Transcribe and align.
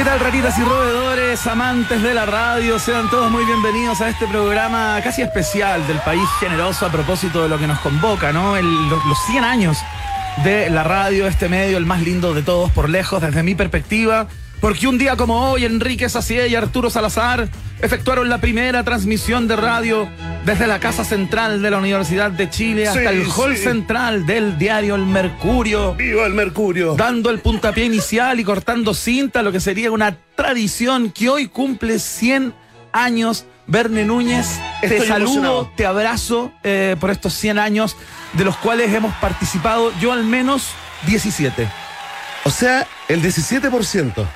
¿Qué 0.00 0.06
tal, 0.06 0.18
ratitas 0.18 0.58
y 0.58 0.62
roedores, 0.62 1.46
amantes 1.46 2.02
de 2.02 2.14
la 2.14 2.24
radio? 2.24 2.78
Sean 2.78 3.10
todos 3.10 3.30
muy 3.30 3.44
bienvenidos 3.44 4.00
a 4.00 4.08
este 4.08 4.26
programa 4.26 4.98
casi 5.04 5.20
especial 5.20 5.86
del 5.86 5.98
país 5.98 6.26
generoso 6.40 6.86
a 6.86 6.90
propósito 6.90 7.42
de 7.42 7.50
lo 7.50 7.58
que 7.58 7.66
nos 7.66 7.80
convoca, 7.80 8.32
¿no? 8.32 8.56
Los 8.58 9.18
100 9.26 9.44
años 9.44 9.76
de 10.42 10.70
la 10.70 10.84
radio, 10.84 11.26
este 11.26 11.50
medio, 11.50 11.76
el 11.76 11.84
más 11.84 12.00
lindo 12.00 12.32
de 12.32 12.40
todos 12.40 12.70
por 12.70 12.88
lejos, 12.88 13.20
desde 13.20 13.42
mi 13.42 13.54
perspectiva. 13.54 14.26
Porque 14.60 14.86
un 14.86 14.98
día 14.98 15.16
como 15.16 15.50
hoy, 15.52 15.64
Enrique 15.64 16.08
Sacié 16.08 16.48
y 16.48 16.54
Arturo 16.54 16.90
Salazar 16.90 17.48
efectuaron 17.80 18.28
la 18.28 18.38
primera 18.38 18.84
transmisión 18.84 19.48
de 19.48 19.56
radio 19.56 20.06
desde 20.44 20.66
la 20.66 20.78
Casa 20.80 21.02
Central 21.02 21.62
de 21.62 21.70
la 21.70 21.78
Universidad 21.78 22.30
de 22.30 22.50
Chile 22.50 22.86
hasta 22.86 23.00
Sí, 23.00 23.06
el 23.06 23.26
hall 23.34 23.56
sí. 23.56 23.62
central 23.62 24.26
del 24.26 24.58
diario 24.58 24.96
El 24.96 25.06
Mercurio 25.06 25.94
¡Viva 25.94 26.26
el 26.26 26.34
Mercurio! 26.34 26.94
dando 26.94 27.30
el 27.30 27.40
puntapié 27.40 27.84
inicial 27.86 28.38
y 28.38 28.44
cortando 28.44 28.92
cinta, 28.92 29.42
lo 29.42 29.50
que 29.50 29.60
sería 29.60 29.90
una 29.90 30.14
tradición 30.36 31.10
que 31.10 31.30
hoy 31.30 31.48
cumple 31.48 31.98
100 31.98 32.52
años. 32.92 33.46
Verne 33.66 34.04
Núñez, 34.04 34.58
te 34.82 34.98
saludo, 35.06 35.14
emocionado. 35.16 35.72
te 35.76 35.86
abrazo 35.86 36.52
eh, 36.64 36.96
por 36.98 37.10
estos 37.10 37.32
100 37.34 37.58
años 37.60 37.96
de 38.32 38.44
los 38.44 38.56
cuales 38.56 38.92
hemos 38.92 39.14
participado 39.16 39.92
yo 40.00 40.12
al 40.12 40.24
menos 40.24 40.66
17. 41.06 41.68
O 42.44 42.50
sea, 42.50 42.86
el 43.08 43.22
17%. 43.22 44.26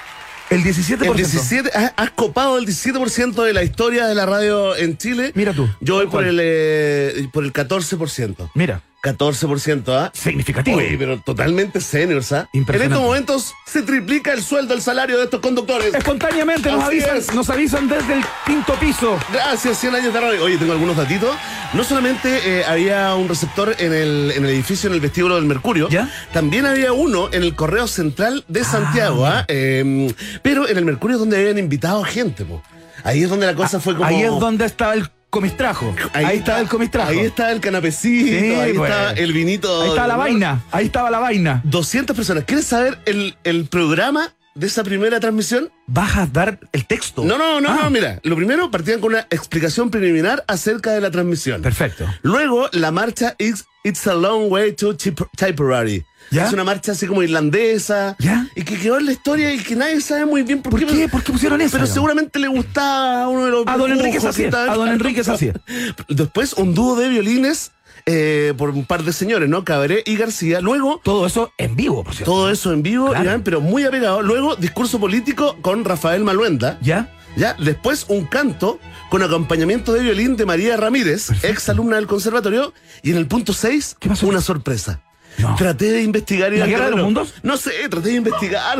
El 0.50 0.62
17%. 0.62 1.10
El 1.10 1.16
17, 1.16 1.70
has, 1.74 1.92
has 1.96 2.10
copado 2.10 2.58
el 2.58 2.66
17% 2.66 3.42
de 3.42 3.52
la 3.52 3.62
historia 3.64 4.06
de 4.06 4.14
la 4.14 4.26
radio 4.26 4.76
en 4.76 4.96
Chile. 4.96 5.32
Mira 5.34 5.52
tú. 5.52 5.68
Yo 5.80 5.94
voy 5.96 6.06
por 6.06 6.24
el, 6.24 6.38
eh, 6.40 7.28
por 7.32 7.44
el 7.44 7.52
14%. 7.52 8.50
Mira, 8.54 8.82
14%, 9.04 9.88
¿ah? 9.88 10.10
significativo. 10.14 10.78
Oye, 10.78 10.96
pero 10.98 11.20
totalmente 11.20 11.80
seniors, 11.80 12.32
¿ah? 12.32 12.48
En 12.52 12.62
estos 12.62 13.00
momentos 13.00 13.52
se 13.66 13.82
triplica 13.82 14.32
el 14.32 14.42
sueldo, 14.42 14.72
el 14.72 14.80
salario 14.80 15.18
de 15.18 15.24
estos 15.24 15.40
conductores. 15.40 15.94
Espontáneamente 15.94 16.70
nos 16.70 16.84
Así 16.84 16.96
avisan, 16.96 17.16
es. 17.18 17.34
nos 17.34 17.50
avisan 17.50 17.88
desde 17.88 18.14
el 18.14 18.24
quinto 18.46 18.72
piso. 18.74 19.18
Gracias, 19.32 19.78
100 19.78 19.94
años 19.94 20.14
de 20.14 20.20
radio. 20.20 20.44
Oye, 20.44 20.56
tengo 20.56 20.72
algunos 20.72 20.96
datitos. 20.96 21.36
No 21.74 21.84
solamente 21.84 22.60
eh, 22.60 22.64
había 22.64 23.14
un 23.14 23.28
receptor 23.28 23.76
en 23.78 23.92
el, 23.92 24.32
en 24.34 24.44
el 24.44 24.50
edificio, 24.50 24.88
en 24.88 24.94
el 24.94 25.00
vestíbulo 25.00 25.34
del 25.34 25.44
Mercurio, 25.44 25.88
¿Ya? 25.90 26.08
también 26.32 26.64
había 26.64 26.92
uno 26.92 27.28
en 27.32 27.42
el 27.42 27.54
Correo 27.54 27.86
Central 27.86 28.44
de 28.48 28.64
Santiago, 28.64 29.26
¿ah? 29.26 29.44
Eh, 29.48 30.14
pero 30.42 30.66
en 30.68 30.78
el 30.78 30.84
Mercurio 30.84 31.16
es 31.16 31.20
donde 31.20 31.36
habían 31.36 31.58
invitado 31.58 32.02
gente, 32.04 32.44
po. 32.44 32.62
Ahí 33.02 33.22
es 33.22 33.28
donde 33.28 33.44
la 33.44 33.54
cosa 33.54 33.80
fue 33.80 33.94
como... 33.94 34.06
Ahí 34.06 34.22
es 34.22 34.30
donde 34.30 34.64
estaba 34.64 34.94
el 34.94 35.10
comistrajo. 35.34 35.94
Ahí, 36.12 36.38
estaba 36.38 36.60
el 36.60 36.68
comistrajo. 36.68 37.10
Ahí 37.10 37.18
está 37.18 37.50
el 37.50 37.60
canapecito, 37.60 38.26
Sí, 38.28 38.54
ahí 38.54 38.72
pues. 38.72 38.90
está 38.90 39.12
el 39.12 39.32
vinito. 39.32 39.82
Ahí 39.82 39.88
estaba 39.88 40.06
la 40.06 40.16
vaina. 40.16 40.62
Ahí 40.70 40.86
estaba 40.86 41.10
la 41.10 41.18
vaina. 41.18 41.60
200 41.64 42.14
personas. 42.16 42.44
¿Quieres 42.44 42.66
saber 42.66 42.98
el, 43.06 43.36
el 43.42 43.66
programa 43.66 44.32
de 44.54 44.68
esa 44.68 44.84
primera 44.84 45.18
transmisión? 45.18 45.70
¿Vas 45.88 46.16
a 46.16 46.26
dar 46.26 46.60
el 46.72 46.86
texto? 46.86 47.24
No, 47.24 47.36
no, 47.36 47.60
no, 47.60 47.68
Ah, 47.68 47.80
no, 47.82 47.90
mira. 47.90 48.20
Lo 48.22 48.36
primero 48.36 48.70
partían 48.70 49.00
con 49.00 49.12
una 49.12 49.26
explicación 49.30 49.90
preliminar 49.90 50.44
acerca 50.46 50.92
de 50.92 51.00
la 51.00 51.10
transmisión. 51.10 51.60
Perfecto. 51.60 52.06
Luego, 52.22 52.68
la 52.72 52.92
marcha 52.92 53.34
It's, 53.38 53.64
It's 53.82 54.06
a 54.06 54.14
Long 54.14 54.50
Way 54.50 54.72
to 54.74 54.96
Tip- 54.96 55.26
Tipperary. 55.36 56.04
¿Ya? 56.30 56.46
Es 56.46 56.52
una 56.52 56.64
marcha 56.64 56.92
así 56.92 57.06
como 57.06 57.22
irlandesa. 57.22 58.16
¿Ya? 58.18 58.46
Y 58.56 58.62
que 58.62 58.76
quedó 58.78 58.98
en 58.98 59.06
la 59.06 59.12
historia 59.12 59.52
y 59.54 59.58
que 59.58 59.76
nadie 59.76 60.00
sabe 60.00 60.26
muy 60.26 60.42
bien 60.42 60.62
por, 60.62 60.70
¿Por 60.72 60.84
qué? 60.86 61.08
¿Por 61.08 61.22
qué 61.22 61.32
pusieron 61.32 61.60
eso? 61.60 61.72
Pero 61.76 61.86
seguramente 61.86 62.38
le 62.38 62.48
gustaba 62.48 63.24
a 63.24 63.28
uno 63.28 63.44
de 63.44 63.50
los. 63.50 63.64
A 63.66 63.76
don 63.76 63.92
Enrique 63.92 64.16
estaba- 64.18 64.72
a 64.72 64.74
don 64.76 64.88
Enrique. 64.88 65.22
Después, 66.08 66.54
un 66.54 66.74
dúo 66.74 66.96
de 66.96 67.08
violines 67.08 67.70
eh, 68.06 68.52
por 68.58 68.70
un 68.70 68.84
par 68.84 69.02
de 69.02 69.12
señores, 69.12 69.48
¿no? 69.48 69.64
Cabaret 69.64 70.06
y 70.06 70.16
García. 70.16 70.60
Luego, 70.60 71.00
Todo 71.04 71.26
eso 71.26 71.52
en 71.58 71.76
vivo, 71.76 72.04
por 72.04 72.14
cierto. 72.14 72.30
todo 72.32 72.50
eso 72.50 72.72
en 72.72 72.82
vivo, 72.82 73.10
Claro. 73.10 73.24
Iván, 73.24 73.42
pero 73.42 73.60
muy 73.60 73.84
apegado. 73.84 74.20
Luego, 74.22 74.56
discurso 74.56 74.98
político 75.00 75.56
con 75.62 75.84
Rafael 75.84 76.22
Maluenda. 76.24 76.78
¿Ya? 76.82 77.10
¿Ya? 77.36 77.56
Después 77.58 78.04
un 78.08 78.26
canto 78.26 78.78
con 79.10 79.22
acompañamiento 79.22 79.92
de 79.92 80.00
violín 80.02 80.36
de 80.36 80.44
María 80.46 80.76
Ramírez, 80.76 81.30
ex 81.42 81.68
alumna 81.68 81.96
del 81.96 82.06
conservatorio. 82.06 82.72
Y 83.02 83.10
en 83.12 83.16
el 83.16 83.26
punto 83.26 83.52
6, 83.52 83.96
¿Qué 83.98 84.08
pasó? 84.08 84.26
una 84.26 84.40
sorpresa. 84.40 85.00
No. 85.38 85.54
Traté 85.56 85.90
de 85.90 86.02
investigar 86.02 86.52
y 86.54 86.58
¿La 86.58 86.66
Guerra 86.66 86.86
de 86.86 86.90
los. 86.92 87.00
Mundos? 87.02 87.34
No 87.42 87.56
sé, 87.56 87.72
traté 87.90 88.10
de 88.10 88.14
investigar. 88.16 88.78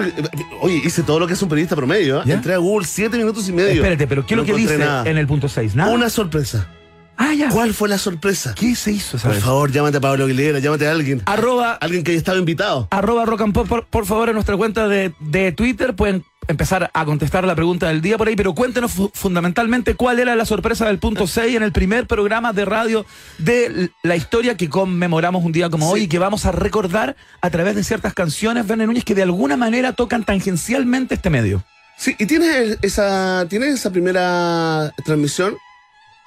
Oye, 0.60 0.80
hice 0.84 1.02
todo 1.02 1.18
lo 1.18 1.26
que 1.26 1.32
es 1.34 1.42
un 1.42 1.48
periodista 1.48 1.74
promedio. 1.76 2.20
¿eh? 2.20 2.24
Entré 2.32 2.54
a 2.54 2.58
Google 2.58 2.86
siete 2.86 3.16
minutos 3.16 3.48
y 3.48 3.52
medio. 3.52 3.74
Espérate, 3.82 4.06
pero 4.06 4.24
¿qué 4.26 4.34
es 4.34 4.36
No 4.36 4.42
lo 4.42 4.46
que 4.46 4.54
dice 4.54 4.78
nada. 4.78 5.08
en 5.08 5.18
el 5.18 5.26
punto 5.26 5.48
6? 5.48 5.74
¿Nada? 5.74 5.92
Una 5.92 6.08
sorpresa. 6.10 6.68
Ah, 7.16 7.32
ya. 7.32 7.48
¿Cuál 7.48 7.72
fue 7.74 7.88
la 7.88 7.96
sorpresa? 7.98 8.54
¿Qué 8.56 8.74
se 8.74 8.90
hizo 8.90 9.16
esa 9.16 9.28
Por 9.28 9.38
favor, 9.38 9.70
llámate 9.70 9.98
a 9.98 10.00
Pablo 10.00 10.24
Aguilera, 10.24 10.58
llámate 10.58 10.88
a 10.88 10.90
alguien. 10.90 11.22
Arroba, 11.26 11.74
Alguien 11.74 12.02
que 12.02 12.10
haya 12.10 12.18
estado 12.18 12.38
invitado. 12.38 12.88
arroba 12.90 13.24
rock 13.24 13.42
and 13.42 13.54
pop, 13.54 13.68
por, 13.68 13.86
por 13.86 14.04
favor, 14.04 14.28
en 14.30 14.34
nuestra 14.34 14.56
cuenta 14.56 14.88
de, 14.88 15.12
de 15.20 15.52
Twitter 15.52 15.94
pueden 15.94 16.24
empezar 16.48 16.90
a 16.92 17.04
contestar 17.04 17.44
la 17.46 17.54
pregunta 17.54 17.88
del 17.88 18.00
día 18.00 18.16
por 18.18 18.28
ahí, 18.28 18.36
pero 18.36 18.54
cuéntenos 18.54 18.92
fu- 18.92 19.10
fundamentalmente 19.14 19.94
cuál 19.94 20.18
era 20.18 20.34
la 20.36 20.44
sorpresa 20.44 20.86
del 20.86 20.98
punto 20.98 21.26
6 21.26 21.56
en 21.56 21.62
el 21.62 21.72
primer 21.72 22.06
programa 22.06 22.52
de 22.52 22.64
radio 22.64 23.06
de 23.38 23.90
la 24.02 24.16
historia 24.16 24.56
que 24.56 24.68
conmemoramos 24.68 25.44
un 25.44 25.52
día 25.52 25.70
como 25.70 25.88
hoy 25.90 26.02
y 26.02 26.08
que 26.08 26.18
vamos 26.18 26.46
a 26.46 26.52
recordar 26.52 27.16
a 27.40 27.50
través 27.50 27.74
de 27.76 27.84
ciertas 27.84 28.14
canciones, 28.14 28.66
Verne 28.66 28.86
Núñez, 28.86 29.04
que 29.04 29.14
de 29.14 29.22
alguna 29.22 29.56
manera 29.56 29.92
tocan 29.92 30.24
tangencialmente 30.24 31.14
este 31.14 31.30
medio. 31.30 31.64
Sí, 31.96 32.16
¿y 32.18 32.26
tienes 32.26 32.78
esa, 32.82 33.46
tienes 33.48 33.74
esa 33.74 33.90
primera 33.90 34.92
transmisión? 35.04 35.56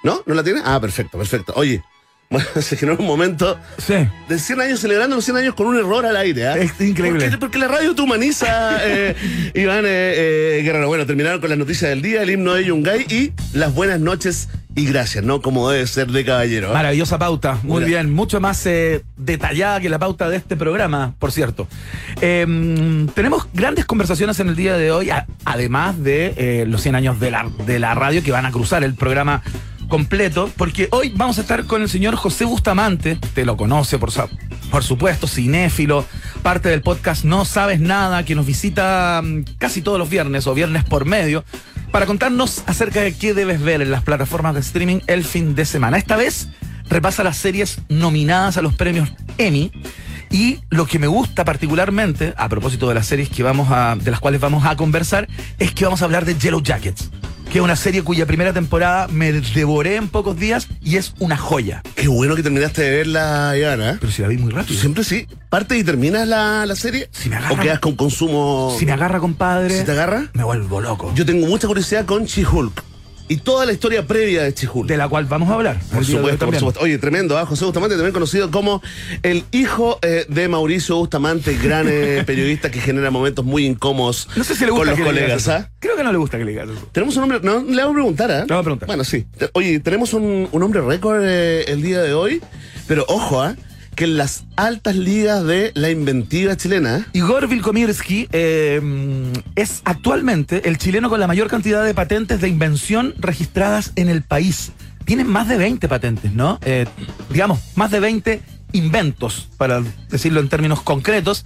¿No? 0.04 0.22
¿No 0.26 0.34
la 0.36 0.44
tienes? 0.44 0.64
Ah, 0.66 0.80
perfecto, 0.80 1.18
perfecto. 1.18 1.54
Oye, 1.56 1.84
bueno, 2.30 2.48
se 2.62 2.76
generó 2.78 2.98
un 3.00 3.06
momento 3.06 3.58
Sí. 3.78 3.96
de 4.28 4.40
100 4.40 4.62
años, 4.62 4.80
celebrando 4.80 5.16
los 5.16 5.26
100 5.26 5.38
años 5.38 5.56
con 5.56 5.68
un 5.68 5.78
error 5.78 6.06
al 6.06 6.16
aire. 6.18 6.48
¿ah? 6.48 6.58
Es 6.58 6.80
increíble. 6.82 7.22
Porque, 7.26 7.38
porque 7.38 7.58
la 7.60 7.68
radio 7.68 7.96
te 7.96 8.02
humaniza, 8.02 8.80
eh, 8.86 9.16
Iván 9.56 9.86
eh, 9.86 10.58
eh, 10.60 10.62
Guerrero. 10.64 10.88
Bueno, 10.88 11.06
terminaron 11.06 11.40
con 11.40 11.50
las 11.50 11.58
noticias 11.58 11.90
del 11.90 12.02
día, 12.02 12.24
el 12.24 12.30
himno 12.32 12.54
de 12.54 12.66
Yungay 12.66 13.06
y 13.10 13.32
las 13.58 13.74
buenas 13.74 14.00
noches 14.00 14.50
y 14.76 14.86
gracias, 14.86 15.24
¿no? 15.24 15.42
Como 15.42 15.72
debe 15.72 15.88
ser 15.88 16.08
de 16.08 16.24
caballero. 16.24 16.70
¿ah? 16.70 16.74
Maravillosa 16.74 17.18
pauta, 17.18 17.58
muy 17.64 17.78
Mira. 17.84 17.88
bien, 18.02 18.14
mucho 18.14 18.40
más 18.40 18.64
eh, 18.68 19.04
detallada 19.18 19.80
que 19.82 19.90
la 19.90 19.98
pauta 19.98 20.30
de 20.30 20.38
este 20.38 20.56
programa, 20.56 21.16
por 21.18 21.32
cierto. 21.32 21.68
Eh, 22.22 22.46
tenemos 23.16 23.48
grandes 23.56 23.86
conversaciones 23.86 24.40
en 24.40 24.50
el 24.50 24.56
día 24.56 24.78
de 24.78 24.92
hoy, 24.92 25.10
además 25.46 26.04
de 26.04 26.34
eh, 26.38 26.66
los 26.68 26.82
100 26.84 26.94
años 26.94 27.20
de 27.20 27.32
la, 27.32 27.50
de 27.66 27.80
la 27.80 27.96
radio 27.96 28.22
que 28.22 28.32
van 28.32 28.46
a 28.46 28.52
cruzar 28.52 28.84
el 28.84 28.94
programa 28.94 29.42
completo, 29.88 30.52
porque 30.58 30.88
hoy 30.92 31.12
vamos 31.16 31.38
a 31.38 31.42
estar 31.42 31.66
con 31.66 31.82
el 31.82 31.90
señor 31.90 32.16
José 32.16 32.46
Bustamante, 32.46 33.18
te 33.34 33.46
lo 33.46 33.58
conoce 33.58 33.98
por, 33.98 34.84
supuesto, 34.84 35.28
cinéfilo, 35.28 36.06
parte 36.44 36.70
del 36.70 36.82
podcast 36.82 37.24
No 37.24 37.46
Sabes 37.46 37.80
Nada, 37.80 38.24
que 38.24 38.36
nos 38.36 38.46
visita 38.46 39.22
mm, 39.24 39.44
casi 39.58 39.82
todos 39.82 40.00
los 40.00 40.10
viernes 40.10 40.48
o 40.48 40.54
viernes 40.54 40.84
por 40.84 41.06
medio, 41.06 41.44
para 41.92 42.06
contarnos 42.06 42.64
acerca 42.66 43.02
de 43.02 43.16
qué 43.16 43.34
debes 43.34 43.62
ver 43.62 43.82
en 43.82 43.92
las 43.92 44.04
plataformas 44.04 44.54
de 44.54 44.60
streaming 44.60 45.00
el 45.08 45.24
fin 45.24 45.56
de 45.56 45.66
semana. 45.66 45.98
Esta 45.98 46.16
vez 46.16 46.50
repasa 46.90 47.24
las 47.24 47.38
series 47.38 47.80
nominadas 47.90 48.58
a 48.58 48.62
los 48.62 48.76
premios 48.76 49.10
Emmy. 49.38 49.72
Y 50.30 50.60
lo 50.70 50.86
que 50.86 51.00
me 51.00 51.08
gusta 51.08 51.46
particularmente, 51.46 52.34
a 52.36 52.50
propósito 52.50 52.90
de 52.90 52.96
las 52.96 53.08
series 53.08 53.30
que 53.30 53.44
vamos 53.44 53.70
a, 53.72 53.96
de 53.96 54.12
las 54.12 54.20
cuales 54.20 54.42
vamos 54.42 54.66
a 54.66 54.76
conversar, 54.76 55.28
es 55.58 55.72
que 55.72 55.86
vamos 55.86 56.02
a 56.02 56.06
hablar 56.06 56.26
de 56.26 56.36
Yellow 56.36 56.62
Jackets, 56.62 57.12
que 57.52 57.60
es 57.60 57.64
una 57.64 57.76
serie 57.76 58.02
cuya 58.04 58.26
primera 58.26 58.52
temporada 58.54 59.08
me 59.08 59.32
devoré 59.32 59.96
en 59.96 60.10
pocos 60.10 60.38
días 60.38 60.68
y 60.84 60.98
es 60.98 61.14
una 61.20 61.38
joya. 61.38 61.82
Qué 61.96 62.08
bueno 62.08 62.36
que 62.36 62.44
terminaste 62.44 62.82
de 62.84 62.92
verla, 62.98 63.54
Iván. 63.58 63.82
¿ah? 63.82 63.98
Pero 64.00 64.12
si 64.12 64.22
la 64.22 64.28
vi 64.28 64.38
muy 64.38 64.52
rápido. 64.52 64.80
siempre 64.80 65.04
sí. 65.04 65.28
¿Parte 65.50 65.78
y 65.78 65.84
terminas 65.84 66.28
la, 66.28 66.66
la 66.66 66.76
serie? 66.76 67.10
Si 67.12 67.30
me 67.30 67.38
agarra- 67.38 67.54
¿O 67.56 67.60
quedas 67.60 67.80
con 67.80 67.96
consumo? 67.96 68.76
Si 68.78 68.86
me 68.86 68.92
agarra, 68.92 69.20
compadre, 69.20 69.80
¿Si 69.80 69.86
te 69.86 69.92
agarra? 69.92 70.28
me 70.34 70.44
vuelvo 70.44 70.82
loco. 70.82 71.14
Yo 71.16 71.26
tengo 71.26 71.48
mucha 71.48 71.68
curiosidad 71.68 72.06
con 72.06 72.26
She-Hulk. 72.26 72.84
Y 73.30 73.38
toda 73.38 73.66
la 73.66 73.74
historia 73.74 74.08
previa 74.08 74.44
de 74.44 74.54
She-Hulk. 74.54 74.88
de 74.88 74.96
la 74.98 75.10
cual 75.10 75.26
vamos 75.26 75.50
a 75.50 75.56
hablar. 75.56 75.80
Por 75.94 76.06
supuesto, 76.06 76.46
por 76.46 76.56
supuesto. 76.56 76.82
Oye, 76.82 76.98
tremendo, 76.98 77.38
¿ah? 77.38 77.46
José 77.46 77.66
Bustamante, 77.66 77.96
también 77.96 78.14
conocido 78.14 78.50
como 78.52 78.82
el 79.22 79.44
hijo 79.52 80.00
eh, 80.02 80.26
de 80.30 80.48
Mauricio 80.48 80.96
Bustamante, 80.96 81.58
gran 81.58 81.88
eh, 81.90 82.24
periodista 82.26 82.72
que 82.72 82.80
genera 82.80 83.12
momentos 83.12 83.44
muy 83.44 83.66
incómodos 83.66 84.30
No 84.36 84.44
sé 84.44 84.56
si 84.56 84.64
le 84.66 84.72
gusta 84.72 84.80
con 84.80 84.88
los 84.88 84.96
que 84.98 85.04
le 85.04 85.10
colegas. 85.22 85.42
eso. 85.42 85.52
¿ah? 85.52 85.70
Creo 85.80 85.98
que 85.98 86.04
no 86.04 86.12
le 86.12 86.18
gusta 86.18 86.38
que 86.38 86.46
le 86.46 86.52
digas. 86.52 86.70
Tenemos 86.94 87.18
un 87.18 87.24
hombre, 87.24 87.40
no, 87.44 87.60
le 87.60 87.76
vamos 87.76 87.92
a 87.92 87.94
preguntar, 87.94 88.32
¿ah? 88.32 88.40
Le 88.42 88.46
vamos 88.46 88.62
a 88.62 88.64
preguntar. 88.64 88.88
Bueno, 88.88 89.04
sí. 89.04 89.26
Oye, 89.54 89.80
tenemos 89.82 90.14
un, 90.14 90.48
un 90.52 90.64
hombre 90.64 90.82
récord 90.82 91.22
eh, 91.24 91.66
el 91.68 91.82
día 91.82 92.02
de 92.02 92.14
hoy, 92.14 92.42
pero 92.88 93.04
ojo, 93.10 93.42
¿ah? 93.42 93.56
Que 93.98 94.04
en 94.04 94.16
las 94.16 94.46
altas 94.58 94.96
ligas 94.96 95.44
de 95.44 95.72
la 95.74 95.90
inventiva 95.90 96.56
chilena. 96.56 97.08
Igor 97.14 97.48
Vilkomirsky 97.48 98.28
eh, 98.32 98.80
es 99.56 99.82
actualmente 99.86 100.70
el 100.70 100.78
chileno 100.78 101.10
con 101.10 101.20
la 101.20 101.26
mayor 101.26 101.48
cantidad 101.48 101.84
de 101.84 101.96
patentes 101.96 102.40
de 102.40 102.48
invención 102.48 103.16
registradas 103.18 103.94
en 103.96 104.10
el 104.10 104.22
país. 104.22 104.72
Tiene 105.06 105.24
más 105.24 105.48
de 105.48 105.58
20 105.58 105.88
patentes, 105.88 106.32
¿no? 106.32 106.60
Eh, 106.64 106.86
digamos, 107.32 107.60
más 107.74 107.90
de 107.90 108.00
20 108.00 108.42
inventos, 108.74 109.50
para 109.58 109.82
decirlo 110.12 110.42
en 110.42 110.50
términos 110.50 110.84
concretos, 110.84 111.44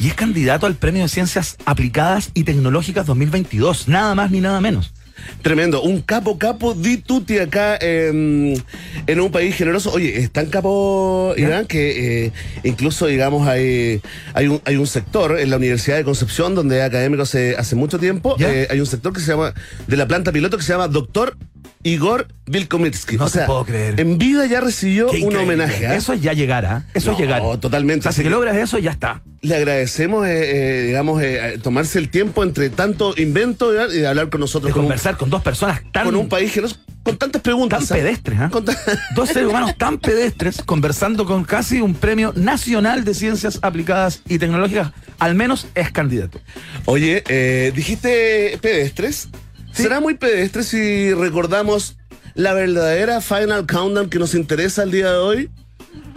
y 0.00 0.08
es 0.08 0.14
candidato 0.14 0.66
al 0.66 0.74
Premio 0.74 1.02
de 1.02 1.08
Ciencias 1.08 1.56
Aplicadas 1.66 2.32
y 2.34 2.42
Tecnológicas 2.42 3.06
2022, 3.06 3.86
nada 3.86 4.16
más 4.16 4.32
ni 4.32 4.40
nada 4.40 4.60
menos. 4.60 4.92
Tremendo. 5.42 5.82
Un 5.82 6.00
capo, 6.02 6.38
capo 6.38 6.74
di 6.74 6.98
tutti 6.98 7.38
acá 7.38 7.76
en 7.80 9.20
un 9.20 9.30
país 9.30 9.54
generoso. 9.56 9.90
Oye, 9.92 10.18
es 10.18 10.30
tan 10.30 10.46
capo. 10.46 11.34
Irán, 11.36 11.66
que 11.66 12.26
eh, 12.26 12.32
incluso, 12.64 13.06
digamos, 13.06 13.48
hay, 13.48 14.00
hay, 14.34 14.46
un, 14.48 14.60
hay 14.64 14.76
un 14.76 14.86
sector 14.86 15.38
en 15.38 15.50
la 15.50 15.56
Universidad 15.56 15.96
de 15.96 16.04
Concepción 16.04 16.54
donde 16.54 16.76
hay 16.76 16.86
académicos 16.86 17.30
hace, 17.30 17.56
hace 17.56 17.74
mucho 17.74 17.98
tiempo. 17.98 18.36
Eh, 18.38 18.66
hay 18.70 18.80
un 18.80 18.86
sector 18.86 19.12
que 19.12 19.20
se 19.20 19.32
llama, 19.32 19.54
de 19.86 19.96
la 19.96 20.06
planta 20.06 20.32
piloto 20.32 20.56
que 20.56 20.62
se 20.62 20.72
llama 20.72 20.88
Doctor 20.88 21.36
Igor 21.84 22.28
Vilkomitsky. 22.46 23.16
No 23.16 23.24
o 23.24 23.30
te 23.30 23.40
puedo 23.44 23.64
creer. 23.64 23.98
en 24.00 24.18
vida 24.18 24.46
ya 24.46 24.60
recibió 24.60 25.06
Qué 25.08 25.16
un 25.18 25.22
increíble. 25.24 25.42
homenaje. 25.54 25.86
¿ah? 25.86 25.96
Eso 25.96 26.12
es 26.12 26.20
ya 26.22 26.32
llegar, 26.32 26.64
¿ah? 26.64 26.84
Eso 26.94 27.12
es 27.12 27.18
No, 27.18 27.24
llegar. 27.24 27.42
totalmente. 27.58 28.00
O 28.00 28.02
sea, 28.04 28.12
si 28.12 28.18
que 28.18 28.24
que- 28.24 28.30
logras 28.30 28.56
eso, 28.56 28.78
ya 28.78 28.90
está. 28.92 29.22
Le 29.40 29.56
agradecemos, 29.56 30.24
eh, 30.26 30.82
eh, 30.82 30.86
digamos, 30.86 31.20
eh, 31.22 31.58
tomarse 31.62 31.98
el 31.98 32.08
tiempo 32.10 32.44
entre 32.44 32.70
tanto 32.70 33.14
invento 33.16 33.72
y 33.92 33.98
de 33.98 34.06
hablar 34.06 34.28
con 34.30 34.40
nosotros, 34.40 34.68
De 34.68 34.72
con 34.72 34.82
un, 34.82 34.86
conversar 34.86 35.16
con 35.16 35.30
dos 35.30 35.42
personas 35.42 35.80
tan, 35.92 36.04
con 36.04 36.14
un 36.14 36.28
país 36.28 36.52
generoso, 36.52 36.76
con 37.02 37.16
tantas 37.16 37.42
preguntas. 37.42 37.88
tan 37.88 37.98
pedestres. 37.98 38.38
Con 38.50 38.64
ta- 38.64 38.76
Dos 39.16 39.28
seres 39.30 39.48
humanos 39.48 39.76
tan 39.76 39.98
pedestres 39.98 40.62
conversando 40.64 41.24
con 41.26 41.42
casi 41.42 41.80
un 41.80 41.94
premio 41.94 42.32
nacional 42.36 43.04
de 43.04 43.14
ciencias 43.14 43.58
aplicadas 43.62 44.20
y 44.28 44.38
tecnológicas. 44.38 44.92
Al 45.18 45.34
menos 45.34 45.66
es 45.74 45.90
candidato. 45.90 46.40
Oye, 46.84 47.24
eh, 47.28 47.72
dijiste 47.74 48.58
pedestres. 48.60 49.28
Sí. 49.72 49.84
¿Será 49.84 50.00
muy 50.00 50.14
pedestre 50.14 50.62
si 50.62 51.12
recordamos 51.14 51.96
la 52.34 52.52
verdadera 52.52 53.20
Final 53.20 53.66
Countdown 53.66 54.08
que 54.10 54.18
nos 54.18 54.34
interesa 54.34 54.82
el 54.82 54.90
día 54.90 55.10
de 55.10 55.18
hoy? 55.18 55.50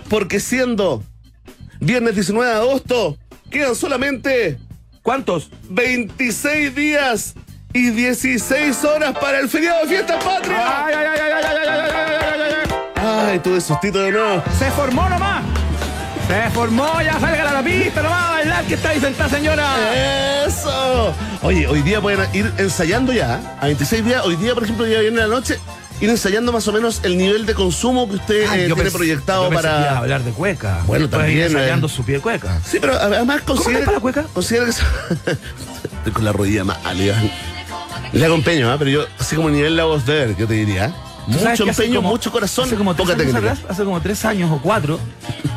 Porque 0.09 0.39
siendo 0.39 1.03
viernes 1.79 2.15
19 2.15 2.49
de 2.49 2.57
agosto, 2.57 3.17
quedan 3.49 3.75
solamente 3.75 4.59
¿Cuántos? 5.05 5.51
26 5.69 6.73
días 6.73 7.35
y 7.71 7.91
16 7.91 8.83
horas 8.85 9.15
para 9.19 9.39
el 9.39 9.47
feriado 9.47 9.81
de 9.83 9.87
fiestas 9.89 10.23
patrias. 10.23 10.59
Ay, 10.65 10.95
ay, 10.97 11.05
ay, 11.05 11.19
ay, 11.21 11.31
ay, 11.31 11.43
ay, 11.45 11.67
ay, 11.67 11.79
ay, 11.79 12.15
ay, 12.33 12.41
ay, 12.41 12.53
ay. 12.95 13.29
Ay, 13.29 13.39
tuve 13.39 13.61
sustito 13.61 13.99
de 13.99 14.11
nuevo. 14.11 14.43
Se 14.57 14.71
formó 14.71 15.07
nomás. 15.07 15.54
Se 16.27 16.49
formó, 16.51 17.01
ya 17.01 17.19
salga 17.19 17.49
a 17.49 17.53
la 17.53 17.63
pista 17.63 18.01
nomás 18.01 18.23
a 18.25 18.29
bailar 18.31 18.65
que 18.65 18.73
está 18.73 18.89
ahí 18.89 18.99
sentada 18.99 19.29
señora. 19.29 20.45
¡Eso! 20.47 21.13
Oye, 21.43 21.67
hoy 21.67 21.81
día 21.83 22.01
pueden 22.01 22.19
ir 22.33 22.51
ensayando 22.57 23.13
ya. 23.13 23.57
A 23.61 23.65
26 23.65 24.03
días, 24.03 24.25
hoy 24.25 24.35
día, 24.35 24.53
por 24.55 24.63
ejemplo, 24.63 24.87
ya 24.87 24.99
viene 25.01 25.17
la 25.17 25.27
noche, 25.27 25.59
ir 26.01 26.09
ensayando 26.09 26.51
más 26.51 26.67
o 26.67 26.71
menos 26.73 27.01
el 27.03 27.17
nivel 27.17 27.45
de 27.45 27.53
consumo 27.53 28.09
que 28.09 28.15
usted 28.15 28.41
eh, 28.53 28.67
yo 28.69 28.75
tiene 28.75 28.89
pensé- 28.89 28.93
proyectado 28.93 29.49
para. 29.51 29.99
hablar 29.99 30.23
de 30.23 30.31
cueca. 30.31 30.81
Bueno, 30.87 30.87
Puede 30.87 31.03
ir 31.03 31.09
también, 31.11 31.43
ensayando 31.47 31.85
eh. 31.87 31.89
su 31.91 32.03
pie 32.03 32.15
de 32.15 32.21
cueca. 32.21 32.59
Sí, 32.65 32.79
pero 32.81 32.93
además 32.95 33.41
considera. 33.41 33.79
está 33.79 33.85
para 33.85 33.97
la 33.97 34.01
cueca? 34.01 34.25
Considera 34.33 34.65
que. 34.65 34.71
Estoy 35.97 36.11
con 36.11 36.25
la 36.25 36.31
rodilla 36.31 36.63
más 36.63 36.77
alivada. 36.83 37.21
Le 38.13 38.25
hago 38.25 38.35
empeño, 38.35 38.71
¿ah? 38.71 38.77
pero 38.79 38.89
yo, 38.89 39.05
así 39.19 39.35
como 39.35 39.49
nivel 39.51 39.75
la 39.77 39.83
voz 39.83 40.05
de 40.07 40.13
ver, 40.25 40.35
yo 40.37 40.47
te 40.47 40.55
diría. 40.55 40.91
¿Tú 41.25 41.33
sabes 41.39 41.59
Mucho 41.59 41.69
empeño, 41.69 41.95
como- 41.97 42.09
mucho 42.09 42.31
corazón, 42.31 42.65
hace 42.65 42.75
como 42.75 42.93
tres 42.95 43.07
poca 43.07 43.13
años 43.21 43.33
técnica. 43.33 43.51
atrás, 43.53 43.71
hace 43.71 43.83
como 43.83 43.99
tres 44.01 44.25
años 44.25 44.51
o 44.51 44.59
cuatro, 44.61 44.99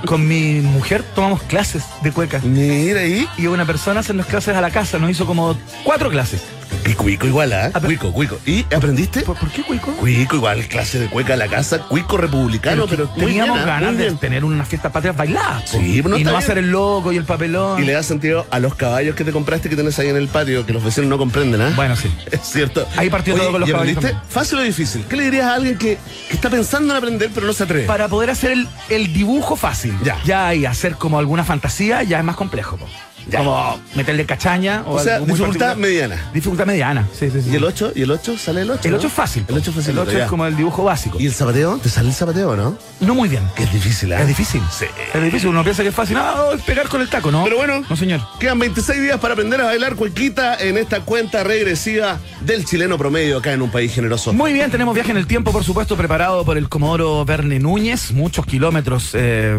con 0.06 0.26
mi 0.26 0.60
mujer 0.60 1.02
tomamos 1.14 1.42
clases 1.42 1.84
de 2.02 2.10
cueca. 2.12 2.40
Mira 2.42 3.00
ahí. 3.00 3.28
Y 3.36 3.46
una 3.48 3.66
persona 3.66 4.00
hace 4.00 4.14
las 4.14 4.26
clases 4.26 4.56
a 4.56 4.60
la 4.60 4.70
casa, 4.70 4.98
nos 4.98 5.10
hizo 5.10 5.26
como 5.26 5.56
cuatro 5.84 6.10
clases. 6.10 6.42
Y 6.86 6.94
cuico 6.94 7.26
igual, 7.26 7.52
¿ah? 7.52 7.70
Cuico, 7.84 8.12
cuico. 8.12 8.38
¿Y 8.46 8.64
aprendiste? 8.74 9.20
¿Por, 9.22 9.36
por 9.36 9.50
qué 9.50 9.62
cuico? 9.62 9.92
Cuico 9.92 10.36
igual, 10.36 10.66
clase 10.68 10.98
de 10.98 11.06
cueca 11.08 11.34
a 11.34 11.36
la 11.36 11.48
casa, 11.48 11.80
cuico 11.80 12.16
republicano, 12.16 12.86
Pero 12.88 13.08
teníamos 13.08 13.56
bien, 13.56 13.68
¿ah? 13.68 13.80
ganas 13.80 13.98
de 13.98 14.12
tener 14.12 14.44
una 14.44 14.64
fiesta 14.64 14.90
patria 14.90 15.12
bailada. 15.12 15.62
Sí, 15.66 16.00
pero 16.02 16.10
no 16.10 16.18
y 16.18 16.24
no 16.24 16.36
hacer 16.36 16.58
el 16.58 16.70
loco 16.70 17.12
y 17.12 17.16
el 17.16 17.24
papelón. 17.24 17.82
Y 17.82 17.86
le 17.86 17.92
da 17.92 18.02
sentido 18.02 18.46
a 18.50 18.58
los 18.58 18.74
caballos 18.74 19.14
que 19.14 19.24
te 19.24 19.32
compraste 19.32 19.68
que 19.68 19.76
tenés 19.76 19.98
ahí 19.98 20.08
en 20.08 20.16
el 20.16 20.28
patio, 20.28 20.64
que 20.64 20.72
los 20.72 20.82
vecinos 20.82 21.10
no 21.10 21.18
comprenden, 21.18 21.60
¿ah? 21.60 21.72
Bueno, 21.76 21.96
sí. 21.96 22.10
Es 22.30 22.40
cierto. 22.42 22.86
Ahí 22.96 23.10
partió 23.10 23.34
todo 23.34 23.50
con 23.52 23.60
los 23.60 23.68
¿y 23.68 23.72
caballos. 23.72 24.04
¿Fácil 24.28 24.58
o 24.58 24.62
difícil? 24.62 25.04
¿Qué 25.08 25.16
le 25.16 25.24
dirías 25.24 25.46
a 25.46 25.54
alguien 25.54 25.76
que, 25.78 25.98
que 26.28 26.34
está 26.34 26.48
pensando 26.50 26.92
en 26.92 26.98
aprender 26.98 27.30
pero 27.34 27.46
no 27.46 27.52
se 27.52 27.64
atreve? 27.64 27.86
Para 27.86 28.08
poder 28.08 28.30
hacer 28.30 28.52
el, 28.52 28.68
el 28.88 29.12
dibujo 29.12 29.56
fácil. 29.56 29.94
Ya. 30.02 30.18
Ya 30.24 30.54
y 30.54 30.66
hacer 30.66 30.94
como 30.96 31.18
alguna 31.18 31.44
fantasía 31.44 32.02
ya 32.02 32.18
es 32.18 32.24
más 32.24 32.36
complejo. 32.36 32.76
po. 32.76 32.86
Ya. 33.28 33.38
Como 33.40 33.78
meterle 33.94 34.24
cachaña 34.24 34.82
o, 34.86 34.94
o 34.94 34.98
sea, 35.00 35.18
dificultad 35.18 35.46
particular. 35.46 35.76
mediana. 35.76 36.30
Dificultad 36.32 36.66
mediana. 36.66 37.06
Sí, 37.12 37.30
sí, 37.30 37.42
sí. 37.42 37.50
¿Y 37.50 37.56
el 37.56 37.64
8? 37.64 37.92
¿Y 37.94 38.02
el 38.02 38.10
8? 38.10 38.38
¿Sale 38.38 38.62
el 38.62 38.70
8? 38.70 38.88
El 38.88 38.94
8 38.94 39.06
es 39.06 39.12
fácil. 39.12 39.44
El 39.48 39.56
8 39.56 39.70
es 39.70 39.76
fácil. 39.76 39.92
El 39.92 39.98
8 39.98 40.12
ya. 40.12 40.24
es 40.24 40.30
como 40.30 40.46
el 40.46 40.56
dibujo 40.56 40.84
básico. 40.84 41.18
¿Y 41.20 41.26
el 41.26 41.32
zapateo? 41.34 41.78
¿Te 41.78 41.88
sale 41.88 42.08
el 42.08 42.14
zapateo, 42.14 42.56
no? 42.56 42.78
No 43.00 43.14
muy 43.14 43.28
bien. 43.28 43.42
Que 43.54 43.64
es 43.64 43.72
difícil, 43.72 44.12
¿ah? 44.12 44.20
Es 44.22 44.28
difícil. 44.28 44.62
Sí. 44.76 44.86
Es 45.12 45.22
difícil. 45.22 45.48
Uno 45.50 45.62
piensa 45.62 45.82
que 45.82 45.90
es 45.90 45.94
fácil. 45.94 46.16
No, 46.16 46.52
es 46.52 46.62
pegar 46.62 46.88
con 46.88 47.00
el 47.00 47.08
taco, 47.08 47.30
¿no? 47.30 47.44
Pero 47.44 47.56
bueno. 47.56 47.82
No, 47.88 47.96
señor. 47.96 48.20
Quedan 48.40 48.58
26 48.58 49.00
días 49.00 49.18
para 49.20 49.34
aprender 49.34 49.60
a 49.60 49.64
bailar 49.64 49.94
cuequita 49.94 50.56
en 50.58 50.78
esta 50.78 51.00
cuenta 51.00 51.44
regresiva 51.44 52.18
del 52.40 52.64
chileno 52.64 52.96
promedio 52.98 53.38
acá 53.38 53.52
en 53.52 53.62
un 53.62 53.70
país 53.70 53.92
generoso. 53.92 54.32
Muy 54.32 54.52
bien, 54.52 54.70
tenemos 54.70 54.94
viaje 54.94 55.10
en 55.10 55.16
el 55.18 55.26
tiempo, 55.26 55.52
por 55.52 55.64
supuesto, 55.64 55.96
preparado 55.96 56.44
por 56.44 56.56
el 56.56 56.68
Comodoro 56.68 57.24
Verne 57.24 57.58
Núñez. 57.58 58.12
Muchos 58.12 58.46
kilómetros 58.46 59.10
eh, 59.14 59.58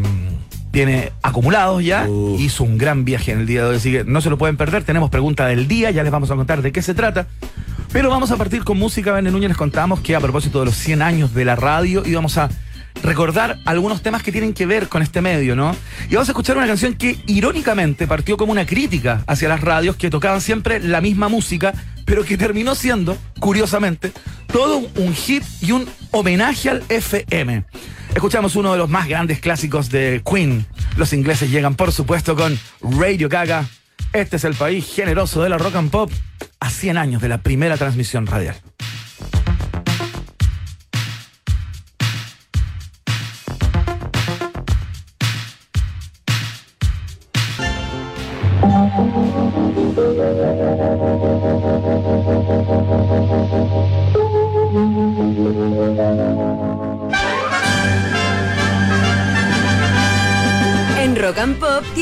tiene 0.72 1.12
acumulados 1.22 1.84
ya. 1.84 2.08
Hizo 2.38 2.64
un 2.64 2.78
gran 2.78 3.06
viaje 3.06 3.32
en 3.32 3.40
el 3.40 3.46
día 3.46 3.64
de 3.64 3.70
hoy, 3.70 3.76
así 3.78 3.92
que 3.92 4.04
no 4.04 4.22
se 4.22 4.30
lo 4.30 4.38
pueden 4.38 4.58
perder. 4.58 4.84
Tenemos 4.84 5.10
pregunta 5.10 5.46
del 5.48 5.68
día, 5.68 5.92
ya 5.92 6.04
les 6.04 6.12
vamos 6.12 6.32
a 6.32 6.36
contar 6.36 6.62
de 6.62 6.72
qué 6.72 6.82
se 6.82 6.94
trata. 6.94 7.28
Pero 7.92 8.10
vamos 8.10 8.32
a 8.32 8.38
partir 8.38 8.64
con 8.64 8.78
música. 8.78 9.12
Verne 9.12 9.32
Núñez 9.32 9.50
les 9.50 9.58
contamos 9.58 10.00
que 10.02 10.16
a 10.16 10.20
propósito 10.20 10.60
de 10.60 10.66
los 10.66 10.76
100 10.76 11.02
años 11.02 11.34
de 11.34 11.46
la 11.46 11.56
radio 11.56 12.04
íbamos 12.06 12.38
a 12.38 12.50
recordar 13.04 13.58
algunos 13.66 14.02
temas 14.02 14.24
que 14.24 14.32
tienen 14.32 14.54
que 14.54 14.66
ver 14.66 14.90
con 14.90 15.02
este 15.02 15.22
medio, 15.22 15.56
¿no? 15.56 15.76
Y 16.10 16.16
vamos 16.16 16.30
a 16.30 16.32
escuchar 16.32 16.58
una 16.58 16.68
canción 16.68 16.94
que 16.94 17.18
irónicamente 17.28 18.08
partió 18.08 18.38
como 18.38 18.52
una 18.52 18.66
crítica 18.66 19.24
hacia 19.26 19.50
las 19.50 19.62
radios 19.62 19.96
que 19.96 20.10
tocaban 20.10 20.42
siempre 20.42 20.80
la 20.80 21.02
misma 21.02 21.30
música, 21.30 21.74
pero 22.06 22.24
que 22.24 22.38
terminó 22.38 22.76
siendo, 22.76 23.18
curiosamente, 23.40 24.12
todo 24.48 24.82
un 24.98 25.14
hit 25.14 25.44
y 25.62 25.72
un 25.72 25.88
homenaje 26.12 26.70
al 26.70 26.84
FM. 26.90 27.64
Escuchamos 28.14 28.56
uno 28.56 28.72
de 28.72 28.78
los 28.78 28.90
más 28.90 29.08
grandes 29.08 29.40
clásicos 29.40 29.90
de 29.90 30.22
Queen. 30.30 30.66
Los 30.98 31.14
ingleses 31.14 31.52
llegan, 31.52 31.76
por 31.76 31.92
supuesto, 31.92 32.36
con 32.36 32.60
Radio 32.82 33.30
Gaga. 33.30 33.66
Este 34.14 34.38
es 34.38 34.44
el 34.44 34.56
país 34.56 34.92
generoso 34.94 35.44
de 35.44 35.50
la 35.50 35.58
rock 35.58 35.76
and 35.76 35.92
pop 35.92 36.12
a 36.60 36.70
100 36.70 36.98
años 36.98 37.22
de 37.22 37.30
la 37.30 37.38
primera 37.38 37.78
transmisión 37.78 38.26
radial. 38.26 38.56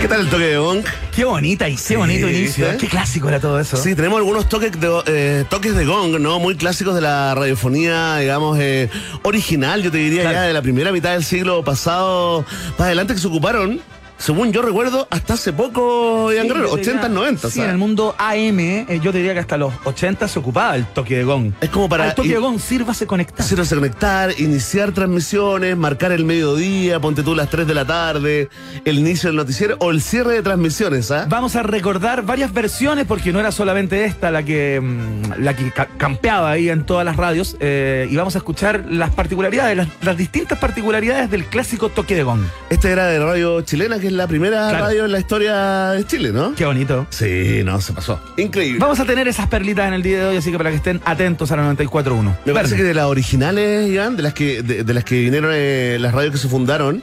¿Qué 0.00 0.08
tal 0.08 0.20
el 0.20 0.30
toque 0.30 0.44
de 0.44 0.56
gong? 0.56 0.82
Qué 1.14 1.24
bonita 1.24 1.68
y 1.68 1.76
qué 1.76 1.96
bonito 1.96 2.28
inicio. 2.28 2.70
¿eh? 2.70 2.76
Qué 2.80 2.88
clásico 2.88 3.28
era 3.28 3.38
todo 3.38 3.60
eso. 3.60 3.76
Sí, 3.76 3.94
tenemos 3.94 4.16
algunos 4.18 4.48
toques 4.48 4.72
de, 4.80 5.02
eh, 5.06 5.44
toques 5.50 5.74
de 5.76 5.84
gong, 5.84 6.18
¿no? 6.18 6.38
Muy 6.40 6.56
clásicos 6.56 6.94
de 6.94 7.02
la 7.02 7.34
radiofonía, 7.34 8.16
digamos, 8.16 8.58
eh, 8.58 8.88
original, 9.22 9.82
yo 9.82 9.90
te 9.90 9.98
diría 9.98 10.22
Claro. 10.22 10.36
ya 10.36 10.42
de 10.42 10.52
la 10.54 10.62
primera 10.62 10.90
mitad 10.90 11.12
del 11.12 11.24
siglo 11.24 11.62
pasado 11.64 12.46
para 12.78 12.86
adelante 12.86 13.12
que 13.14 13.20
se 13.20 13.26
ocuparon, 13.26 13.80
según 14.20 14.52
yo 14.52 14.62
recuerdo, 14.62 15.08
hasta 15.10 15.34
hace 15.34 15.52
poco, 15.52 16.30
Ian 16.32 16.42
Sí, 16.42 16.48
Guerrero, 16.48 16.68
yo 16.68 16.74
te 16.76 16.80
80, 16.82 17.08
diría- 17.08 17.14
90. 17.20 17.50
Sí, 17.50 17.60
en 17.60 17.70
el 17.70 17.78
mundo 17.78 18.14
AM, 18.18 18.58
eh, 18.88 19.00
yo 19.02 19.10
diría 19.12 19.32
que 19.32 19.40
hasta 19.40 19.56
los 19.56 19.72
80 19.84 20.28
se 20.28 20.38
ocupaba 20.38 20.76
el 20.76 20.84
toque 20.86 21.16
de 21.16 21.24
gong. 21.24 21.52
Es 21.60 21.70
como 21.70 21.88
para 21.88 22.08
el 22.08 22.14
toque 22.14 22.28
de 22.28 22.36
gong, 22.38 22.58
sírvase 22.60 23.06
conectar. 23.06 23.40
Hacerse 23.44 23.74
conectar, 23.74 24.30
iniciar 24.38 24.92
transmisiones, 24.92 25.76
marcar 25.76 26.12
el 26.12 26.24
mediodía, 26.24 27.00
ponte 27.00 27.22
tú 27.22 27.34
las 27.34 27.48
3 27.50 27.66
de 27.66 27.74
la 27.74 27.84
tarde, 27.84 28.48
el 28.84 28.98
inicio 28.98 29.28
del 29.30 29.36
noticiero 29.36 29.76
o 29.80 29.90
el 29.90 30.02
cierre 30.02 30.34
de 30.34 30.42
transmisiones, 30.42 31.10
¿ah? 31.10 31.26
Vamos 31.28 31.56
a 31.56 31.62
recordar 31.62 32.22
varias 32.24 32.52
versiones 32.52 33.06
porque 33.06 33.32
no 33.32 33.40
era 33.40 33.50
solamente 33.52 34.04
esta 34.04 34.30
la 34.30 34.42
que 34.42 34.80
mm, 34.82 35.40
la 35.42 35.56
que 35.56 35.70
ca- 35.70 35.88
campeaba 35.96 36.50
ahí 36.50 36.68
en 36.68 36.84
todas 36.84 37.04
las 37.04 37.16
radios 37.16 37.56
eh, 37.60 38.06
y 38.10 38.16
vamos 38.16 38.34
a 38.34 38.38
escuchar 38.38 38.84
las 38.88 39.10
particularidades, 39.10 39.76
las, 39.76 39.88
las 40.02 40.16
distintas 40.16 40.58
particularidades 40.58 41.30
del 41.30 41.44
clásico 41.46 41.88
toque 41.88 42.14
de 42.14 42.22
gong. 42.22 42.42
Esta 42.68 42.90
era 42.90 43.06
de 43.06 43.18
Radio 43.18 43.60
Chilena, 43.62 43.98
que 43.98 44.09
es 44.10 44.16
la 44.16 44.26
primera 44.28 44.68
Claro. 44.68 44.84
radio 44.84 45.04
en 45.06 45.12
la 45.12 45.18
historia 45.18 45.88
de 45.90 46.06
Chile, 46.06 46.30
¿no? 46.32 46.54
Qué 46.54 46.64
bonito. 46.66 47.06
Sí, 47.10 47.62
no, 47.64 47.80
se 47.80 47.92
pasó. 47.92 48.20
Increíble. 48.36 48.78
Vamos 48.78 49.00
a 49.00 49.04
tener 49.04 49.26
esas 49.28 49.46
perlitas 49.48 49.88
en 49.88 49.94
el 49.94 50.02
día 50.02 50.18
de 50.20 50.24
hoy, 50.26 50.36
así 50.36 50.50
que 50.50 50.58
para 50.58 50.70
que 50.70 50.76
estén 50.76 51.00
atentos 51.04 51.50
a 51.52 51.56
la 51.56 51.62
94.1. 51.74 52.36
Me 52.44 52.52
parece 52.52 52.76
que 52.76 52.82
de 52.82 52.94
las 52.94 53.06
originales, 53.06 53.88
Iván, 53.90 54.16
de 54.16 54.22
las 54.22 54.34
que, 54.34 54.62
de, 54.62 54.84
de 54.84 54.94
las 54.94 55.04
que 55.04 55.20
vinieron 55.20 55.50
eh, 55.54 55.96
las 56.00 56.12
radios 56.14 56.32
que 56.32 56.38
se 56.38 56.48
fundaron, 56.48 57.02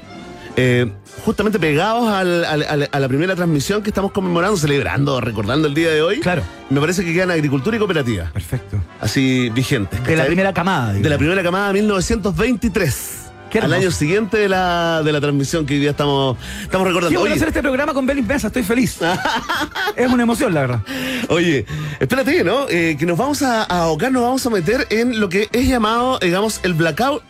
eh, 0.59 0.91
justamente 1.23 1.59
pegados 1.59 2.09
al- 2.09 2.43
al- 2.45 2.63
al- 2.63 2.89
a 2.91 2.99
la 2.99 3.07
primera 3.07 3.35
transmisión 3.35 3.83
que 3.83 3.89
estamos 3.91 4.11
conmemorando, 4.11 4.57
celebrando, 4.57 5.21
recordando 5.21 5.67
el 5.67 5.73
día 5.75 5.91
de 5.91 6.01
hoy. 6.01 6.19
Claro. 6.19 6.41
Me 6.69 6.79
parece 6.81 7.05
que 7.05 7.13
quedan 7.13 7.29
agricultura 7.31 7.75
y 7.75 7.79
cooperativa, 7.79 8.31
Perfecto. 8.33 8.77
así 8.99 9.49
vigentes. 9.51 10.03
De 10.03 10.15
la 10.15 10.25
primera 10.25 10.53
camada. 10.53 10.87
De 10.87 10.93
la 10.93 10.99
digamos. 11.01 11.17
primera 11.19 11.43
camada 11.43 11.71
1923. 11.73 13.26
Al 13.61 13.73
año 13.73 13.91
siguiente 13.91 14.37
de 14.37 14.49
la, 14.49 15.01
de 15.03 15.11
la 15.11 15.21
transmisión 15.21 15.65
que 15.65 15.75
hoy 15.75 15.79
día 15.79 15.91
estamos, 15.91 16.37
estamos 16.61 16.87
recordando. 16.87 17.21
Oye, 17.21 17.33
hacer 17.33 17.47
este 17.49 17.61
programa 17.61 17.93
con 17.93 18.05
Belis 18.05 18.25
Mesa, 18.25 18.47
estoy 18.47 18.63
feliz. 18.63 18.99
es 19.95 20.11
una 20.11 20.23
emoción, 20.23 20.53
la 20.53 20.61
verdad. 20.61 20.81
Oye, 21.29 21.65
espérate, 21.99 22.43
¿no? 22.43 22.67
Eh, 22.69 22.95
que 22.99 23.05
nos 23.05 23.17
vamos 23.17 23.41
a, 23.41 23.63
a 23.63 23.83
ahogar, 23.83 24.11
nos 24.11 24.23
vamos 24.23 24.45
a 24.45 24.49
meter 24.49 24.87
en 24.89 25.19
lo 25.19 25.29
que 25.29 25.49
es 25.51 25.67
llamado, 25.67 26.19
digamos, 26.19 26.59
el 26.63 26.73
blackout 26.73 27.23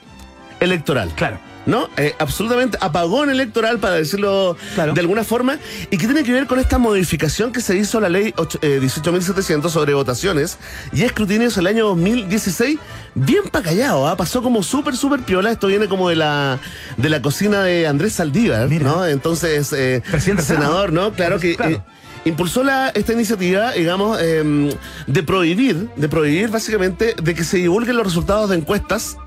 electoral. 0.60 1.12
Claro. 1.16 1.47
¿No? 1.68 1.90
Eh, 1.98 2.16
absolutamente 2.18 2.78
apagón 2.82 3.30
electoral, 3.30 3.78
para 3.78 3.96
decirlo 3.96 4.58
Claro. 4.74 4.94
de 4.94 5.02
alguna 5.02 5.24
forma, 5.24 5.60
y 5.92 5.98
que 5.98 6.06
tiene 6.08 6.24
que 6.24 6.32
ver 6.32 6.48
con 6.48 6.60
esta 6.60 6.78
modificación 6.80 7.52
que 7.52 7.62
se 7.62 7.78
hizo 7.78 8.00
a 8.00 8.02
la 8.02 8.10
ley 8.10 8.34
eh, 8.62 8.80
18.700 8.82 9.70
sobre 9.70 9.94
votaciones 9.94 10.58
y 10.94 11.04
escrutinios 11.04 11.58
el 11.58 11.68
año 11.68 11.88
2016, 11.88 12.80
bien 13.16 13.44
pa' 13.52 13.62
callado, 13.62 14.08
¿ah? 14.08 14.16
pasó 14.18 14.42
como 14.42 14.64
súper, 14.64 14.96
súper 14.96 15.20
piola. 15.24 15.52
Esto 15.52 15.68
viene 15.68 15.88
como 15.88 16.08
de 16.10 16.16
la, 16.16 16.58
de 16.96 17.10
la 17.10 17.22
cocina 17.22 17.62
de 17.64 17.86
Andrés 17.86 18.14
Saldívar, 18.14 18.68
Mira. 18.70 18.86
¿no? 18.86 19.06
Entonces, 19.06 19.74
eh, 19.74 20.02
senador, 20.40 20.94
¿no? 20.94 21.12
Claro 21.14 21.38
que. 21.40 21.56
Claro. 21.56 21.72
eh, 21.76 21.82
impulsó 22.26 22.64
la, 22.64 22.90
esta 22.90 23.14
iniciativa, 23.14 23.72
digamos, 23.72 24.18
eh, 24.22 24.70
de 25.08 25.24
prohibir, 25.24 25.90
de 25.96 26.10
prohibir 26.10 26.50
básicamente 26.50 27.14
de 27.22 27.34
que 27.34 27.44
se 27.44 27.58
divulguen 27.58 27.96
los 27.96 28.06
resultados 28.06 28.50
de 28.50 28.58
encuestas 28.58 29.18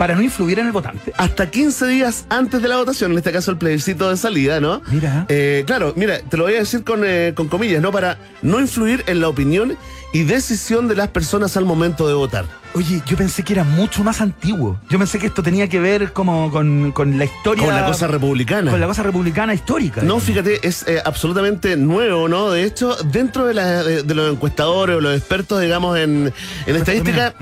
Para 0.00 0.14
no 0.14 0.22
influir 0.22 0.58
en 0.58 0.64
el 0.66 0.72
votante. 0.72 1.12
hasta 1.18 1.50
15 1.50 1.86
días 1.88 2.24
antes 2.30 2.62
de 2.62 2.68
la 2.68 2.78
votación, 2.78 3.12
en 3.12 3.18
este 3.18 3.32
caso 3.32 3.50
el 3.50 3.58
plebiscito 3.58 4.08
de 4.08 4.16
salida, 4.16 4.58
¿no? 4.58 4.80
Mira. 4.90 5.26
Eh, 5.28 5.62
claro, 5.66 5.92
mira, 5.94 6.20
te 6.20 6.38
lo 6.38 6.44
voy 6.44 6.54
a 6.54 6.60
decir 6.60 6.82
con, 6.84 7.02
eh, 7.04 7.34
con 7.36 7.48
comillas, 7.48 7.82
¿no? 7.82 7.92
Para 7.92 8.16
no 8.40 8.60
influir 8.60 9.04
en 9.08 9.20
la 9.20 9.28
opinión 9.28 9.76
y 10.14 10.22
decisión 10.24 10.88
de 10.88 10.96
las 10.96 11.08
personas 11.08 11.54
al 11.58 11.66
momento 11.66 12.08
de 12.08 12.14
votar. 12.14 12.46
Oye, 12.74 13.02
yo 13.04 13.16
pensé 13.18 13.42
que 13.42 13.52
era 13.52 13.62
mucho 13.64 14.02
más 14.02 14.20
antiguo. 14.22 14.78
Yo 14.88 14.96
pensé 14.98 15.18
que 15.18 15.26
esto 15.26 15.42
tenía 15.42 15.68
que 15.68 15.80
ver 15.80 16.12
como 16.14 16.50
con, 16.50 16.92
con 16.92 17.18
la 17.18 17.24
historia. 17.26 17.66
Con 17.66 17.74
la 17.74 17.84
cosa 17.84 18.06
republicana. 18.06 18.70
Con 18.70 18.80
la 18.80 18.86
cosa 18.86 19.02
republicana 19.02 19.52
histórica. 19.52 20.00
No, 20.02 20.18
fíjate, 20.18 20.66
es 20.66 20.86
eh, 20.88 21.02
absolutamente 21.04 21.76
nuevo, 21.76 22.26
¿no? 22.28 22.50
De 22.52 22.64
hecho, 22.64 22.96
dentro 23.12 23.44
de, 23.44 23.52
la- 23.54 23.82
de- 23.82 24.02
de 24.02 24.14
los 24.14 24.32
encuestadores 24.32 24.96
o 24.96 25.00
los 25.02 25.14
expertos, 25.16 25.60
digamos, 25.60 25.98
en, 25.98 26.32
en 26.66 26.76
estadística, 26.76 27.34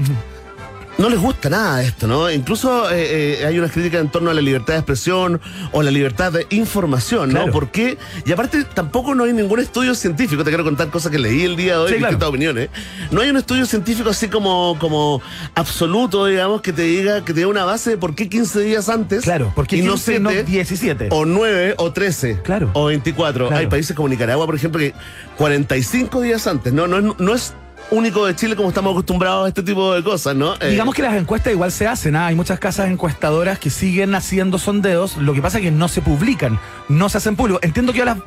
no 0.98 1.08
les 1.08 1.20
gusta 1.20 1.48
nada 1.48 1.82
esto, 1.82 2.06
¿no? 2.08 2.28
Incluso 2.30 2.90
eh, 2.90 3.40
eh, 3.40 3.46
hay 3.46 3.56
unas 3.58 3.70
críticas 3.70 4.00
en 4.00 4.08
torno 4.08 4.30
a 4.30 4.34
la 4.34 4.40
libertad 4.42 4.74
de 4.74 4.80
expresión 4.80 5.40
o 5.72 5.82
la 5.82 5.90
libertad 5.92 6.32
de 6.32 6.46
información, 6.50 7.28
¿no? 7.28 7.36
Claro. 7.36 7.52
¿Por 7.52 7.70
qué? 7.70 7.96
Y 8.26 8.32
aparte, 8.32 8.64
tampoco 8.64 9.14
no 9.14 9.22
hay 9.24 9.32
ningún 9.32 9.60
estudio 9.60 9.94
científico, 9.94 10.42
te 10.42 10.50
quiero 10.50 10.64
contar 10.64 10.88
cosas 10.90 11.12
que 11.12 11.18
leí 11.18 11.42
el 11.44 11.54
día 11.56 11.74
de 11.74 11.78
hoy, 11.78 11.88
Sí, 11.92 11.94
claro. 11.98 12.10
distintas 12.10 12.28
opiniones. 12.28 12.68
No 13.12 13.20
hay 13.20 13.30
un 13.30 13.36
estudio 13.36 13.64
científico 13.66 14.10
así 14.10 14.26
como, 14.28 14.76
como 14.80 15.22
absoluto, 15.54 16.26
digamos, 16.26 16.62
que 16.62 16.72
te 16.72 16.82
diga, 16.82 17.24
que 17.24 17.32
te 17.32 17.40
dé 17.40 17.46
una 17.46 17.64
base 17.64 17.90
de 17.90 17.96
por 17.98 18.14
qué 18.16 18.28
15 18.28 18.60
días 18.60 18.88
antes 18.88 19.22
Claro, 19.22 19.52
porque 19.54 19.76
y 19.76 19.82
no 19.82 19.92
15, 19.92 20.18
no 20.20 20.30
7 20.30 20.44
17. 20.50 21.08
o 21.12 21.24
9 21.24 21.74
o 21.78 21.92
13 21.92 22.40
Claro. 22.42 22.70
o 22.74 22.86
24. 22.86 23.46
Claro. 23.46 23.60
Hay 23.60 23.68
países 23.68 23.94
como 23.94 24.08
Nicaragua, 24.08 24.46
por 24.46 24.56
ejemplo, 24.56 24.80
que 24.80 24.94
45 25.36 26.20
días 26.22 26.46
antes. 26.48 26.72
No, 26.72 26.86
no, 26.88 27.14
no 27.18 27.34
es 27.34 27.54
único 27.90 28.26
de 28.26 28.36
Chile 28.36 28.54
como 28.56 28.68
estamos 28.68 28.92
acostumbrados 28.92 29.46
a 29.46 29.48
este 29.48 29.62
tipo 29.62 29.94
de 29.94 30.02
cosas, 30.02 30.36
¿no? 30.36 30.54
Eh, 30.60 30.70
Digamos 30.70 30.94
que 30.94 31.02
las 31.02 31.14
encuestas 31.14 31.52
igual 31.52 31.72
se 31.72 31.86
hacen, 31.86 32.16
¿ah? 32.16 32.26
hay 32.26 32.34
muchas 32.34 32.58
casas 32.58 32.88
encuestadoras 32.90 33.58
que 33.58 33.70
siguen 33.70 34.14
haciendo 34.14 34.58
sondeos, 34.58 35.16
lo 35.16 35.32
que 35.34 35.40
pasa 35.42 35.58
es 35.58 35.64
que 35.64 35.70
no 35.70 35.88
se 35.88 36.02
publican, 36.02 36.58
no 36.88 37.08
se 37.08 37.18
hacen 37.18 37.34
públicos. 37.36 37.60
Entiendo 37.62 37.92
que 37.92 38.02
a 38.02 38.06
las- 38.06 38.18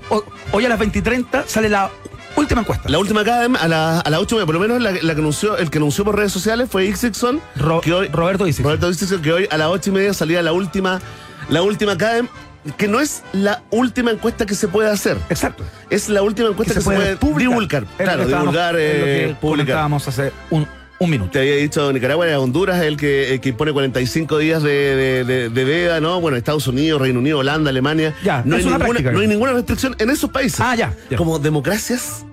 hoy 0.52 0.66
a 0.66 0.70
las 0.70 0.80
20.30 0.80 1.44
sale 1.46 1.70
la 1.70 1.92
última 2.36 2.62
encuesta. 2.62 2.90
la 2.90 2.98
última 2.98 3.24
cada 3.24 3.46
a 3.46 3.68
la, 3.68 4.00
a 4.00 4.10
las 4.10 4.20
8 4.20 4.46
por 4.46 4.56
lo 4.56 4.60
menos 4.62 4.82
la, 4.82 4.92
la 4.94 5.14
que 5.14 5.20
anunció, 5.22 5.58
el 5.58 5.70
que 5.70 5.78
anunció 5.78 6.04
por 6.06 6.16
redes 6.16 6.32
sociales 6.32 6.68
fue 6.72 6.86
Ixixon, 6.86 7.40
Ro- 7.58 7.82
que 7.82 7.94
hoy, 7.94 8.08
Roberto 8.08 8.46
dice. 8.46 8.64
Roberto 8.64 8.90
Ixixon, 8.90 9.22
que 9.22 9.32
hoy 9.34 9.48
a 9.52 9.58
las 9.58 9.68
8 9.68 9.90
y 9.90 9.94
media 9.94 10.14
salía 10.14 10.42
la 10.42 10.54
última, 10.54 11.00
la 11.50 11.62
última 11.62 11.98
CADEM, 11.98 12.28
que 12.78 12.88
no 12.88 13.00
es 13.00 13.24
la 13.34 13.64
última 13.72 14.12
encuesta 14.12 14.46
que 14.46 14.56
se 14.56 14.68
puede 14.68 14.90
hacer. 14.90 15.18
Exacto. 15.30 15.64
Es 15.90 16.10
la 16.10 16.22
última 16.22 16.50
encuesta 16.50 16.74
que, 16.76 16.82
se 16.82 16.86
puede, 16.86 17.18
divulgar. 17.38 17.84
Es 17.84 17.90
lo 18.00 18.06
Claro, 18.06 18.26
divulgar, 18.28 18.76
eh, 18.78 19.28
que 19.30 19.36
publicar. 19.42 19.90
hace 19.94 20.32
un, 20.52 20.68
un 21.00 21.10
minuto. 21.10 21.32
Te 21.32 21.40
había 21.40 21.56
dicho 21.56 21.92
Nicaragua, 21.92 22.28
era 22.28 22.40
Honduras 22.40 22.82
el 22.82 22.98
que, 22.98 23.34
el 23.34 23.42
que 23.42 23.50
impone 23.50 23.74
45 23.74 24.38
días 24.38 24.62
de, 24.62 24.70
de, 24.70 25.24
de- 25.24 25.50
de 25.50 25.64
veda, 25.64 26.00
¿no? 26.00 26.22
Bueno, 26.22 26.38
Estados 26.38 26.68
Unidos, 26.68 27.02
Reino 27.02 27.20
Unido, 27.20 27.40
Holanda, 27.40 27.70
Alemania. 27.72 28.14
Ya, 28.24 28.44
no, 28.46 28.56
hay 28.56 28.64
ninguna, 28.64 28.78
práctica. 28.86 29.12
no 29.12 29.20
hay 29.20 29.28
ninguna 29.28 29.54
restricción 29.54 29.96
en 29.98 30.10
esos 30.12 30.30
países. 30.30 30.60
Ah, 30.60 30.76
ya. 30.76 30.94
ya. 31.10 31.18
Como 31.18 31.40
democracias 31.40 32.26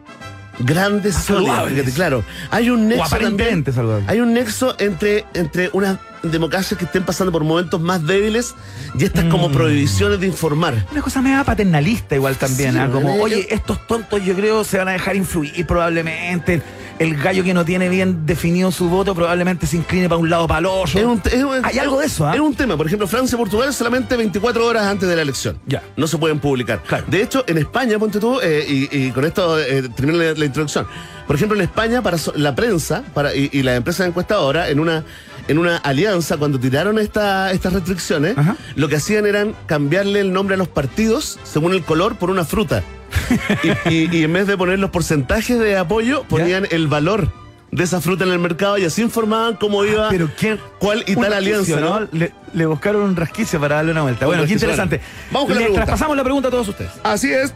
grandes, 0.60 1.14
sólidas. 1.14 1.56
Saludables. 1.56 1.94
Claro. 1.94 2.24
Hay 2.50 2.68
un 2.70 2.88
nexo 2.88 3.02
también. 3.04 3.26
aparentemente 3.30 3.72
saludable. 3.72 4.04
Hay 4.08 4.20
un 4.20 4.32
nexo 4.34 4.74
entre, 4.78 5.24
entre 5.34 5.70
unas 5.72 5.98
democracias 6.22 6.78
que 6.78 6.84
estén 6.84 7.04
pasando 7.04 7.32
por 7.32 7.44
momentos 7.44 7.80
más 7.80 8.04
débiles 8.06 8.54
y 8.98 9.04
estas 9.04 9.24
como 9.26 9.48
Mm. 9.48 9.52
prohibiciones 9.52 10.20
de 10.20 10.26
informar. 10.26 10.86
Una 10.92 11.02
cosa 11.02 11.22
media 11.22 11.44
paternalista 11.44 12.14
igual 12.14 12.36
también, 12.36 12.72
Sí, 12.72 12.78
¿ah? 12.78 12.88
como, 12.92 13.14
oye, 13.20 13.46
estos 13.50 13.86
tontos 13.86 14.24
yo 14.24 14.34
creo 14.34 14.64
se 14.64 14.78
van 14.78 14.88
a 14.88 14.92
dejar 14.92 15.16
influir 15.16 15.66
probablemente. 15.66 16.62
El 16.98 17.14
gallo 17.16 17.44
que 17.44 17.54
no 17.54 17.64
tiene 17.64 17.88
bien 17.88 18.26
definido 18.26 18.72
su 18.72 18.88
voto 18.88 19.14
probablemente 19.14 19.68
se 19.68 19.76
incline 19.76 20.08
para 20.08 20.18
un 20.18 20.28
lado 20.28 20.48
para 20.48 20.58
el 20.58 20.66
otro. 20.66 20.98
Es 20.98 21.06
un- 21.06 21.22
es 21.30 21.44
un- 21.44 21.64
Hay 21.64 21.78
algo 21.78 22.00
de 22.00 22.06
eso, 22.06 22.26
¿ah? 22.26 22.34
Es 22.34 22.40
un 22.40 22.54
tema. 22.56 22.76
Por 22.76 22.86
ejemplo, 22.88 23.06
Francia 23.06 23.36
y 23.36 23.38
Portugal 23.38 23.72
solamente 23.72 24.16
24 24.16 24.66
horas 24.66 24.82
antes 24.84 25.08
de 25.08 25.14
la 25.14 25.22
elección. 25.22 25.60
Ya. 25.66 25.80
No 25.96 26.08
se 26.08 26.18
pueden 26.18 26.40
publicar. 26.40 26.82
Claro. 26.82 27.04
De 27.06 27.22
hecho, 27.22 27.44
en 27.46 27.58
España, 27.58 27.96
ponte 28.00 28.18
tú, 28.18 28.40
eh, 28.42 28.64
y, 28.68 28.88
y 29.06 29.10
con 29.12 29.24
esto 29.24 29.60
eh, 29.60 29.88
termino 29.94 30.18
la, 30.18 30.32
la 30.34 30.44
introducción. 30.44 30.88
Por 31.28 31.36
ejemplo, 31.36 31.56
en 31.56 31.62
España, 31.62 32.02
para 32.02 32.18
so- 32.18 32.32
la 32.34 32.56
prensa 32.56 33.04
para, 33.14 33.32
y, 33.32 33.48
y 33.52 33.62
las 33.62 33.76
empresas 33.76 34.08
encuestadoras, 34.08 34.68
en 34.70 34.80
una, 34.80 35.04
en 35.48 35.58
una 35.58 35.76
alianza, 35.78 36.36
cuando 36.36 36.60
tiraron 36.60 36.98
esta, 36.98 37.50
estas 37.52 37.72
restricciones, 37.72 38.36
Ajá. 38.38 38.56
lo 38.76 38.88
que 38.88 38.96
hacían 38.96 39.26
eran 39.26 39.54
cambiarle 39.66 40.20
el 40.20 40.32
nombre 40.32 40.54
a 40.54 40.58
los 40.58 40.68
partidos 40.68 41.38
según 41.44 41.72
el 41.72 41.82
color 41.82 42.16
por 42.16 42.30
una 42.30 42.44
fruta. 42.44 42.82
y, 43.88 43.88
y- 43.94 44.08
y 44.16 44.24
en 44.24 44.32
vez 44.32 44.46
de 44.46 44.56
poner 44.56 44.78
los 44.78 44.90
porcentajes 44.90 45.58
de 45.58 45.76
apoyo, 45.76 46.24
ponían 46.28 46.66
el 46.70 46.86
valor 46.88 47.32
de 47.70 47.84
esa 47.84 48.00
fruta 48.00 48.24
en 48.24 48.32
el 48.32 48.38
mercado 48.38 48.78
y 48.78 48.84
así 48.84 49.02
informaban 49.02 49.56
cómo 49.56 49.84
iba 49.84 50.08
Pero 50.08 50.30
qué. 50.38 50.58
cuál 50.78 51.04
y 51.06 51.14
tal 51.14 51.32
alianza, 51.32 51.78
¿no? 51.80 52.08
Le, 52.12 52.32
le 52.54 52.66
buscaron 52.66 53.02
un 53.02 53.14
rasquicio 53.16 53.60
para 53.60 53.76
darle 53.76 53.92
una 53.92 54.02
vuelta. 54.02 54.26
Bueno, 54.26 54.44
qué 54.46 54.52
interesante. 54.54 55.00
Vamos 55.30 55.48
con 55.48 55.54
la 55.56 55.60
pregunta. 55.60 55.84
traspasamos 55.84 56.16
la 56.16 56.24
pregunta 56.24 56.48
a 56.48 56.50
todos 56.50 56.68
ustedes. 56.68 56.90
Así 57.02 57.30
es. 57.30 57.52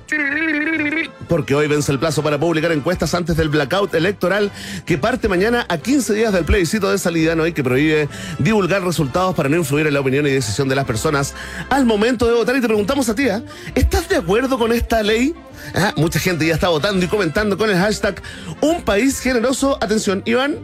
Porque 1.28 1.54
hoy 1.54 1.66
vence 1.66 1.90
el 1.92 1.98
plazo 1.98 2.22
para 2.22 2.38
publicar 2.38 2.72
encuestas 2.72 3.14
antes 3.14 3.36
del 3.36 3.48
blackout 3.48 3.94
electoral 3.94 4.50
que 4.84 4.98
parte 4.98 5.28
mañana 5.28 5.64
a 5.68 5.78
15 5.78 6.12
días 6.14 6.32
del 6.32 6.44
plebiscito 6.44 6.90
de 6.90 6.98
salida, 6.98 7.34
¿no? 7.34 7.46
Y 7.46 7.52
que 7.52 7.64
prohíbe 7.64 8.08
divulgar 8.38 8.84
resultados 8.84 9.34
para 9.34 9.48
no 9.48 9.56
influir 9.56 9.86
en 9.86 9.94
la 9.94 10.00
opinión 10.00 10.26
y 10.26 10.30
decisión 10.30 10.68
de 10.68 10.74
las 10.74 10.84
personas 10.84 11.34
al 11.70 11.86
momento 11.86 12.26
de 12.26 12.34
votar. 12.34 12.54
Y 12.56 12.60
te 12.60 12.66
preguntamos 12.66 13.08
a 13.08 13.14
ti, 13.14 13.28
¿ah? 13.28 13.42
¿estás 13.74 14.08
de 14.08 14.16
acuerdo 14.16 14.58
con 14.58 14.72
esta 14.72 15.02
ley? 15.02 15.34
Ah, 15.74 15.92
mucha 15.96 16.18
gente 16.18 16.46
ya 16.46 16.54
está 16.54 16.68
votando 16.68 17.04
y 17.04 17.08
comentando 17.08 17.56
con 17.56 17.70
el 17.70 17.76
hashtag 17.76 18.22
Un 18.60 18.82
país 18.82 19.20
generoso. 19.20 19.78
Atención, 19.80 20.22
Iván. 20.24 20.56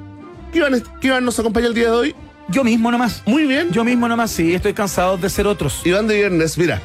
Iván, 0.52 0.82
Iván 1.02 1.24
nos 1.24 1.38
acompaña 1.38 1.66
el 1.66 1.74
día 1.74 1.86
de 1.86 1.90
hoy. 1.92 2.14
Yo 2.48 2.64
mismo 2.64 2.90
nomás. 2.90 3.22
Muy 3.26 3.44
bien. 3.44 3.70
Yo 3.70 3.84
mismo 3.84 4.08
nomás, 4.08 4.30
sí. 4.30 4.54
Estoy 4.54 4.72
cansado 4.72 5.18
de 5.18 5.28
ser 5.28 5.46
otros. 5.46 5.82
Iván 5.84 6.06
de 6.06 6.16
Viernes, 6.16 6.56
mira. 6.56 6.80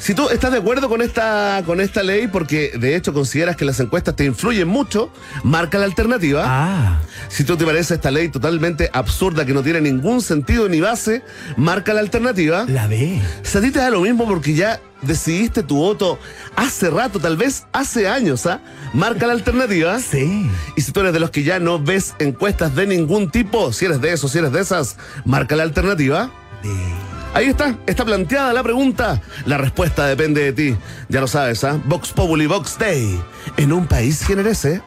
Si 0.00 0.14
tú 0.14 0.30
estás 0.30 0.50
de 0.50 0.58
acuerdo 0.58 0.88
con 0.88 1.02
esta, 1.02 1.62
con 1.66 1.78
esta 1.78 2.02
ley, 2.02 2.26
porque 2.26 2.72
de 2.78 2.96
hecho 2.96 3.12
consideras 3.12 3.54
que 3.54 3.66
las 3.66 3.80
encuestas 3.80 4.16
te 4.16 4.24
influyen 4.24 4.66
mucho, 4.66 5.12
marca 5.44 5.78
la 5.78 5.84
alternativa. 5.84 6.44
Ah. 6.46 7.00
Si 7.30 7.44
tú 7.44 7.56
te 7.56 7.64
parece 7.64 7.94
esta 7.94 8.10
ley 8.10 8.28
totalmente 8.28 8.90
absurda, 8.92 9.46
que 9.46 9.54
no 9.54 9.62
tiene 9.62 9.80
ningún 9.80 10.20
sentido 10.20 10.68
ni 10.68 10.80
base, 10.80 11.22
marca 11.56 11.94
la 11.94 12.00
alternativa. 12.00 12.64
La 12.66 12.88
B. 12.88 13.22
Si 13.42 13.56
a 13.56 13.60
ti 13.60 13.70
te 13.70 13.78
da 13.78 13.88
lo 13.88 14.00
mismo 14.00 14.26
porque 14.26 14.52
ya 14.52 14.80
decidiste 15.00 15.62
tu 15.62 15.76
voto 15.76 16.18
hace 16.56 16.90
rato, 16.90 17.20
tal 17.20 17.36
vez 17.36 17.66
hace 17.72 18.08
años, 18.08 18.46
¿ah? 18.46 18.60
Marca 18.92 19.28
la 19.28 19.32
alternativa. 19.34 20.00
Sí. 20.00 20.50
Y 20.76 20.80
si 20.80 20.90
tú 20.90 21.00
eres 21.00 21.12
de 21.12 21.20
los 21.20 21.30
que 21.30 21.44
ya 21.44 21.60
no 21.60 21.78
ves 21.78 22.14
encuestas 22.18 22.74
de 22.74 22.88
ningún 22.88 23.30
tipo, 23.30 23.72
si 23.72 23.84
eres 23.84 24.00
de 24.00 24.12
esos, 24.12 24.32
si 24.32 24.38
eres 24.38 24.50
de 24.50 24.60
esas, 24.60 24.96
marca 25.24 25.54
la 25.54 25.62
alternativa. 25.62 26.32
D. 26.64 26.68
Ahí 27.32 27.46
está, 27.46 27.78
está 27.86 28.04
planteada 28.04 28.52
la 28.52 28.64
pregunta. 28.64 29.22
La 29.46 29.56
respuesta 29.56 30.04
depende 30.06 30.42
de 30.42 30.52
ti. 30.52 30.76
Ya 31.08 31.20
lo 31.20 31.28
sabes, 31.28 31.62
¿ah? 31.62 31.80
Vox 31.84 32.10
Populi, 32.10 32.46
Vox 32.46 32.76
Day. 32.76 33.20
En 33.56 33.72
un 33.72 33.86
país 33.86 34.24
generese. 34.26 34.82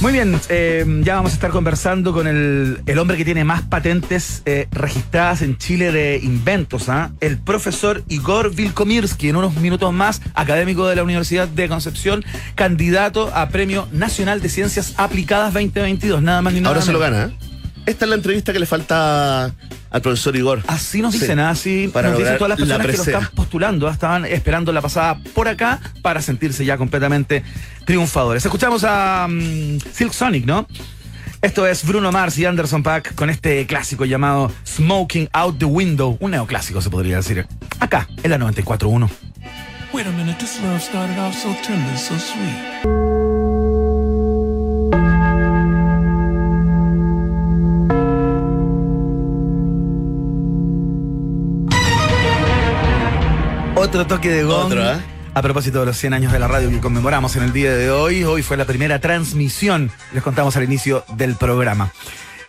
Muy 0.00 0.12
bien, 0.12 0.40
eh, 0.48 1.02
ya 1.04 1.16
vamos 1.16 1.32
a 1.32 1.34
estar 1.34 1.50
conversando 1.50 2.14
con 2.14 2.26
el, 2.26 2.80
el 2.86 2.98
hombre 2.98 3.18
que 3.18 3.24
tiene 3.26 3.44
más 3.44 3.60
patentes 3.60 4.40
eh, 4.46 4.66
registradas 4.70 5.42
en 5.42 5.58
Chile 5.58 5.92
de 5.92 6.18
inventos, 6.22 6.88
¿ah? 6.88 7.12
el 7.20 7.36
profesor 7.36 8.02
Igor 8.08 8.54
Vilkomirsky, 8.54 9.28
en 9.28 9.36
unos 9.36 9.56
minutos 9.56 9.92
más, 9.92 10.22
académico 10.32 10.88
de 10.88 10.96
la 10.96 11.02
Universidad 11.02 11.48
de 11.48 11.68
Concepción, 11.68 12.24
candidato 12.54 13.30
a 13.34 13.50
Premio 13.50 13.88
Nacional 13.92 14.40
de 14.40 14.48
Ciencias 14.48 14.94
Aplicadas 14.96 15.52
2022, 15.52 16.22
nada 16.22 16.40
más 16.40 16.54
ni 16.54 16.60
nada 16.60 16.70
Ahora 16.74 16.82
se 16.82 16.92
lo 16.92 16.98
gana. 16.98 17.24
¿eh? 17.24 17.30
Esta 17.84 18.06
es 18.06 18.08
la 18.08 18.14
entrevista 18.14 18.54
que 18.54 18.58
le 18.58 18.66
falta 18.66 19.54
al 19.90 20.02
profesor 20.02 20.36
Igor. 20.36 20.62
Así 20.66 21.02
nos 21.02 21.12
Sí. 21.14 21.20
dicen, 21.20 21.38
así 21.40 21.90
Para 21.92 22.10
nos 22.10 22.18
dicen 22.18 22.38
todas 22.38 22.58
las 22.58 22.68
la 22.68 22.78
personas 22.78 23.04
que 23.06 23.12
lo 23.12 23.18
están 23.18 23.34
postulando, 23.34 23.88
ah, 23.88 23.92
estaban 23.92 24.24
esperando 24.26 24.72
la 24.72 24.80
pasada 24.80 25.18
por 25.34 25.48
acá 25.48 25.80
para 26.02 26.22
sentirse 26.22 26.64
ya 26.64 26.76
completamente 26.76 27.42
triunfadores. 27.86 28.44
Escuchamos 28.44 28.84
a 28.84 29.26
mm, 29.28 29.78
Silk 29.92 30.12
Sonic, 30.12 30.46
¿no? 30.46 30.66
Esto 31.42 31.66
es 31.66 31.86
Bruno 31.86 32.12
Mars 32.12 32.36
y 32.38 32.44
Anderson 32.44 32.82
Paak 32.82 33.14
con 33.14 33.30
este 33.30 33.66
clásico 33.66 34.04
llamado 34.04 34.52
Smoking 34.66 35.28
Out 35.32 35.58
the 35.58 35.64
Window, 35.64 36.16
un 36.20 36.32
neoclásico 36.32 36.80
se 36.82 36.90
podría 36.90 37.16
decir. 37.16 37.46
Acá, 37.80 38.06
en 38.22 38.30
la 38.30 38.38
94.1. 38.38 39.08
Wait 39.92 40.06
a 40.06 40.10
minute, 40.10 40.38
this 40.38 40.60
love 40.62 40.80
started 40.80 41.18
off 41.18 41.34
so 41.34 41.48
tender, 41.66 41.96
so 41.98 42.14
sweet. 42.18 43.49
Otro 53.80 54.06
toque 54.06 54.28
de 54.28 54.44
gong. 54.44 54.66
Otro, 54.66 54.92
¿eh? 54.92 55.00
A 55.32 55.40
propósito 55.40 55.80
de 55.80 55.86
los 55.86 55.96
100 55.96 56.12
años 56.12 56.32
de 56.32 56.38
la 56.38 56.46
radio 56.46 56.68
que 56.68 56.80
conmemoramos 56.80 57.34
en 57.36 57.44
el 57.44 57.54
día 57.54 57.74
de 57.74 57.90
hoy, 57.90 58.24
hoy 58.24 58.42
fue 58.42 58.58
la 58.58 58.66
primera 58.66 59.00
transmisión, 59.00 59.90
les 60.12 60.22
contamos 60.22 60.54
al 60.58 60.64
inicio 60.64 61.02
del 61.16 61.34
programa. 61.34 61.90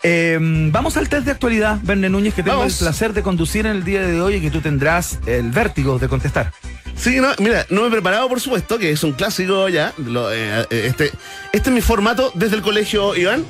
Eh, 0.03 0.37
vamos 0.41 0.97
al 0.97 1.07
test 1.07 1.23
de 1.23 1.31
actualidad, 1.31 1.79
Verne 1.83 2.09
Núñez, 2.09 2.33
que 2.33 2.43
tengo 2.43 2.57
Vamos. 2.57 2.73
el 2.73 2.85
placer 2.85 3.13
de 3.13 3.23
conducir 3.23 3.65
en 3.65 3.77
el 3.77 3.85
día 3.85 4.05
de 4.05 4.19
hoy 4.19 4.35
y 4.35 4.41
que 4.41 4.51
tú 4.51 4.59
tendrás 4.59 5.19
el 5.25 5.51
vértigo 5.51 5.97
de 5.99 6.09
contestar. 6.09 6.51
Sí, 6.97 7.21
no, 7.21 7.29
mira, 7.39 7.65
no 7.69 7.83
me 7.83 7.87
he 7.87 7.91
preparado, 7.91 8.27
por 8.27 8.41
supuesto, 8.41 8.77
que 8.77 8.91
es 8.91 9.01
un 9.01 9.13
clásico 9.13 9.69
ya. 9.69 9.93
lo, 9.99 10.29
eh, 10.33 10.67
eh, 10.69 10.87
este, 10.87 11.11
este 11.53 11.69
es 11.69 11.73
mi 11.73 11.81
formato 11.81 12.33
desde 12.35 12.57
el 12.57 12.61
colegio, 12.61 13.15
Iván. 13.15 13.45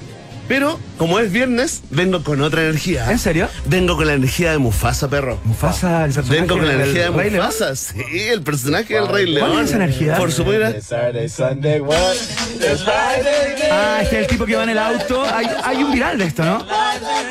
Pero 0.52 0.78
como 0.98 1.18
es 1.20 1.32
viernes, 1.32 1.82
vengo 1.92 2.26
con 2.26 2.42
otra 2.42 2.64
energía. 2.64 3.10
¿En 3.10 3.20
serio? 3.20 3.48
Vengo 3.68 3.96
con 3.96 4.06
la 4.06 4.16
energía 4.16 4.52
de 4.52 4.58
Mufasa, 4.58 5.10
perro. 5.10 5.40
Mufasa, 5.46 6.04
el 6.04 6.12
personaje 6.12 6.42
Vengo 6.42 6.58
con 6.58 6.68
la 6.68 6.74
del 6.74 6.82
energía 6.82 7.04
de 7.10 7.18
Rey 7.18 7.30
León. 7.30 7.46
Mufasa, 7.46 7.76
sí, 7.78 8.20
el 8.28 8.42
personaje 8.42 8.96
del 8.96 9.08
Rey 9.08 9.28
León. 9.28 9.50
¿Cuál 9.50 9.64
es 9.64 9.70
esa 9.70 9.78
energía? 9.78 10.16
Por 10.18 10.30
supuesto. 10.30 10.82
Saturday, 10.82 11.30
Sunday, 11.30 11.80
what? 11.80 12.16
It's 12.56 12.84
Friday. 12.84 13.70
Ah, 13.72 14.00
este 14.02 14.18
es 14.18 14.22
el 14.24 14.28
tipo 14.28 14.46
que 14.46 14.58
va 14.58 14.64
en 14.64 14.72
el 14.72 14.78
auto. 14.78 15.24
Hay, 15.24 15.48
hay 15.64 15.84
un 15.84 15.94
viral 15.94 16.18
de 16.18 16.26
esto, 16.26 16.44
¿no? 16.44 16.68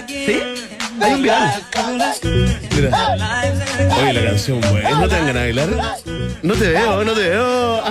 ¿Sí? 0.08 0.40
Hay 1.02 1.12
un 1.12 1.22
viral. 1.22 1.62
Mira. 2.74 3.16
Oye, 4.00 4.12
la 4.14 4.30
canción, 4.30 4.62
güey. 4.62 4.82
¿No 4.82 5.06
te 5.06 5.14
dan 5.14 5.26
ganas 5.26 5.34
de 5.34 5.52
bailar? 5.52 5.68
No 6.42 6.54
te 6.54 6.68
veo, 6.70 7.04
no 7.04 7.12
te 7.12 7.20
veo. 7.28 7.84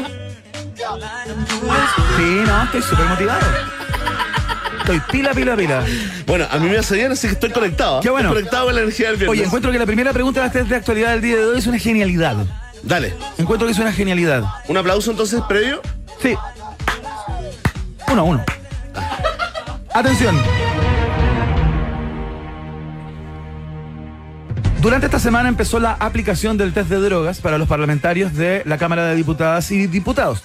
Sí, 2.17 2.41
no, 2.47 2.63
estoy 2.63 2.81
súper 2.81 3.05
motivado. 3.05 3.78
Estoy 4.89 5.01
pila, 5.11 5.35
pila, 5.35 5.55
pila. 5.55 5.85
Bueno, 6.25 6.47
a 6.49 6.57
mí 6.57 6.67
me 6.67 6.79
hace 6.79 6.95
bien, 6.95 7.11
así 7.11 7.27
que 7.27 7.33
estoy 7.33 7.51
conectado. 7.51 7.99
Qué 7.99 8.09
bueno. 8.09 8.29
Estoy 8.29 8.41
conectado 8.41 8.65
con 8.65 8.73
la 8.73 8.81
energía 8.81 9.09
del 9.09 9.17
viernes. 9.17 9.37
Oye, 9.37 9.45
encuentro 9.45 9.71
que 9.71 9.77
la 9.77 9.85
primera 9.85 10.11
pregunta 10.13 10.41
del 10.41 10.51
test 10.51 10.67
de 10.67 10.75
actualidad 10.77 11.11
del 11.11 11.21
día 11.21 11.35
de 11.35 11.45
hoy 11.45 11.59
es 11.59 11.67
una 11.67 11.77
genialidad. 11.77 12.37
Dale. 12.81 13.13
Encuentro 13.37 13.67
que 13.67 13.73
es 13.73 13.77
una 13.77 13.93
genialidad. 13.93 14.43
Un 14.67 14.77
aplauso 14.77 15.11
entonces 15.11 15.41
previo. 15.47 15.79
Sí. 16.23 16.35
Uno, 18.11 18.25
uno. 18.25 18.43
Atención. 19.93 20.35
Durante 24.81 25.05
esta 25.05 25.19
semana 25.19 25.49
empezó 25.49 25.79
la 25.79 25.91
aplicación 25.99 26.57
del 26.57 26.73
test 26.73 26.89
de 26.89 26.99
drogas 26.99 27.41
para 27.41 27.59
los 27.59 27.67
parlamentarios 27.67 28.33
de 28.33 28.63
la 28.65 28.79
Cámara 28.79 29.05
de 29.05 29.15
Diputadas 29.15 29.69
y 29.69 29.85
Diputados, 29.85 30.41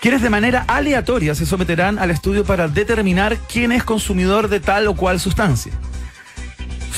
quienes 0.00 0.22
de 0.22 0.30
manera 0.30 0.64
aleatoria 0.68 1.34
se 1.34 1.46
someterán 1.46 1.98
al 1.98 2.10
estudio 2.10 2.44
para 2.44 2.68
determinar 2.68 3.36
quién 3.52 3.72
es 3.72 3.84
consumidor 3.84 4.48
de 4.48 4.60
tal 4.60 4.86
o 4.86 4.94
cual 4.94 5.20
sustancia. 5.20 5.72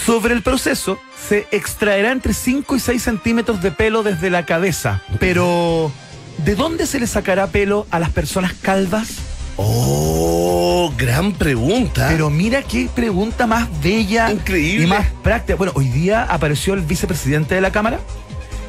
Sobre 0.04 0.35
el 0.35 0.42
proceso, 0.42 0.99
se 1.28 1.47
extraerá 1.50 2.12
entre 2.12 2.35
5 2.35 2.76
y 2.76 2.80
6 2.80 3.02
centímetros 3.02 3.62
de 3.62 3.71
pelo 3.71 4.02
desde 4.02 4.30
la 4.30 4.45
cabeza. 4.47 5.02
Pero, 5.19 5.92
¿de 6.38 6.54
dónde 6.54 6.87
se 6.87 6.99
le 6.99 7.07
sacará 7.07 7.47
pelo 7.49 7.87
a 7.90 7.99
las 7.99 8.11
personas 8.11 8.54
calvas? 8.54 9.16
Oh, 9.57 10.92
gran 10.97 11.33
pregunta. 11.33 12.09
Pero 12.09 12.30
mira 12.30 12.62
qué 12.62 12.88
pregunta 12.95 13.47
más 13.47 13.69
bella 13.83 14.30
Increíble. 14.30 14.85
y 14.85 14.87
más 14.87 15.07
práctica. 15.23 15.57
Bueno, 15.57 15.73
hoy 15.75 15.88
día 15.88 16.25
apareció 16.25 16.75
el 16.75 16.80
vicepresidente 16.80 17.54
de 17.54 17.61
la 17.61 17.71
Cámara 17.71 18.00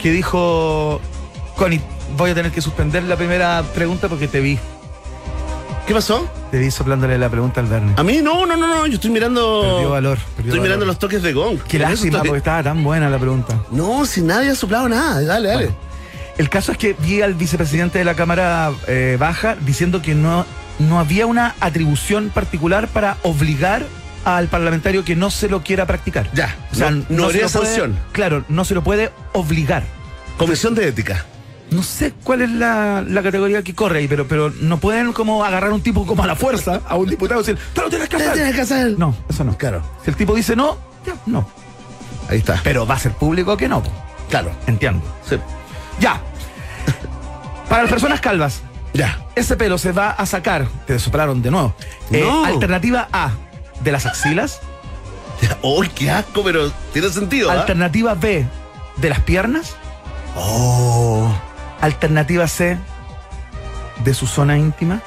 que 0.02 0.12
dijo, 0.12 1.00
Connie, 1.56 1.82
voy 2.18 2.32
a 2.32 2.36
tener 2.36 2.52
que 2.52 2.62
suspender 2.62 3.04
la 3.04 3.16
primera 3.16 3.64
pregunta 3.74 4.08
porque 4.10 4.28
te 4.28 4.40
vi. 4.40 4.58
¿Qué 5.88 5.94
pasó? 5.94 6.30
Te 6.52 6.60
vi 6.60 6.70
soplándole 6.72 7.18
la 7.18 7.30
pregunta 7.30 7.60
al 7.60 7.68
Verne. 7.68 7.94
A 7.98 8.04
mí 8.04 8.20
no, 8.22 8.46
no, 8.46 8.56
no, 8.56 8.68
no. 8.68 8.88
Yo 8.88 8.96
estoy 8.96 9.10
mirando. 9.10 9.62
Perdió 9.62 9.90
valor. 9.90 10.18
perdió 10.18 10.38
Estoy 10.38 10.50
valor. 10.52 10.64
mirando 10.64 10.86
los 10.86 11.00
toques 11.00 11.22
de 11.24 11.34
gong. 11.34 11.60
Qué 11.68 11.80
lástima, 11.80 12.20
porque 12.20 12.38
estaba 12.38 12.64
tan 12.64 12.84
buena 12.84 13.10
la 13.10 13.18
pregunta. 13.18 13.60
No, 13.72 14.06
si 14.06 14.22
nadie 14.22 14.52
ha 14.52 14.56
soplado 14.56 14.88
nada. 14.88 15.22
Dale, 15.22 15.48
dale. 15.50 15.66
Bueno, 15.66 15.78
el 16.38 16.50
caso 16.50 16.72
es 16.72 16.78
que 16.78 16.94
vi 16.94 17.22
al 17.22 17.34
vicepresidente 17.34 18.00
de 18.00 18.06
la 18.06 18.14
Cámara 18.16 18.72
eh, 18.88 19.18
Baja 19.20 19.56
diciendo 19.60 20.02
que 20.02 20.16
no, 20.16 20.46
no 20.80 21.00
había 21.00 21.26
una 21.26 21.56
atribución 21.60 22.30
particular 22.30 22.88
para 22.88 23.18
obligar 23.24 23.84
al 24.24 24.48
parlamentario 24.48 25.04
que 25.04 25.16
no 25.16 25.30
se 25.32 25.50
lo 25.50 25.62
quiera 25.64 25.88
practicar. 25.88 26.30
Ya, 26.34 26.56
no- 26.78 26.92
no 26.92 27.04
se 27.10 27.14
lo 27.16 27.26
habría 27.26 27.50
sanción. 27.50 27.98
Claro, 28.12 28.46
no 28.50 28.66
se 28.66 28.76
lo 28.76 28.84
puede 28.84 29.12
obligar. 29.34 29.84
Comisión 30.38 30.74
de 30.76 30.88
ética. 30.88 31.26
No 31.72 31.84
sé 31.84 32.14
cuál 32.24 32.42
es 32.42 32.50
la, 32.52 33.02
la 33.02 33.24
categoría 33.24 33.64
que 33.64 33.74
corre 33.74 34.00
ahí, 34.00 34.08
pero, 34.08 34.28
pero 34.28 34.50
no 34.60 34.78
pueden 34.78 35.14
como 35.14 35.44
agarrar 35.44 35.72
a 35.72 35.74
un 35.74 35.82
tipo 35.82 36.06
como 36.06 36.24
a 36.24 36.28
la 36.28 36.36
fuerza, 36.36 36.82
a 36.88 36.96
un 36.98 37.10
diputado 37.10 37.40
y 37.42 37.46
decir, 37.46 37.58
te 37.74 37.82
lo 37.82 37.90
tienes 37.90 38.10
que 38.10 38.18
¿Qué 38.18 38.24
hacer. 38.24 38.34
tienes 38.34 38.56
que 38.56 38.62
hacer? 38.62 39.00
No, 39.00 39.16
eso 39.30 39.44
no. 39.46 39.58
Claro. 39.58 39.82
Si 40.04 40.10
el 40.12 40.18
tipo 40.18 40.36
dice 40.36 40.56
no, 40.56 40.78
ya, 41.06 41.16
no. 41.26 41.48
Ahí 42.30 42.40
está. 42.40 42.60
Pero 42.64 42.86
va 42.86 42.96
a 42.96 43.00
ser 43.00 43.14
público 43.14 43.56
que 43.58 43.70
no. 43.70 43.82
Claro. 44.30 44.52
Entiendo. 44.68 45.02
Sí. 45.28 45.38
Ya. 46.00 46.22
Para 47.70 47.84
las 47.84 47.92
personas 47.92 48.20
calvas, 48.20 48.62
Ya. 48.94 49.26
ese 49.36 49.56
pelo 49.56 49.78
se 49.78 49.94
va 49.94 50.10
a 50.12 50.26
sacar, 50.26 50.68
te 50.86 51.00
soplaron 51.00 51.42
de 51.42 51.52
nuevo. 51.52 51.74
Eh, 52.12 52.22
No. 52.26 52.44
alternativa 52.44 53.08
A, 53.14 53.32
de 53.82 53.92
las 53.94 54.06
axilas. 54.06 54.60
¡Uy, 55.64 55.88
qué 55.88 56.12
asco! 56.12 56.44
Pero 56.44 56.70
tiene 56.92 57.08
sentido. 57.10 57.50
¿ah? 57.50 57.54
Alternativa 57.54 58.14
B, 58.14 58.46
de 58.98 59.10
las 59.10 59.22
piernas. 59.22 59.76
Oh. 60.36 61.34
Alternativa 61.82 62.48
C, 62.48 62.78
de 64.04 64.14
su 64.14 64.28
zona 64.28 64.58
íntima. 64.58 65.02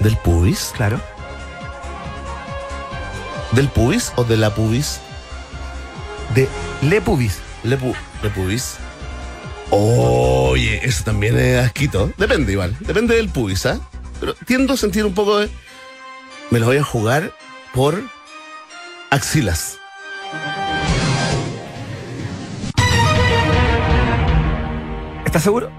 ¿Del 0.00 0.16
pubis? 0.16 0.72
Claro. 0.76 1.00
¿Del 3.52 3.68
pubis 3.68 4.12
o 4.16 4.24
de 4.24 4.36
la 4.36 4.54
pubis? 4.54 5.00
De 6.34 6.48
le 6.82 7.00
pubis. 7.00 7.38
Le, 7.64 7.78
pu- 7.78 7.96
le 8.22 8.30
pubis. 8.30 8.76
Oye, 9.70 10.80
eso 10.86 11.04
también 11.04 11.36
es 11.38 11.64
asquito. 11.64 12.10
Depende 12.16 12.52
igual. 12.52 12.76
Depende 12.80 13.16
del 13.16 13.28
pubis, 13.28 13.66
¿ah? 13.66 13.78
Pero 14.20 14.34
tiendo 14.46 14.74
a 14.74 14.76
sentir 14.76 15.04
un 15.04 15.14
poco 15.14 15.38
de. 15.38 15.48
Me 16.50 16.60
lo 16.60 16.66
voy 16.66 16.76
a 16.76 16.84
jugar 16.84 17.32
por 17.74 18.00
axilas. 19.10 19.78
¿Estás 25.24 25.42
seguro? 25.42 25.70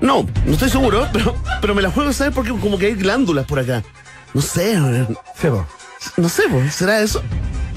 No, 0.00 0.26
no 0.46 0.52
estoy 0.52 0.70
seguro, 0.70 1.08
pero, 1.12 1.34
pero 1.60 1.74
me 1.74 1.82
la 1.82 1.90
juego, 1.90 2.12
¿sabes? 2.12 2.32
Porque 2.34 2.50
como 2.50 2.78
que 2.78 2.86
hay 2.86 2.94
glándulas 2.94 3.44
por 3.46 3.58
acá. 3.58 3.82
No 4.34 4.40
sé, 4.42 4.76
Sí, 5.40 5.48
po. 5.48 5.66
no 6.16 6.28
sé, 6.28 6.42
¿será 6.70 7.00
eso? 7.00 7.22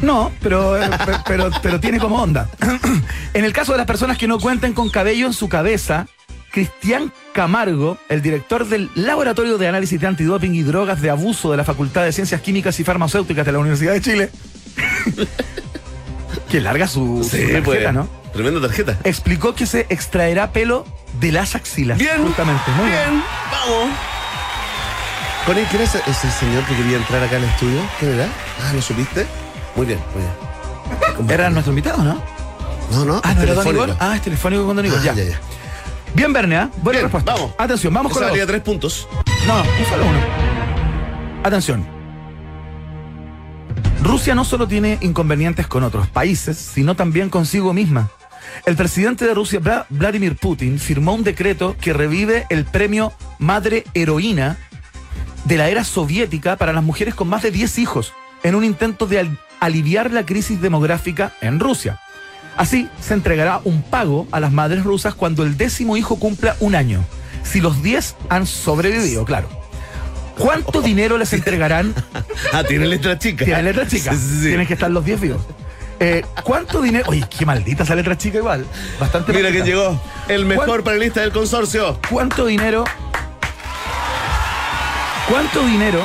No, 0.01 0.31
pero, 0.41 0.81
eh, 0.81 0.89
pe- 1.05 1.17
pero, 1.27 1.49
pero 1.61 1.79
tiene 1.79 1.99
como 1.99 2.21
onda. 2.21 2.49
en 3.33 3.45
el 3.45 3.53
caso 3.53 3.71
de 3.71 3.77
las 3.77 3.87
personas 3.87 4.17
que 4.17 4.27
no 4.27 4.39
cuenten 4.39 4.73
con 4.73 4.89
cabello 4.89 5.27
en 5.27 5.33
su 5.33 5.47
cabeza, 5.47 6.07
Cristian 6.51 7.13
Camargo, 7.33 7.97
el 8.09 8.21
director 8.21 8.67
del 8.67 8.89
Laboratorio 8.95 9.57
de 9.57 9.67
Análisis 9.67 10.01
de 10.01 10.07
Antidoping 10.07 10.53
y 10.55 10.63
Drogas 10.63 11.01
de 11.01 11.09
Abuso 11.09 11.51
de 11.51 11.57
la 11.57 11.63
Facultad 11.63 12.03
de 12.03 12.11
Ciencias 12.11 12.41
Químicas 12.41 12.79
y 12.79 12.83
Farmacéuticas 12.83 13.45
de 13.45 13.51
la 13.53 13.59
Universidad 13.59 13.93
de 13.93 14.01
Chile, 14.01 14.29
que 16.49 16.61
larga 16.61 16.87
su, 16.87 17.23
su 17.23 17.29
tarjeta, 17.37 17.63
pues. 17.63 17.93
¿no? 17.93 18.07
Tremenda 18.33 18.61
tarjeta. 18.61 18.97
Explicó 19.03 19.53
que 19.55 19.65
se 19.65 19.85
extraerá 19.89 20.51
pelo 20.51 20.85
de 21.19 21.31
las 21.31 21.55
axilas. 21.55 21.97
Bien, 21.97 22.23
Justamente, 22.23 22.63
muy 22.77 22.89
bien. 22.89 23.09
bien, 23.09 23.23
vamos. 23.51 23.89
Connie, 25.45 25.63
¿quién 25.69 25.81
es 25.81 25.95
ese 25.95 26.31
señor 26.31 26.63
que 26.65 26.75
quería 26.75 26.97
entrar 26.97 27.23
acá 27.23 27.35
al 27.37 27.43
estudio? 27.43 27.81
¿Quién 27.99 28.13
era? 28.13 28.27
Ah, 28.63 28.73
¿lo 28.73 28.81
supiste? 28.81 29.25
Muy 29.75 29.85
bien, 29.87 29.99
muy 30.13 30.21
bien. 30.23 31.29
Era 31.31 31.49
nuestro 31.49 31.71
invitado, 31.71 32.03
¿no? 32.03 32.21
No, 32.91 33.05
no, 33.05 33.21
Ah, 33.23 33.33
¿no 33.33 33.41
era 33.41 33.53
Don 33.53 33.63
telefónico. 33.63 33.83
Igor? 33.85 33.97
Ah, 33.99 34.15
es 34.15 34.21
telefónico 34.21 34.65
con 34.67 34.75
Don 34.75 34.85
Igor. 34.85 34.99
Ah, 34.99 35.03
ya. 35.05 35.13
ya, 35.13 35.23
ya. 35.23 35.39
Bien, 36.13 36.31
Verne, 36.31 36.57
¿ah? 36.57 36.69
Buena 36.77 36.99
Bien, 36.99 37.03
respuesta. 37.11 37.33
vamos. 37.33 37.51
Atención, 37.57 37.93
vamos 37.93 38.11
con 38.13 38.21
Esa 38.21 38.25
la 38.27 38.31
valía 38.31 38.43
dos. 38.45 38.51
tres 38.51 38.61
puntos. 38.63 39.07
No, 39.47 39.61
un 39.61 39.85
solo 39.89 40.05
uno. 40.05 40.19
Atención. 41.43 41.87
Rusia 44.03 44.35
no 44.35 44.43
solo 44.45 44.67
tiene 44.67 44.97
inconvenientes 45.01 45.67
con 45.67 45.83
otros 45.83 46.07
países, 46.07 46.57
sino 46.57 46.95
también 46.95 47.29
consigo 47.29 47.73
misma. 47.73 48.09
El 48.65 48.75
presidente 48.75 49.25
de 49.25 49.33
Rusia, 49.33 49.59
Vla- 49.59 49.85
Vladimir 49.89 50.35
Putin, 50.35 50.79
firmó 50.79 51.13
un 51.13 51.23
decreto 51.23 51.75
que 51.79 51.93
revive 51.93 52.45
el 52.49 52.65
premio 52.65 53.13
Madre 53.39 53.85
Heroína 53.93 54.57
de 55.45 55.57
la 55.57 55.69
era 55.69 55.83
soviética 55.83 56.57
para 56.57 56.73
las 56.73 56.83
mujeres 56.83 57.15
con 57.15 57.27
más 57.27 57.43
de 57.43 57.51
10 57.51 57.79
hijos, 57.79 58.13
en 58.43 58.55
un 58.55 58.63
intento 58.63 59.07
de, 59.07 59.19
al- 59.19 59.39
aliviar 59.59 60.11
la 60.11 60.25
crisis 60.25 60.59
demográfica 60.61 61.33
en 61.41 61.59
Rusia. 61.59 61.99
Así, 62.57 62.89
se 62.99 63.13
entregará 63.13 63.61
un 63.63 63.81
pago 63.81 64.27
a 64.31 64.39
las 64.39 64.51
madres 64.51 64.83
rusas 64.83 65.13
cuando 65.15 65.43
el 65.43 65.55
décimo 65.57 65.95
hijo 65.95 66.17
cumpla 66.19 66.57
un 66.59 66.75
año, 66.75 67.03
si 67.43 67.61
los 67.61 67.81
10 67.81 68.15
han 68.29 68.45
sobrevivido, 68.45 69.23
claro. 69.25 69.49
¿Cuánto 70.41 70.81
dinero 70.81 71.17
les 71.17 71.31
entregarán? 71.33 71.93
Ah, 72.53 72.63
tiene 72.63 72.85
letra 72.87 73.17
chica. 73.19 73.45
Tiene 73.45 73.63
letra 73.63 73.87
chica. 73.87 74.11
Sí, 74.13 74.17
sí. 74.41 74.47
Tienen 74.47 74.65
que 74.67 74.73
estar 74.73 74.89
los 74.91 75.05
10 75.05 75.21
vivos. 75.21 75.41
Eh, 75.99 76.25
¿Cuánto 76.43 76.81
dinero? 76.81 77.05
Oye, 77.07 77.23
qué 77.29 77.45
maldita 77.45 77.83
esa 77.83 77.95
letra 77.95 78.17
chica 78.17 78.39
igual. 78.39 78.65
Bastante 78.99 79.31
Mira 79.31 79.43
maldita. 79.49 79.63
quién 79.63 79.75
llegó. 79.77 80.01
El 80.27 80.45
mejor 80.45 80.65
¿Cuán- 80.67 80.83
panelista 80.83 81.21
del 81.21 81.31
consorcio. 81.31 81.97
¿Cuánto 82.09 82.45
dinero? 82.45 82.83
¿Cuánto 85.29 85.63
dinero 85.65 86.03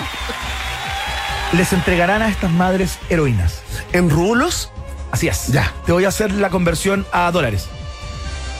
les 1.52 1.72
entregarán 1.72 2.22
a 2.22 2.28
estas 2.28 2.50
madres 2.50 2.98
heroínas? 3.08 3.60
¿En 3.92 4.10
rublos? 4.10 4.70
Así 5.10 5.28
es. 5.28 5.48
Ya. 5.48 5.72
Te 5.86 5.92
voy 5.92 6.04
a 6.04 6.08
hacer 6.08 6.32
la 6.32 6.50
conversión 6.50 7.06
a 7.12 7.30
dólares. 7.32 7.66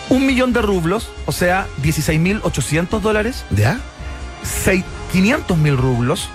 Un 0.08 0.26
millón 0.26 0.52
de 0.52 0.62
rublos, 0.62 1.10
o 1.26 1.32
sea, 1.32 1.66
16.800 1.82 3.00
dólares. 3.00 3.44
¿Ya? 3.50 3.78
500 5.12 5.57
mil 5.57 5.77
rublos, 5.77 6.29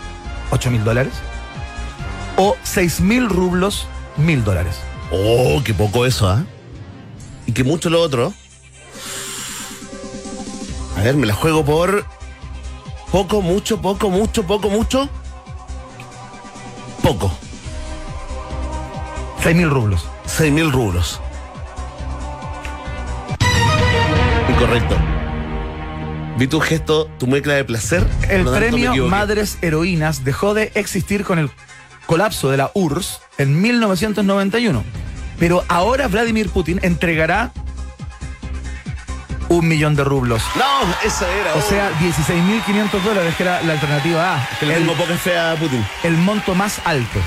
8 0.51 0.71
mil 0.71 0.83
dólares. 0.83 1.13
O 2.37 2.55
6 2.63 3.01
mil 3.01 3.29
rublos, 3.29 3.87
mil 4.17 4.43
dólares. 4.43 4.79
Oh, 5.11 5.61
qué 5.63 5.73
poco 5.73 6.05
eso, 6.05 6.29
¿ah? 6.29 6.43
Y 7.45 7.51
que 7.51 7.63
mucho 7.63 7.89
lo 7.89 8.01
otro. 8.01 8.33
A 10.97 11.01
ver, 11.01 11.15
me 11.15 11.27
la 11.27 11.33
juego 11.33 11.65
por. 11.65 12.05
Poco, 13.11 13.41
mucho, 13.41 13.81
poco, 13.81 14.09
mucho, 14.09 14.43
poco, 14.43 14.69
mucho. 14.69 15.09
Poco. 17.03 17.31
6 19.43 19.55
mil 19.55 19.69
rublos. 19.69 20.07
6 20.25 20.53
mil 20.53 20.71
rublos. 20.71 21.19
Incorrecto. 24.49 25.20
Vi 26.41 26.47
tu 26.47 26.59
gesto, 26.59 27.05
tu 27.19 27.27
mueca 27.27 27.51
de 27.51 27.63
placer. 27.63 28.03
El 28.27 28.45
premio. 28.45 29.07
Madres 29.07 29.59
Heroínas 29.61 30.23
dejó 30.23 30.55
de 30.55 30.71
existir 30.73 31.23
con 31.23 31.37
el 31.37 31.51
colapso 32.07 32.49
de 32.49 32.57
la 32.57 32.71
URSS 32.73 33.21
en 33.37 33.61
1991. 33.61 34.83
Pero 35.37 35.63
ahora 35.67 36.07
Vladimir 36.07 36.49
Putin 36.49 36.79
entregará 36.81 37.51
un 39.49 39.67
millón 39.67 39.95
de 39.95 40.03
rublos. 40.03 40.41
No, 40.55 41.07
esa 41.07 41.31
era. 41.31 41.53
O 41.53 41.61
sea, 41.61 41.91
16.500 41.99 43.03
dólares, 43.03 43.35
que 43.35 43.43
era 43.43 43.61
la 43.61 43.73
alternativa 43.73 44.37
A. 44.37 44.49
que 44.59 44.65
le 44.65 44.73
el, 44.73 44.79
tengo 44.79 44.95
poca 44.95 45.15
fe 45.17 45.37
a 45.37 45.55
Putin. 45.59 45.85
el 46.01 46.17
monto 46.17 46.55
más 46.55 46.81
alto. 46.85 47.19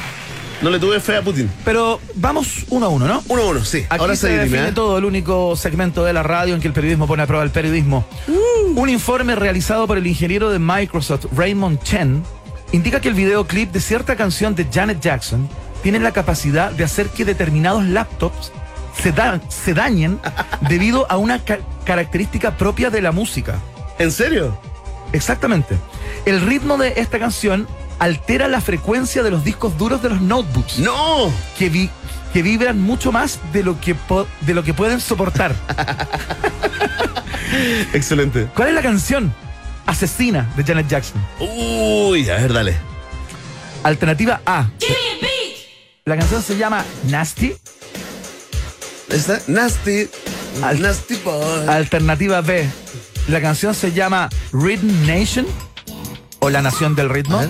No 0.64 0.70
le 0.70 0.78
tuve 0.78 0.98
fe 0.98 1.16
a 1.18 1.22
Putin. 1.22 1.50
Pero 1.64 2.00
vamos 2.14 2.64
uno 2.70 2.86
a 2.86 2.88
uno, 2.88 3.06
¿no? 3.06 3.22
Uno 3.28 3.42
a 3.42 3.46
uno, 3.50 3.64
sí. 3.64 3.84
Aquí 3.90 4.00
Ahora 4.00 4.16
se 4.16 4.22
se 4.22 4.28
dirime, 4.28 4.44
define 4.46 4.68
¿eh? 4.68 4.72
todo, 4.72 4.96
el 4.96 5.04
único 5.04 5.54
segmento 5.56 6.04
de 6.04 6.14
la 6.14 6.22
radio 6.22 6.54
en 6.54 6.60
que 6.62 6.68
el 6.68 6.72
periodismo 6.72 7.06
pone 7.06 7.22
a 7.22 7.26
prueba 7.26 7.44
el 7.44 7.50
periodismo. 7.50 8.06
Uh. 8.26 8.80
Un 8.80 8.88
informe 8.88 9.34
realizado 9.36 9.86
por 9.86 9.98
el 9.98 10.06
ingeniero 10.06 10.48
de 10.50 10.58
Microsoft, 10.58 11.26
Raymond 11.36 11.82
Chen, 11.82 12.22
indica 12.72 13.00
que 13.00 13.08
el 13.10 13.14
videoclip 13.14 13.72
de 13.72 13.80
cierta 13.80 14.16
canción 14.16 14.54
de 14.54 14.66
Janet 14.72 15.00
Jackson 15.00 15.48
tiene 15.82 16.00
la 16.00 16.12
capacidad 16.12 16.70
de 16.72 16.82
hacer 16.84 17.08
que 17.08 17.26
determinados 17.26 17.84
laptops 17.84 18.50
se, 19.00 19.12
da- 19.12 19.40
se 19.50 19.74
dañen 19.74 20.18
debido 20.68 21.06
a 21.10 21.18
una 21.18 21.40
ca- 21.44 21.58
característica 21.84 22.56
propia 22.56 22.88
de 22.88 23.02
la 23.02 23.12
música. 23.12 23.56
¿En 23.98 24.10
serio? 24.10 24.58
Exactamente. 25.12 25.76
El 26.24 26.40
ritmo 26.40 26.78
de 26.78 26.94
esta 26.96 27.18
canción 27.18 27.68
altera 27.98 28.48
la 28.48 28.60
frecuencia 28.60 29.22
de 29.22 29.30
los 29.30 29.44
discos 29.44 29.76
duros 29.78 30.02
de 30.02 30.10
los 30.10 30.20
notebooks 30.20 30.78
¡No! 30.78 31.30
que, 31.58 31.68
vi- 31.68 31.90
que 32.32 32.42
vibran 32.42 32.80
mucho 32.80 33.12
más 33.12 33.38
de 33.52 33.62
lo 33.62 33.80
que, 33.80 33.94
de 34.42 34.54
lo 34.54 34.62
que 34.64 34.74
pueden 34.74 35.00
soportar. 35.00 35.54
Excelente. 37.92 38.48
¿Cuál 38.54 38.68
es 38.68 38.74
la 38.74 38.82
canción? 38.82 39.32
Asesina 39.86 40.50
de 40.56 40.64
Janet 40.64 40.88
Jackson. 40.88 41.24
Uy, 41.38 42.28
a 42.30 42.36
ver, 42.36 42.52
dale. 42.52 42.76
Alternativa 43.82 44.40
A. 44.46 44.68
La 46.04 46.16
canción 46.16 46.42
se 46.42 46.56
llama 46.56 46.84
Nasty. 47.08 47.54
¿Esta? 49.10 49.40
Nasty. 49.46 50.08
Al- 50.62 50.80
nasty 50.80 51.16
boy. 51.16 51.68
Alternativa 51.68 52.40
B. 52.40 52.66
La 53.28 53.40
canción 53.40 53.74
se 53.74 53.92
llama 53.92 54.28
Rhythm 54.52 55.06
Nation. 55.06 55.46
O 56.40 56.50
La 56.50 56.60
Nación 56.60 56.94
del 56.94 57.08
Ritmo. 57.08 57.40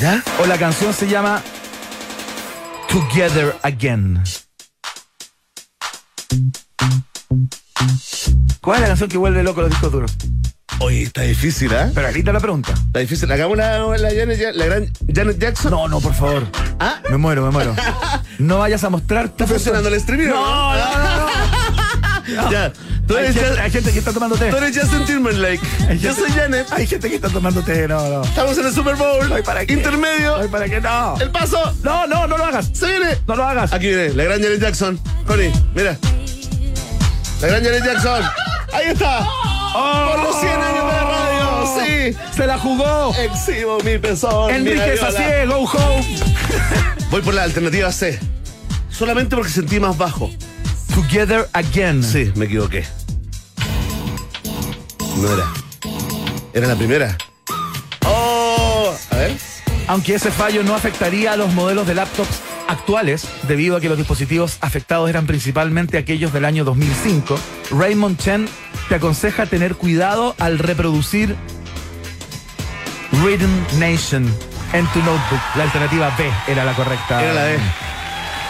¿Ya? 0.00 0.22
O 0.42 0.46
la 0.46 0.58
canción 0.58 0.92
se 0.92 1.08
llama 1.08 1.42
Together 2.88 3.56
Again. 3.62 4.22
¿Cuál 8.60 8.76
es 8.76 8.82
la 8.82 8.88
canción 8.88 9.08
que 9.08 9.16
vuelve 9.18 9.42
loco 9.42 9.60
los 9.62 9.70
discos 9.70 9.92
duros? 9.92 10.12
Oye, 10.80 11.04
está 11.04 11.22
difícil, 11.22 11.74
¿ah? 11.74 11.90
Pero 11.94 12.08
ahorita 12.08 12.32
la 12.32 12.40
pregunta. 12.40 12.72
Está 12.74 12.98
difícil. 12.98 13.30
Hagamos 13.32 13.56
la, 13.56 13.78
la, 13.96 14.10
Janet 14.10 14.38
Ja- 14.38 14.52
la 14.52 14.66
gran 14.66 14.92
Janet 15.12 15.38
Jackson. 15.38 15.70
No, 15.70 15.88
no, 15.88 16.00
por 16.00 16.12
favor. 16.14 16.46
¿Ah? 16.78 17.00
Me 17.10 17.16
muero, 17.16 17.44
me 17.44 17.50
muero. 17.50 17.74
No 18.38 18.58
vayas 18.58 18.84
a 18.84 18.90
mostrar. 18.90 19.24
¿Está 19.26 19.46
funcionando 19.46 19.88
el 19.88 19.94
streaming? 19.94 20.26
no, 20.26 20.74
no, 20.74 21.16
no. 21.20 21.26
Ya. 22.26 22.72
Tú 23.06 23.16
Hay 23.16 23.24
eres, 23.26 23.36
gente, 23.36 23.56
Ja- 23.56 23.62
hay 23.62 23.70
gente 23.70 23.92
que 23.92 23.98
está 24.00 24.12
tomando 24.12 24.36
té. 24.36 24.50
tú 24.50 24.56
eres 24.56 24.76
Justin 24.76 25.04
Timberlake. 25.04 25.60
Hay 25.88 25.98
Yo 25.98 26.12
gente- 26.14 26.28
soy 26.28 26.30
Janet. 26.40 26.66
Hay 26.72 26.86
gente 26.86 27.08
que 27.08 27.14
está 27.16 27.28
tomando 27.28 27.62
té, 27.62 27.86
no, 27.86 28.08
no. 28.08 28.22
Estamos 28.22 28.58
en 28.58 28.66
el 28.66 28.72
Super 28.74 28.96
Bowl. 28.96 29.32
Ay, 29.32 29.42
¿para 29.42 29.64
qué? 29.64 29.72
Intermedio. 29.74 30.36
Ay, 30.36 30.48
¿para 30.48 30.68
qué 30.68 30.80
no? 30.80 31.16
El 31.20 31.30
paso. 31.30 31.72
No, 31.84 32.06
no, 32.06 32.26
no 32.26 32.36
lo 32.36 32.44
hagas. 32.44 32.68
Se 32.72 32.86
viene. 32.86 33.16
No 33.28 33.36
lo 33.36 33.44
hagas. 33.44 33.72
Aquí 33.72 33.86
viene, 33.88 34.10
la 34.14 34.24
gran 34.24 34.42
Janet 34.42 34.60
Jackson. 34.60 34.98
Connie, 35.26 35.52
mira. 35.74 35.96
La 37.40 37.48
gran 37.48 37.62
Janet 37.64 37.84
Jackson. 37.84 38.22
Ahí 38.72 38.86
está. 38.88 39.26
Por 39.72 40.22
los 40.24 40.40
100 40.40 40.52
años 40.52 40.92
de 40.92 41.00
radio. 41.00 42.12
Sí. 42.12 42.18
Se 42.34 42.46
la 42.46 42.58
jugó. 42.58 43.14
Exhibo 43.14 43.78
mi 43.84 43.98
pezón. 43.98 44.50
Enrique. 44.50 44.96
Sacié, 44.98 45.46
go 45.46 45.58
home. 45.64 46.18
Voy 47.10 47.20
por 47.22 47.34
la 47.34 47.42
alternativa 47.44 47.92
C. 47.92 48.18
Solamente 48.90 49.36
porque 49.36 49.50
sentí 49.52 49.78
más 49.78 49.96
bajo. 49.98 50.30
Together 50.94 51.48
again. 51.52 52.02
Sí, 52.02 52.32
me 52.34 52.46
equivoqué. 52.46 52.84
No 55.16 55.32
era. 55.32 55.46
Era 56.52 56.66
la 56.68 56.76
primera. 56.76 57.16
Oh, 58.04 58.94
a 59.10 59.16
ver. 59.16 59.36
Aunque 59.88 60.14
ese 60.14 60.30
fallo 60.30 60.62
no 60.62 60.74
afectaría 60.74 61.32
a 61.32 61.36
los 61.36 61.52
modelos 61.52 61.86
de 61.86 61.94
laptops 61.94 62.40
actuales, 62.68 63.26
debido 63.46 63.76
a 63.76 63.80
que 63.80 63.88
los 63.88 63.98
dispositivos 63.98 64.58
afectados 64.60 65.08
eran 65.08 65.26
principalmente 65.26 65.98
aquellos 65.98 66.32
del 66.32 66.44
año 66.44 66.64
2005, 66.64 67.38
Raymond 67.70 68.18
Chen 68.18 68.48
te 68.88 68.96
aconseja 68.96 69.46
tener 69.46 69.76
cuidado 69.76 70.34
al 70.38 70.58
reproducir 70.58 71.36
Rhythm 73.12 73.78
Nation 73.78 74.24
en 74.72 74.86
tu 74.88 74.98
notebook. 75.00 75.40
La 75.56 75.64
alternativa 75.64 76.14
B 76.16 76.30
era 76.48 76.64
la 76.64 76.74
correcta. 76.74 77.22
Era 77.22 77.34
la 77.34 77.44
B. 77.44 77.58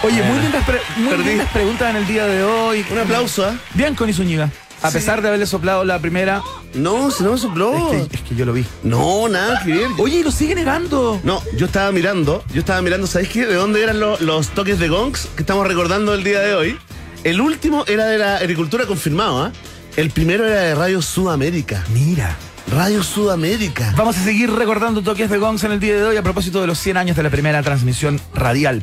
Oye, 0.02 0.22
muy 0.22 0.38
lindas, 0.40 0.64
pre- 0.64 0.80
muy 0.98 1.09
Perdí. 1.11 1.24
lindas 1.30 1.48
preguntas 1.50 1.90
en 1.90 1.96
el 1.96 2.06
día 2.06 2.26
de 2.26 2.42
hoy. 2.44 2.85
Un 2.90 2.98
aplauso, 2.98 3.44
¿ah? 3.44 3.54
Bien, 3.74 3.94
Connie 3.94 4.12
Zúñiga. 4.14 4.50
A 4.82 4.90
pesar 4.90 5.22
de 5.22 5.28
haberle 5.28 5.46
soplado 5.46 5.85
la 5.85 5.98
primera, 5.98 6.42
No, 6.74 7.11
si 7.11 7.24
no 7.24 7.32
me 7.32 7.38
sopló. 7.38 7.92
es, 7.92 8.09
que, 8.09 8.16
es 8.16 8.22
que 8.22 8.35
yo 8.37 8.44
lo 8.44 8.52
vi. 8.52 8.64
No, 8.82 9.26
nada 9.28 9.62
que 9.64 9.72
ver. 9.72 9.88
Oye, 9.98 10.22
lo 10.22 10.30
sigue 10.30 10.54
negando. 10.54 11.18
No, 11.24 11.42
yo 11.56 11.66
estaba 11.66 11.90
mirando, 11.92 12.44
yo 12.52 12.61
estaba 12.61 12.82
mirando, 12.82 13.06
¿sabéis 13.06 13.30
qué? 13.30 13.46
¿De 13.46 13.54
dónde 13.54 13.82
eran 13.82 13.98
lo- 13.98 14.18
los 14.20 14.48
toques 14.50 14.78
de 14.78 14.88
gongs 14.88 15.28
que 15.35 15.42
estamos 15.42 15.66
recordando 15.66 16.12
el 16.14 16.22
día 16.22 16.40
de 16.40 16.54
hoy? 16.54 16.78
El 17.24 17.40
último 17.40 17.85
era 17.88 18.04
de 18.06 18.18
la 18.18 18.37
agricultura 18.37 18.85
confirmado, 18.87 19.44
¿ah? 19.44 19.52
El 19.96 20.11
primero 20.11 20.46
era 20.46 20.61
de 20.61 20.74
Radio 20.74 21.00
Sudamérica. 21.02 21.82
Mira. 21.92 22.37
Radio 22.70 23.02
Sudamérica. 23.02 23.94
Vamos 23.96 24.18
a 24.18 24.24
seguir 24.24 24.52
recordando 24.52 25.00
toques 25.02 25.30
de 25.30 25.38
gongs 25.38 25.64
en 25.64 25.72
el 25.72 25.80
día 25.80 25.94
de 25.94 26.04
hoy 26.04 26.16
a 26.16 26.22
propósito 26.22 26.61
de 26.61 26.66
los 26.66 26.78
100 26.78 26.96
años 26.98 27.16
de 27.16 27.22
la 27.22 27.30
primera 27.30 27.62
transmisión 27.62 28.20
radial. 28.35 28.82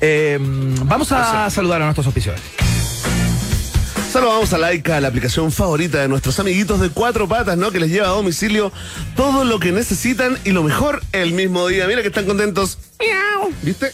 Eh, 0.00 0.38
vamos 0.40 1.12
a 1.12 1.50
saludar 1.50 1.82
a 1.82 1.84
nuestros 1.86 2.06
auspiciadores. 2.06 2.44
Saludamos 4.10 4.52
a 4.54 4.58
Laika, 4.58 5.00
la 5.02 5.08
aplicación 5.08 5.52
favorita 5.52 5.98
de 5.98 6.08
nuestros 6.08 6.40
amiguitos 6.40 6.80
de 6.80 6.88
cuatro 6.88 7.28
patas, 7.28 7.58
¿no? 7.58 7.70
Que 7.70 7.78
les 7.78 7.90
lleva 7.90 8.06
a 8.06 8.10
domicilio 8.10 8.72
todo 9.14 9.44
lo 9.44 9.58
que 9.58 9.70
necesitan 9.70 10.38
y 10.44 10.52
lo 10.52 10.62
mejor 10.62 11.02
el 11.12 11.34
mismo 11.34 11.68
día. 11.68 11.86
Mira 11.86 12.00
que 12.00 12.08
están 12.08 12.24
contentos. 12.24 12.78
Miau. 12.98 13.52
¿Viste? 13.62 13.92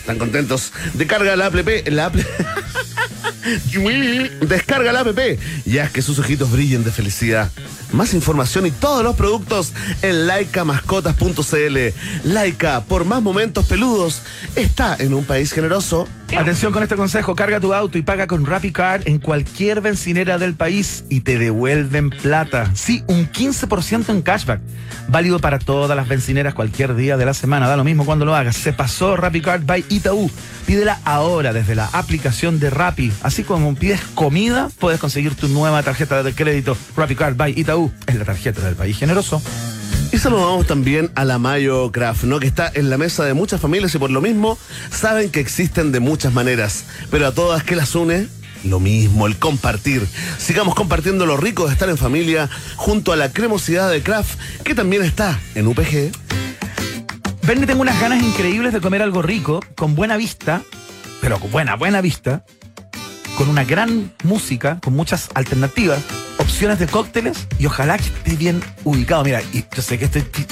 Están 0.00 0.18
contentos. 0.18 0.72
Descarga 0.94 1.34
la 1.34 1.46
app, 1.46 1.54
la 1.86 2.06
app. 2.06 2.14
Descarga 4.40 4.92
la 4.92 5.00
app 5.00 5.18
y 5.64 5.78
haz 5.78 5.90
que 5.90 6.02
sus 6.02 6.18
ojitos 6.18 6.50
brillen 6.50 6.84
de 6.84 6.90
felicidad. 6.90 7.50
Más 7.92 8.14
información 8.14 8.66
y 8.66 8.70
todos 8.70 9.02
los 9.02 9.16
productos 9.16 9.72
en 10.02 10.26
laicamascotas.cl. 10.26 11.78
Laica, 12.24 12.84
por 12.84 13.04
más 13.04 13.22
momentos 13.22 13.66
peludos, 13.66 14.22
está 14.56 14.96
en 14.98 15.14
un 15.14 15.24
país 15.24 15.52
generoso 15.52 16.06
Atención 16.36 16.72
con 16.72 16.82
este 16.82 16.94
consejo, 16.94 17.34
carga 17.34 17.58
tu 17.58 17.72
auto 17.72 17.98
y 17.98 18.02
paga 18.02 18.26
con 18.26 18.44
RappiCard 18.44 19.08
en 19.08 19.18
cualquier 19.18 19.80
bencinera 19.80 20.38
del 20.38 20.54
país 20.54 21.04
y 21.08 21.20
te 21.20 21.38
devuelven 21.38 22.10
plata. 22.10 22.70
Sí, 22.74 23.02
un 23.06 23.28
15% 23.30 24.10
en 24.10 24.22
cashback. 24.22 24.60
Válido 25.08 25.38
para 25.38 25.58
todas 25.58 25.96
las 25.96 26.06
bencineras 26.06 26.54
cualquier 26.54 26.94
día 26.94 27.16
de 27.16 27.24
la 27.24 27.34
semana. 27.34 27.66
Da 27.66 27.76
lo 27.76 27.84
mismo 27.84 28.04
cuando 28.04 28.24
lo 28.24 28.36
hagas. 28.36 28.56
Se 28.56 28.72
pasó 28.72 29.16
RappiCard 29.16 29.64
by 29.64 29.84
Itaú. 29.88 30.30
Pídela 30.66 31.00
ahora 31.04 31.52
desde 31.52 31.74
la 31.74 31.86
aplicación 31.86 32.60
de 32.60 32.70
Rappi. 32.70 33.10
Así 33.22 33.42
como 33.42 33.74
pides 33.74 34.02
comida, 34.14 34.68
puedes 34.78 35.00
conseguir 35.00 35.34
tu 35.34 35.48
nueva 35.48 35.82
tarjeta 35.82 36.22
de 36.22 36.34
crédito 36.34 36.76
RappiCard 36.94 37.36
by 37.36 37.58
Itaú. 37.58 37.90
Es 38.06 38.16
la 38.16 38.26
tarjeta 38.26 38.60
del 38.60 38.76
país 38.76 38.98
generoso. 38.98 39.42
Y 40.10 40.16
saludamos 40.16 40.66
también 40.66 41.10
a 41.16 41.24
la 41.26 41.38
Mayo 41.38 41.92
Craft, 41.92 42.24
¿no? 42.24 42.40
Que 42.40 42.46
está 42.46 42.70
en 42.72 42.88
la 42.88 42.96
mesa 42.96 43.26
de 43.26 43.34
muchas 43.34 43.60
familias 43.60 43.94
y 43.94 43.98
por 43.98 44.10
lo 44.10 44.22
mismo 44.22 44.58
saben 44.90 45.30
que 45.30 45.40
existen 45.40 45.92
de 45.92 46.00
muchas 46.00 46.32
maneras. 46.32 46.84
Pero 47.10 47.26
a 47.26 47.32
todas, 47.32 47.62
¿qué 47.62 47.76
las 47.76 47.94
une? 47.94 48.26
Lo 48.64 48.80
mismo, 48.80 49.26
el 49.26 49.38
compartir. 49.38 50.06
Sigamos 50.38 50.74
compartiendo 50.74 51.26
lo 51.26 51.36
rico 51.36 51.66
de 51.66 51.74
estar 51.74 51.90
en 51.90 51.98
familia 51.98 52.48
junto 52.76 53.12
a 53.12 53.16
la 53.16 53.32
cremosidad 53.32 53.90
de 53.90 54.02
Craft, 54.02 54.38
que 54.64 54.74
también 54.74 55.02
está 55.02 55.38
en 55.54 55.66
UPG. 55.66 56.10
Verne, 57.42 57.66
tengo 57.66 57.82
unas 57.82 58.00
ganas 58.00 58.22
increíbles 58.22 58.72
de 58.72 58.80
comer 58.80 59.02
algo 59.02 59.20
rico, 59.20 59.60
con 59.76 59.94
buena 59.94 60.16
vista, 60.16 60.62
pero 61.20 61.38
con 61.38 61.50
buena, 61.50 61.76
buena 61.76 62.00
vista, 62.00 62.44
con 63.36 63.48
una 63.48 63.64
gran 63.64 64.12
música, 64.24 64.80
con 64.82 64.94
muchas 64.94 65.28
alternativas, 65.34 66.00
opciones 66.58 66.80
de 66.80 66.88
cócteles 66.88 67.46
y 67.60 67.66
ojalá 67.66 67.96
que 67.98 68.06
esté 68.06 68.34
bien 68.34 68.60
ubicado. 68.82 69.22
Mira, 69.22 69.40
y 69.52 69.64
yo 69.76 69.80
sé 69.80 69.96
que 69.96 70.06
estoy 70.06 70.22
pi- 70.22 70.44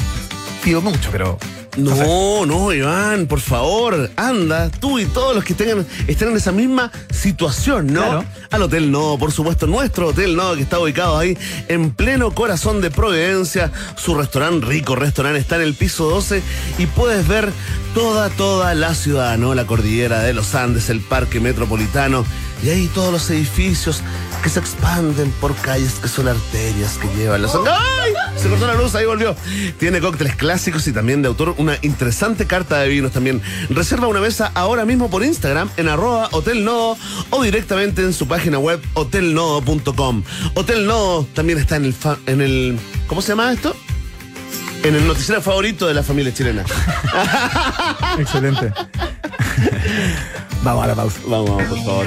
pido 0.63 0.81
mucho, 0.81 1.09
pero 1.11 1.37
No, 1.77 2.47
no, 2.47 2.73
Iván, 2.73 3.27
por 3.27 3.41
favor, 3.41 4.09
anda, 4.17 4.71
tú 4.71 5.01
y 5.01 5.05
todos 5.07 5.35
los 5.35 5.43
que 5.45 5.53
tengan, 5.55 5.85
estén 6.07 6.29
en 6.29 6.37
esa 6.37 6.53
misma 6.53 6.93
situación, 7.11 7.89
¿no? 7.93 8.03
Claro. 8.03 8.25
Al 8.53 8.63
Hotel 8.63 8.93
No, 8.93 9.19
por 9.19 9.33
supuesto, 9.33 9.67
nuestro 9.67 10.07
Hotel 10.11 10.37
No, 10.37 10.55
que 10.55 10.63
está 10.63 10.79
ubicado 10.79 11.19
ahí 11.19 11.37
en 11.67 11.91
pleno 11.91 12.31
corazón 12.31 12.81
de 12.81 12.93
Providencia. 12.93 13.73
Su 13.97 14.15
restaurante, 14.15 14.65
rico 14.65 14.95
restaurante, 14.95 15.41
está 15.41 15.57
en 15.57 15.63
el 15.63 15.75
piso 15.75 16.09
12 16.09 16.41
y 16.79 16.87
puedes 16.87 17.27
ver 17.27 17.51
toda, 17.95 18.31
toda 18.31 18.75
la 18.75 18.95
ciudad, 18.95 19.37
¿no? 19.39 19.57
La 19.57 19.67
cordillera 19.67 20.21
de 20.21 20.35
los 20.35 20.55
Andes, 20.55 20.89
el 20.89 21.01
parque 21.01 21.41
metropolitano 21.41 22.25
y 22.65 22.71
ahí 22.71 22.91
todos 22.95 23.13
los 23.13 23.29
edificios 23.29 24.01
que 24.43 24.49
se 24.51 24.61
expanden 24.61 25.31
por 25.41 25.55
calles 25.57 25.95
que 26.01 26.09
son 26.09 26.29
arterias 26.29 26.99
que 26.99 27.09
llevan 27.17 27.43
la 27.43 27.49
zona. 27.49 27.73
¡Ay! 27.77 28.13
Se 28.41 28.49
cortó 28.49 28.67
la 28.67 28.75
luz, 28.75 28.95
ahí 28.95 29.05
volvió. 29.07 29.35
Tiene 29.79 30.01
cócteles 30.01 30.37
clásicos 30.37 30.87
y 30.87 30.93
también 30.93 31.23
de 31.23 31.29
autor 31.29 31.55
una 31.59 31.77
interesante 31.83 32.47
carta 32.47 32.79
de 32.81 32.89
vinos 32.89 33.13
también. 33.13 33.43
Reserva 33.71 34.07
una 34.07 34.21
mesa 34.21 34.53
ahora 34.55 34.85
mismo 34.85 35.11
por 35.11 35.25
Instagram 35.25 35.69
en 35.77 35.89
arroba 35.89 36.29
Hotel 36.33 36.65
Nodo 36.65 36.97
o 37.31 37.43
directamente 37.43 38.03
en 38.03 38.13
su 38.13 38.29
página 38.29 38.59
web 38.59 38.81
hotelnodo.com. 38.95 40.23
Hotel 40.55 40.87
Nodo 40.87 41.25
también 41.35 41.59
está 41.59 41.77
en 41.77 41.85
el, 41.87 41.95
fa- 41.95 42.19
en 42.27 42.41
el... 42.41 42.79
¿Cómo 43.09 43.23
se 43.23 43.29
llama 43.29 43.53
esto? 43.53 43.75
En 44.85 44.95
el 44.95 45.07
noticiero 45.07 45.43
favorito 45.43 45.87
de 45.89 45.95
la 45.95 46.03
familia 46.05 46.33
chilena. 46.33 46.65
excelente. 48.19 48.73
Vamos 50.63 50.85
a 50.85 50.87
la 50.89 50.95
pausa. 50.95 51.19
Vamos, 51.27 51.51
vamos, 51.51 51.65
por 51.65 51.79
favor. 51.85 52.07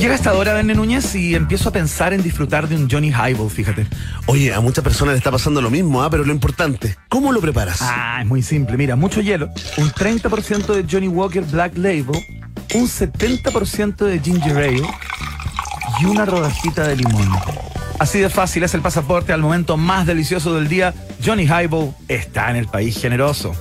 Llega 0.00 0.14
esta 0.14 0.32
hora, 0.32 0.54
Verne 0.54 0.72
Núñez, 0.72 1.14
y 1.14 1.34
empiezo 1.34 1.68
a 1.68 1.72
pensar 1.72 2.14
en 2.14 2.22
disfrutar 2.22 2.66
de 2.66 2.74
un 2.74 2.88
Johnny 2.90 3.10
Highball, 3.10 3.50
fíjate. 3.50 3.86
Oye, 4.24 4.50
a 4.54 4.58
muchas 4.60 4.82
personas 4.82 5.12
le 5.12 5.18
está 5.18 5.30
pasando 5.30 5.60
lo 5.60 5.68
mismo, 5.70 6.02
¿ah? 6.02 6.08
pero 6.08 6.24
lo 6.24 6.32
importante, 6.32 6.96
¿cómo 7.10 7.32
lo 7.32 7.40
preparas? 7.42 7.80
Ah, 7.82 8.20
es 8.22 8.26
muy 8.26 8.40
simple. 8.40 8.78
Mira, 8.78 8.96
mucho 8.96 9.20
hielo, 9.20 9.50
un 9.76 9.90
30% 9.90 10.74
de 10.74 10.86
Johnny 10.90 11.06
Walker 11.06 11.42
Black 11.42 11.76
Label, 11.76 12.18
un 12.74 12.88
70% 12.88 13.96
de 14.06 14.18
Ginger 14.20 14.56
Ale 14.56 14.82
y 16.00 16.04
una 16.06 16.24
rodajita 16.24 16.88
de 16.88 16.96
limón. 16.96 17.28
Así 17.98 18.20
de 18.20 18.30
fácil 18.30 18.62
es 18.62 18.72
el 18.72 18.80
pasaporte 18.80 19.34
al 19.34 19.42
momento 19.42 19.76
más 19.76 20.06
delicioso 20.06 20.54
del 20.54 20.66
día. 20.66 20.94
Johnny 21.22 21.42
Highball 21.42 21.94
está 22.08 22.48
en 22.48 22.56
el 22.56 22.68
país 22.68 22.98
generoso. 22.98 23.54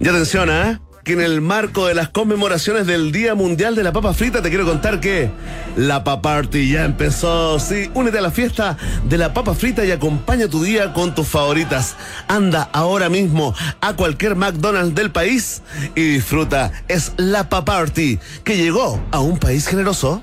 Y 0.00 0.08
atención, 0.08 0.50
¿ah? 0.50 0.80
Que 1.04 1.12
en 1.12 1.20
el 1.20 1.42
marco 1.42 1.86
de 1.86 1.94
las 1.94 2.08
conmemoraciones 2.08 2.86
del 2.86 3.12
Día 3.12 3.34
Mundial 3.34 3.74
de 3.74 3.82
la 3.82 3.92
Papa 3.92 4.14
Frita 4.14 4.40
te 4.40 4.48
quiero 4.48 4.64
contar 4.64 5.00
que 5.00 5.30
la 5.76 6.02
Papa 6.02 6.22
Party 6.22 6.70
ya 6.70 6.86
empezó. 6.86 7.58
Sí, 7.60 7.90
únete 7.92 8.18
a 8.18 8.22
la 8.22 8.30
fiesta 8.30 8.78
de 9.06 9.18
la 9.18 9.34
Papa 9.34 9.54
Frita 9.54 9.84
y 9.84 9.90
acompaña 9.90 10.48
tu 10.48 10.62
día 10.62 10.94
con 10.94 11.14
tus 11.14 11.28
favoritas. 11.28 11.96
Anda 12.26 12.70
ahora 12.72 13.10
mismo 13.10 13.54
a 13.82 13.92
cualquier 13.92 14.34
McDonald's 14.34 14.94
del 14.94 15.10
país 15.10 15.60
y 15.94 16.00
disfruta. 16.14 16.72
Es 16.88 17.12
la 17.18 17.50
Papa 17.50 17.80
Party 17.80 18.18
que 18.42 18.56
llegó 18.56 18.98
a 19.10 19.20
un 19.20 19.38
país 19.38 19.66
generoso. 19.66 20.22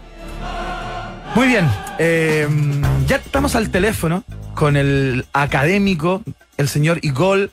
Muy 1.35 1.47
bien, 1.47 1.69
eh, 1.99 2.47
ya 3.05 3.17
estamos 3.17 3.55
al 3.55 3.69
teléfono 3.69 4.23
con 4.55 4.75
el 4.75 5.25
académico, 5.31 6.23
el 6.57 6.67
señor 6.67 6.97
Igor, 7.03 7.51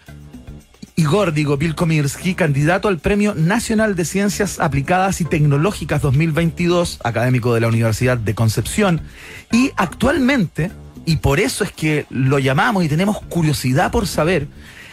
Igor, 0.98 1.32
digo, 1.32 1.56
Vilkomirsky, 1.56 2.34
candidato 2.34 2.88
al 2.88 2.98
Premio 2.98 3.32
Nacional 3.32 3.94
de 3.94 4.04
Ciencias 4.04 4.58
Aplicadas 4.58 5.20
y 5.20 5.24
Tecnológicas 5.24 6.02
2022, 6.02 6.98
académico 7.04 7.54
de 7.54 7.60
la 7.60 7.68
Universidad 7.68 8.18
de 8.18 8.34
Concepción, 8.34 9.02
y 9.52 9.70
actualmente, 9.76 10.72
y 11.06 11.18
por 11.18 11.38
eso 11.38 11.62
es 11.62 11.70
que 11.70 12.06
lo 12.10 12.40
llamamos 12.40 12.84
y 12.84 12.88
tenemos 12.88 13.20
curiosidad 13.28 13.92
por 13.92 14.08
saber, 14.08 14.48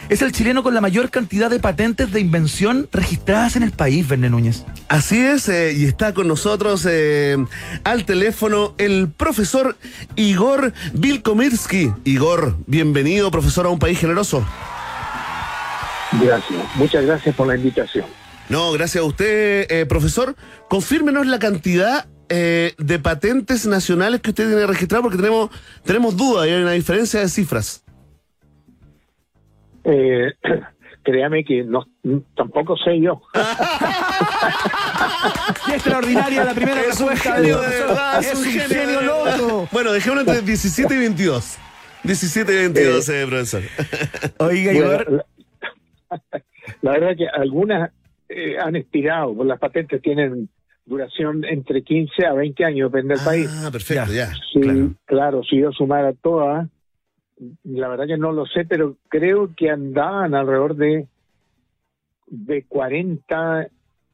es 0.08 0.22
el 0.22 0.30
chileno 0.30 0.62
con 0.62 0.74
la 0.74 0.80
mayor 0.80 1.10
cantidad 1.10 1.50
de 1.50 1.58
patentes 1.58 2.12
de 2.12 2.20
invención 2.20 2.88
registradas 2.92 3.56
en 3.56 3.64
el 3.64 3.72
país, 3.72 4.06
Verne 4.06 4.30
Núñez. 4.30 4.64
Así 4.86 5.18
es, 5.18 5.48
eh, 5.48 5.72
y 5.76 5.86
está 5.86 6.14
con 6.14 6.28
nosotros 6.28 6.86
eh, 6.88 7.36
al 7.82 8.04
teléfono 8.04 8.76
el 8.78 9.08
profesor 9.08 9.76
Igor 10.14 10.72
Vilkomirsky. 10.92 11.90
Igor, 12.04 12.56
bienvenido, 12.68 13.32
profesor, 13.32 13.66
a 13.66 13.70
un 13.70 13.80
país 13.80 13.98
generoso. 13.98 14.46
Gracias, 16.12 16.76
muchas 16.76 17.04
gracias 17.04 17.34
por 17.34 17.46
la 17.46 17.56
invitación. 17.56 18.06
No, 18.48 18.72
gracias 18.72 19.02
a 19.02 19.06
usted, 19.06 19.66
eh, 19.70 19.86
profesor. 19.86 20.36
Confírmenos 20.68 21.26
la 21.26 21.38
cantidad 21.38 22.06
eh, 22.28 22.74
de 22.78 22.98
patentes 22.98 23.66
nacionales 23.66 24.20
que 24.20 24.30
usted 24.30 24.48
tiene 24.48 24.66
registrado, 24.66 25.02
porque 25.02 25.18
tenemos, 25.18 25.50
tenemos 25.84 26.16
dudas 26.16 26.46
y 26.46 26.50
hay 26.50 26.62
una 26.62 26.72
diferencia 26.72 27.20
de 27.20 27.28
cifras. 27.28 27.84
Eh, 29.84 30.32
créame 31.04 31.44
que 31.44 31.62
no, 31.64 31.86
tampoco 32.36 32.76
sé 32.76 33.00
yo. 33.00 33.22
¡Qué 35.66 35.74
extraordinaria 35.74 36.44
la 36.44 36.54
primera 36.54 36.80
Es 36.80 37.00
un 37.00 37.08
respuesta 37.08 37.36
genio, 37.36 37.60
del 37.60 37.70
de 37.70 37.78
verdad, 37.78 38.20
¡Es 38.20 38.34
un 38.34 38.44
genio, 38.44 38.68
genio 38.68 39.02
loco! 39.02 39.68
Bueno, 39.70 39.92
dejémoslo 39.92 40.22
entre 40.22 40.42
17 40.46 40.94
y 40.94 40.98
22. 40.98 41.58
17 42.02 42.52
y 42.52 42.56
22, 42.56 43.08
eh, 43.08 43.26
profesor. 43.28 43.62
Oiga, 44.38 44.72
Bueno, 44.72 44.86
Igor, 44.86 45.12
la, 45.12 45.24
la 46.82 46.92
verdad 46.92 47.16
que 47.16 47.28
algunas 47.28 47.90
eh, 48.28 48.56
han 48.58 48.76
expirado, 48.76 49.34
pues 49.34 49.48
las 49.48 49.58
patentes 49.58 50.00
tienen 50.02 50.48
duración 50.84 51.44
entre 51.44 51.82
15 51.82 52.26
a 52.26 52.32
20 52.32 52.64
años, 52.64 52.92
depende 52.92 53.14
del 53.14 53.24
país. 53.24 53.48
Ah, 53.50 53.70
perfecto, 53.70 54.12
ya. 54.12 54.28
Sí, 54.52 54.60
claro. 54.60 54.94
claro. 55.04 55.42
si 55.42 55.58
yo 55.58 55.72
sumara 55.72 56.12
todas, 56.12 56.68
la 57.64 57.88
verdad 57.88 58.06
que 58.06 58.16
no 58.16 58.32
lo 58.32 58.46
sé, 58.46 58.64
pero 58.64 58.96
creo 59.08 59.54
que 59.56 59.70
andaban 59.70 60.34
alrededor 60.34 60.76
de, 60.76 61.08
de 62.28 62.62
40 62.64 63.68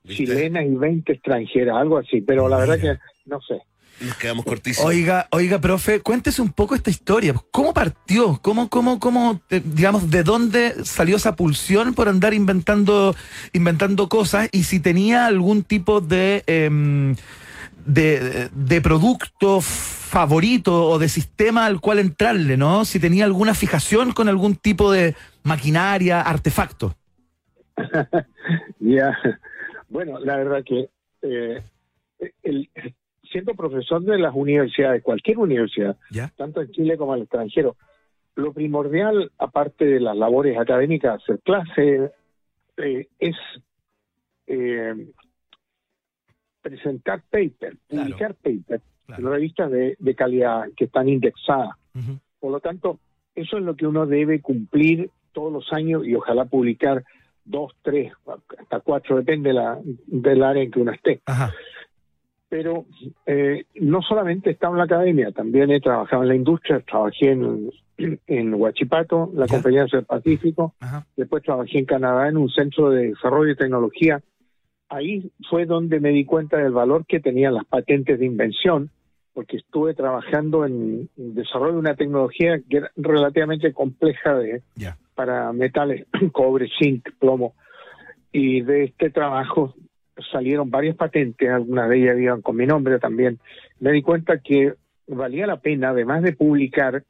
¿Viste? 0.04 0.24
chilenas 0.24 0.64
y 0.64 0.74
20 0.74 1.12
extranjeras, 1.12 1.76
algo 1.76 1.98
así, 1.98 2.22
pero 2.22 2.48
la 2.48 2.56
verdad 2.56 2.80
que 2.80 2.98
no 3.26 3.40
sé. 3.40 3.60
Nos 4.02 4.16
quedamos 4.16 4.44
cortísimos. 4.44 4.88
Oiga, 4.88 5.28
oiga, 5.30 5.60
profe, 5.60 6.00
cuéntese 6.00 6.42
un 6.42 6.52
poco 6.52 6.74
esta 6.74 6.90
historia. 6.90 7.34
¿Cómo 7.50 7.72
partió? 7.72 8.38
¿Cómo, 8.42 8.68
cómo, 8.68 8.98
cómo, 8.98 9.40
eh, 9.50 9.62
digamos, 9.64 10.10
de 10.10 10.22
dónde 10.22 10.84
salió 10.84 11.16
esa 11.16 11.36
pulsión 11.36 11.94
por 11.94 12.08
andar 12.08 12.34
inventando, 12.34 13.14
inventando 13.52 14.08
cosas? 14.08 14.48
Y 14.52 14.64
si 14.64 14.80
tenía 14.80 15.26
algún 15.26 15.62
tipo 15.62 16.00
de, 16.00 16.42
em, 16.46 17.14
de, 17.86 18.48
de 18.52 18.80
producto 18.80 19.60
favorito 19.60 20.88
o 20.88 20.98
de 20.98 21.08
sistema 21.08 21.64
al 21.64 21.80
cual 21.80 21.98
entrarle, 21.98 22.56
¿no? 22.56 22.84
Si 22.84 23.00
tenía 23.00 23.24
alguna 23.24 23.54
fijación 23.54 24.12
con 24.12 24.28
algún 24.28 24.56
tipo 24.56 24.92
de 24.92 25.14
maquinaria, 25.42 26.20
artefacto. 26.20 26.94
Ya, 28.80 29.16
bueno, 29.88 30.18
la 30.18 30.36
verdad 30.36 30.64
que 30.66 30.90
eh, 31.22 31.62
el, 32.42 32.68
siendo 33.32 33.54
profesor 33.54 34.02
de 34.02 34.18
las 34.18 34.34
universidades, 34.34 35.02
cualquier 35.02 35.38
universidad, 35.38 35.96
¿Ya? 36.10 36.30
tanto 36.36 36.60
en 36.60 36.70
Chile 36.70 36.96
como 36.96 37.12
en 37.14 37.18
el 37.18 37.22
extranjero, 37.24 37.76
lo 38.36 38.52
primordial, 38.52 39.32
aparte 39.38 39.84
de 39.84 40.00
las 40.00 40.16
labores 40.16 40.56
académicas, 40.58 41.22
hacer 41.22 41.40
clase, 41.40 42.10
eh, 42.76 43.08
es 43.18 43.36
eh, 44.46 44.94
presentar 46.60 47.22
paper, 47.30 47.76
Claro. 47.88 48.04
publicar 48.04 48.34
paper 48.34 48.80
Claro. 49.06 49.22
en 49.22 49.32
revistas 49.32 49.70
de, 49.70 49.96
de 49.98 50.14
calidad 50.14 50.64
que 50.76 50.84
están 50.84 51.08
indexadas. 51.08 51.70
Por 52.40 52.52
lo 52.52 52.60
tanto, 52.60 52.98
eso 53.34 53.58
es 53.58 53.64
lo 53.64 53.76
que 53.76 53.86
uno 53.86 54.06
debe 54.06 54.40
cumplir 54.40 55.10
todos 55.32 55.52
los 55.52 55.72
años 55.72 56.06
y 56.06 56.14
ojalá 56.14 56.44
publicar 56.46 57.04
dos, 57.44 57.72
tres, 57.82 58.12
hasta 58.58 58.80
cuatro, 58.80 59.16
depende 59.16 59.52
la, 59.52 59.78
del 60.06 60.42
área 60.44 60.62
en 60.62 60.70
que 60.70 60.80
uno 60.80 60.92
esté. 60.92 61.20
Ajá. 61.26 61.52
Pero 62.52 62.84
eh, 63.24 63.64
no 63.76 64.02
solamente 64.02 64.50
he 64.50 64.52
estado 64.52 64.74
en 64.74 64.78
la 64.80 64.84
academia, 64.84 65.32
también 65.32 65.70
he 65.70 65.80
trabajado 65.80 66.22
en 66.22 66.28
la 66.28 66.34
industria, 66.34 66.80
trabajé 66.80 67.30
en, 67.30 67.70
en 68.26 68.52
Huachipato, 68.52 69.30
la. 69.34 69.46
Compañía 69.46 69.86
del 69.90 70.04
Pacífico, 70.04 70.74
Ajá. 70.78 71.06
después 71.16 71.42
trabajé 71.42 71.78
en 71.78 71.86
Canadá 71.86 72.28
en 72.28 72.36
un 72.36 72.50
centro 72.50 72.90
de 72.90 73.08
desarrollo 73.08 73.52
y 73.52 73.56
tecnología. 73.56 74.20
Ahí 74.90 75.32
fue 75.48 75.64
donde 75.64 75.98
me 75.98 76.10
di 76.10 76.26
cuenta 76.26 76.58
del 76.58 76.72
valor 76.72 77.06
que 77.06 77.20
tenían 77.20 77.54
las 77.54 77.64
patentes 77.64 78.18
de 78.18 78.26
invención, 78.26 78.90
porque 79.32 79.56
estuve 79.56 79.94
trabajando 79.94 80.66
en 80.66 81.08
desarrollo 81.16 81.72
de 81.72 81.78
una 81.78 81.96
tecnología 81.96 82.60
que 82.68 82.76
era 82.76 82.90
relativamente 82.96 83.72
compleja 83.72 84.34
de, 84.34 84.60
para 85.14 85.54
metales, 85.54 86.04
cobre, 86.32 86.68
zinc, 86.78 87.12
plomo. 87.18 87.54
Y 88.30 88.60
de 88.60 88.84
este 88.84 89.08
trabajo 89.08 89.74
salieron 90.30 90.70
varias 90.70 90.96
patentes, 90.96 91.48
algunas 91.50 91.88
de 91.88 91.98
ellas 92.02 92.18
iban 92.18 92.42
con 92.42 92.56
mi 92.56 92.66
nombre 92.66 92.98
también. 92.98 93.38
Me 93.80 93.92
di 93.92 94.02
cuenta 94.02 94.38
que 94.38 94.74
valía 95.06 95.46
la 95.46 95.60
pena, 95.60 95.90
además 95.90 96.22
de 96.22 96.32
publicar, 96.32 97.02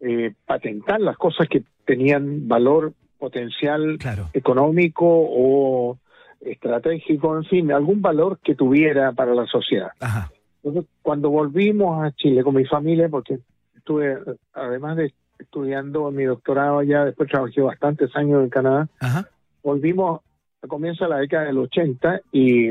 eh, 0.00 0.34
patentar 0.46 1.00
las 1.00 1.16
cosas 1.16 1.48
que 1.48 1.62
tenían 1.84 2.48
valor 2.48 2.92
potencial 3.18 3.96
Claro. 3.98 4.28
económico 4.34 5.06
o 5.06 5.98
estratégico, 6.40 7.36
en 7.36 7.44
fin, 7.44 7.72
algún 7.72 8.02
valor 8.02 8.38
que 8.42 8.54
tuviera 8.54 9.12
para 9.12 9.34
la 9.34 9.46
sociedad. 9.46 9.88
Ajá. 10.00 10.30
Entonces, 10.62 10.90
cuando 11.02 11.30
volvimos 11.30 12.04
a 12.04 12.10
Chile 12.12 12.42
con 12.42 12.54
mi 12.54 12.64
familia, 12.64 13.08
porque 13.08 13.38
estuve, 13.76 14.18
además 14.52 14.96
de 14.96 15.12
estudiando 15.38 16.10
mi 16.10 16.24
doctorado 16.24 16.78
allá, 16.78 17.04
después 17.04 17.28
trabajé 17.30 17.60
bastantes 17.60 18.14
años 18.16 18.42
en 18.42 18.50
Canadá, 18.50 18.88
Ajá. 19.00 19.28
volvimos 19.62 20.20
a 20.64 20.66
comienzo 20.66 21.04
de 21.04 21.10
la 21.10 21.18
década 21.18 21.44
del 21.44 21.58
80 21.58 22.22
y 22.32 22.70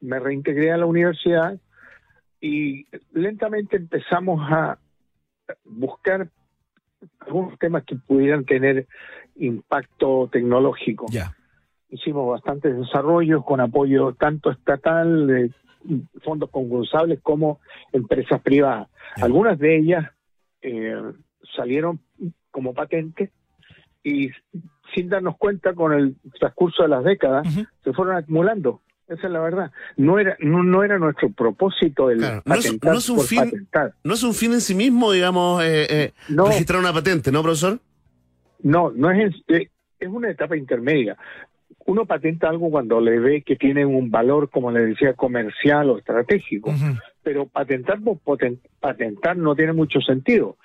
me 0.00 0.20
reintegré 0.20 0.72
a 0.72 0.76
la 0.76 0.86
universidad 0.86 1.58
y 2.40 2.86
lentamente 3.12 3.76
empezamos 3.76 4.40
a 4.50 4.78
buscar 5.64 6.28
algunos 7.20 7.58
temas 7.58 7.84
que 7.84 7.96
pudieran 7.96 8.44
tener 8.44 8.86
impacto 9.36 10.28
tecnológico. 10.30 11.06
Ya. 11.10 11.36
Hicimos 11.88 12.28
bastantes 12.30 12.76
desarrollos 12.76 13.44
con 13.44 13.60
apoyo 13.60 14.14
tanto 14.14 14.50
estatal, 14.50 15.26
de 15.26 15.50
fondos 16.22 16.50
concursables, 16.50 17.20
como 17.20 17.60
empresas 17.92 18.40
privadas. 18.40 18.88
Algunas 19.16 19.58
de 19.58 19.76
ellas 19.76 20.10
eh, 20.62 20.94
salieron 21.56 22.00
como 22.50 22.72
patentes 22.72 23.30
y 24.04 24.30
sin 24.94 25.08
darnos 25.08 25.36
cuenta 25.36 25.74
con 25.74 25.92
el 25.92 26.16
transcurso 26.38 26.82
de 26.82 26.88
las 26.88 27.04
décadas 27.04 27.46
se 27.84 27.92
fueron 27.92 28.16
acumulando. 28.16 28.80
Esa 29.08 29.26
es 29.26 29.32
la 29.32 29.40
verdad. 29.40 29.70
No 29.96 30.18
era 30.18 30.36
no, 30.40 30.62
no 30.62 30.84
era 30.84 30.98
nuestro 30.98 31.30
propósito 31.30 32.10
el 32.10 32.18
Claro, 32.18 32.42
no 32.46 32.54
es- 32.54 32.64
patentar 32.64 32.92
no 32.92 32.98
es 32.98 33.08
un 33.10 33.20
fin- 33.20 33.38
patentar. 33.44 33.92
No 34.04 34.14
es 34.14 34.22
un 34.22 34.32
fin 34.34 34.52
en 34.52 34.60
sí 34.60 34.74
mismo, 34.74 35.12
digamos, 35.12 35.62
eh, 35.62 35.86
eh, 35.90 36.12
No. 36.28 36.46
registrar 36.46 36.80
una 36.80 36.92
patente, 36.92 37.30
¿no, 37.30 37.42
profesor? 37.42 37.78
No, 38.62 38.90
no 38.94 39.10
es 39.10 39.34
eh, 39.48 39.68
es 39.98 40.08
una 40.08 40.30
etapa 40.30 40.56
intermedia. 40.56 41.16
Uno 41.84 42.06
patenta 42.06 42.48
algo 42.48 42.70
cuando 42.70 43.00
le 43.00 43.18
ve 43.18 43.42
que 43.42 43.56
tiene 43.56 43.84
un 43.84 44.10
valor, 44.10 44.50
como 44.50 44.70
le 44.70 44.80
decía, 44.86 45.14
comercial 45.14 45.90
o 45.90 45.98
estratégico. 45.98 46.72
Pero 47.24 47.46
patentar 47.46 48.00
por 48.00 48.18
poten- 48.18 48.60
patentar 48.80 49.36
no 49.36 49.54
tiene 49.56 49.72
mucho 49.72 50.00
sentido, 50.00 50.56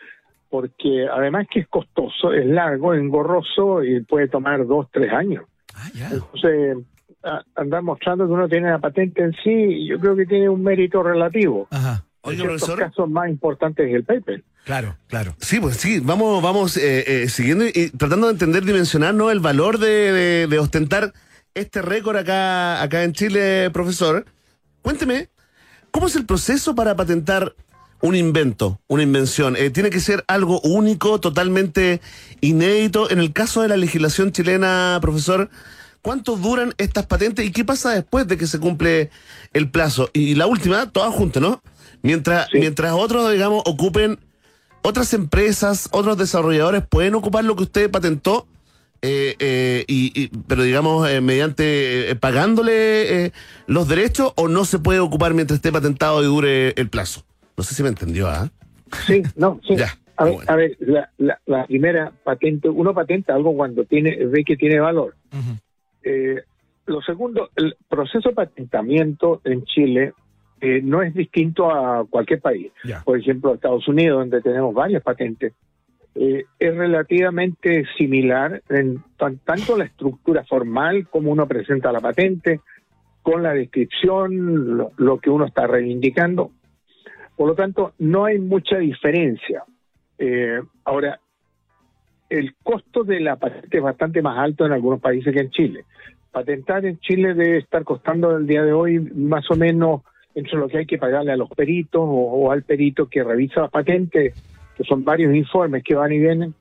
porque 0.49 1.07
además 1.11 1.47
que 1.51 1.61
es 1.61 1.67
costoso, 1.67 2.33
es 2.33 2.45
largo, 2.45 2.93
es 2.93 3.01
engorroso 3.01 3.83
y 3.83 4.01
puede 4.03 4.27
tomar 4.27 4.65
dos, 4.65 4.87
tres 4.91 5.11
años. 5.11 5.43
Ah, 5.75 5.89
ya. 5.93 6.09
Entonces, 6.09 6.77
a- 7.23 7.43
andar 7.55 7.83
mostrando 7.83 8.25
que 8.25 8.33
uno 8.33 8.47
tiene 8.47 8.69
la 8.69 8.79
patente 8.79 9.21
en 9.23 9.33
sí, 9.43 9.87
yo 9.87 9.99
creo 9.99 10.15
que 10.15 10.25
tiene 10.25 10.49
un 10.49 10.63
mérito 10.63 11.03
relativo. 11.03 11.67
Ajá. 11.71 12.03
En 12.23 12.29
Oiga, 12.31 12.41
ciertos 12.41 12.61
profesor. 12.67 12.89
casos 12.89 13.09
más 13.09 13.29
importantes 13.29 13.87
es 13.87 13.95
el 13.95 14.03
paper. 14.03 14.43
Claro, 14.65 14.95
claro. 15.07 15.33
Sí, 15.39 15.59
pues 15.61 15.77
sí, 15.77 16.01
vamos, 16.01 16.41
vamos 16.43 16.75
eh, 16.75 17.23
eh, 17.23 17.29
siguiendo 17.29 17.63
y, 17.65 17.71
y 17.73 17.89
tratando 17.91 18.27
de 18.27 18.33
entender, 18.33 18.65
dimensionar 18.65 19.13
¿no? 19.13 19.31
el 19.31 19.39
valor 19.39 19.77
de, 19.77 20.11
de- 20.11 20.47
de 20.47 20.59
ostentar 20.59 21.13
este 21.53 21.81
récord 21.81 22.17
acá, 22.17 22.81
acá 22.81 23.03
en 23.03 23.13
Chile, 23.13 23.69
profesor. 23.71 24.25
Cuénteme, 24.81 25.29
¿cómo 25.91 26.07
es 26.07 26.15
el 26.17 26.25
proceso 26.25 26.75
para 26.75 26.95
patentar 26.95 27.53
un 28.01 28.15
invento, 28.15 28.79
una 28.87 29.03
invención? 29.03 29.55
Eh, 29.57 29.69
¿Tiene 29.69 29.89
que 29.89 29.99
ser 29.99 30.23
algo 30.27 30.59
único, 30.61 31.19
totalmente 31.19 32.01
inédito? 32.41 33.09
En 33.09 33.19
el 33.19 33.33
caso 33.33 33.61
de 33.61 33.67
la 33.69 33.77
legislación 33.77 34.31
chilena, 34.31 34.99
profesor, 35.01 35.49
¿cuánto 36.01 36.35
duran 36.37 36.73
estas 36.77 37.05
patentes 37.07 37.45
y 37.45 37.51
qué 37.51 37.65
pasa 37.65 37.91
después 37.91 38.27
de 38.27 38.37
que 38.37 38.47
se 38.47 38.59
cumple 38.59 39.09
el 39.53 39.69
plazo? 39.71 40.09
Y 40.13 40.35
la 40.35 40.45
última, 40.47 40.91
todas 40.91 41.13
juntas, 41.13 41.41
¿no? 41.41 41.61
Mientras, 42.03 42.47
Sí. 42.51 42.59
mientras 42.59 42.93
otros, 42.93 43.31
digamos, 43.31 43.63
ocupen 43.65 44.19
otras 44.83 45.13
empresas, 45.13 45.89
otros 45.91 46.17
desarrolladores 46.17 46.83
pueden 46.87 47.15
ocupar 47.15 47.43
lo 47.43 47.55
que 47.55 47.63
usted 47.63 47.89
patentó, 47.91 48.47
eh, 49.01 49.35
eh, 49.39 49.83
y, 49.87 50.11
y- 50.19 50.29
pero 50.47 50.63
digamos, 50.63 51.09
eh, 51.09 51.21
mediante 51.21 52.09
eh, 52.11 52.15
pagándole 52.15 53.31
los 53.67 53.87
derechos 53.87 54.31
o 54.35 54.47
no 54.47 54.65
se 54.65 54.79
puede 54.79 54.99
ocupar 54.99 55.33
mientras 55.33 55.57
esté 55.57 55.71
patentado 55.71 56.21
y 56.23 56.25
dure 56.25 56.69
el 56.77 56.89
plazo. 56.89 57.23
No 57.57 57.63
sé 57.63 57.73
si 57.73 57.81
me 57.81 57.89
entendió, 57.89 58.27
¿ah? 58.27 58.49
Sí, 59.07 59.23
no, 59.35 59.59
sí. 59.67 59.75
Ya, 59.75 59.87
A 60.15 60.25
ver, 60.25 60.33
bueno. 60.35 60.51
a 60.51 60.55
ver, 60.55 60.77
la, 60.79 61.09
la- 61.17 61.39
la 61.47 61.65
primera 61.65 62.11
patente, 62.23 62.69
uno 62.69 62.93
patenta 62.93 63.33
algo 63.33 63.55
cuando 63.55 63.83
tiene 63.85 64.15
ve 64.27 64.43
que 64.43 64.55
tiene 64.55 64.79
valor. 64.79 65.15
Eh, 66.03 66.41
lo 66.85 67.01
segundo, 67.01 67.49
el 67.55 67.75
proceso 67.89 68.29
de 68.29 68.35
patentamiento 68.35 69.41
en 69.43 69.63
Chile 69.65 70.13
eh, 70.61 70.81
no 70.83 71.01
es 71.01 71.13
distinto 71.15 71.69
a 71.71 72.05
cualquier 72.07 72.41
país. 72.41 72.71
Por 73.03 73.19
ejemplo, 73.19 73.53
Estados 73.55 73.87
Unidos, 73.87 74.19
donde 74.19 74.41
tenemos 74.41 74.73
varias 74.73 75.01
patentes, 75.03 75.53
eh, 76.15 76.45
es 76.59 76.75
relativamente 76.75 77.85
similar 77.97 78.61
en 78.69 79.03
tan- 79.17 79.39
tanto 79.39 79.77
la 79.77 79.85
estructura 79.85 80.43
formal 80.45 81.07
como 81.09 81.31
uno 81.31 81.47
presenta 81.47 81.91
la 81.91 81.99
patente, 82.01 82.61
con 83.21 83.43
la 83.43 83.53
descripción, 83.53 84.77
lo, 84.77 84.91
lo 84.97 85.19
que 85.19 85.29
uno 85.31 85.45
está 85.45 85.67
reivindicando. 85.67 86.51
Por 87.37 87.47
lo 87.47 87.55
tanto, 87.55 87.93
no 87.99 88.25
hay 88.25 88.39
mucha 88.39 88.77
diferencia. 88.77 89.63
Eh, 90.17 90.59
ahora, 90.83 91.19
el 92.29 92.55
costo 92.63 93.03
de 93.03 93.19
la 93.21 93.37
patente 93.37 93.77
es 93.77 93.83
bastante 93.83 94.21
más 94.21 94.37
alto 94.39 94.65
en 94.65 94.73
algunos 94.73 94.99
países 94.99 95.33
que 95.33 95.41
en 95.41 95.49
Chile. 95.51 95.85
Patentar 96.31 96.85
en 96.85 96.99
Chile 96.99 97.33
debe 97.33 97.57
estar 97.59 97.83
costando 97.83 98.35
el 98.35 98.45
día 98.47 98.63
de 98.63 98.73
hoy 98.73 98.99
más 98.99 99.49
o 99.49 99.55
menos 99.55 100.01
entre 100.35 100.57
lo 100.57 100.67
que 100.67 100.79
hay 100.79 100.85
que 100.85 100.97
pagarle 100.97 101.31
a 101.31 101.37
los 101.37 101.49
peritos 101.49 102.01
o, 102.01 102.05
o 102.05 102.51
al 102.51 102.63
perito 102.63 103.07
que 103.07 103.23
revisa 103.23 103.61
las 103.61 103.71
patentes, 103.71 104.33
que 104.75 104.83
son 104.83 105.03
varios 105.03 105.33
informes 105.33 105.83
que 105.83 105.95
van 105.95 106.11
y 106.11 106.19
vienen, 106.19 106.53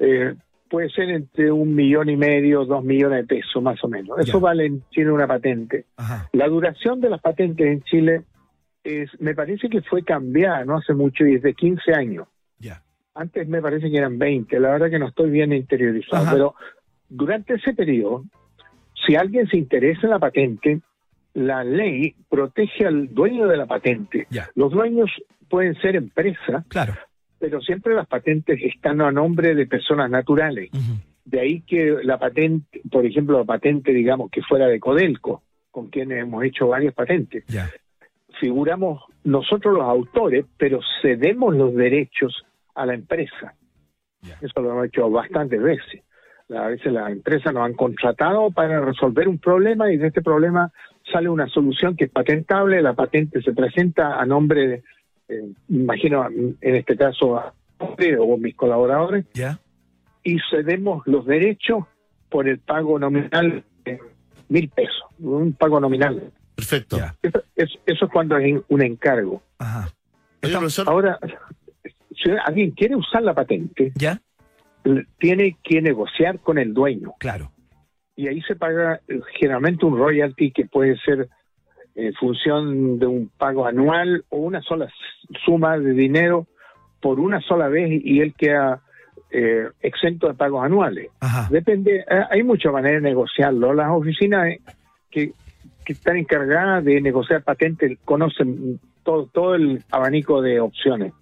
eh, 0.00 0.34
puede 0.68 0.88
ser 0.90 1.10
entre 1.10 1.52
un 1.52 1.74
millón 1.74 2.08
y 2.08 2.16
medio, 2.16 2.64
dos 2.64 2.82
millones 2.82 3.18
de 3.20 3.36
pesos 3.36 3.62
más 3.62 3.82
o 3.84 3.88
menos. 3.88 4.18
Eso 4.18 4.38
Ya. 4.38 4.44
vale 4.44 4.66
en 4.66 4.82
Chile 4.90 5.10
una 5.12 5.26
patente. 5.26 5.84
Ajá. 5.96 6.28
La 6.32 6.48
duración 6.48 7.00
de 7.00 7.10
las 7.10 7.20
patentes 7.20 7.66
en 7.66 7.82
Chile 7.82 8.22
es, 8.84 9.10
me 9.20 9.34
parece 9.34 9.68
que 9.68 9.82
fue 9.82 10.02
cambiada 10.04 10.64
no 10.64 10.76
hace 10.78 10.94
mucho 10.94 11.26
y 11.26 11.34
es 11.34 11.42
de 11.42 11.54
15 11.54 11.92
años. 11.94 12.26
Ya. 12.58 12.82
Antes 13.14 13.48
me 13.48 13.60
parece 13.60 13.90
que 13.90 13.96
eran 13.98 14.18
20, 14.18 14.58
la 14.60 14.70
verdad 14.70 14.90
que 14.90 14.98
no 14.98 15.08
estoy 15.08 15.30
bien 15.30 15.52
interiorizado, 15.52 16.22
Ajá. 16.22 16.32
pero 16.32 16.54
durante 17.08 17.54
ese 17.54 17.74
periodo, 17.74 18.24
si 19.06 19.16
alguien 19.16 19.46
se 19.48 19.56
interesa 19.56 20.00
en 20.04 20.10
la 20.10 20.18
patente, 20.18 20.80
la 21.34 21.64
ley 21.64 22.14
protege 22.28 22.86
al 22.86 23.12
dueño 23.14 23.46
de 23.46 23.56
la 23.56 23.66
patente. 23.66 24.26
Los 24.54 24.72
dueños 24.72 25.10
pueden 25.48 25.74
ser 25.80 25.96
empresas, 25.96 26.64
Claro. 26.68 26.94
pero 27.38 27.60
siempre 27.60 27.94
las 27.94 28.06
patentes 28.06 28.60
están 28.62 29.00
a 29.00 29.10
nombre 29.12 29.54
de 29.54 29.66
personas 29.66 30.10
naturales. 30.10 30.70
De 31.24 31.40
ahí 31.40 31.60
que 31.62 31.96
la 32.02 32.18
patente, 32.18 32.80
por 32.90 33.04
ejemplo, 33.06 33.38
la 33.38 33.44
patente, 33.44 33.92
digamos, 33.92 34.30
que 34.30 34.42
fuera 34.42 34.66
de 34.66 34.80
Codelco, 34.80 35.42
con 35.70 35.88
quienes 35.88 36.18
hemos 36.22 36.42
hecho 36.44 36.68
varias 36.68 36.94
patentes. 36.94 37.44
Figuramos 38.40 39.04
nosotros 39.22 39.74
los 39.74 39.84
autores, 39.84 40.46
pero 40.56 40.80
cedemos 41.02 41.54
los 41.54 41.74
derechos 41.74 42.44
a 42.74 42.86
la 42.86 42.94
empresa. 42.94 43.54
Ya. 44.22 44.38
Eso 44.40 44.60
lo 44.60 44.72
hemos 44.72 44.86
hecho 44.86 45.10
bastantes 45.10 45.62
veces. 45.62 46.02
A 46.50 46.66
veces 46.66 46.92
las 46.92 47.12
empresas 47.12 47.54
nos 47.54 47.64
han 47.64 47.74
contratado 47.74 48.50
para 48.50 48.80
resolver 48.80 49.28
un 49.28 49.38
problema 49.38 49.92
y 49.92 49.98
de 49.98 50.08
este 50.08 50.20
problema 50.20 50.72
sale 51.12 51.28
una 51.28 51.46
solución 51.48 51.96
que 51.96 52.06
es 52.06 52.10
patentable, 52.10 52.82
la 52.82 52.94
patente 52.94 53.40
se 53.40 53.52
presenta 53.52 54.20
a 54.20 54.26
nombre, 54.26 54.66
de, 54.66 54.82
eh, 55.28 55.52
imagino 55.68 56.26
en 56.28 56.56
este 56.60 56.96
caso 56.96 57.36
a 57.36 57.54
o 58.18 58.36
mis 58.36 58.54
colaboradores, 58.56 59.24
y 60.22 60.38
cedemos 60.50 61.06
los 61.06 61.24
derechos 61.24 61.84
por 62.28 62.48
el 62.48 62.58
pago 62.58 62.98
nominal 62.98 63.64
de 63.84 63.98
mil 64.48 64.68
pesos, 64.68 65.02
un 65.18 65.54
pago 65.54 65.80
nominal. 65.80 66.30
Perfecto. 66.60 66.98
Ya. 66.98 67.14
Eso, 67.22 67.42
eso- 67.56 67.78
eso 67.86 68.04
es 68.06 68.10
cuando 68.12 68.36
hay 68.36 68.58
un 68.68 68.82
encargo. 68.82 69.42
Ajá. 69.58 69.88
Oye, 70.42 70.52
profesor, 70.52 70.88
Ahora, 70.88 71.18
si 72.10 72.30
alguien 72.44 72.70
quiere 72.72 72.96
usar 72.96 73.22
la 73.22 73.34
patente, 73.34 73.92
¿Ya? 73.94 74.20
tiene 75.18 75.56
que 75.62 75.82
negociar 75.82 76.38
con 76.40 76.58
el 76.58 76.72
dueño. 76.72 77.12
Claro. 77.18 77.52
Y 78.16 78.28
ahí 78.28 78.40
se 78.42 78.56
paga 78.56 79.00
eh, 79.08 79.20
generalmente 79.38 79.84
un 79.86 79.96
royalty 79.98 80.50
que 80.52 80.64
puede 80.66 80.96
ser 80.98 81.28
en 81.94 82.12
función 82.14 82.98
de 82.98 83.06
un 83.06 83.30
pago 83.36 83.66
anual 83.66 84.24
o 84.30 84.38
una 84.38 84.62
sola 84.62 84.88
suma 85.44 85.78
de 85.78 85.92
dinero 85.92 86.46
por 87.00 87.18
una 87.20 87.40
sola 87.40 87.68
vez 87.68 87.90
y 88.04 88.20
él 88.20 88.34
queda 88.36 88.80
eh, 89.32 89.68
exento 89.80 90.26
de 90.28 90.34
pagos 90.34 90.64
anuales. 90.64 91.08
Ajá. 91.20 91.48
Depende, 91.50 91.98
eh, 92.08 92.24
hay 92.30 92.42
muchas 92.42 92.72
maneras 92.72 93.02
de 93.02 93.08
negociarlo. 93.10 93.72
Las 93.74 93.90
oficinas 93.90 94.48
eh, 94.48 94.60
que, 95.10 95.32
que 95.84 95.92
están 95.92 96.16
encargadas 96.16 96.84
de 96.84 97.00
negociar 97.00 97.42
patentes 97.42 97.98
conocen 98.04 98.80
todo, 99.02 99.26
todo 99.32 99.54
el 99.54 99.82
abanico 99.90 100.42
de 100.42 100.60
opciones. 100.60 101.12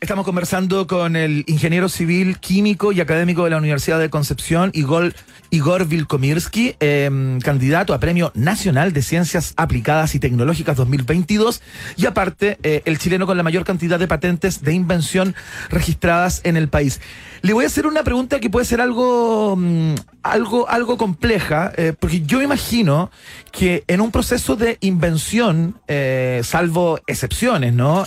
Estamos 0.00 0.24
conversando 0.24 0.88
con 0.88 1.14
el 1.14 1.44
ingeniero 1.46 1.88
civil, 1.88 2.38
químico 2.38 2.90
y 2.90 3.00
académico 3.00 3.44
de 3.44 3.50
la 3.50 3.58
Universidad 3.58 4.00
de 4.00 4.10
Concepción, 4.10 4.70
Igor, 4.74 5.14
Igor 5.50 5.86
Vilkomirsky, 5.86 6.74
eh, 6.80 7.38
candidato 7.42 7.94
a 7.94 8.00
Premio 8.00 8.32
Nacional 8.34 8.92
de 8.92 9.02
Ciencias 9.02 9.54
Aplicadas 9.56 10.16
y 10.16 10.18
Tecnológicas 10.18 10.76
2022, 10.76 11.62
y 11.96 12.06
aparte, 12.06 12.58
eh, 12.64 12.82
el 12.86 12.98
chileno 12.98 13.26
con 13.26 13.36
la 13.36 13.44
mayor 13.44 13.64
cantidad 13.64 13.98
de 13.98 14.08
patentes 14.08 14.62
de 14.62 14.74
invención 14.74 15.36
registradas 15.70 16.40
en 16.42 16.56
el 16.56 16.68
país. 16.68 17.00
Le 17.42 17.52
voy 17.52 17.64
a 17.64 17.68
hacer 17.68 17.86
una 17.86 18.02
pregunta 18.02 18.40
que 18.40 18.50
puede 18.50 18.66
ser 18.66 18.80
algo, 18.80 19.54
mm, 19.56 19.94
algo, 20.22 20.68
algo 20.68 20.96
compleja, 20.96 21.72
eh, 21.76 21.94
porque 21.98 22.22
yo 22.22 22.42
imagino 22.42 23.10
que 23.52 23.84
en 23.86 24.00
un 24.00 24.10
proceso 24.10 24.56
de 24.56 24.76
invención, 24.80 25.78
eh, 25.86 26.40
salvo 26.42 26.98
excepciones, 27.06 27.72
¿no? 27.72 28.06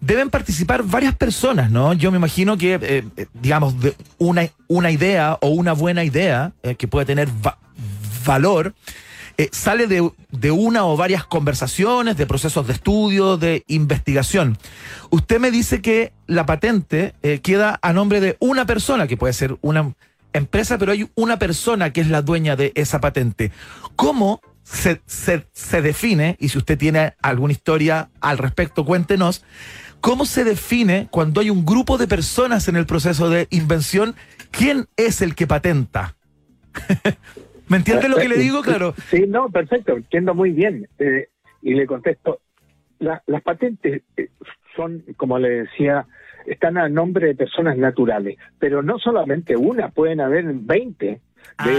Deben 0.00 0.28
participar 0.28 0.82
varias 0.82 1.13
personas, 1.16 1.70
¿no? 1.70 1.92
Yo 1.92 2.10
me 2.10 2.18
imagino 2.18 2.56
que, 2.56 2.74
eh, 2.74 3.04
eh, 3.16 3.26
digamos, 3.34 3.74
una, 4.18 4.48
una 4.68 4.90
idea 4.90 5.38
o 5.40 5.48
una 5.48 5.72
buena 5.72 6.04
idea 6.04 6.52
eh, 6.62 6.74
que 6.74 6.88
puede 6.88 7.06
tener 7.06 7.28
va- 7.44 7.58
valor, 8.26 8.74
sale 9.50 9.88
de, 9.88 10.10
de 10.30 10.50
una 10.52 10.84
o 10.86 10.96
varias 10.96 11.24
conversaciones, 11.24 12.16
de 12.16 12.24
procesos 12.24 12.66
de 12.68 12.72
estudio, 12.72 13.36
de 13.36 13.64
investigación. 13.66 14.56
Usted 15.10 15.40
me 15.40 15.50
dice 15.50 15.82
que 15.82 16.12
la 16.28 16.46
patente 16.46 17.14
queda 17.42 17.80
a 17.82 17.92
nombre 17.92 18.20
de 18.20 18.36
una 18.38 18.64
persona, 18.64 19.08
que 19.08 19.16
puede 19.16 19.32
ser 19.32 19.56
una 19.60 19.92
empresa, 20.32 20.78
pero 20.78 20.92
hay 20.92 21.10
una 21.16 21.38
persona 21.38 21.92
que 21.92 22.00
es 22.00 22.08
la 22.08 22.22
dueña 22.22 22.54
de 22.54 22.70
esa 22.76 23.00
patente. 23.00 23.50
¿Cómo 23.96 24.40
se, 24.62 25.02
se, 25.06 25.46
se 25.52 25.82
define, 25.82 26.36
y 26.38 26.48
si 26.48 26.58
usted 26.58 26.78
tiene 26.78 27.14
alguna 27.20 27.52
historia 27.52 28.10
al 28.20 28.38
respecto, 28.38 28.84
cuéntenos, 28.84 29.44
cómo 30.04 30.26
se 30.26 30.44
define 30.44 31.08
cuando 31.10 31.40
hay 31.40 31.48
un 31.48 31.64
grupo 31.64 31.96
de 31.96 32.06
personas 32.06 32.68
en 32.68 32.76
el 32.76 32.84
proceso 32.84 33.30
de 33.30 33.46
invención, 33.48 34.14
quién 34.50 34.84
es 34.98 35.22
el 35.22 35.34
que 35.34 35.46
patenta? 35.46 36.14
¿Me 37.68 37.78
entiende 37.78 38.10
lo 38.10 38.16
que 38.16 38.28
le 38.28 38.36
digo? 38.36 38.60
Claro. 38.60 38.92
Sí, 39.10 39.24
no, 39.26 39.48
perfecto, 39.48 39.96
entiendo 39.96 40.34
muy 40.34 40.50
bien. 40.50 40.86
Eh, 40.98 41.28
y 41.62 41.72
le 41.72 41.86
contesto, 41.86 42.40
la- 42.98 43.22
las 43.26 43.42
patentes 43.42 44.02
eh, 44.18 44.28
son, 44.76 45.02
como 45.16 45.38
le 45.38 45.48
decía, 45.62 46.06
están 46.44 46.76
a 46.76 46.90
nombre 46.90 47.28
de 47.28 47.34
personas 47.34 47.78
naturales, 47.78 48.36
pero 48.58 48.82
no 48.82 48.98
solamente 48.98 49.56
una, 49.56 49.88
pueden 49.88 50.20
haber 50.20 50.44
20. 50.44 51.06
De 51.06 51.16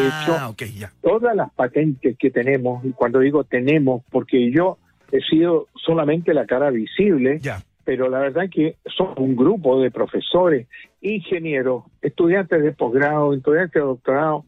hecho, 0.08 0.34
ah, 0.36 0.52
ya. 0.76 0.92
todas 1.04 1.36
las 1.36 1.52
patentes 1.54 2.18
que 2.18 2.32
tenemos, 2.32 2.84
y 2.86 2.90
cuando 2.90 3.20
digo 3.20 3.44
tenemos, 3.44 4.02
porque 4.10 4.52
yo 4.52 4.80
he 5.12 5.20
sido 5.22 5.68
solamente 5.76 6.34
la 6.34 6.48
cara 6.48 6.72
visible, 6.72 7.38
Ya. 7.40 7.62
Pero 7.86 8.10
la 8.10 8.20
verdad 8.20 8.50
que 8.52 8.76
somos 8.86 9.18
un 9.18 9.36
grupo 9.36 9.80
de 9.80 9.92
profesores, 9.92 10.68
ingenieros, 11.02 11.84
estudiantes 12.02 12.62
de 12.64 12.72
posgrado, 12.74 13.34
estudiantes 13.34 13.74
de 13.76 13.88
doctorado, 13.88 14.44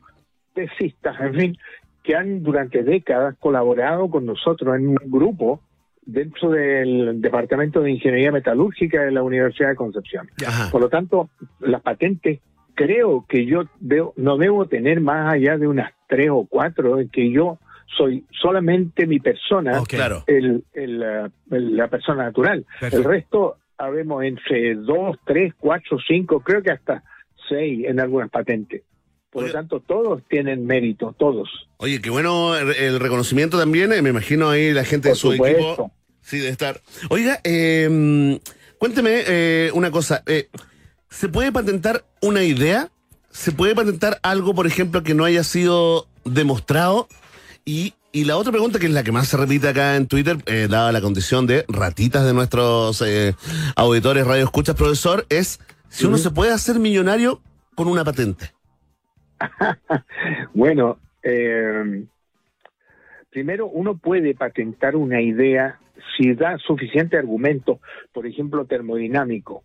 tesistas, 0.54 1.16
en 1.22 1.34
fin, 1.36 1.58
que 2.04 2.16
han 2.16 2.42
durante 2.44 2.84
décadas 2.84 3.36
colaborado 3.40 4.10
con 4.10 4.26
nosotros 4.26 4.76
en 4.76 4.88
un 4.90 4.98
grupo 5.06 5.62
dentro 6.06 6.50
del 6.50 7.22
Departamento 7.22 7.82
de 7.82 7.92
Ingeniería 7.92 8.32
Metalúrgica 8.32 9.04
de 9.04 9.12
la 9.12 9.22
Universidad 9.24 9.70
de 9.70 9.76
Concepción. 9.76 10.28
Ajá. 10.46 10.72
Por 10.72 10.82
lo 10.82 10.90
tanto, 10.90 11.30
las 11.60 11.82
patentes 11.82 12.40
creo 12.74 13.26
que 13.28 13.46
yo 13.46 13.64
debo- 13.80 14.14
no 14.16 14.38
debo 14.38 14.66
tener 14.68 15.02
más 15.02 15.34
allá 15.34 15.58
de 15.58 15.68
unas 15.68 15.92
tres 16.08 16.30
o 16.32 16.46
cuatro, 16.50 16.98
que 17.12 17.30
yo 17.32 17.60
soy 17.96 18.26
solamente 18.42 19.06
mi 19.08 19.20
persona, 19.20 19.82
el, 20.28 20.64
el, 20.74 21.04
eh, 21.04 21.30
el- 21.52 21.76
la 21.78 21.88
persona 21.88 22.24
natural. 22.26 22.66
Perfecto. 22.80 22.98
El 22.98 23.04
resto, 23.04 23.58
habemos 23.78 24.24
entre 24.24 24.76
dos, 24.76 25.18
tres, 25.26 25.54
cuatro, 25.58 25.98
cinco, 26.08 26.40
creo 26.42 26.62
que 26.64 26.72
hasta 26.72 27.04
seis 27.48 27.86
en 27.88 28.00
algunas 28.00 28.30
patentes. 28.30 28.82
Por 29.30 29.44
Oye. 29.44 29.54
lo 29.54 29.60
tanto, 29.60 29.80
todos 29.82 30.24
tienen 30.30 30.66
mérito, 30.66 31.14
todos. 31.18 31.50
Oye, 31.78 32.02
qué 32.02 32.10
bueno 32.10 32.56
el, 32.58 32.72
el 32.76 33.00
reconocimiento 33.00 33.58
también. 33.60 33.92
eh, 33.94 34.02
me 34.02 34.10
imagino 34.10 34.50
ahí 34.50 34.74
la 34.74 34.84
gente 34.84 35.10
de 35.10 35.16
su 35.16 35.32
supuesto. 35.32 35.58
equipo. 35.68 35.92
Sí, 36.22 36.40
de 36.40 36.50
estar. 36.50 36.82
Oiga, 37.10 37.40
eh, 37.44 38.40
cuénteme 38.80 39.24
eh, 39.28 39.70
una 39.74 39.92
cosa. 39.92 40.24
eh, 40.26 40.48
¿Se 41.10 41.30
puede 41.30 41.52
patentar 41.52 42.04
una 42.22 42.44
idea? 42.44 42.90
¿Se 43.30 43.52
puede 43.52 43.76
patentar 43.76 44.18
algo, 44.24 44.56
por 44.56 44.66
ejemplo, 44.66 45.04
que 45.04 45.14
no 45.14 45.24
haya 45.24 45.44
sido 45.44 46.08
demostrado? 46.26 47.08
Y, 47.68 47.96
y 48.14 48.24
la 48.24 48.38
otra 48.38 48.54
pregunta, 48.54 48.80
que 48.80 48.86
es 48.86 48.94
la 48.94 49.04
que 49.04 49.12
más 49.12 49.28
se 49.28 49.36
repite 49.36 49.68
acá 49.68 49.98
en 49.98 50.08
Twitter, 50.08 50.38
eh, 50.46 50.70
dada 50.70 50.94
la 50.94 51.02
condición 51.02 51.46
de 51.46 51.66
ratitas 51.68 52.26
de 52.26 52.34
nuestros 52.34 53.02
eh, 53.02 53.36
auditores 53.76 54.26
radio 54.26 54.46
escuchas, 54.46 54.74
profesor, 54.74 55.26
es 55.28 55.60
si 55.90 56.06
uno 56.06 56.18
se 56.18 56.32
puede 56.32 56.54
hacer 56.54 56.80
millonario 56.80 57.42
con 57.76 57.90
una 57.90 58.06
patente. 58.06 58.54
Bueno, 60.54 60.98
eh, 61.22 62.06
primero 63.30 63.68
uno 63.68 63.98
puede 63.98 64.34
patentar 64.34 64.96
una 64.96 65.22
idea 65.22 65.78
si 66.16 66.34
da 66.36 66.58
suficiente 66.60 67.18
argumento, 67.18 67.82
por 68.14 68.26
ejemplo, 68.26 68.64
termodinámico. 68.64 69.64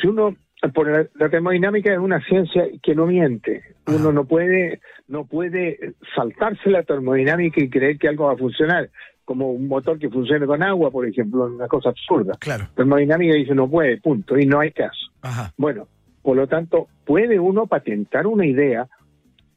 Si 0.00 0.08
uno, 0.08 0.36
por 0.68 0.90
la, 0.90 1.06
la 1.14 1.28
termodinámica 1.28 1.92
es 1.92 1.98
una 1.98 2.20
ciencia 2.24 2.64
que 2.82 2.94
no 2.94 3.06
miente. 3.06 3.62
Uno 3.86 4.12
no 4.12 4.24
puede, 4.24 4.80
no 5.08 5.24
puede 5.24 5.94
saltarse 6.14 6.70
la 6.70 6.82
termodinámica 6.82 7.62
y 7.62 7.70
creer 7.70 7.98
que 7.98 8.08
algo 8.08 8.26
va 8.26 8.34
a 8.34 8.36
funcionar, 8.36 8.90
como 9.24 9.50
un 9.50 9.68
motor 9.68 9.98
que 9.98 10.10
funcione 10.10 10.46
con 10.46 10.62
agua, 10.62 10.90
por 10.90 11.06
ejemplo, 11.06 11.46
una 11.46 11.68
cosa 11.68 11.90
absurda. 11.90 12.34
Claro. 12.38 12.68
Termodinámica 12.74 13.34
dice 13.34 13.54
no 13.54 13.70
puede, 13.70 13.98
punto, 13.98 14.38
y 14.38 14.46
no 14.46 14.60
hay 14.60 14.72
caso. 14.72 15.10
Ajá. 15.22 15.52
Bueno, 15.56 15.88
por 16.22 16.36
lo 16.36 16.46
tanto, 16.46 16.88
puede 17.04 17.40
uno 17.40 17.66
patentar 17.66 18.26
una 18.26 18.46
idea 18.46 18.86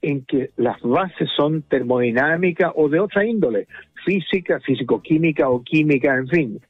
en 0.02 0.26
que 0.26 0.52
las 0.58 0.82
bases 0.82 1.30
son 1.36 1.64
termodinámica 1.64 2.72
o 2.76 2.90
de 2.90 3.00
otra 3.00 3.26
índole, 3.26 3.68
física, 4.06 4.60
físico-química 4.60 5.50
o 5.50 5.64
química, 5.64 6.16
en 6.16 6.28
fin. 6.28 6.62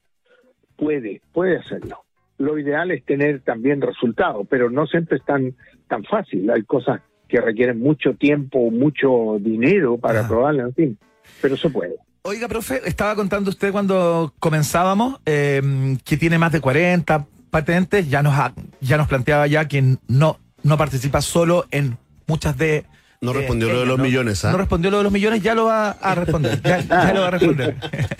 Puede, 0.75 1.21
puede 1.31 1.57
hacerlo. 1.57 2.02
Lo 2.43 2.57
ideal 2.59 2.91
es 2.91 3.03
tener 3.05 3.41
también 3.41 3.81
resultados, 3.81 4.45
pero 4.49 4.69
no 4.69 4.85
siempre 4.87 5.17
es 5.17 5.25
tan, 5.25 5.55
tan 5.87 6.03
fácil. 6.03 6.49
Hay 6.51 6.63
cosas 6.63 7.01
que 7.27 7.39
requieren 7.41 7.79
mucho 7.79 8.13
tiempo, 8.13 8.69
mucho 8.71 9.37
dinero 9.39 9.97
para 9.97 10.21
Ah. 10.21 10.27
probarlas, 10.27 10.67
en 10.67 10.73
fin. 10.75 10.97
Pero 11.41 11.57
se 11.57 11.69
puede. 11.69 11.95
Oiga, 12.23 12.47
profe, 12.47 12.81
estaba 12.85 13.15
contando 13.15 13.49
usted 13.49 13.71
cuando 13.71 14.33
comenzábamos 14.39 15.19
eh, 15.25 15.61
que 16.05 16.17
tiene 16.17 16.37
más 16.37 16.51
de 16.51 16.61
40 16.61 17.25
patentes. 17.49 18.09
Ya 18.09 18.21
nos, 18.23 18.33
ha- 18.33 18.53
ya 18.81 18.97
nos 18.97 19.07
planteaba 19.07 19.47
ya 19.47 19.67
que 19.67 19.97
no, 20.07 20.37
no 20.63 20.77
participa 20.77 21.21
solo 21.21 21.65
en 21.71 21.97
muchas 22.27 22.57
de. 22.57 22.85
No 23.23 23.33
de 23.33 23.39
respondió 23.39 23.69
lo 23.71 23.79
de 23.81 23.85
los 23.85 23.97
¿no? 23.97 24.03
millones, 24.03 24.45
¿ah? 24.45 24.51
No 24.51 24.57
respondió 24.57 24.91
lo 24.91 24.97
de 24.97 25.03
los 25.03 25.11
millones, 25.13 25.41
ya 25.41 25.55
lo 25.55 25.65
va 25.65 25.91
a 25.91 26.15
responder. 26.15 26.61
Ya, 26.61 26.79
ya 26.81 27.13
lo 27.13 27.21
va 27.21 27.27
a 27.27 27.31
responder. 27.31 27.75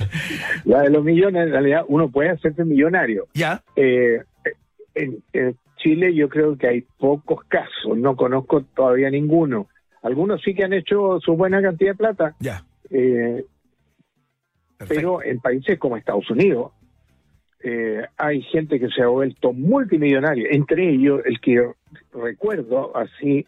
La 0.66 0.82
de 0.84 0.90
los 0.90 1.04
millones, 1.04 1.46
en 1.48 1.52
realidad, 1.52 1.84
uno 1.88 2.10
puede 2.10 2.30
hacerse 2.30 2.64
millonario. 2.64 3.28
ya. 3.34 3.62
Eh, 3.76 4.22
en, 4.96 5.24
en 5.34 5.56
Chile 5.78 6.14
yo 6.16 6.30
creo 6.30 6.58
que 6.58 6.68
hay 6.68 6.82
pocos 6.98 7.44
casos, 7.48 7.98
no 7.98 8.16
conozco 8.16 8.64
todavía 8.76 9.10
ninguno. 9.10 9.68
Algunos 10.04 10.42
sí 10.42 10.54
que 10.56 10.64
han 10.64 10.74
hecho 10.74 11.20
su 11.20 11.36
buena 11.36 11.62
cantidad 11.62 11.92
de 11.92 11.98
plata, 11.98 12.36
Ya. 12.40 12.64
eh, 12.90 13.44
pero 14.88 15.24
en 15.24 15.40
países 15.40 15.80
como 15.80 15.98
Estados 15.98 16.30
Unidos 16.30 16.72
eh, 17.64 18.02
hay 18.18 18.42
gente 18.44 18.80
que 18.80 18.90
se 18.90 19.02
ha 19.02 19.08
vuelto 19.08 19.54
multimillonaria. 19.54 20.50
Entre 20.52 20.90
ellos, 20.90 21.22
el 21.26 21.40
que 21.40 21.66
recuerdo 22.14 22.96
así 22.96 23.46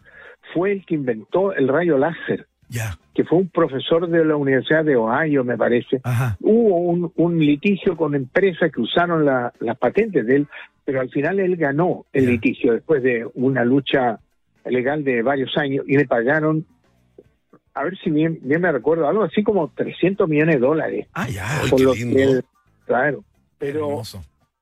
fue 0.55 0.71
el 0.71 0.85
que 0.85 0.95
inventó 0.95 1.53
el 1.53 1.67
rayo 1.67 1.97
láser, 1.97 2.47
Ya. 2.69 2.97
que 3.13 3.23
fue 3.25 3.39
un 3.39 3.49
profesor 3.49 4.07
de 4.07 4.23
la 4.23 4.35
Universidad 4.37 4.85
de 4.85 4.95
Ohio, 4.95 5.43
me 5.43 5.57
parece. 5.57 5.99
Ajá. 6.03 6.37
Hubo 6.39 6.77
un, 6.77 7.11
un 7.17 7.37
litigio 7.39 7.95
con 7.97 8.15
empresas 8.15 8.71
que 8.71 8.79
usaron 8.81 9.25
la- 9.25 9.51
las 9.59 9.77
patentes 9.77 10.25
de 10.25 10.35
él, 10.37 10.47
pero 10.85 11.01
al 11.01 11.09
final 11.09 11.39
él 11.39 11.57
ganó 11.57 12.05
el 12.13 12.25
litigio 12.27 12.73
después 12.73 13.03
de 13.03 13.27
una 13.33 13.65
lucha 13.65 14.19
legal 14.65 15.03
de 15.03 15.21
varios 15.21 15.55
años 15.57 15.83
y 15.87 15.97
le 15.97 16.05
pagaron, 16.05 16.65
a 17.73 17.83
ver 17.83 17.97
si 18.03 18.09
bien, 18.09 18.39
bien 18.41 18.61
me 18.61 18.71
recuerdo, 18.71 19.07
algo 19.07 19.23
así 19.23 19.43
como 19.43 19.67
300 19.75 20.29
millones 20.29 20.55
de 20.55 20.61
dólares. 20.61 21.07
Ah, 21.13 21.27
ya. 21.29 21.45
Por 21.69 21.77
qué 21.79 21.83
lo 21.83 21.93
lindo. 21.93 22.15
que 22.15 22.23
él- 22.23 22.43
claro, 22.85 23.23
pero 23.57 24.01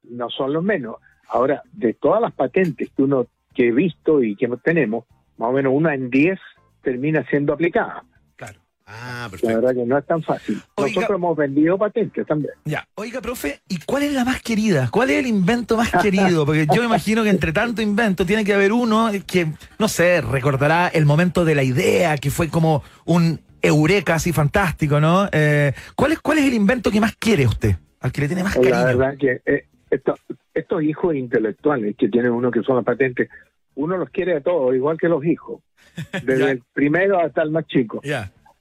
no 0.09 0.29
son 0.29 0.53
los 0.53 0.63
menos. 0.63 0.95
Ahora, 1.29 1.61
de 1.71 1.93
todas 1.93 2.21
las 2.21 2.33
patentes 2.33 2.89
que 2.95 3.03
uno 3.03 3.27
que 3.53 3.67
he 3.67 3.71
visto 3.71 4.23
y 4.23 4.35
que 4.35 4.47
tenemos, 4.63 5.05
más 5.37 5.49
o 5.49 5.51
menos 5.53 5.73
una 5.75 5.93
en 5.95 6.09
10 6.09 6.39
termina 6.81 7.25
siendo 7.29 7.53
aplicada. 7.53 8.03
Claro. 8.35 8.59
Ah, 8.85 9.21
La 9.23 9.29
perfecto. 9.29 9.55
verdad 9.61 9.73
que 9.75 9.85
no 9.85 9.97
es 9.97 10.05
tan 10.05 10.21
fácil. 10.23 10.61
Oiga- 10.75 10.95
Nosotros 10.95 11.17
hemos 11.17 11.37
vendido 11.37 11.77
patentes 11.77 12.27
también. 12.27 12.53
Ya. 12.65 12.85
Oiga, 12.95 13.21
profe, 13.21 13.61
¿y 13.69 13.79
cuál 13.85 14.03
es 14.03 14.13
la 14.13 14.25
más 14.25 14.41
querida? 14.41 14.89
¿Cuál 14.91 15.11
es 15.11 15.19
el 15.19 15.27
invento 15.27 15.77
más 15.77 15.91
querido? 16.01 16.45
Porque 16.45 16.65
yo 16.67 16.81
me 16.81 16.85
imagino 16.87 17.23
que 17.23 17.29
entre 17.29 17.53
tanto 17.53 17.81
invento 17.81 18.25
tiene 18.25 18.43
que 18.43 18.53
haber 18.53 18.73
uno 18.73 19.09
que, 19.25 19.47
no 19.79 19.87
sé, 19.87 20.19
recordará 20.21 20.89
el 20.89 21.05
momento 21.05 21.45
de 21.45 21.55
la 21.55 21.63
idea, 21.63 22.17
que 22.17 22.29
fue 22.29 22.49
como 22.49 22.83
un 23.05 23.39
eureka 23.61 24.15
así 24.15 24.33
fantástico, 24.33 24.99
¿no? 24.99 25.29
Eh, 25.31 25.71
¿cuál, 25.95 26.11
es, 26.11 26.19
¿Cuál 26.19 26.39
es 26.39 26.45
el 26.45 26.53
invento 26.53 26.91
que 26.91 26.99
más 26.99 27.15
quiere 27.15 27.47
usted? 27.47 27.75
Al 28.01 28.11
que 28.11 28.19
le 28.21 28.27
tiene 28.27 28.43
más 28.43 28.57
La 28.57 28.61
cariño. 28.61 28.85
verdad 28.97 29.17
que 29.17 29.41
eh, 29.45 29.65
esto- 29.89 30.15
estos 30.53 30.83
hijos 30.83 31.15
intelectuales 31.15 31.95
que 31.97 32.09
tiene 32.09 32.29
uno 32.29 32.51
que 32.51 32.61
son 32.63 32.75
las 32.75 32.83
patentes, 32.83 33.29
uno 33.75 33.97
los 33.97 34.09
quiere 34.09 34.35
a 34.37 34.41
todos, 34.41 34.75
igual 34.75 34.97
que 34.97 35.07
los 35.09 35.23
hijos, 35.25 35.61
desde 36.23 36.51
el 36.51 36.63
primero 36.73 37.19
hasta 37.19 37.41
el 37.43 37.51
más 37.51 37.65
chico. 37.67 38.01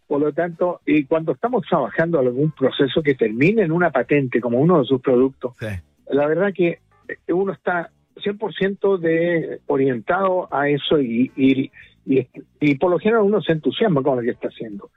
Por 0.07 0.21
lo 0.21 0.33
tanto, 0.33 0.81
y 0.85 1.05
cuando 1.05 1.33
estamos 1.33 1.65
trabajando 1.69 2.19
algún 2.19 2.51
proceso 2.53 3.03
que 3.03 3.15
termine 3.15 3.63
en 3.63 3.73
una 3.73 3.91
patente 3.91 4.41
como 4.41 4.59
uno 4.61 4.81
de 4.81 4.85
sus 4.85 5.01
productos, 5.01 5.55
Sí. 5.59 5.67
la 6.11 6.27
verdad 6.27 6.53
que 6.55 6.81
eh, 7.09 7.33
uno 7.33 7.53
está 7.53 7.91
100% 8.17 8.99
de 8.99 9.61
orientado 9.67 10.49
a 10.55 10.69
eso 10.69 11.01
y, 11.01 11.33
y, 11.35 11.71
y, 12.05 12.27
y 12.61 12.75
por 12.75 12.91
lo 12.91 12.99
general 12.99 13.23
uno 13.23 13.41
se 13.41 13.53
entusiasma 13.53 14.03
con 14.03 14.17
lo 14.17 14.23
que 14.23 14.31
está 14.31 14.49
haciendo. 14.49 14.91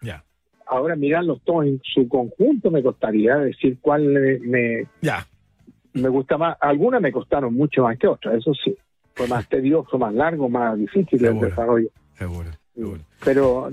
Ahora 0.68 0.96
mirarlos 0.98 1.42
todos 1.44 1.66
en 1.66 1.80
su 1.84 2.10
conjunto 2.10 2.70
me 2.72 2.84
costaría 2.84 3.38
decir 3.38 3.78
cuál 3.80 4.04
me, 4.42 4.88
me 5.94 6.10
gusta 6.10 6.38
más. 6.38 6.58
Algunas 6.60 7.02
me 7.02 7.12
costaron 7.12 7.54
mucho 7.54 7.84
más 7.84 7.98
que 7.98 8.08
otras, 8.08 8.36
eso 8.36 8.52
sí. 8.54 8.76
Fue 9.16 9.28
más 9.28 9.48
tedioso, 9.50 9.98
más 9.98 10.14
largo, 10.14 10.50
más 10.50 10.78
difícil 10.78 11.20
el 11.20 11.28
Seguro. 11.32 11.48
desarrollo. 11.50 11.90
Seguro. 12.18 12.50
seguro. 12.74 13.02
Pero 13.24 13.70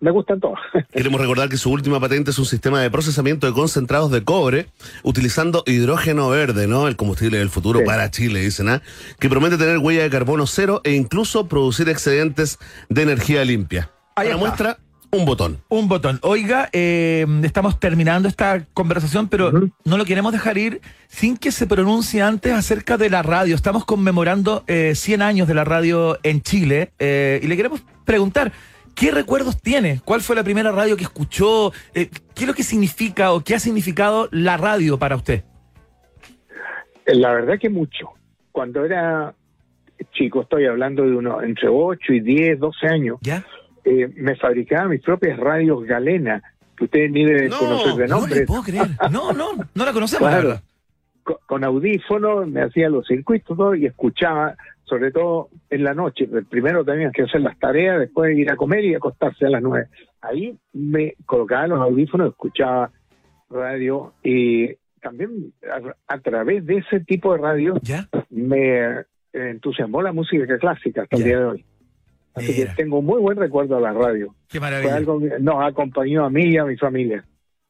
me 0.00 0.10
gustan 0.10 0.40
todas. 0.40 0.58
Queremos 0.92 1.20
recordar 1.20 1.48
que 1.48 1.56
su 1.58 1.70
última 1.70 2.00
patente 2.00 2.30
es 2.30 2.38
un 2.38 2.44
sistema 2.46 2.80
de 2.80 2.90
procesamiento 2.90 3.46
de 3.46 3.52
concentrados 3.52 4.10
de 4.10 4.24
cobre 4.24 4.66
utilizando 5.02 5.62
hidrógeno 5.66 6.28
verde, 6.30 6.66
¿no? 6.66 6.88
El 6.88 6.96
combustible 6.96 7.38
del 7.38 7.50
futuro 7.50 7.78
Sí. 7.80 7.84
para 7.84 8.10
Chile, 8.10 8.40
dicen, 8.40 8.68
¿ah? 8.68 8.82
Que 9.20 9.28
promete 9.28 9.58
tener 9.58 9.78
huella 9.78 10.02
de 10.02 10.10
carbono 10.10 10.46
cero 10.46 10.80
e 10.84 10.92
incluso 10.94 11.46
producir 11.46 11.88
excedentes 11.88 12.58
de 12.88 13.02
energía 13.02 13.44
limpia. 13.44 13.90
Ahí 14.16 14.28
Para 14.28 14.30
está. 14.30 14.38
muestra, 14.38 14.78
un 15.16 15.24
botón. 15.24 15.58
Un 15.68 15.88
botón. 15.88 16.18
Oiga, 16.22 16.68
eh, 16.72 17.26
estamos 17.42 17.80
terminando 17.80 18.28
esta 18.28 18.64
conversación, 18.74 19.28
pero 19.28 19.50
no 19.84 19.96
lo 19.96 20.04
queremos 20.04 20.32
dejar 20.32 20.58
ir 20.58 20.80
sin 21.08 21.36
que 21.36 21.50
se 21.50 21.66
pronuncie 21.66 22.22
antes 22.22 22.52
acerca 22.52 22.96
de 22.96 23.10
la 23.10 23.22
radio. 23.22 23.54
Estamos 23.54 23.84
conmemorando 23.84 24.64
eh, 24.66 24.94
100 24.94 25.22
años 25.22 25.48
de 25.48 25.54
la 25.54 25.64
radio 25.64 26.18
en 26.22 26.42
Chile 26.42 26.92
eh, 26.98 27.40
y 27.42 27.46
le 27.46 27.56
queremos 27.56 27.82
preguntar, 28.04 28.52
¿qué 28.94 29.10
recuerdos 29.10 29.60
tiene? 29.60 30.00
¿Cuál 30.04 30.20
fue 30.20 30.36
la 30.36 30.44
primera 30.44 30.70
radio 30.72 30.96
que 30.96 31.04
escuchó? 31.04 31.72
Eh, 31.94 32.10
¿Qué 32.34 32.44
es 32.44 32.46
lo 32.46 32.54
que 32.54 32.62
significa 32.62 33.32
o 33.32 33.42
qué 33.42 33.54
ha 33.54 33.58
significado 33.58 34.28
la 34.30 34.56
radio 34.56 34.98
para 34.98 35.16
usted? 35.16 35.44
La 37.06 37.32
verdad 37.32 37.58
que 37.58 37.70
mucho. 37.70 38.10
Cuando 38.52 38.84
era 38.84 39.34
chico, 40.12 40.42
estoy 40.42 40.66
hablando 40.66 41.04
de 41.04 41.16
uno 41.16 41.40
entre 41.42 41.68
8 41.68 42.12
y 42.12 42.20
10, 42.20 42.58
12 42.58 42.86
años, 42.86 43.18
¿Ya? 43.22 43.44
Eh, 43.86 44.08
me 44.16 44.34
fabricaba 44.36 44.88
mis 44.88 45.00
propias 45.00 45.38
radios 45.38 45.84
Galena, 45.84 46.42
que 46.76 46.84
ustedes 46.84 47.10
ni 47.10 47.24
deben 47.24 47.48
No, 47.50 47.58
conocer 47.58 47.94
de 47.94 48.08
No 48.08 48.16
nombre. 48.20 48.40
le 48.40 48.46
puedo 48.46 48.62
creer. 48.62 48.88
No, 49.10 49.32
no, 49.32 49.52
no 49.74 49.84
la 49.84 49.92
conocemos, 49.92 50.28
Claro. 50.28 50.60
con, 51.22 51.36
con 51.46 51.64
audífonos, 51.64 52.46
me 52.48 52.62
hacía 52.62 52.88
los 52.90 53.06
circuitos 53.06 53.56
todo, 53.56 53.74
y 53.74 53.86
escuchaba, 53.86 54.54
sobre 54.84 55.10
todo 55.12 55.48
en 55.70 55.84
la 55.84 55.94
noche. 55.94 56.28
El 56.30 56.44
primero 56.46 56.84
tenías 56.84 57.12
que 57.12 57.22
hacer 57.22 57.40
las 57.40 57.58
tareas, 57.58 57.98
después 58.00 58.36
ir 58.36 58.50
a 58.50 58.56
comer 58.56 58.84
y 58.84 58.94
acostarse 58.94 59.46
a 59.46 59.50
las 59.50 59.62
nueve. 59.62 59.86
Ahí 60.20 60.56
me 60.72 61.14
colocaba 61.24 61.66
los 61.68 61.80
audífonos, 61.80 62.30
escuchaba 62.30 62.90
radio 63.48 64.12
y 64.24 64.74
también 65.00 65.52
a, 65.70 66.14
a 66.14 66.18
través 66.18 66.66
de 66.66 66.78
ese 66.78 66.98
tipo 67.00 67.32
de 67.32 67.38
radio 67.38 67.74
¿Ya? 67.82 68.08
me 68.30 69.04
entusiasmó 69.32 70.02
la 70.02 70.12
música 70.12 70.58
clásica 70.58 71.02
hasta 71.02 71.16
el 71.16 71.24
día 71.24 71.38
de 71.38 71.44
hoy. 71.44 71.64
Así 72.36 72.52
Mira. 72.52 72.70
que 72.70 72.82
tengo 72.82 73.00
muy 73.02 73.18
buen 73.20 73.36
recuerdo 73.38 73.76
de 73.76 73.82
la 73.82 73.92
radio. 73.92 74.34
Qué 74.48 74.58
Fue 74.58 74.68
maravilla. 74.68 74.94
algo 74.96 75.18
que 75.18 75.30
nos 75.40 75.56
acompañó 75.64 76.24
a 76.24 76.30
mí 76.30 76.44
y 76.52 76.58
a 76.58 76.64
mi 76.64 76.76
familia. 76.76 77.24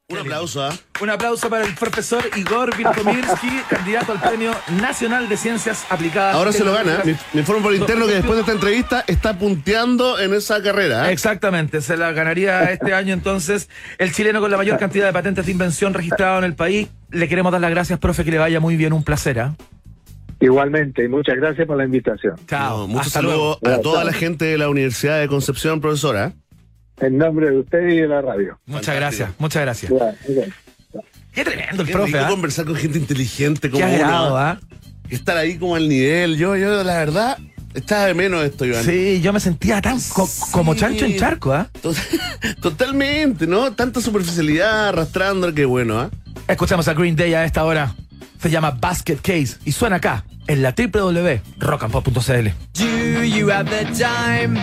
Un 0.09 0.19
aplauso, 0.19 0.63
¿ah? 0.63 0.73
Un 1.03 1.11
aplauso 1.11 1.51
para 1.51 1.65
el 1.65 1.75
profesor 1.75 2.23
Igor 2.37 2.77
Vilkomirsky, 2.77 3.49
candidato 3.69 4.13
al 4.13 4.21
Premio 4.21 4.53
Nacional 4.81 5.29
de 5.29 5.37
Ciencias 5.37 5.85
Aplicadas. 5.91 6.37
Ahora 6.37 6.53
se 6.53 6.63
lo 6.65 6.73
gana. 6.73 7.01
Me, 7.05 7.17
me 7.33 7.41
informo 7.41 7.63
por 7.65 7.75
interno 7.75 8.07
que 8.07 8.15
después 8.15 8.35
de 8.37 8.41
esta 8.43 8.53
entrevista 8.53 9.05
está 9.09 9.37
punteando 9.37 10.21
en 10.21 10.33
esa 10.35 10.63
carrera. 10.63 11.05
¿ah? 11.05 11.11
Exactamente, 11.11 11.81
se 11.81 11.97
la 11.97 12.13
ganaría 12.13 12.71
este 12.71 12.95
año 12.95 13.15
entonces 13.15 13.69
el 13.99 14.13
chileno 14.13 14.41
con 14.41 14.51
la 14.51 14.57
mayor 14.57 14.79
cantidad 14.79 15.07
de 15.07 15.13
patentes 15.13 15.47
de 15.47 15.51
invención 15.53 15.93
registrado 15.93 16.39
en 16.39 16.45
el 16.45 16.55
país. 16.55 16.89
Le 17.11 17.29
queremos 17.29 17.51
dar 17.51 17.61
las 17.61 17.71
gracias, 17.71 17.99
profe, 17.99 18.25
que 18.25 18.31
le 18.31 18.39
vaya 18.39 18.61
muy 18.61 18.77
bien, 18.77 18.93
un 18.93 19.03
placer. 19.03 19.41
¿ah? 19.41 19.57
Igualmente, 20.41 21.05
y 21.05 21.09
muchas 21.09 21.37
gracias 21.37 21.67
por 21.67 21.77
la 21.79 21.85
invitación. 21.85 22.35
Chao. 22.47 22.81
No, 22.81 22.89
muchos 22.89 23.13
saludos 23.13 23.59
a 23.65 23.71
Chao, 23.71 23.81
toda 23.81 24.05
la 24.05 24.13
gente 24.13 24.45
de 24.45 24.59
la 24.59 24.69
Universidad 24.69 25.19
de 25.21 25.29
Concepción, 25.29 25.81
profesora. 25.81 26.33
En 27.01 27.17
nombre 27.19 27.51
de 27.51 27.61
usted 27.61 27.89
y 27.89 27.97
de 28.01 28.09
la 28.09 28.21
radio. 28.23 28.59
Muchas 28.67 28.87
Fantástico. 28.87 28.97
gracias, 28.97 29.31
muchas 29.39 29.63
gracias. 29.63 29.93
Ya. 30.29 30.45
Qué 31.33 31.45
tremendo 31.45 31.83
el 31.83 31.89
Qué 31.89 31.93
profe, 31.93 32.19
¿ah? 32.19 32.29
conversar 32.29 32.65
con 32.65 32.77
gente 32.77 32.99
inteligente 32.99 33.71
como 33.71 33.85
Qué 33.87 33.95
uno. 33.95 34.05
agrado, 34.05 34.37
¿ah? 34.39 34.59
¿ah? 34.63 34.77
Estar 35.11 35.37
ahí 35.37 35.59
como 35.59 35.77
al 35.77 35.89
nivel. 35.89 36.37
Yo, 36.39 36.57
yo, 36.57 36.83
la 36.83 36.97
verdad, 36.99 37.39
estaba 37.75 38.07
de 38.07 38.15
menos 38.15 38.43
esto, 38.45 38.65
Iván. 38.65 38.83
Sí, 38.85 39.21
yo 39.23 39.33
me 39.35 39.41
sentía 39.41 39.81
tan 39.83 39.99
co- 40.15 40.29
como 40.53 40.75
chancho 40.75 41.05
en 41.05 41.17
charco, 41.19 41.53
¿ah? 41.53 41.69
To- 41.83 41.93
Totalmente, 42.63 43.47
¿no? 43.47 43.73
Tanta 43.73 44.01
superficialidad 44.01 44.89
arrastrando, 44.89 45.53
qué 45.55 45.65
bueno, 45.65 46.01
¿ah? 46.01 46.11
Escuchamos 46.49 46.89
a 46.89 46.95
Green 46.95 47.17
Day 47.17 47.35
a 47.35 47.45
esta 47.45 47.65
hora. 47.65 47.95
Se 48.41 48.51
llama 48.51 48.71
Basket 48.73 49.21
Case 49.21 49.59
y 49.65 49.73
suena 49.73 49.97
acá, 49.97 50.25
en 50.47 50.63
la 50.63 50.75
www.rockandpop.cl. 50.77 52.49
Do 52.75 53.25
you 53.25 53.49
have 53.51 53.69
the 53.69 53.85
time 53.99 54.55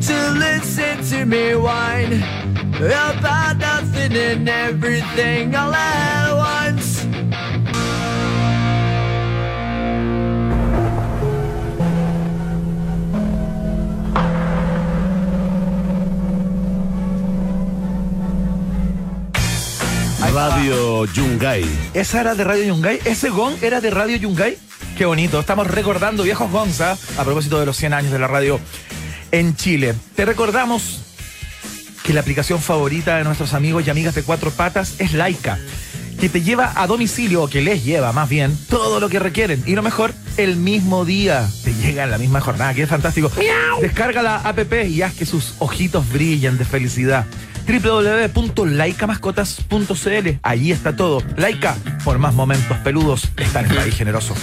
to 0.00 0.30
listen 0.38 0.98
to 1.10 1.26
me 1.26 1.54
whine 1.54 2.22
about 2.78 3.58
nothing 3.58 4.16
and 4.16 4.48
everything 4.48 5.54
all 5.54 5.74
at 5.74 6.32
once? 6.34 6.87
Radio 20.32 21.06
Yungay. 21.06 21.64
Esa 21.94 22.20
era 22.20 22.34
de 22.34 22.44
Radio 22.44 22.64
Yungay. 22.64 23.00
Ese 23.04 23.30
gong 23.30 23.54
era 23.62 23.80
de 23.80 23.90
Radio 23.90 24.16
Yungay. 24.16 24.58
Qué 24.96 25.06
bonito. 25.06 25.40
Estamos 25.40 25.66
recordando 25.66 26.22
viejos 26.22 26.50
gongs 26.50 26.80
¿ah? 26.80 26.96
a 27.16 27.24
propósito 27.24 27.58
de 27.58 27.66
los 27.66 27.76
100 27.76 27.94
años 27.94 28.12
de 28.12 28.18
la 28.18 28.26
radio 28.26 28.60
en 29.32 29.56
Chile. 29.56 29.94
Te 30.14 30.24
recordamos 30.24 31.00
que 32.04 32.12
la 32.12 32.20
aplicación 32.20 32.60
favorita 32.60 33.16
de 33.16 33.24
nuestros 33.24 33.54
amigos 33.54 33.86
y 33.86 33.90
amigas 33.90 34.14
de 34.14 34.22
cuatro 34.22 34.50
patas 34.50 34.96
es 34.98 35.14
Laika, 35.14 35.58
que 36.20 36.28
te 36.28 36.42
lleva 36.42 36.72
a 36.76 36.86
domicilio, 36.86 37.44
o 37.44 37.48
que 37.48 37.62
les 37.62 37.84
lleva 37.84 38.12
más 38.12 38.28
bien, 38.28 38.56
todo 38.68 39.00
lo 39.00 39.08
que 39.08 39.18
requieren. 39.18 39.62
Y 39.66 39.74
lo 39.74 39.82
mejor, 39.82 40.12
el 40.36 40.56
mismo 40.56 41.04
día. 41.04 41.48
Te 41.64 41.72
llega 41.74 42.04
en 42.04 42.10
la 42.10 42.18
misma 42.18 42.40
jornada, 42.40 42.74
que 42.74 42.82
es 42.82 42.88
fantástico. 42.88 43.30
Descarga 43.80 44.22
la 44.22 44.36
app 44.36 44.72
y 44.86 45.02
haz 45.02 45.14
que 45.14 45.26
sus 45.26 45.54
ojitos 45.58 46.10
brillen 46.10 46.58
de 46.58 46.64
felicidad 46.64 47.26
www.laicamascotas.cl 47.68 50.28
Allí 50.42 50.72
está 50.72 50.96
todo. 50.96 51.22
Laika, 51.36 51.76
por 52.04 52.18
más 52.18 52.34
momentos 52.34 52.76
peludos, 52.78 53.28
está 53.36 53.60
en 53.60 53.70
el 53.70 53.76
país 53.76 53.94
generoso. 53.94 54.34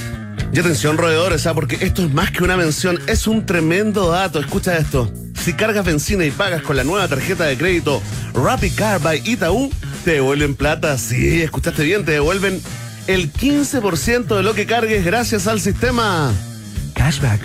Y 0.53 0.59
atención, 0.59 0.97
roedores, 0.97 1.45
¿ah? 1.47 1.53
porque 1.53 1.77
esto 1.81 2.03
es 2.03 2.13
más 2.13 2.31
que 2.31 2.43
una 2.43 2.55
mención, 2.55 2.99
es 3.07 3.27
un 3.27 3.45
tremendo 3.45 4.09
dato. 4.09 4.39
Escucha 4.39 4.77
esto. 4.77 5.11
Si 5.33 5.53
cargas 5.53 5.85
benzina 5.85 6.23
y 6.23 6.31
pagas 6.31 6.61
con 6.61 6.77
la 6.77 6.83
nueva 6.83 7.07
tarjeta 7.07 7.45
de 7.45 7.57
crédito 7.57 8.01
Rapid 8.33 8.73
Car 8.75 9.01
by 9.01 9.21
Itaú, 9.25 9.71
te 10.05 10.13
devuelven 10.13 10.55
plata. 10.55 10.97
Sí, 10.97 11.41
escuchaste 11.41 11.83
bien, 11.83 12.05
te 12.05 12.13
devuelven 12.13 12.61
el 13.07 13.33
15% 13.33 14.37
de 14.37 14.43
lo 14.43 14.53
que 14.53 14.65
cargues 14.65 15.03
gracias 15.03 15.47
al 15.47 15.59
sistema 15.59 16.31
cashback. 17.05 17.41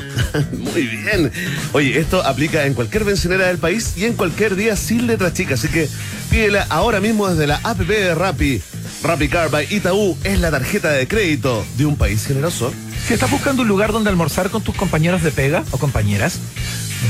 Muy 0.53 0.87
bien. 0.87 1.31
Oye, 1.73 1.99
esto 1.99 2.25
aplica 2.25 2.65
en 2.65 2.73
cualquier 2.73 3.05
bencinera 3.05 3.49
del 3.49 3.59
país 3.59 3.93
y 3.95 4.07
en 4.07 4.15
cualquier 4.15 4.57
día 4.57 4.75
sin 4.75 5.07
letras 5.07 5.35
chicas. 5.35 5.63
Así 5.63 5.69
que 5.69 5.87
pídela 6.31 6.67
ahora 6.71 6.99
mismo 7.01 7.29
desde 7.29 7.47
la 7.47 7.61
app 7.63 7.77
de 7.81 8.15
Rappi. 8.15 8.63
Rappi 9.03 9.29
Car 9.29 9.51
by 9.51 9.67
Itaú 9.71 10.17
es 10.25 10.41
la 10.41 10.51
tarjeta 10.51 10.93
de 10.93 11.07
crédito 11.07 11.63
de 11.77 11.85
un 11.85 11.97
país 11.97 12.27
generoso. 12.27 12.73
Si 13.07 13.13
estás 13.13 13.31
buscando 13.31 13.61
un 13.61 13.69
lugar 13.69 13.93
donde 13.93 14.09
almorzar 14.09 14.49
con 14.49 14.63
tus 14.63 14.75
compañeros 14.75 15.23
de 15.23 15.31
pega 15.31 15.63
o 15.73 15.79
compañeras, 15.79 16.39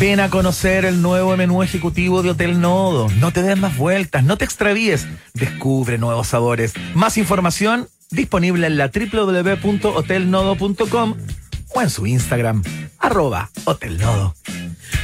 ven 0.01 0.19
a 0.19 0.29
conocer 0.29 0.85
el 0.85 1.03
nuevo 1.03 1.37
menú 1.37 1.63
ejecutivo 1.63 2.25
de 2.25 2.31
Hotel 2.31 2.61
Nodo. 2.61 3.09
No 3.21 3.33
te 3.33 3.43
des 3.43 3.59
más 3.59 3.77
vueltas, 3.77 4.25
no 4.25 4.37
te 4.37 4.45
extravíes. 4.45 5.07
Descubre 5.35 5.99
nuevos 5.99 6.27
sabores. 6.29 6.73
Más 6.95 7.17
información 7.17 7.87
disponible 8.11 8.67
en 8.67 8.77
la 8.77 8.91
www.hotelnodo.com 8.93 11.15
o 11.75 11.83
en 11.83 11.91
su 11.91 12.07
Instagram, 12.07 12.63
arroba 12.99 13.51
hotelnodo. 13.65 14.37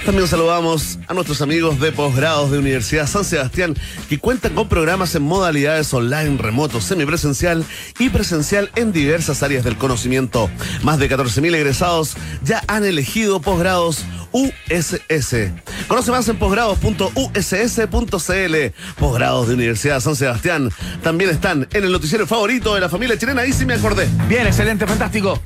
También 0.05 0.29
saludamos 0.29 1.01
a 1.09 1.15
nuestros 1.15 1.43
amigos 1.43 1.81
de 1.81 1.91
posgrados 1.91 2.53
de 2.53 2.59
Universidad 2.59 3.09
San 3.09 3.25
Sebastián 3.25 3.75
que 4.09 4.21
cuentan 4.21 4.55
con 4.55 4.69
programas 4.69 5.13
en 5.17 5.23
modalidades 5.23 5.93
online, 5.93 6.39
remoto, 6.39 6.81
semipresencial 6.81 7.65
y 7.99 8.11
presencial 8.11 8.71
en 8.77 8.93
diversas 8.93 9.43
áreas 9.43 9.65
del 9.65 9.77
conocimiento. 9.77 10.49
Más 10.85 11.01
de 11.01 11.11
14.000 11.11 11.57
egresados 11.57 12.15
ya 12.45 12.63
han 12.69 12.85
elegido 12.85 13.41
posgrados 13.41 14.05
USS. 14.31 15.51
Conoce 15.89 16.13
más 16.13 16.29
en 16.29 16.39
posgrados.uss.cl. 16.39 18.57
Posgrados 18.97 19.49
de 19.49 19.55
Universidad 19.55 20.01
San 20.01 20.15
Sebastián 20.15 20.71
también 21.03 21.31
están 21.31 21.67
en 21.73 21.85
el 21.85 21.91
noticiero 21.91 22.29
favorito 22.29 22.77
de 22.77 22.81
la 22.81 22.89
familia 22.89 23.19
chilena. 23.19 23.43
Ahí 23.43 23.53
sí 23.53 23.67
me 23.67 23.75
acordé. 23.75 24.09
Bien, 24.29 24.47
excelente, 24.47 24.87
fantástico. 24.87 25.43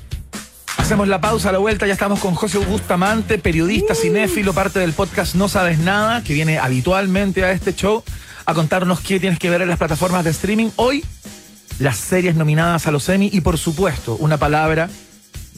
Hacemos 0.81 1.09
la 1.09 1.21
pausa, 1.21 1.53
la 1.53 1.59
vuelta, 1.59 1.87
ya 1.87 1.93
estamos 1.93 2.21
con 2.21 2.35
José 2.35 2.57
Bustamante, 2.57 3.39
periodista 3.39 3.95
cinéfilo, 3.95 4.55
parte 4.55 4.81
del 4.81 4.95
podcast 4.95 5.35
No 5.35 5.47
Sabes 5.47 5.79
Nada, 5.79 6.25
que 6.25 6.33
viene 6.33 6.59
habitualmente 6.59 7.45
a 7.45 7.53
este 7.53 7.75
show 7.75 8.03
a 8.47 8.55
contarnos 8.55 8.99
qué 9.01 9.21
tienes 9.21 9.39
que 9.39 9.51
ver 9.51 9.61
en 9.61 9.69
las 9.69 9.79
plataformas 9.79 10.25
de 10.25 10.31
streaming. 10.31 10.71
Hoy, 10.77 11.05
las 11.79 11.99
series 11.99 12.35
nominadas 12.35 12.87
a 12.87 12.93
los 12.93 13.09
Emmy 13.11 13.29
y 13.31 13.43
por 13.43 13.59
supuesto, 13.59 14.17
una 14.17 14.39
palabra 14.39 14.89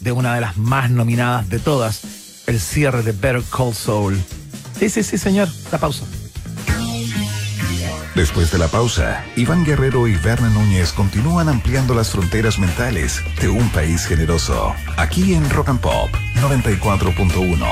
de 0.01 0.11
una 0.11 0.35
de 0.35 0.41
las 0.41 0.57
más 0.59 0.91
nominadas 0.91 1.49
de 1.49 1.61
todas, 1.61 2.03
el 2.49 2.61
cierre 2.61 3.03
de 3.03 3.13
Better 3.13 3.43
Call 3.57 3.75
Saul. 3.75 4.21
Sí, 4.79 4.91
sí, 4.91 5.05
sí, 5.05 5.19
señor, 5.19 5.49
la 5.71 5.79
pausa. 5.79 6.05
Después 8.15 8.53
de 8.53 8.59
la 8.59 8.69
pausa, 8.69 9.25
Iván 9.37 9.65
Guerrero 9.65 10.07
y 10.07 10.15
Berna 10.17 10.51
Núñez 10.51 10.93
continúan 10.93 11.49
ampliando 11.49 11.95
las 11.95 12.11
fronteras 12.11 12.59
mentales 12.59 13.23
de 13.41 13.49
un 13.49 13.67
país 13.71 14.05
generoso. 14.05 14.75
Aquí 14.99 15.35
en 15.35 15.49
Rock 15.49 15.71
and 15.71 15.81
Pop 15.81 16.11
94.1. 16.43 17.67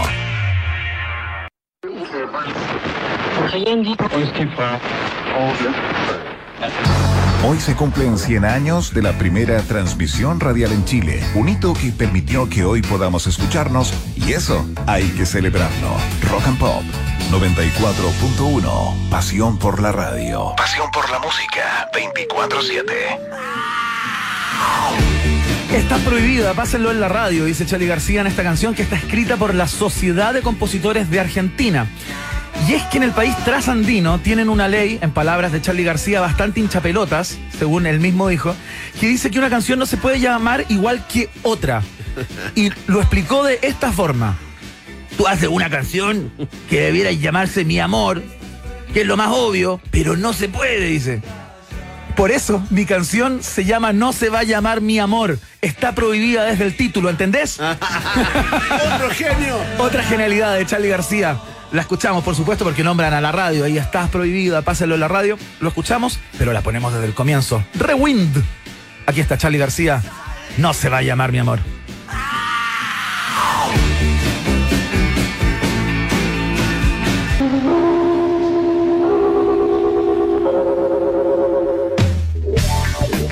Hoy 7.47 7.61
se 7.61 7.75
cumplen 7.75 8.17
100 8.17 8.45
años 8.47 8.95
de 8.95 9.03
la 9.03 9.13
primera 9.19 9.61
transmisión 9.63 10.41
radial 10.41 10.73
en 10.73 10.85
Chile, 10.87 11.23
un 11.35 11.51
hito 11.51 11.75
que 11.75 11.91
permitió 11.91 12.49
que 12.49 12.65
hoy 12.65 12.81
podamos 12.81 13.27
escucharnos 13.27 13.93
y 14.17 14.33
eso 14.33 14.67
hay 14.87 15.05
que 15.11 15.27
celebrarlo. 15.27 15.89
Rock 16.31 16.47
and 16.47 16.59
Pop 16.59 17.10
94.1, 17.31 19.09
pasión 19.09 19.57
por 19.57 19.81
la 19.81 19.93
radio, 19.93 20.53
pasión 20.57 20.91
por 20.91 21.09
la 21.11 21.21
música 21.21 21.89
24/7. 21.93 22.93
Está 25.73 25.99
prohibida, 25.99 26.55
pásenlo 26.55 26.91
en 26.91 26.99
la 26.99 27.09
radio, 27.09 27.45
dice 27.45 27.67
Charlie 27.67 27.87
García 27.87 28.23
en 28.23 28.27
esta 28.27 28.43
canción 28.43 28.75
que 28.75 28.83
está 28.83 28.97
escrita 28.97 29.37
por 29.37 29.55
la 29.55 29.69
Sociedad 29.69 30.35
de 30.35 30.43
Compositores 30.43 31.09
de 31.09 31.21
Argentina. 31.21 31.87
Y 32.69 32.75
es 32.75 32.83
que 32.85 32.97
en 32.97 33.05
el 33.05 33.13
país 33.13 33.37
trasandino 33.45 34.19
tienen 34.19 34.49
una 34.49 34.67
ley, 34.67 34.99
en 35.01 35.13
palabras 35.13 35.53
de 35.53 35.63
Charlie 35.63 35.85
García, 35.85 36.21
bastante 36.21 36.59
hinchapelotas, 36.59 37.39
según 37.57 37.87
él 37.87 38.01
mismo 38.01 38.27
dijo, 38.27 38.57
que 38.99 39.07
dice 39.07 39.31
que 39.31 39.39
una 39.39 39.51
canción 39.51 39.79
no 39.79 39.87
se 39.87 39.99
puede 39.99 40.19
llamar 40.19 40.65
igual 40.69 41.07
que 41.07 41.31
otra. 41.43 41.83
Y 42.57 42.71
lo 42.89 43.01
explicó 43.01 43.45
de 43.45 43.61
esta 43.63 43.93
forma. 43.93 44.37
Tú 45.21 45.29
haces 45.29 45.51
una 45.51 45.69
canción 45.69 46.33
que 46.71 46.81
debiera 46.81 47.13
llamarse 47.13 47.67
Mi 47.67 47.79
Amor, 47.79 48.23
que 48.95 49.03
es 49.03 49.07
lo 49.07 49.19
más 49.19 49.29
obvio, 49.31 49.79
pero 49.91 50.17
no 50.17 50.33
se 50.33 50.49
puede, 50.49 50.87
dice. 50.87 51.21
Por 52.17 52.31
eso 52.31 52.65
mi 52.71 52.87
canción 52.87 53.43
se 53.43 53.67
llama 53.67 53.93
No 53.93 54.15
se 54.15 54.31
va 54.31 54.39
a 54.39 54.45
llamar 54.45 54.81
Mi 54.81 54.99
Amor. 54.99 55.39
Está 55.61 55.95
prohibida 55.95 56.45
desde 56.45 56.65
el 56.65 56.75
título, 56.75 57.11
¿entendés? 57.11 57.61
¡Otro 58.95 59.11
genio! 59.11 59.59
Otra 59.77 60.03
genialidad 60.05 60.57
de 60.57 60.65
Charlie 60.65 60.89
García. 60.89 61.39
La 61.71 61.83
escuchamos, 61.83 62.25
por 62.25 62.35
supuesto, 62.35 62.65
porque 62.65 62.83
nombran 62.83 63.13
a 63.13 63.21
la 63.21 63.31
radio. 63.31 63.67
Ahí 63.67 63.77
estás 63.77 64.09
prohibida, 64.09 64.63
pásalo 64.63 64.95
en 64.95 65.01
la 65.01 65.09
radio. 65.09 65.39
Lo 65.61 65.69
escuchamos, 65.69 66.19
pero 66.39 66.55
la 66.55 66.63
ponemos 66.63 66.95
desde 66.95 67.05
el 67.05 67.13
comienzo. 67.13 67.63
Rewind. 67.75 68.43
Aquí 69.05 69.21
está 69.21 69.37
Charlie 69.37 69.59
García. 69.59 70.03
No 70.57 70.73
se 70.73 70.89
va 70.89 70.97
a 70.97 71.03
llamar 71.03 71.31
mi 71.31 71.41
amor. 71.41 71.61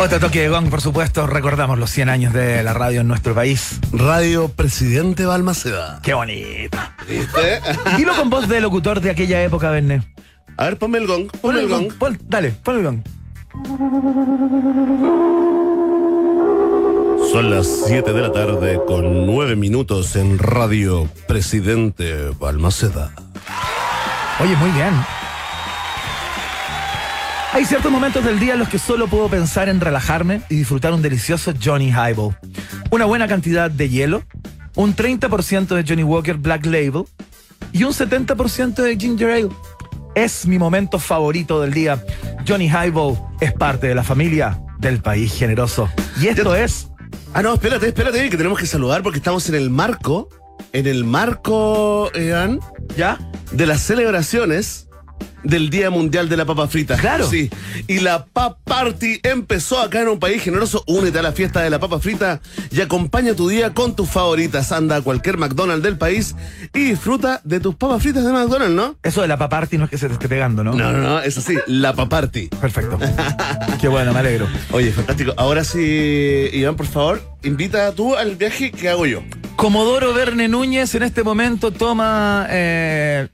Otro 0.00 0.20
toque 0.20 0.42
de 0.42 0.48
gong, 0.48 0.70
por 0.70 0.80
supuesto. 0.80 1.26
Recordamos 1.26 1.78
los 1.78 1.90
100 1.90 2.08
años 2.08 2.32
de 2.32 2.62
la 2.62 2.72
radio 2.72 3.00
en 3.00 3.08
nuestro 3.08 3.34
país. 3.34 3.80
Radio 3.92 4.48
Presidente 4.48 5.26
Balmaceda. 5.26 6.00
Qué 6.02 6.14
bonito. 6.14 6.78
¿Viste? 7.08 7.60
Dilo 7.96 8.14
con 8.14 8.30
voz 8.30 8.48
de 8.48 8.60
locutor 8.60 9.00
de 9.00 9.10
aquella 9.10 9.42
época, 9.42 9.70
Verne. 9.70 10.02
A 10.56 10.64
ver, 10.64 10.78
ponme 10.78 10.98
el 10.98 11.06
gong, 11.06 11.28
ponme 11.40 11.60
el 11.60 11.68
gong. 11.68 11.92
Pon- 11.98 12.18
dale, 12.26 12.50
pon 12.52 12.76
el 12.76 12.84
gong. 12.84 13.02
Son 17.32 17.50
las 17.50 17.66
7 17.86 18.12
de 18.12 18.20
la 18.22 18.32
tarde 18.32 18.80
con 18.86 19.26
9 19.26 19.56
minutos 19.56 20.14
en 20.16 20.38
Radio 20.38 21.08
Presidente 21.26 22.30
Balmaceda. 22.38 23.10
Oye, 24.40 24.54
muy 24.56 24.70
bien. 24.70 24.94
Hay 27.52 27.64
ciertos 27.64 27.90
momentos 27.90 28.24
del 28.24 28.38
día 28.38 28.52
en 28.52 28.58
los 28.58 28.68
que 28.68 28.78
solo 28.78 29.08
puedo 29.08 29.28
pensar 29.28 29.68
en 29.68 29.80
relajarme 29.80 30.42
y 30.50 30.56
disfrutar 30.56 30.92
un 30.92 31.00
delicioso 31.00 31.52
Johnny 31.60 31.88
Highball. 31.88 32.36
Una 32.90 33.06
buena 33.06 33.26
cantidad 33.26 33.70
de 33.70 33.88
hielo, 33.88 34.22
un 34.76 34.94
30% 34.94 35.66
de 35.68 35.84
Johnny 35.86 36.02
Walker 36.02 36.36
Black 36.36 36.66
Label 36.66 37.04
y 37.72 37.84
un 37.84 37.92
70% 37.92 38.74
de 38.74 38.96
Ginger 38.96 39.30
Ale. 39.30 39.48
Es 40.14 40.46
mi 40.46 40.58
momento 40.58 40.98
favorito 40.98 41.60
del 41.62 41.72
día. 41.72 42.04
Johnny 42.46 42.66
Highball 42.66 43.18
es 43.40 43.52
parte 43.52 43.88
de 43.88 43.94
la 43.94 44.04
familia 44.04 44.60
del 44.78 45.00
país 45.00 45.32
generoso. 45.32 45.88
Y 46.20 46.28
esto 46.28 46.54
es... 46.54 46.88
Ah, 47.32 47.42
no, 47.42 47.54
espérate, 47.54 47.88
espérate, 47.88 48.28
que 48.28 48.36
tenemos 48.36 48.58
que 48.58 48.66
saludar 48.66 49.02
porque 49.02 49.18
estamos 49.18 49.48
en 49.48 49.54
el 49.54 49.70
marco, 49.70 50.28
en 50.72 50.86
el 50.86 51.04
marco, 51.04 52.10
Ean, 52.14 52.60
¿Ya? 52.96 53.18
de 53.52 53.66
las 53.66 53.80
celebraciones 53.80 54.87
del 55.44 55.70
Día 55.70 55.90
Mundial 55.90 56.28
de 56.28 56.36
la 56.36 56.44
Papa 56.44 56.68
Frita. 56.68 56.96
Claro. 56.96 57.28
Sí. 57.28 57.50
Y 57.86 58.00
la 58.00 58.26
Pap 58.26 58.58
Party 58.64 59.20
empezó 59.22 59.80
acá 59.80 60.02
en 60.02 60.08
un 60.08 60.18
país 60.18 60.42
generoso. 60.42 60.84
Únete 60.86 61.18
a 61.18 61.22
la 61.22 61.32
fiesta 61.32 61.62
de 61.62 61.70
la 61.70 61.78
Papa 61.78 61.98
Frita 62.00 62.40
y 62.70 62.80
acompaña 62.80 63.34
tu 63.34 63.48
día 63.48 63.72
con 63.74 63.94
tus 63.96 64.08
favoritas. 64.08 64.72
Anda 64.72 64.96
a 64.96 65.02
cualquier 65.02 65.38
McDonald's 65.38 65.82
del 65.82 65.96
país 65.96 66.34
y 66.74 66.80
disfruta 66.80 67.40
de 67.44 67.60
tus 67.60 67.74
papas 67.74 68.02
fritas 68.02 68.24
de 68.24 68.32
McDonald's, 68.32 68.74
¿no? 68.74 68.96
Eso 69.02 69.22
de 69.22 69.28
la 69.28 69.36
paparty 69.36 69.78
no 69.78 69.84
es 69.84 69.90
que 69.90 69.98
se 69.98 70.08
te 70.08 70.14
esté 70.14 70.28
pegando, 70.28 70.62
¿no? 70.64 70.72
No, 70.72 70.92
no, 70.92 70.98
no, 70.98 71.20
es 71.20 71.38
así, 71.38 71.56
la 71.66 71.94
Pap 71.94 72.08
Party. 72.08 72.48
Perfecto. 72.48 72.98
Qué 73.80 73.88
bueno, 73.88 74.12
me 74.12 74.20
alegro. 74.20 74.48
Oye, 74.72 74.92
fantástico. 74.92 75.32
Ahora 75.36 75.64
sí, 75.64 76.48
Iván, 76.52 76.76
por 76.76 76.86
favor, 76.86 77.22
invita 77.42 77.92
tú 77.92 78.16
al 78.16 78.36
viaje 78.36 78.70
que 78.70 78.88
hago 78.88 79.06
yo. 79.06 79.22
Comodoro 79.56 80.14
Verne 80.14 80.48
Núñez 80.48 80.94
en 80.94 81.02
este 81.02 81.22
momento 81.24 81.72
toma 81.72 82.46
eh, 82.50 83.28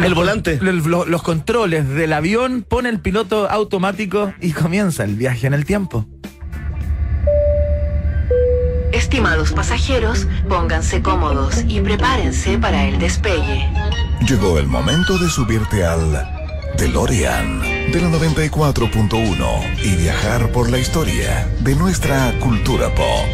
El 0.00 0.14
volante. 0.14 0.58
el- 0.60 0.78
lo- 0.84 1.06
los 1.06 1.22
controles 1.22 1.88
del 1.88 2.12
avión, 2.12 2.64
pone 2.68 2.88
el 2.88 3.00
piloto 3.00 3.48
automático 3.48 4.32
y 4.40 4.52
comienza 4.52 5.04
el 5.04 5.14
viaje 5.16 5.46
en 5.46 5.54
el 5.54 5.64
tiempo. 5.64 6.06
Estimados 8.92 9.52
pasajeros, 9.52 10.26
pónganse 10.48 11.02
cómodos 11.02 11.64
y 11.68 11.80
prepárense 11.80 12.58
para 12.58 12.84
el 12.86 12.98
despegue. 12.98 13.68
Llegó 14.28 14.58
el 14.58 14.66
momento 14.66 15.18
de 15.18 15.28
subirte 15.28 15.84
al 15.84 16.26
DeLorean 16.78 17.60
de 17.92 18.00
la 18.00 18.08
94.1 18.08 19.60
y 19.82 19.96
viajar 19.96 20.50
por 20.52 20.70
la 20.70 20.78
historia 20.78 21.48
de 21.60 21.74
nuestra 21.76 22.32
cultura 22.40 22.92
pop. 22.94 23.26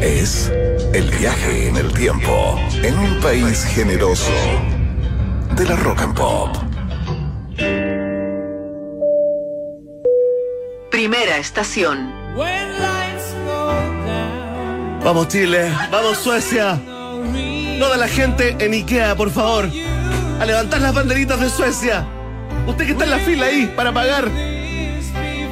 Es 0.00 0.52
el 0.92 1.10
viaje 1.10 1.68
en 1.68 1.76
el 1.76 1.92
tiempo 1.92 2.58
en 2.82 2.98
un 2.98 3.20
país 3.20 3.64
generoso 3.64 4.30
de 5.56 5.64
la 5.64 5.76
rock 5.76 6.02
and 6.02 6.14
pop. 6.14 6.56
Primera 10.90 11.38
estación. 11.38 12.12
Vamos 15.02 15.28
Chile, 15.28 15.72
vamos 15.90 16.18
Suecia. 16.18 16.78
Toda 17.78 17.96
la 17.96 18.08
gente 18.08 18.56
en 18.58 18.72
Ikea, 18.72 19.14
por 19.14 19.30
favor. 19.30 19.70
A 20.40 20.44
levantar 20.44 20.80
las 20.82 20.92
banderitas 20.92 21.40
de 21.40 21.48
Suecia. 21.48 22.06
Usted 22.66 22.84
que 22.84 22.92
está 22.92 23.04
en 23.04 23.10
la 23.10 23.18
fila 23.18 23.46
ahí 23.46 23.72
para 23.74 23.92
pagar. 23.92 24.30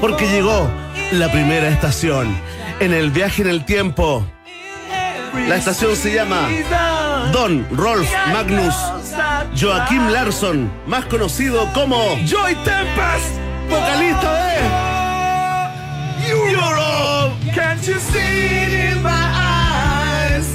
Porque 0.01 0.29
llegó 0.29 0.69
la 1.13 1.31
primera 1.33 1.69
estación 1.69 2.37
en 2.81 2.93
el 2.93 3.11
viaje 3.11 3.43
en 3.43 3.49
el 3.49 3.65
tiempo. 3.65 4.27
La 5.49 5.57
estación 5.57 5.95
se 5.97 6.15
llama 6.15 6.49
Don 7.33 7.67
Rolf 7.77 8.09
Magnus 8.33 8.75
Joaquim 9.61 10.09
Larsson, 10.09 10.71
más 10.87 11.05
conocido 11.07 11.69
como 11.75 12.17
Joy 12.25 12.55
Tempest. 12.65 13.39
vocalista 13.69 14.33
de 14.47 14.55
Europe. 16.29 17.35
Can't 17.55 17.87
you 17.87 17.99
see 17.99 18.19
it 18.19 18.95
in 18.95 19.03
my 19.03 19.11
eyes? 19.11 20.47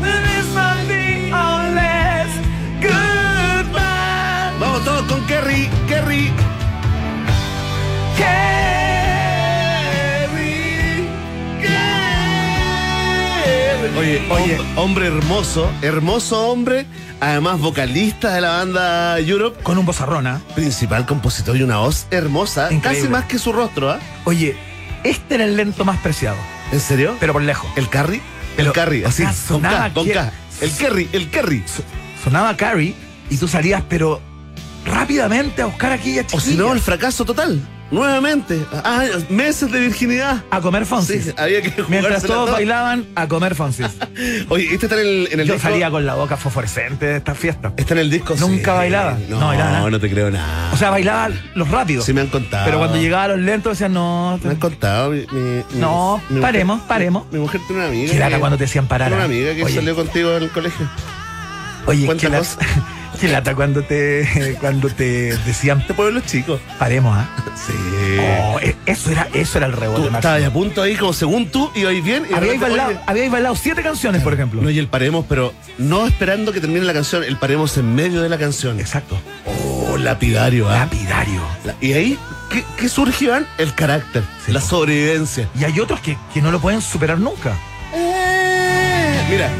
That 0.00 0.24
is 0.38 0.54
nothing 0.54 1.32
unless 1.32 2.30
goodbye. 2.80 4.52
Vamos 4.58 4.84
todos 4.84 5.02
con 5.02 5.26
Kerry, 5.26 5.68
Kerry. 5.88 6.32
Oye, 13.98 14.22
Oye. 14.30 14.58
hom- 14.58 14.66
hombre 14.76 15.06
hermoso, 15.08 15.70
hermoso 15.82 16.48
hombre, 16.48 16.86
además 17.20 17.58
vocalista 17.60 18.32
de 18.34 18.40
la 18.40 18.50
banda 18.58 19.18
Europe, 19.18 19.60
Con 19.62 19.76
un 19.78 19.84
bozarrón, 19.86 20.26
¿ah? 20.26 20.40
principal 20.54 21.04
compositor 21.06 21.56
y 21.56 21.62
una 21.62 21.78
voz 21.78 22.06
hermosa, 22.10 22.72
Increíble. 22.72 23.00
casi 23.00 23.10
más 23.10 23.24
que 23.24 23.38
su 23.38 23.52
rostro, 23.52 23.90
¿ah? 23.90 23.98
Oye, 24.24 24.56
este 25.04 25.34
era 25.34 25.44
el 25.44 25.56
lento 25.56 25.84
más 25.84 25.98
preciado, 25.98 26.36
¿En 26.70 26.80
serio? 26.80 27.16
pero 27.18 27.32
por 27.32 27.42
lejos. 27.42 27.68
¿El 27.76 27.88
Carry? 27.88 28.20
Pero, 28.56 28.68
el 28.70 28.74
Carry, 28.74 29.04
o 29.04 29.08
así, 29.08 29.22
sea, 29.24 29.34
con 29.48 29.62
K, 29.62 29.90
con 29.94 30.08
K. 30.08 30.32
El 30.60 30.70
Kerry, 30.72 31.08
el 31.12 31.30
Kerry. 31.30 31.64
Sonaba 32.22 32.56
Carrie 32.56 32.94
y 33.30 33.36
tú 33.36 33.46
salías, 33.48 33.82
pero 33.88 34.20
rápidamente 34.84 35.62
a 35.62 35.66
buscar 35.66 35.92
a 35.92 35.94
aquella 35.96 36.24
O 36.32 36.40
si 36.40 36.54
no, 36.54 36.72
el 36.72 36.80
fracaso 36.80 37.24
total. 37.24 37.60
Nuevamente. 37.90 38.60
Ah, 38.84 39.04
meses 39.30 39.72
de 39.72 39.80
virginidad. 39.80 40.42
a 40.50 40.60
comer 40.60 40.84
Fonsis. 40.84 41.24
Sí, 41.24 41.32
había 41.38 41.62
que 41.62 41.72
Mientras 41.88 42.22
todos 42.22 42.40
toda. 42.46 42.52
bailaban, 42.52 43.06
a 43.14 43.26
comer 43.28 43.54
Fonsis. 43.54 43.86
Oye, 44.50 44.64
este 44.74 44.86
está 44.86 45.00
en 45.00 45.06
el, 45.06 45.28
en 45.32 45.40
el 45.40 45.46
Yo 45.46 45.54
disco. 45.54 45.68
salía 45.70 45.90
con 45.90 46.04
la 46.04 46.14
boca 46.14 46.36
fosforescente 46.36 47.06
de 47.06 47.16
esta 47.16 47.34
fiesta. 47.34 47.72
Está 47.78 47.94
en 47.94 48.00
el 48.00 48.10
disco. 48.10 48.34
Nunca 48.38 48.74
bailaba. 48.74 49.16
No, 49.28 49.40
No 49.40 49.46
bailaba 49.46 49.70
nada. 49.72 49.90
no 49.90 49.98
te 50.00 50.10
creo 50.10 50.30
nada. 50.30 50.70
O 50.74 50.76
sea, 50.76 50.90
bailaba 50.90 51.30
los 51.54 51.68
rápidos. 51.70 52.04
Sí 52.04 52.12
me 52.12 52.20
han 52.20 52.26
contado. 52.28 52.66
Pero 52.66 52.78
cuando 52.78 52.98
llegaba 52.98 53.24
a 53.24 53.28
los 53.28 53.38
lentos 53.40 53.72
decían, 53.72 53.94
no. 53.94 54.38
Me 54.42 54.50
han 54.50 54.56
contado. 54.56 55.10
mi- 55.10 55.20
mi- 55.30 55.64
No, 55.80 56.20
mi 56.28 56.40
paremos, 56.40 56.76
mujer- 56.76 56.88
paremos. 56.88 57.32
Mi, 57.32 57.38
mujer 57.38 57.60
tiene 57.66 57.80
una 57.82 57.88
amiga. 57.88 58.28
Que- 58.28 58.38
cuando 58.38 58.58
te 58.58 58.64
decían 58.64 58.86
parar, 58.86 59.08
Tiene 59.08 59.24
una 59.24 59.32
¿ah? 59.34 59.34
amiga 59.34 59.54
que 59.54 59.64
Oye. 59.64 59.74
salió 59.74 59.96
contigo 59.96 60.36
en 60.36 60.42
el 60.42 60.50
colegio. 60.50 60.86
Oye, 61.86 62.00
qué 62.00 62.06
Cuéntanos. 62.06 62.58
qué 63.20 63.28
lata 63.28 63.54
cuando 63.54 63.82
te, 63.82 64.56
cuando 64.60 64.88
te 64.88 65.36
decían, 65.46 65.84
De 65.86 65.94
pueblos 65.94 66.24
chicos. 66.26 66.60
paremos, 66.78 67.16
¿ah? 67.16 67.28
Sí. 67.66 67.72
Oh, 68.20 68.58
e- 68.60 68.76
eso 68.86 69.10
era, 69.10 69.28
eso 69.34 69.58
era 69.58 69.66
el 69.66 69.74
Tú 69.74 69.80
rebote. 69.80 69.98
máximo. 70.02 70.18
estabas 70.18 70.44
a 70.44 70.50
punto 70.52 70.82
ahí, 70.82 70.96
como 70.96 71.12
según 71.12 71.48
tú, 71.50 71.70
y 71.74 71.84
hoy 71.84 72.00
bien. 72.00 72.24
Y 72.30 72.34
Habíais 72.34 72.60
bailado, 72.60 72.90
oye, 72.90 72.98
habíais 73.06 73.30
bailado 73.30 73.56
siete 73.56 73.82
canciones, 73.82 74.22
por 74.22 74.32
ejemplo. 74.34 74.62
No, 74.62 74.70
y 74.70 74.78
el 74.78 74.88
paremos, 74.88 75.24
pero 75.28 75.52
no 75.78 76.06
esperando 76.06 76.52
que 76.52 76.60
termine 76.60 76.84
la 76.86 76.92
canción, 76.94 77.24
el 77.24 77.36
paremos 77.36 77.76
en 77.76 77.94
medio 77.94 78.22
de 78.22 78.28
la 78.28 78.38
canción. 78.38 78.78
Exacto. 78.80 79.18
Oh, 79.46 79.96
lapidario, 79.96 80.68
¿ah? 80.68 80.78
Lapidario. 80.80 81.42
La- 81.64 81.74
Y 81.80 81.92
ahí, 81.92 82.18
¿qué, 82.50 82.64
qué 82.78 82.88
surge, 82.88 83.24
Iván? 83.26 83.46
El 83.58 83.74
carácter, 83.74 84.22
Sí, 84.46 84.52
la 84.52 84.60
sobrevivencia. 84.60 85.48
Y 85.58 85.64
hay 85.64 85.78
otros 85.80 86.00
que, 86.00 86.16
que 86.32 86.40
no 86.40 86.50
lo 86.50 86.60
pueden 86.60 86.80
superar 86.80 87.18
nunca. 87.18 87.54
Eh, 87.94 89.26
Mira, 89.30 89.50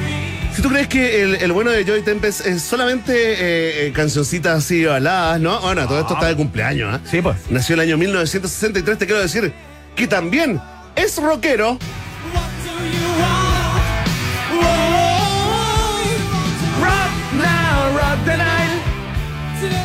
si 0.58 0.62
tú 0.62 0.70
crees 0.70 0.88
que 0.88 1.22
el, 1.22 1.36
el 1.36 1.52
bueno 1.52 1.70
de 1.70 1.84
Joy 1.84 2.02
Tempest 2.02 2.44
es 2.44 2.62
solamente 2.62 3.12
eh, 3.14 3.86
eh, 3.86 3.92
cancioncitas 3.92 4.58
así 4.58 4.84
baladas, 4.84 5.40
¿no? 5.40 5.60
Bueno, 5.60 5.86
todo 5.86 6.00
esto 6.00 6.14
está 6.14 6.26
de 6.26 6.34
cumpleaños, 6.34 6.92
¿ah? 6.92 7.00
Sí, 7.08 7.22
pues. 7.22 7.36
Nació 7.48 7.74
el 7.74 7.80
año 7.82 7.96
1963, 7.96 8.98
te 8.98 9.06
quiero 9.06 9.20
decir 9.20 9.52
que 9.94 10.08
también 10.08 10.60
es 10.96 11.16
rockero. 11.22 11.78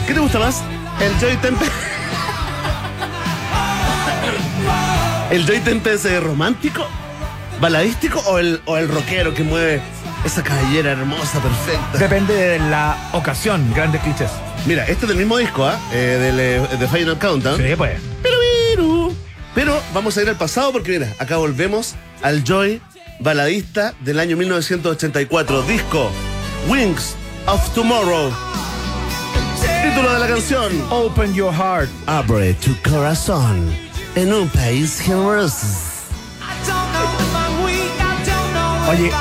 ¿Qué 0.07 0.13
te 0.15 0.19
gusta 0.19 0.39
más? 0.39 0.63
¿El 0.99 1.13
Joy 1.19 1.37
Tempest? 1.37 1.71
¿El 5.29 5.45
Joy 5.45 5.59
Tempest 5.59 6.07
romántico? 6.23 6.87
¿Baladístico 7.61 8.23
o 8.25 8.39
el, 8.39 8.59
o 8.65 8.77
el 8.77 8.87
rockero 8.87 9.35
que 9.35 9.43
mueve 9.43 9.83
esa 10.25 10.43
cabellera 10.43 10.91
hermosa, 10.91 11.39
perfecta? 11.39 11.97
Depende 11.97 12.33
de 12.33 12.59
la 12.59 12.97
ocasión, 13.13 13.71
grandes 13.73 14.01
clichés. 14.01 14.31
Mira, 14.65 14.83
este 14.83 15.05
es 15.05 15.09
del 15.09 15.17
mismo 15.17 15.37
disco, 15.37 15.65
¿ah? 15.65 15.79
Eh, 15.91 16.17
del 16.19 16.39
eh, 16.39 16.77
de 16.77 16.87
Final 16.87 17.19
Countdown. 17.19 17.57
Sí, 17.57 17.75
pues. 17.75 17.99
Pero, 18.21 18.37
pero, 18.75 19.11
pero 19.53 19.81
vamos 19.93 20.17
a 20.17 20.21
ir 20.21 20.29
al 20.29 20.37
pasado 20.37 20.71
porque 20.71 20.91
mira, 20.91 21.07
acá 21.19 21.37
volvemos 21.37 21.95
al 22.21 22.43
Joy 22.43 22.81
baladista 23.19 23.93
del 24.01 24.19
año 24.19 24.37
1984, 24.37 25.63
disco 25.63 26.11
Wings 26.67 27.15
of 27.47 27.73
Tomorrow. 27.73 28.31
Título 29.83 30.13
de 30.13 30.19
la 30.19 30.27
canción. 30.27 30.71
Open 30.89 31.33
your 31.33 31.53
heart. 31.53 31.89
Abre 32.05 32.53
tu 32.55 32.75
corazón 32.89 33.69
en 34.15 34.33
un 34.33 34.47
país 34.49 34.99
generoso. 34.99 35.67
Oye, 38.89 39.11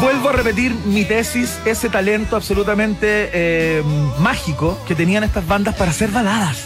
vuelvo 0.00 0.28
a 0.28 0.32
repetir 0.32 0.72
mi 0.86 1.04
tesis, 1.04 1.58
ese 1.64 1.88
talento 1.88 2.36
absolutamente 2.36 3.30
eh, 3.32 3.82
mágico 4.18 4.78
que 4.86 4.94
tenían 4.94 5.24
estas 5.24 5.46
bandas 5.46 5.74
para 5.74 5.90
hacer 5.90 6.10
baladas. 6.10 6.64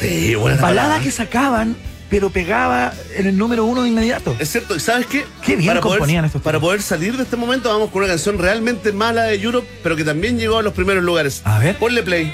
Sí, 0.00 0.34
buena 0.34 0.60
Baladas 0.60 1.02
que 1.02 1.10
sacaban, 1.10 1.76
pero 2.08 2.30
pegaba 2.30 2.92
en 3.16 3.26
el 3.26 3.36
número 3.36 3.64
uno 3.64 3.82
de 3.82 3.88
inmediato. 3.90 4.34
Es 4.38 4.50
cierto, 4.50 4.74
¿y 4.76 4.80
sabes 4.80 5.06
qué? 5.06 5.24
Qué 5.44 5.56
bien 5.56 5.68
para 5.68 5.80
poder, 5.80 5.98
componían 5.98 6.24
estos 6.24 6.40
Para 6.42 6.58
poder 6.58 6.80
salir 6.82 7.16
de 7.16 7.24
este 7.24 7.36
momento, 7.36 7.68
vamos 7.70 7.90
con 7.90 8.02
una 8.02 8.08
canción 8.08 8.38
realmente 8.38 8.92
mala 8.92 9.24
de 9.24 9.34
Europe, 9.36 9.68
pero 9.82 9.96
que 9.96 10.04
también 10.04 10.38
llegó 10.38 10.58
a 10.58 10.62
los 10.62 10.72
primeros 10.72 11.04
lugares. 11.04 11.42
A 11.44 11.58
ver. 11.58 11.76
Ponle 11.76 12.02
play. 12.02 12.32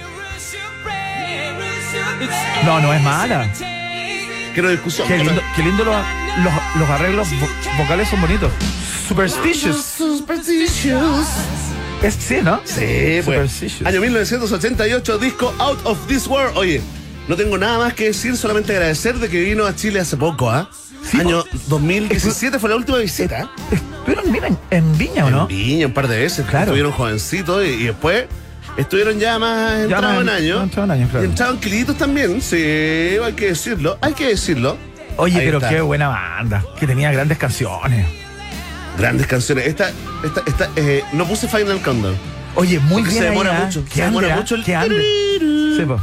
No, 2.65 2.81
no 2.81 2.93
es 2.95 3.03
mala. 3.03 3.53
Quiero 4.55 4.71
discusión. 4.71 5.07
Qué 5.09 5.19
lindo, 5.19 5.43
qué 5.55 5.63
lindo 5.63 5.85
los, 5.85 5.97
los, 6.43 6.53
los 6.77 6.89
arreglos 6.91 7.29
vo- 7.29 7.79
vocales 7.79 8.09
son 8.09 8.21
bonitos. 8.23 8.51
Superstitious. 9.09 9.77
Superstitious. 9.99 11.27
Es, 12.03 12.15
sí, 12.15 12.39
¿no? 12.43 12.61
Sí, 12.65 13.21
pues. 13.25 13.51
Superstitious. 13.53 13.87
Año 13.87 14.01
1988, 14.01 15.19
disco 15.19 15.55
Out 15.59 15.79
of 15.85 16.07
This 16.07 16.27
World. 16.27 16.57
Oye, 16.57 16.81
no 17.29 17.37
tengo 17.37 17.57
nada 17.59 17.79
más 17.79 17.95
que 17.95 18.07
decir, 18.07 18.37
solamente 18.37 18.73
agradecer 18.73 19.19
de 19.19 19.29
que 19.29 19.41
vino 19.41 19.65
a 19.67 19.75
Chile 19.75 20.01
hace 20.01 20.17
poco, 20.17 20.51
¿ah? 20.51 20.69
Sí, 21.09 21.21
Año 21.21 21.45
2017 21.69 22.59
fue 22.59 22.69
la 22.71 22.77
última 22.77 22.99
visita. 22.99 23.49
Pero 24.05 24.23
mira, 24.25 24.49
en, 24.49 24.59
en 24.71 24.99
Viña, 24.99 25.27
¿o 25.27 25.31
no? 25.31 25.43
En 25.43 25.49
Viña, 25.57 25.87
un 25.87 25.93
par 25.93 26.09
de 26.09 26.19
veces. 26.19 26.45
Claro. 26.47 26.65
Estuvieron 26.67 26.93
jovencitos 26.93 27.65
y, 27.65 27.69
y 27.69 27.85
después 27.85 28.25
estuvieron 28.77 29.19
ya 29.21 29.39
más 29.39 29.83
entrados 29.85 30.17
en 30.17 30.23
en- 30.23 30.29
años. 30.29 30.63
entrados 30.65 30.89
en 30.89 30.91
años, 30.91 31.11
claro. 31.11 31.25
Y 31.25 31.29
entraban 31.29 31.59
quilitos 31.61 31.97
también, 31.97 32.43
sí, 32.43 32.57
hay 32.57 33.33
que 33.37 33.47
decirlo, 33.49 33.99
hay 34.01 34.15
que 34.15 34.27
decirlo. 34.29 34.77
Oye, 35.17 35.39
Ahí 35.39 35.47
pero 35.47 35.59
está. 35.59 35.71
qué 35.71 35.81
buena 35.81 36.09
banda. 36.09 36.63
Que 36.79 36.87
tenía 36.87 37.11
grandes 37.13 37.39
canciones. 37.39 38.05
Grandes 38.99 39.27
canciones. 39.27 39.67
Esta, 39.67 39.91
esta, 40.25 40.43
esta, 40.47 40.71
eh, 40.77 41.03
no 41.13 41.27
puse 41.27 41.49
Final 41.49 41.81
Countdown. 41.83 42.17
Oye, 42.55 42.79
muy 42.79 43.03
Porque 43.03 43.11
bien. 43.11 43.23
se 43.23 43.31
demora 43.31 43.51
ahí, 43.51 43.57
¿ah? 43.61 43.65
mucho, 43.67 43.85
se 43.93 44.03
demora 44.03 44.33
¿ah? 44.35 44.37
mucho 44.37 44.55
el-. 44.55 44.65
Sí, 44.65 45.83
po. 45.87 46.01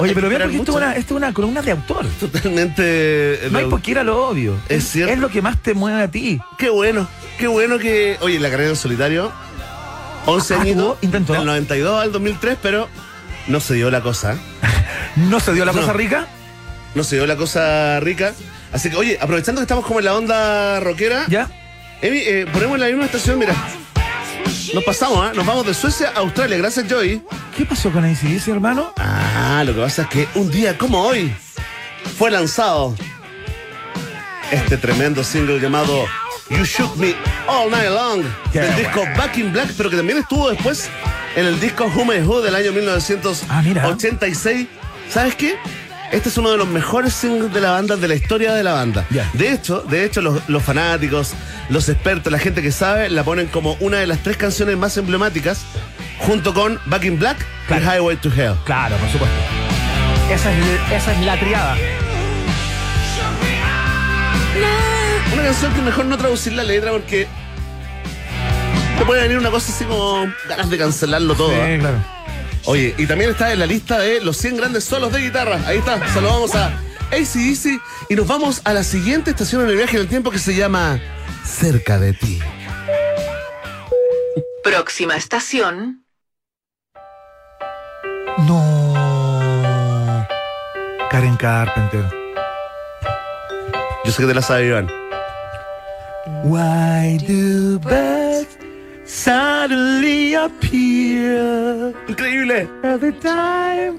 Oye, 0.00 0.14
pero 0.14 0.28
bien, 0.28 0.40
porque 0.42 0.56
esto 0.58 0.70
es, 0.72 0.76
una, 0.76 0.92
esto 0.96 1.14
es 1.14 1.16
una 1.18 1.32
columna 1.34 1.60
de 1.60 1.72
autor. 1.72 2.06
Totalmente. 2.20 2.82
eh, 2.84 3.48
No 3.50 3.58
hay 3.58 3.66
por 3.66 3.82
qué 3.82 3.90
ir 3.92 3.98
a 3.98 4.04
lo 4.04 4.28
obvio. 4.28 4.54
Es 4.68 4.84
cierto. 4.88 5.12
Es 5.12 5.18
lo 5.18 5.28
que 5.28 5.42
más 5.42 5.58
te 5.62 5.74
mueve 5.74 6.02
a 6.02 6.08
ti. 6.10 6.40
Qué 6.56 6.70
bueno, 6.70 7.08
qué 7.38 7.46
bueno 7.48 7.78
que. 7.78 8.16
Oye, 8.20 8.38
la 8.38 8.48
carrera 8.50 8.70
en 8.70 8.76
solitario, 8.76 9.32
11 10.26 10.54
Ah, 10.54 10.60
añitos, 10.60 10.96
intentó. 11.02 11.32
del 11.34 11.44
92 11.44 12.02
al 12.02 12.12
2003, 12.12 12.58
pero 12.62 12.88
no 13.48 13.60
se 13.60 13.74
dio 13.74 13.90
la 13.90 14.00
cosa. 14.02 14.36
¿No 15.16 15.40
se 15.40 15.52
dio 15.52 15.64
la 15.64 15.72
No. 15.72 15.80
cosa 15.80 15.92
rica? 15.92 16.26
No 16.94 17.02
se 17.04 17.16
dio 17.16 17.26
la 17.26 17.36
cosa 17.36 17.98
rica. 18.00 18.34
Así 18.72 18.90
que, 18.90 18.96
oye, 18.96 19.18
aprovechando 19.20 19.60
que 19.60 19.64
estamos 19.64 19.84
como 19.86 19.98
en 20.00 20.04
la 20.04 20.14
onda 20.16 20.80
rockera, 20.80 21.24
¿Ya? 21.28 21.48
Emi, 22.02 22.18
eh, 22.18 22.46
ponemos 22.52 22.74
en 22.76 22.80
la 22.80 22.86
misma 22.88 23.04
estación, 23.06 23.38
mira. 23.38 23.54
Nos 24.74 24.84
pasamos, 24.84 25.18
¿ah? 25.24 25.32
Nos 25.34 25.46
vamos 25.46 25.66
de 25.66 25.74
Suecia 25.74 26.12
a 26.14 26.18
Australia, 26.20 26.56
gracias 26.58 26.86
Joy. 26.88 27.22
¿Qué 27.56 27.64
pasó 27.64 27.90
con 27.90 28.04
ACDC, 28.04 28.48
hermano? 28.48 28.92
Ah, 28.98 29.62
lo 29.66 29.74
que 29.74 29.80
pasa 29.80 30.02
es 30.02 30.08
que 30.08 30.28
un 30.34 30.50
día 30.50 30.76
como 30.76 31.00
hoy 31.02 31.34
fue 32.18 32.30
lanzado 32.30 32.94
este 34.50 34.76
tremendo 34.76 35.24
single 35.24 35.58
llamado 35.60 36.04
You 36.50 36.64
Shook 36.64 36.96
Me 36.96 37.14
All 37.46 37.70
Night 37.70 37.90
Long 37.90 38.22
Qué 38.52 38.60
del 38.60 38.76
disco. 38.76 39.04
Back 39.16 39.38
in 39.38 39.52
Black, 39.52 39.70
pero 39.76 39.90
que 39.90 39.96
también 39.96 40.18
estuvo 40.18 40.50
después 40.50 40.88
en 41.36 41.46
el 41.46 41.58
disco 41.60 41.86
Who 41.94 42.04
May 42.04 42.20
Who 42.22 42.40
del 42.42 42.54
año 42.54 42.70
Ah, 43.48 43.62
mira. 43.64 43.82
1986. 43.82 44.66
¿Sabes 45.10 45.34
qué? 45.34 45.56
Este 46.10 46.30
es 46.30 46.38
uno 46.38 46.50
de 46.50 46.56
los 46.56 46.66
mejores 46.68 47.12
singles 47.12 47.52
de 47.52 47.60
la 47.60 47.72
banda, 47.72 47.96
de 47.96 48.08
la 48.08 48.14
historia 48.14 48.54
de 48.54 48.62
la 48.64 48.72
banda. 48.72 49.04
De 49.34 49.52
hecho, 49.52 49.80
de 49.82 50.04
hecho 50.04 50.22
los, 50.22 50.48
los 50.48 50.62
fanáticos, 50.62 51.32
los 51.68 51.88
expertos, 51.88 52.32
la 52.32 52.38
gente 52.38 52.62
que 52.62 52.72
sabe, 52.72 53.10
la 53.10 53.24
ponen 53.24 53.46
como 53.48 53.76
una 53.80 53.98
de 53.98 54.06
las 54.06 54.22
tres 54.22 54.36
canciones 54.38 54.76
más 54.78 54.96
emblemáticas, 54.96 55.60
junto 56.18 56.54
con 56.54 56.80
Back 56.86 57.04
in 57.04 57.18
Black 57.18 57.36
Claro. 57.66 57.82
y 57.84 57.86
Highway 57.88 58.16
to 58.16 58.30
Hell. 58.34 58.54
Claro, 58.64 58.96
por 58.96 59.08
supuesto. 59.10 59.36
Esa 60.32 60.50
es, 60.52 60.92
esa 61.02 61.12
es 61.12 61.26
la 61.26 61.38
triada. 61.38 61.76
Una 65.34 65.42
canción 65.42 65.72
que 65.74 65.82
mejor 65.82 66.06
no 66.06 66.16
traducir 66.16 66.54
la 66.54 66.64
letra 66.64 66.90
porque 66.90 67.28
te 68.98 69.04
puede 69.04 69.22
venir 69.22 69.36
una 69.38 69.50
cosa 69.50 69.70
así 69.72 69.84
como 69.84 70.26
ganas 70.48 70.70
de 70.70 70.78
cancelarlo 70.78 71.34
todo. 71.34 71.50
Sí, 71.50 71.78
claro. 71.78 71.98
Oye, 72.70 72.94
y 72.98 73.06
también 73.06 73.30
está 73.30 73.50
en 73.50 73.60
la 73.60 73.64
lista 73.64 73.98
de 73.98 74.20
los 74.20 74.36
100 74.36 74.58
grandes 74.58 74.84
solos 74.84 75.10
de 75.10 75.22
guitarra. 75.22 75.58
Ahí 75.64 75.78
está, 75.78 76.06
saludamos 76.12 76.54
a 76.54 76.66
ACDC 77.10 77.80
y 78.10 78.14
nos 78.14 78.26
vamos 78.26 78.60
a 78.64 78.74
la 78.74 78.84
siguiente 78.84 79.30
estación 79.30 79.62
en 79.62 79.70
el 79.70 79.76
viaje 79.76 79.96
en 79.96 80.02
el 80.02 80.08
tiempo 80.08 80.30
que 80.30 80.38
se 80.38 80.54
llama 80.54 81.00
Cerca 81.46 81.98
de 81.98 82.12
ti. 82.12 82.40
Próxima 84.62 85.16
estación, 85.16 86.04
No. 88.46 90.26
Karen 91.10 91.36
Carpenter. 91.38 92.04
Yo 94.04 94.12
sé 94.12 94.20
que 94.20 94.28
te 94.28 94.34
la 94.34 94.42
sabes, 94.42 94.66
Iván. 94.66 94.90
Why 96.44 97.16
do 97.26 97.78
birds 97.78 98.27
suddenly 99.08 100.34
appear 100.34 101.92
Increíble. 102.06 102.68
every 102.84 103.12
time 103.14 103.98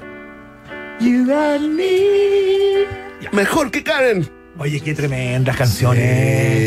you 0.99 1.32
and 1.32 1.76
me? 1.76 2.86
Mejor 3.34 3.70
que 3.72 3.82
Karen. 3.84 4.39
Oye, 4.62 4.82
qué 4.82 4.93
tremendas 4.93 5.55
canciones. 5.55 6.03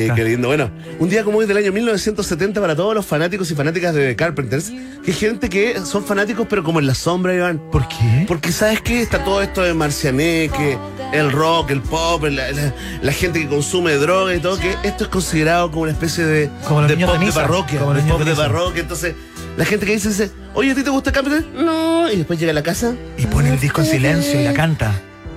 Estas. 0.02 0.16
qué 0.16 0.24
lindo. 0.24 0.48
Bueno, 0.48 0.70
un 0.98 1.10
día 1.10 1.24
como 1.24 1.38
hoy 1.38 1.46
del 1.46 1.58
año 1.58 1.72
1970 1.72 2.58
para 2.60 2.74
todos 2.74 2.94
los 2.94 3.04
fanáticos 3.04 3.50
y 3.50 3.54
fanáticas 3.54 3.94
de 3.94 4.16
Carpenters, 4.16 4.72
que 5.04 5.12
gente 5.12 5.50
que 5.50 5.78
son 5.84 6.02
fanáticos 6.02 6.46
pero 6.48 6.64
como 6.64 6.80
en 6.80 6.86
la 6.86 6.94
sombra, 6.94 7.34
Iván. 7.34 7.60
¿Por 7.70 7.86
qué? 7.88 8.24
Porque 8.26 8.50
sabes 8.50 8.80
que 8.80 9.02
está 9.02 9.22
todo 9.24 9.42
esto 9.42 9.62
de 9.62 9.74
Marcianeque, 9.74 10.78
el 11.12 11.30
rock, 11.32 11.70
el 11.70 11.82
pop, 11.82 12.24
la, 12.24 12.50
la- 12.52 12.74
la 13.02 13.12
gente 13.12 13.40
que 13.40 13.48
consume 13.48 13.92
droga 13.96 14.34
y 14.34 14.40
todo, 14.40 14.58
que 14.58 14.74
esto 14.84 15.04
es 15.04 15.10
considerado 15.10 15.70
como 15.70 15.82
una 15.82 15.92
especie 15.92 16.24
de, 16.24 16.48
Como 16.66 16.80
de 16.82 16.96
pop 16.96 17.18
de 17.18 17.26
de, 17.26 17.32
parroquia. 17.32 17.78
como 17.78 17.92
de 17.92 18.00
niños 18.02 18.16
pop 18.16 18.24
de 18.24 18.30
de 18.30 18.36
parroquia. 18.36 18.80
Entonces, 18.80 19.14
la 19.58 19.66
gente 19.66 19.84
que 19.84 19.92
dice, 19.92 20.08
dice, 20.08 20.30
oye, 20.54 20.70
¿a 20.70 20.74
ti 20.74 20.82
te 20.82 20.88
gusta 20.88 21.12
Carpenter? 21.12 21.44
No. 21.54 22.10
Y 22.10 22.16
después 22.16 22.38
llega 22.40 22.52
a 22.52 22.54
la 22.54 22.62
casa. 22.62 22.94
Y 23.18 23.26
pone 23.26 23.50
el 23.50 23.60
disco 23.60 23.82
en 23.82 23.86
silencio 23.86 24.40
y 24.40 24.44
la 24.44 24.54
canta. 24.54 24.92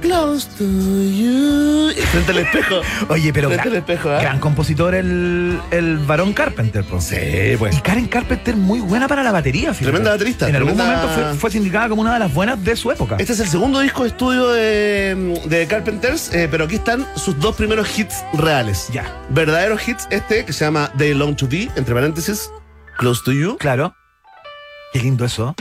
Close 0.05 0.47
to 0.59 0.63
you. 0.63 1.91
Frente 2.11 2.31
al 2.31 2.37
espejo. 2.37 2.81
Oye, 3.09 3.33
pero 3.33 3.47
Frente 3.47 3.63
al 3.63 3.69
gran, 3.71 3.81
espejo, 3.81 4.09
¿ah? 4.11 4.21
gran 4.21 4.39
compositor 4.39 4.93
el, 4.93 5.59
el 5.71 5.97
varón 5.97 6.31
Carpenter, 6.31 6.83
po. 6.83 7.01
Sí, 7.01 7.15
pues. 7.57 7.75
Y 7.75 7.81
Karen 7.81 8.05
Carpenter 8.07 8.55
muy 8.55 8.81
buena 8.81 9.07
para 9.07 9.23
la 9.23 9.31
batería, 9.31 9.73
fíjate. 9.73 9.85
Tremenda 9.85 10.11
baterista, 10.11 10.47
En 10.47 10.57
algún 10.57 10.77
momento 10.77 11.09
fue, 11.09 11.33
fue 11.33 11.49
sindicada 11.49 11.89
como 11.89 12.03
una 12.03 12.13
de 12.13 12.19
las 12.19 12.31
buenas 12.31 12.63
de 12.63 12.75
su 12.75 12.91
época. 12.91 13.15
Este 13.17 13.33
es 13.33 13.39
el 13.39 13.47
segundo 13.47 13.79
disco 13.79 14.03
de 14.03 14.09
estudio 14.09 14.49
de, 14.49 15.41
de 15.45 15.65
Carpenters, 15.65 16.31
eh, 16.35 16.47
pero 16.51 16.65
aquí 16.65 16.75
están 16.75 17.07
sus 17.15 17.39
dos 17.39 17.55
primeros 17.55 17.97
hits 17.97 18.23
reales. 18.33 18.89
Ya. 18.93 19.11
Verdaderos 19.29 19.87
hits, 19.87 20.07
este 20.11 20.45
que 20.45 20.53
se 20.53 20.65
llama 20.65 20.91
They 20.99 21.15
Long 21.15 21.35
to 21.35 21.47
Thee, 21.47 21.71
entre 21.75 21.95
paréntesis, 21.95 22.51
Close 22.99 23.23
to 23.25 23.31
You. 23.31 23.57
Claro. 23.57 23.95
Qué 24.93 24.99
lindo 24.99 25.25
eso. 25.25 25.55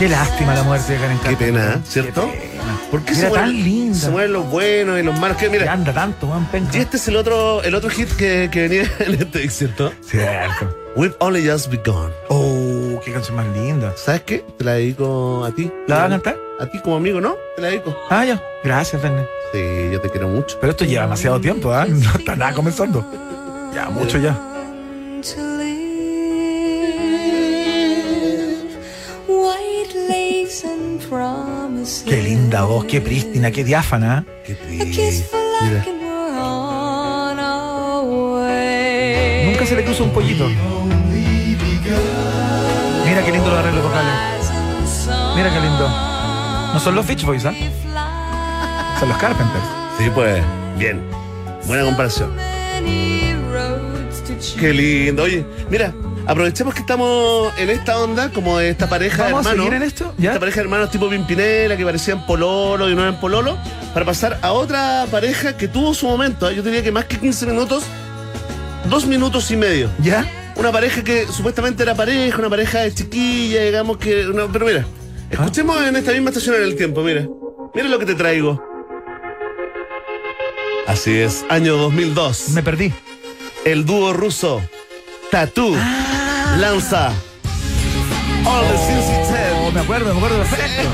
Qué 0.00 0.08
lástima 0.08 0.54
la 0.54 0.62
muerte 0.62 0.94
de 0.94 0.98
Karen 0.98 1.18
Qué 1.18 1.36
pena, 1.36 1.74
¿eh? 1.74 1.78
¿cierto? 1.84 2.30
Qué 2.32 2.38
pena. 2.38 2.80
¿Por 2.90 3.02
qué 3.02 3.12
Era 3.12 3.20
se 3.20 3.24
tan 3.30 3.32
mueren, 3.44 3.64
linda. 3.64 3.98
se 3.98 4.10
mueren 4.10 4.32
los 4.32 4.50
buenos 4.50 4.98
y 4.98 5.02
los 5.02 5.20
malos? 5.20 5.36
Que 5.36 5.50
mira, 5.50 5.70
anda 5.70 5.92
tanto, 5.92 6.26
Juan 6.26 6.46
Penca. 6.46 6.74
y 6.74 6.80
este 6.80 6.96
es 6.96 7.06
el 7.08 7.16
otro, 7.16 7.62
el 7.62 7.74
otro 7.74 7.90
hit 7.90 8.08
que, 8.16 8.48
que 8.50 8.62
venía 8.62 8.82
en 9.00 9.14
este 9.16 9.46
¿cierto? 9.50 9.92
Cierto. 10.00 10.74
We've 10.96 11.14
Only 11.18 11.46
Just 11.46 11.70
Begun. 11.70 12.10
Oh, 12.30 12.98
qué 13.04 13.12
canción 13.12 13.36
más 13.36 13.46
linda. 13.54 13.92
¿Sabes 13.94 14.22
qué? 14.22 14.42
Te 14.56 14.64
la 14.64 14.72
dedico 14.72 15.44
a 15.44 15.50
ti. 15.54 15.70
¿La 15.86 15.96
vas 15.96 16.06
a 16.06 16.08
cantar? 16.08 16.36
A 16.58 16.66
ti 16.66 16.78
como 16.80 16.96
amigo, 16.96 17.20
¿no? 17.20 17.36
Te 17.56 17.60
la 17.62 17.68
dedico. 17.68 17.94
Ah, 18.08 18.24
ya. 18.24 18.42
Gracias, 18.64 19.02
Verne. 19.02 19.26
Sí, 19.52 19.90
yo 19.92 20.00
te 20.00 20.08
quiero 20.08 20.28
mucho. 20.28 20.56
Pero 20.62 20.70
esto 20.70 20.86
lleva 20.86 21.02
demasiado 21.02 21.38
tiempo, 21.40 21.72
¿ah? 21.74 21.84
No 21.86 22.10
está 22.18 22.36
nada 22.36 22.54
comenzando. 22.54 23.04
Ya, 23.74 23.90
mucho 23.90 24.16
ya. 24.18 24.36
Qué 32.06 32.22
linda 32.22 32.62
voz, 32.64 32.84
qué 32.84 33.00
prístina, 33.00 33.50
qué 33.50 33.64
diáfana. 33.64 34.24
Qué 34.44 34.54
triste. 34.54 35.26
Mira. 35.62 35.84
Nunca 39.46 39.66
se 39.66 39.76
le 39.76 39.84
cruza 39.84 40.04
un 40.04 40.10
pollito. 40.10 40.48
Mira 43.04 43.24
qué 43.24 43.32
lindo 43.32 43.50
los 43.50 43.58
arreglos 43.58 43.82
vocales. 43.82 44.14
Mira 45.34 45.52
qué 45.52 45.60
lindo. 45.60 45.88
No 46.72 46.78
son 46.78 46.94
los 46.94 47.06
Beach 47.06 47.24
Boys, 47.24 47.44
¿ah? 47.44 47.54
Son 49.00 49.08
los 49.08 49.18
Carpenters. 49.18 49.64
Sí, 49.98 50.10
pues. 50.14 50.42
Bien. 50.78 51.02
Buena 51.66 51.84
comparación. 51.84 52.30
Qué 54.58 54.72
lindo. 54.72 55.24
Oye, 55.24 55.44
mira, 55.68 55.92
aprovechemos 56.30 56.74
que 56.74 56.80
estamos 56.80 57.52
en 57.58 57.70
esta 57.70 57.98
onda, 57.98 58.30
como 58.30 58.58
de 58.58 58.70
esta 58.70 58.88
pareja 58.88 59.24
¿Vamos 59.24 59.44
de 59.44 59.50
hermanos. 59.50 59.74
en 59.74 59.82
esto? 59.82 60.14
¿Ya? 60.16 60.30
Esta 60.30 60.38
pareja 60.38 60.56
de 60.60 60.62
hermanos 60.62 60.90
tipo 60.90 61.10
Pimpinela, 61.10 61.76
que 61.76 61.84
parecían 61.84 62.24
pololo 62.24 62.88
y 62.88 62.94
no 62.94 63.02
eran 63.02 63.18
pololo, 63.18 63.58
para 63.92 64.06
pasar 64.06 64.38
a 64.40 64.52
otra 64.52 65.06
pareja 65.10 65.56
que 65.56 65.66
tuvo 65.66 65.92
su 65.92 66.06
momento. 66.06 66.48
¿eh? 66.48 66.54
Yo 66.54 66.62
diría 66.62 66.84
que 66.84 66.92
más 66.92 67.06
que 67.06 67.18
15 67.18 67.46
minutos, 67.46 67.82
dos 68.88 69.06
minutos 69.06 69.50
y 69.50 69.56
medio. 69.56 69.90
¿Ya? 70.00 70.24
Una 70.54 70.70
pareja 70.70 71.02
que 71.02 71.26
supuestamente 71.26 71.82
era 71.82 71.96
pareja, 71.96 72.38
una 72.38 72.50
pareja 72.50 72.78
de 72.80 72.94
chiquilla, 72.94 73.64
digamos 73.64 73.96
que. 73.96 74.24
pero 74.52 74.66
mira, 74.66 74.86
escuchemos 75.30 75.82
en 75.82 75.96
esta 75.96 76.12
misma 76.12 76.30
estación 76.30 76.54
en 76.54 76.62
el 76.62 76.76
tiempo, 76.76 77.02
mira. 77.02 77.26
Mira 77.74 77.88
lo 77.88 77.98
que 77.98 78.06
te 78.06 78.14
traigo. 78.14 78.62
Así 80.86 81.18
es, 81.18 81.44
año 81.48 81.76
2002. 81.76 82.50
Me 82.50 82.62
perdí. 82.62 82.92
El 83.64 83.84
dúo 83.84 84.12
ruso 84.12 84.62
Tattoo 85.30 85.76
lanza 86.58 87.08
All 88.46 88.66
the 88.66 88.74
He 88.74 89.24
Said. 89.26 89.52
Oh, 89.66 89.70
me 89.70 89.80
acuerdo, 89.80 90.12
me 90.14 90.18
acuerdo 90.18 90.38
perfecto. 90.38 90.88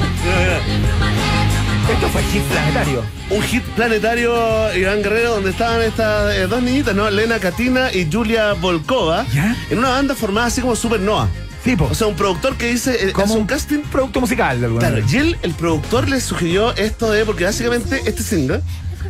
Esto 1.92 2.08
fue 2.08 2.22
hit 2.24 2.42
planetario. 2.42 3.04
Un 3.30 3.42
hit 3.42 3.62
planetario, 3.76 4.74
Iván 4.76 5.02
Guerrero, 5.02 5.30
donde 5.36 5.50
estaban 5.50 5.80
estas 5.82 6.34
eh, 6.34 6.46
dos 6.48 6.60
niñitas, 6.62 6.94
¿no? 6.96 7.08
Lena 7.08 7.38
Katina 7.38 7.92
y 7.92 8.08
Julia 8.10 8.54
Volkova, 8.54 9.24
¿Ya? 9.32 9.54
en 9.70 9.78
una 9.78 9.90
banda 9.90 10.14
formada 10.16 10.48
así 10.48 10.60
como 10.60 10.74
Supernova. 10.74 11.28
Tipo, 11.62 11.84
O 11.84 11.94
sea, 11.94 12.08
un 12.08 12.14
productor 12.16 12.56
que 12.56 12.66
dice, 12.72 13.08
eh, 13.08 13.12
como 13.12 13.34
un 13.34 13.40
un 13.42 13.46
casting. 13.46 13.82
producto 13.90 14.20
musical 14.20 14.58
de 14.60 14.66
alguna 14.66 14.80
Claro, 14.88 15.02
manera. 15.02 15.12
y 15.12 15.20
él, 15.20 15.38
el 15.42 15.52
productor, 15.54 16.08
le 16.08 16.20
sugirió 16.20 16.74
esto 16.76 17.10
de, 17.12 17.24
porque 17.24 17.44
básicamente 17.44 18.02
este 18.06 18.22
single 18.24 18.60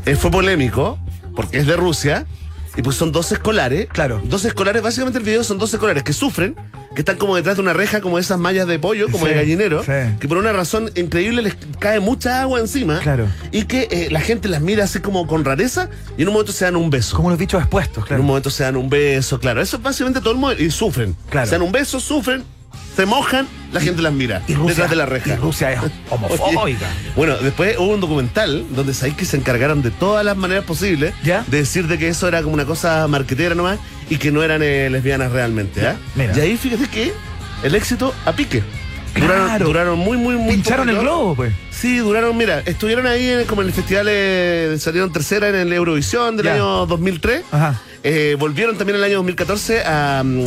eh, 0.04 0.14
fue 0.16 0.30
polémico, 0.30 0.98
porque 1.34 1.58
es 1.58 1.66
de 1.66 1.76
Rusia, 1.76 2.26
y 2.76 2.82
pues 2.82 2.96
son 2.96 3.12
dos 3.12 3.32
escolares. 3.32 3.86
Claro. 3.92 4.20
Dos 4.24 4.44
escolares, 4.44 4.82
básicamente 4.82 5.18
el 5.18 5.24
video 5.24 5.42
son 5.44 5.58
dos 5.58 5.72
escolares 5.72 6.02
que 6.02 6.12
sufren, 6.12 6.54
que 6.94 7.00
están 7.02 7.16
como 7.16 7.36
detrás 7.36 7.56
de 7.56 7.62
una 7.62 7.72
reja, 7.72 8.00
como 8.00 8.18
esas 8.18 8.38
mallas 8.38 8.66
de 8.66 8.78
pollo, 8.78 9.06
como 9.10 9.24
Sí, 9.26 9.30
de 9.32 9.36
gallinero, 9.36 9.82
sí. 9.82 9.92
que 10.20 10.28
por 10.28 10.38
una 10.38 10.52
razón 10.52 10.90
increíble 10.94 11.42
les 11.42 11.56
cae 11.78 12.00
mucha 12.00 12.40
agua 12.42 12.60
encima. 12.60 12.98
Claro. 13.00 13.26
Y 13.52 13.64
que 13.64 13.88
eh, 13.90 14.08
la 14.10 14.20
gente 14.20 14.48
las 14.48 14.60
mira 14.60 14.84
así 14.84 15.00
como 15.00 15.26
con 15.26 15.44
rareza, 15.44 15.88
y 16.16 16.22
en 16.22 16.28
un 16.28 16.34
momento 16.34 16.52
se 16.52 16.64
dan 16.64 16.76
un 16.76 16.90
beso. 16.90 17.16
Como 17.16 17.30
los 17.30 17.38
bichos 17.38 17.60
expuestos, 17.60 17.96
En 17.96 18.02
un 18.02 18.06
claro. 18.08 18.22
momento 18.22 18.50
se 18.50 18.62
dan 18.64 18.76
un 18.76 18.88
beso, 18.88 19.38
claro. 19.40 19.60
Eso 19.60 19.76
es 19.76 19.82
básicamente 19.82 20.20
todo 20.20 20.32
el 20.32 20.38
mundo. 20.38 20.56
Y 20.62 20.70
sufren. 20.70 21.16
Claro. 21.30 21.46
Se 21.46 21.52
dan 21.52 21.62
un 21.62 21.72
beso, 21.72 22.00
sufren, 22.00 22.44
se 22.96 23.06
mojan, 23.06 23.46
la 23.72 23.80
gente 23.80 24.00
las 24.02 24.12
mira. 24.12 24.42
Y 24.48 24.54
Rusia, 24.54 24.68
detrás 24.70 24.90
de 24.90 24.96
la 24.96 25.06
reja. 25.06 25.34
y 25.34 25.36
Rusia 25.36 25.72
es 25.72 25.80
homofóbica. 26.10 26.86
Bueno, 27.14 27.36
después 27.36 27.76
hubo 27.78 27.92
un 27.94 28.00
documental 28.00 28.64
donde 28.70 28.94
sabéis 28.94 29.16
que 29.16 29.24
se 29.26 29.36
encargaron 29.36 29.82
de 29.82 29.90
todas 29.90 30.24
las 30.24 30.36
maneras 30.36 30.64
posibles 30.64 31.12
¿Ya? 31.22 31.44
de 31.46 31.58
decir 31.58 31.86
de 31.86 31.98
que 31.98 32.08
eso 32.08 32.26
era 32.26 32.42
como 32.42 32.54
una 32.54 32.64
cosa 32.64 33.06
marquetera 33.08 33.54
nomás 33.54 33.78
y 34.08 34.16
que 34.16 34.32
no 34.32 34.42
eran 34.42 34.62
eh, 34.62 34.88
lesbianas 34.90 35.30
realmente. 35.32 35.82
Mira. 36.14 36.32
Y 36.36 36.40
ahí 36.40 36.56
fíjate 36.56 36.88
que 36.88 37.12
el 37.62 37.74
éxito 37.74 38.14
a 38.24 38.32
pique. 38.32 38.62
Duraron, 39.18 39.46
Claro. 39.48 39.64
duraron 39.66 39.98
muy, 39.98 40.18
muy, 40.18 40.36
muy 40.36 40.54
Pincharon 40.56 40.90
el 40.90 40.98
globo, 40.98 41.34
pues. 41.36 41.54
Sí, 41.70 41.96
duraron, 41.98 42.36
mira, 42.36 42.60
estuvieron 42.66 43.06
ahí 43.06 43.28
en- 43.30 43.44
como 43.46 43.62
en 43.62 43.68
el 43.68 43.72
festival, 43.72 44.06
eh, 44.10 44.76
salieron 44.78 45.10
tercera 45.10 45.48
en 45.48 45.54
el 45.54 45.72
Eurovisión 45.72 46.36
del 46.36 46.46
Ya. 46.46 46.54
año 46.54 46.84
2003. 46.84 47.42
Ajá. 47.50 47.80
Eh, 48.08 48.36
volvieron 48.38 48.76
también 48.78 48.96
en 48.96 49.00
el 49.02 49.04
año 49.10 49.16
2014 49.16 49.82
a, 49.84 50.22
mm, 50.24 50.44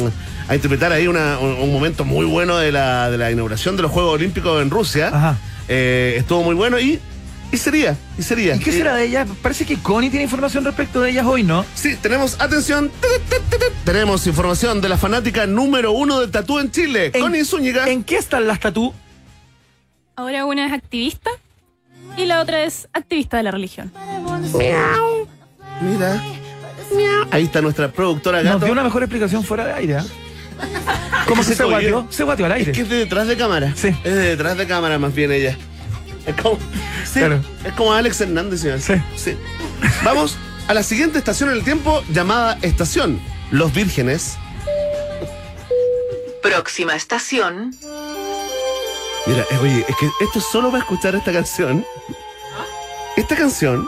a 0.48 0.56
interpretar 0.56 0.94
ahí 0.94 1.08
una- 1.08 1.38
un, 1.40 1.52
un 1.54 1.74
momento 1.74 2.06
muy 2.06 2.26
bueno 2.26 2.58
de 2.58 2.72
la, 2.72 3.12
de 3.12 3.18
la 3.18 3.32
inauguración 3.32 3.76
de 3.76 3.82
los 3.82 3.92
Juegos 3.92 4.14
Olímpicos 4.14 4.62
en 4.62 4.70
Rusia. 4.70 5.10
Ajá. 5.10 5.38
Eh, 5.68 6.16
estuvo 6.18 6.42
muy 6.42 6.56
bueno 6.56 6.80
y, 6.80 7.00
y 7.52 7.58
sería, 7.58 7.98
y 8.18 8.24
sería. 8.24 8.56
¿Y 8.56 8.60
qué 8.60 8.72
será 8.72 8.96
de 8.96 9.04
ellas? 9.06 9.28
Parece 9.42 9.66
que 9.66 9.76
Connie 9.78 10.10
tiene 10.10 10.24
información 10.24 10.64
respecto 10.64 11.02
de 11.02 11.12
ellas 11.12 11.26
hoy, 11.26 11.44
¿no? 11.44 11.66
Sí, 11.76 11.96
tenemos, 12.02 12.38
atención, 12.40 12.90
tenemos 13.84 14.26
información 14.26 14.80
de 14.82 14.88
la 14.90 14.98
fanática 14.98 15.46
número 15.46 15.92
uno 15.92 16.22
del 16.22 16.32
tatú 16.32 16.60
en 16.60 16.72
Chile, 16.72 17.12
En- 17.14 17.22
Connie 17.22 17.44
Zúñiga. 17.44 17.90
¿En 17.90 18.04
qué 18.04 18.16
están 18.18 18.48
las 18.48 18.60
tatú? 18.62 18.94
Ahora 20.16 20.46
una 20.46 20.66
es 20.66 20.72
activista 20.74 21.30
y 22.18 22.26
la 22.26 22.40
otra 22.42 22.64
es 22.64 22.88
activista 22.94 23.38
de 23.38 23.44
la 23.44 23.52
religión. 23.52 23.92
Mira. 25.82 26.22
Ahí 27.32 27.44
está 27.46 27.62
nuestra 27.62 27.92
productora 27.92 28.38
Nos 28.44 28.54
Gato. 28.54 28.66
dio 28.66 28.72
una 28.74 28.84
mejor 28.84 29.04
explicación 29.04 29.44
fuera 29.44 29.66
de 29.66 29.74
aire. 29.74 29.98
¿ah? 29.98 30.06
¿Cómo 31.28 31.44
se 31.44 31.56
guateó? 31.64 32.08
Se 32.10 32.24
guateó 32.24 32.46
al 32.48 32.54
aire. 32.54 32.72
Es 32.72 32.76
que 32.78 32.84
es 32.84 32.90
de 32.90 32.98
detrás 32.98 33.28
de 33.28 33.38
cámara. 33.38 33.74
Sí. 33.76 33.90
Es 34.04 34.14
de 34.16 34.30
detrás 34.30 34.58
de 34.58 34.68
cámara 34.68 34.98
más 35.00 35.14
bien 35.14 35.32
ella. 35.32 35.58
Es 36.26 36.36
como, 36.36 36.58
sí, 37.06 37.20
Claro. 37.20 37.42
es 37.64 37.74
como 37.74 37.94
Alex 37.94 38.22
Hernández. 38.22 38.62
señor. 38.62 38.80
Sí. 39.16 39.38
Vamos 40.04 40.38
a 40.68 40.74
la 40.74 40.84
siguiente 40.84 41.18
estación 41.18 41.50
en 41.50 41.56
el 41.58 41.64
tiempo 41.64 42.04
llamada 42.12 42.58
Estación 42.62 43.20
Los 43.52 43.74
Vírgenes. 43.74 44.38
Próxima 46.42 46.96
estación. 46.96 47.76
Mira, 49.26 49.44
eh, 49.52 49.58
oye, 49.62 49.86
es 49.88 49.96
que 49.98 50.10
esto 50.22 50.40
es 50.40 50.46
solo 50.52 50.70
para 50.72 50.84
escuchar 50.84 51.16
esta 51.16 51.32
canción. 51.32 51.86
Esta 53.18 53.36
canción, 53.36 53.86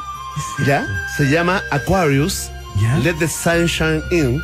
ya, 0.65 0.85
se 1.15 1.29
llama 1.29 1.63
Aquarius, 1.71 2.49
¿Ya? 2.79 2.97
Let 2.99 3.15
the 3.19 3.27
Sunshine 3.27 4.01
In. 4.11 4.41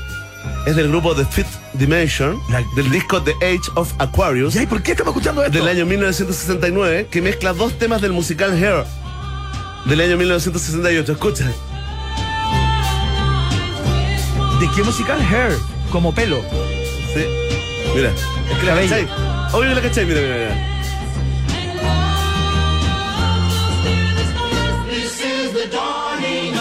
Es 0.65 0.75
del 0.75 0.89
grupo 0.89 1.13
The 1.15 1.25
Fifth 1.25 1.57
Dimension, 1.73 2.39
La- 2.49 2.63
del 2.75 2.89
disco 2.91 3.21
The 3.21 3.33
Age 3.41 3.69
of 3.75 3.91
Aquarius. 3.99 4.53
¿Ya? 4.53 4.63
¿Y 4.63 4.67
por 4.67 4.81
qué 4.81 4.91
estamos 4.91 5.11
escuchando 5.13 5.43
esto? 5.43 5.57
del 5.57 5.67
año 5.67 5.85
1969 5.85 7.07
que 7.11 7.21
mezcla 7.21 7.53
dos 7.53 7.77
temas 7.77 8.01
del 8.01 8.11
musical 8.13 8.51
Hair 8.51 8.85
del 9.85 10.01
año 10.01 10.17
1968. 10.17 11.11
Escucha. 11.13 11.45
¿De 14.59 14.67
qué 14.75 14.83
musical? 14.83 15.19
Hair. 15.21 15.57
Como 15.91 16.13
pelo. 16.13 16.41
Sí. 17.13 17.23
Mira, 17.95 18.09
es 18.11 18.57
que 18.57 18.65
la 18.65 18.73
Cabello. 18.73 18.89
cachai. 18.89 19.07
Obvio 19.53 19.69
que 19.69 19.75
la 19.75 19.81
cachai, 19.81 20.05
mira, 20.05 20.21
mira, 20.21 20.35
mira. 20.35 21.67
¿Sabes 25.17 25.69
que 25.69 26.56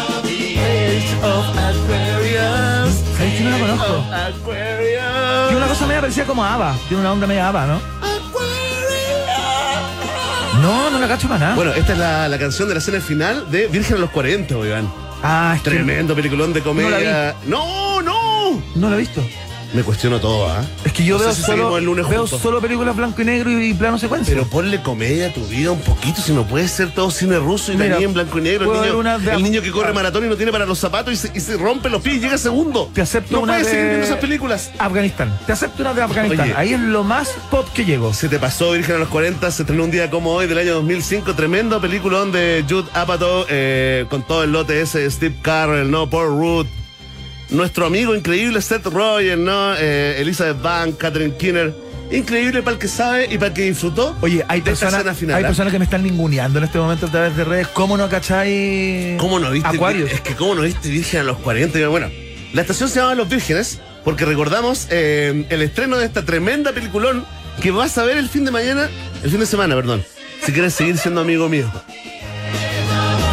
no 3.50 3.58
la 3.58 3.66
conozco? 3.66 4.04
Aquarius. 4.12 5.48
Tiene 5.48 5.56
una 5.56 5.66
cosa 5.68 5.86
media 5.86 6.00
parecida 6.00 6.24
como 6.26 6.44
Ava. 6.44 6.76
Tiene 6.88 7.00
una 7.02 7.12
onda 7.12 7.26
media 7.26 7.48
Ava, 7.48 7.66
¿no? 7.66 7.80
No, 10.62 10.90
no 10.90 10.98
la 10.98 11.06
cacho 11.08 11.28
para 11.28 11.38
nada. 11.40 11.54
Bueno, 11.54 11.72
esta 11.74 11.92
es 11.92 11.98
la, 11.98 12.28
la 12.28 12.38
canción 12.38 12.66
de 12.68 12.74
la 12.74 12.78
escena 12.78 13.00
final 13.00 13.50
de 13.50 13.66
Virgen 13.68 13.96
a 13.98 14.00
los 14.00 14.10
40, 14.10 14.54
Iván. 14.54 14.90
ah, 15.22 15.52
es 15.56 15.62
que 15.62 15.70
Tremendo 15.70 16.14
peliculón 16.14 16.52
de 16.52 16.60
No 16.60 16.66
la 16.66 16.68
comedia. 16.70 17.34
No, 17.46 18.00
no. 18.02 18.62
no 18.74 18.88
la 18.90 18.96
he 18.96 18.98
visto. 18.98 19.22
Me 19.76 19.82
cuestiono 19.82 20.18
todo, 20.20 20.48
¿ah? 20.48 20.64
Es 20.86 20.92
que 20.94 21.04
yo 21.04 21.18
No 21.18 21.24
veo, 21.24 21.34
si 21.34 21.42
solo, 21.42 21.52
seguimos 21.56 21.78
el 21.80 21.84
lunes 21.84 22.08
veo 22.08 22.20
juntos. 22.20 22.40
solo 22.40 22.62
películas 22.62 22.96
blanco 22.96 23.20
y 23.20 23.24
negro 23.26 23.50
y, 23.50 23.66
y 23.70 23.74
plano 23.74 23.98
secuencia. 23.98 24.34
Pero 24.34 24.46
ponle 24.48 24.80
comedia 24.80 25.26
a 25.26 25.32
tu 25.34 25.44
vida 25.46 25.70
un 25.70 25.80
poquito, 25.82 26.22
si 26.22 26.32
no 26.32 26.46
puede 26.46 26.66
ser 26.66 26.92
todo 26.92 27.10
cine 27.10 27.38
ruso 27.38 27.72
y 27.72 27.76
Mira, 27.76 27.90
también 27.90 28.08
en 28.10 28.14
blanco 28.14 28.38
y 28.38 28.40
negro. 28.40 28.64
El 28.64 28.70
niño, 28.72 28.80
ver 28.82 28.94
una 28.94 29.18
de- 29.18 29.32
el 29.34 29.42
niño 29.42 29.60
que 29.60 29.70
corre 29.70 29.90
Ah. 29.90 29.92
maratón 29.92 30.24
y 30.24 30.28
no 30.28 30.36
tiene 30.36 30.50
para 30.50 30.64
los 30.64 30.78
zapatos 30.78 31.12
y 31.12 31.16
se, 31.16 31.30
y 31.34 31.40
se 31.40 31.58
rompe 31.58 31.90
los 31.90 32.00
pies 32.00 32.16
y 32.16 32.20
llega 32.20 32.38
segundo. 32.38 32.90
Te 32.94 33.02
acepto 33.02 33.36
no 33.36 33.40
una 33.42 33.52
puedes 33.52 33.66
de- 33.66 33.72
seguir 33.72 33.86
viendo 33.88 34.06
esas 34.06 34.18
películas. 34.18 34.70
Afganistán. 34.78 35.38
Te 35.44 35.52
acepto 35.52 35.82
una 35.82 35.92
de 35.92 36.02
Afganistán. 36.02 36.40
Oye. 36.48 36.54
Ahí 36.56 36.72
es 36.72 36.80
lo 36.80 37.04
más 37.04 37.28
pop 37.50 37.68
que 37.74 37.84
llego. 37.84 38.14
Se 38.14 38.30
te 38.30 38.38
pasó 38.38 38.72
Virgen 38.72 38.96
a 38.96 38.98
los 39.00 39.08
40, 39.08 39.50
se 39.50 39.62
estrenó 39.62 39.84
un 39.84 39.90
día 39.90 40.08
como 40.10 40.32
hoy 40.32 40.46
del 40.46 40.56
año 40.56 40.72
2005, 40.76 41.34
tremendo 41.34 41.80
peliculón 41.82 42.32
de 42.32 42.64
Jude 42.66 42.88
Apatow 42.94 43.44
eh, 43.50 44.06
con 44.08 44.22
todo 44.22 44.42
el 44.42 44.52
lote 44.52 44.80
ese 44.80 45.00
de 45.00 45.10
Steve 45.10 45.34
Carell, 45.42 45.90
¿no? 45.90 46.08
Paul 46.08 46.28
Rudd, 46.38 46.66
nuestro 47.50 47.86
amigo 47.86 48.14
increíble 48.14 48.60
Seth 48.60 48.86
Rogen, 48.86 49.44
¿no? 49.44 49.74
Eh, 49.76 50.20
Elizabeth 50.20 50.60
Banks, 50.60 50.98
Catherine 50.98 51.34
Kinner. 51.36 51.74
Increíble 52.10 52.62
para 52.62 52.74
el 52.74 52.78
que 52.78 52.88
sabe 52.88 53.26
y 53.26 53.36
para 53.36 53.48
el 53.48 53.52
que 53.52 53.62
disfrutó. 53.62 54.16
Oye, 54.20 54.44
hay 54.46 54.60
personas, 54.60 55.04
hay 55.04 55.32
¿ah? 55.32 55.46
personas 55.46 55.72
que 55.72 55.78
me 55.78 55.84
están 55.84 56.04
ninguneando 56.04 56.58
en 56.58 56.64
este 56.64 56.78
momento 56.78 57.06
a 57.06 57.10
través 57.10 57.36
de 57.36 57.44
redes. 57.44 57.68
¿Cómo 57.68 57.96
no 57.96 58.08
cacháis 58.08 59.18
¿Cómo 59.18 59.40
no 59.40 59.50
viste? 59.50 59.68
Acuarios? 59.68 60.12
Es 60.12 60.20
que 60.20 60.34
cómo 60.34 60.54
no 60.54 60.62
viste 60.62 60.88
Virgen 60.88 61.20
a 61.20 61.24
los 61.24 61.38
40. 61.38 61.88
Bueno, 61.88 62.08
la 62.52 62.60
estación 62.60 62.88
se 62.88 63.00
llama 63.00 63.16
Los 63.16 63.28
Vírgenes 63.28 63.80
porque 64.04 64.24
recordamos 64.24 64.86
eh, 64.90 65.46
el 65.48 65.62
estreno 65.62 65.98
de 65.98 66.06
esta 66.06 66.24
tremenda 66.24 66.72
peliculón 66.72 67.24
que 67.60 67.72
vas 67.72 67.98
a 67.98 68.04
ver 68.04 68.18
el 68.18 68.28
fin 68.28 68.44
de 68.44 68.52
mañana, 68.52 68.88
el 69.24 69.30
fin 69.30 69.40
de 69.40 69.46
semana, 69.46 69.74
perdón. 69.74 70.04
Si 70.44 70.52
quieres 70.52 70.74
seguir 70.74 70.96
siendo 70.96 71.22
amigo 71.22 71.48
mío. 71.48 71.68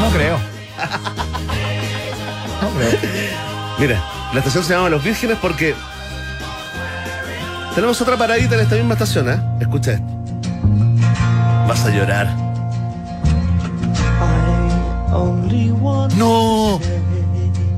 No 0.01 0.09
creo. 0.09 0.37
no 2.61 2.69
creo. 2.71 3.52
Mira, 3.79 4.03
la 4.33 4.39
estación 4.39 4.63
se 4.63 4.73
llama 4.73 4.89
Los 4.89 5.03
Vírgenes 5.03 5.37
porque 5.41 5.75
tenemos 7.75 7.99
otra 8.01 8.17
paradita 8.17 8.55
en 8.55 8.61
esta 8.61 8.75
misma 8.75 8.93
estación, 8.93 9.29
¿eh? 9.29 9.39
Escucha 9.59 9.93
esto. 9.93 10.05
Vas 11.67 11.85
a 11.85 11.89
llorar. 11.89 12.27
No. 16.15 16.79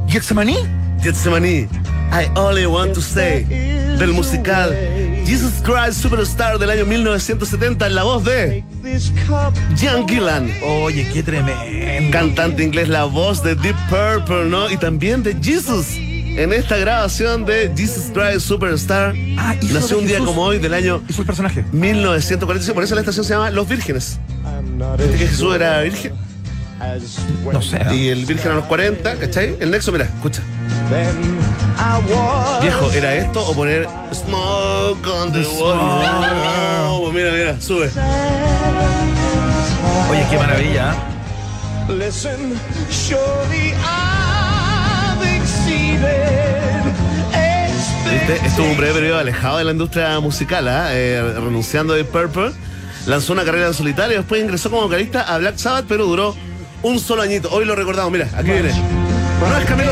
¿Getsemaní? 0.07 0.57
Getsemaní, 1.01 1.67
I 2.11 2.29
Only 2.35 2.65
Want 2.65 2.93
to 2.93 2.99
Stay, 3.01 3.43
del 3.43 4.13
musical 4.13 4.73
Jesus 5.25 5.53
Christ 5.63 6.01
Superstar 6.01 6.59
del 6.59 6.69
año 6.69 6.85
1970 6.85 7.87
en 7.87 7.95
la 7.95 8.03
voz 8.03 8.23
de 8.23 8.63
Jan 9.77 10.07
Gillan. 10.07 10.51
Oye, 10.63 11.09
qué 11.13 11.23
tremendo. 11.23 12.11
cantante 12.11 12.63
inglés, 12.63 12.87
la 12.89 13.05
voz 13.05 13.41
de 13.43 13.55
Deep 13.55 13.75
Purple, 13.89 14.45
¿no? 14.45 14.69
Y 14.69 14.77
también 14.77 15.23
de 15.23 15.35
Jesus. 15.41 15.87
En 16.37 16.51
esta 16.51 16.75
grabación 16.77 17.45
de 17.45 17.71
Jesus 17.75 18.11
Christ 18.13 18.45
Superstar, 18.45 19.13
Ah, 19.37 19.55
nació 19.71 19.99
un 19.99 20.05
día 20.05 20.17
Jesús. 20.17 20.27
como 20.27 20.43
hoy 20.43 20.59
del 20.59 20.73
año 20.73 21.01
Hizo 21.07 21.21
el 21.21 21.25
personaje. 21.27 21.63
1945. 21.71 22.73
Por 22.75 22.83
eso 22.83 22.93
la 22.95 23.01
estación 23.01 23.25
se 23.25 23.33
llama 23.33 23.49
Los 23.51 23.67
Vírgenes. 23.69 24.19
¿Viste 24.97 25.17
que 25.17 25.27
Jesús 25.27 25.55
era 25.55 25.81
virgen? 25.81 26.13
No 27.51 27.61
sé. 27.61 27.79
Y 27.93 28.09
el 28.09 28.25
virgen 28.25 28.51
a 28.51 28.55
los 28.55 28.65
40, 28.65 29.15
¿cachai? 29.15 29.55
El 29.59 29.71
nexo, 29.71 29.91
mira, 29.91 30.05
escucha. 30.05 30.41
Viejo, 32.61 32.91
¿era 32.91 33.15
esto 33.15 33.45
o 33.45 33.53
poner 33.53 33.87
Smoke 34.13 35.07
on 35.07 35.33
the 35.33 35.45
wall? 35.59 35.77
No, 35.77 36.99
pues 37.01 37.13
mira, 37.13 37.31
mira, 37.31 37.61
sube. 37.61 37.89
Oye, 40.09 40.25
qué 40.29 40.37
maravilla. 40.37 40.93
¿eh? 47.33 47.61
¿Viste? 48.11 48.45
Estuvo 48.45 48.67
un 48.67 48.77
breve 48.77 48.93
periodo 48.93 49.19
alejado 49.19 49.57
de 49.57 49.63
la 49.65 49.71
industria 49.71 50.19
musical, 50.19 50.67
¿ah? 50.67 50.89
Eh, 50.91 51.21
renunciando 51.35 51.93
de 51.93 52.05
Purple. 52.05 52.51
Lanzó 53.05 53.33
una 53.33 53.43
carrera 53.43 53.67
en 53.67 53.73
solitario, 53.73 54.17
después 54.17 54.41
ingresó 54.41 54.69
como 54.69 54.83
vocalista 54.83 55.21
a 55.21 55.37
Black 55.37 55.57
Sabbath, 55.57 55.85
pero 55.87 56.05
duró 56.05 56.35
un 56.85 56.99
solo 56.99 57.23
añito. 57.23 57.49
Hoy 57.51 57.65
lo 57.65 57.75
recordamos, 57.75 58.11
mira, 58.11 58.29
aquí 58.35 58.51
viene. 58.51 58.71
No 59.39 59.57
es 59.57 59.65
Camilo 59.65 59.91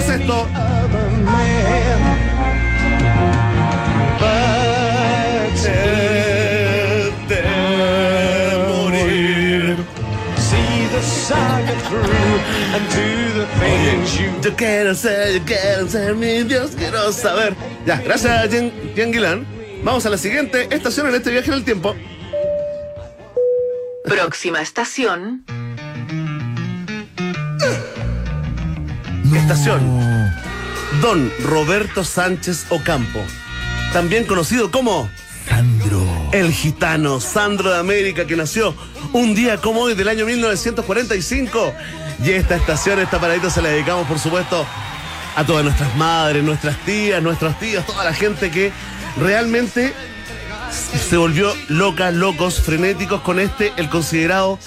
morir. 8.67 9.77
Yo 14.41 14.55
quiero 14.55 14.93
ser, 14.93 15.39
yo 15.39 15.45
quiero 15.45 15.89
ser 15.89 16.15
mi 16.15 16.43
Dios, 16.43 16.71
quiero 16.77 17.11
saber. 17.11 17.55
Ya, 17.85 18.01
gracias, 18.01 18.49
Jen, 18.49 18.71
Jen 18.95 19.11
Guilán. 19.11 19.47
Vamos 19.83 20.05
a 20.05 20.09
la 20.09 20.17
siguiente 20.17 20.67
estación 20.69 21.07
en 21.07 21.15
este 21.15 21.31
viaje 21.31 21.49
en 21.49 21.55
el 21.55 21.63
tiempo. 21.63 21.95
Próxima 24.05 24.61
estación. 24.61 25.43
Estación. 29.36 30.34
Don 31.01 31.31
Roberto 31.43 32.03
Sánchez 32.03 32.65
Ocampo. 32.69 33.19
También 33.91 34.25
conocido 34.25 34.71
como 34.71 35.09
Sandro. 35.47 36.05
el 36.31 36.51
gitano 36.51 37.19
Sandro 37.19 37.71
de 37.71 37.79
América, 37.79 38.25
que 38.25 38.36
nació 38.36 38.75
un 39.11 39.36
día 39.36 39.57
como 39.57 39.81
hoy 39.81 39.95
del 39.95 40.07
año 40.07 40.25
1945. 40.25 41.73
Y 42.23 42.31
esta 42.31 42.55
estación, 42.55 42.99
esta 42.99 43.19
paradita 43.19 43.49
se 43.49 43.61
la 43.61 43.69
dedicamos, 43.69 44.07
por 44.07 44.19
supuesto, 44.19 44.65
a 45.36 45.43
todas 45.43 45.63
nuestras 45.63 45.95
madres, 45.95 46.43
nuestras 46.43 46.77
tías, 46.86 47.21
nuestros 47.21 47.57
tíos, 47.59 47.86
toda 47.86 48.03
la 48.03 48.13
gente 48.13 48.51
que 48.51 48.71
realmente 49.17 49.93
se 50.71 51.17
volvió 51.17 51.53
loca, 51.67 52.11
locos, 52.11 52.61
frenéticos 52.61 53.21
con 53.21 53.39
este, 53.39 53.73
el 53.77 53.89
considerado 53.89 54.59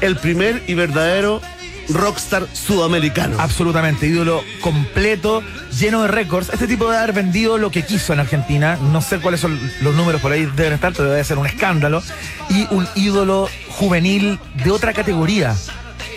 el 0.00 0.16
primer 0.16 0.62
y 0.66 0.74
verdadero 0.74 1.40
rockstar 1.88 2.46
sudamericano. 2.52 3.36
Absolutamente, 3.38 4.06
ídolo 4.06 4.42
completo, 4.60 5.42
lleno 5.78 6.02
de 6.02 6.08
récords. 6.08 6.50
Este 6.52 6.66
tipo 6.66 6.84
debe 6.86 6.98
haber 6.98 7.12
vendido 7.12 7.58
lo 7.58 7.70
que 7.70 7.84
quiso 7.84 8.12
en 8.12 8.20
Argentina. 8.20 8.78
No 8.92 9.00
sé 9.00 9.18
cuáles 9.18 9.40
son 9.40 9.58
los 9.80 9.94
números 9.94 10.20
por 10.20 10.32
ahí 10.32 10.46
deben 10.56 10.72
estar, 10.74 10.92
pero 10.92 11.10
debe 11.10 11.24
ser 11.24 11.38
un 11.38 11.46
escándalo. 11.46 12.02
Y 12.50 12.66
un 12.70 12.86
ídolo 12.94 13.48
juvenil 13.68 14.38
de 14.64 14.70
otra 14.70 14.92
categoría. 14.92 15.54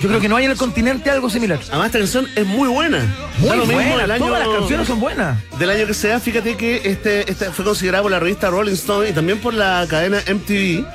Yo 0.02 0.10
creo 0.10 0.20
que 0.20 0.28
no 0.28 0.36
hay 0.36 0.46
en 0.46 0.52
el 0.52 0.58
continente 0.58 1.10
algo 1.10 1.30
similar. 1.30 1.58
Además, 1.70 1.86
esta 1.88 2.00
canción 2.00 2.28
es 2.36 2.46
muy 2.46 2.68
buena. 2.68 3.00
Muy 3.40 3.50
Da 3.50 3.56
lo 3.56 3.66
mismo 3.66 3.82
buena, 3.82 4.04
el 4.04 4.12
año- 4.12 4.26
todas 4.26 4.46
las 4.46 4.58
canciones 4.58 4.88
son 4.88 5.00
buenas. 5.00 5.38
Del 5.58 5.70
año 5.70 5.88
que 5.88 5.94
sea, 5.94 6.20
fíjate 6.20 6.58
que 6.58 6.82
este, 6.84 7.30
este 7.32 7.46
fue 7.52 7.64
considerado 7.64 8.04
por 8.04 8.12
la 8.12 8.20
revista 8.20 8.50
Rolling 8.50 8.74
Stone 8.74 9.10
y 9.10 9.14
también 9.14 9.40
por 9.40 9.54
la 9.54 9.86
cadena 9.90 10.18
MTV 10.28 10.86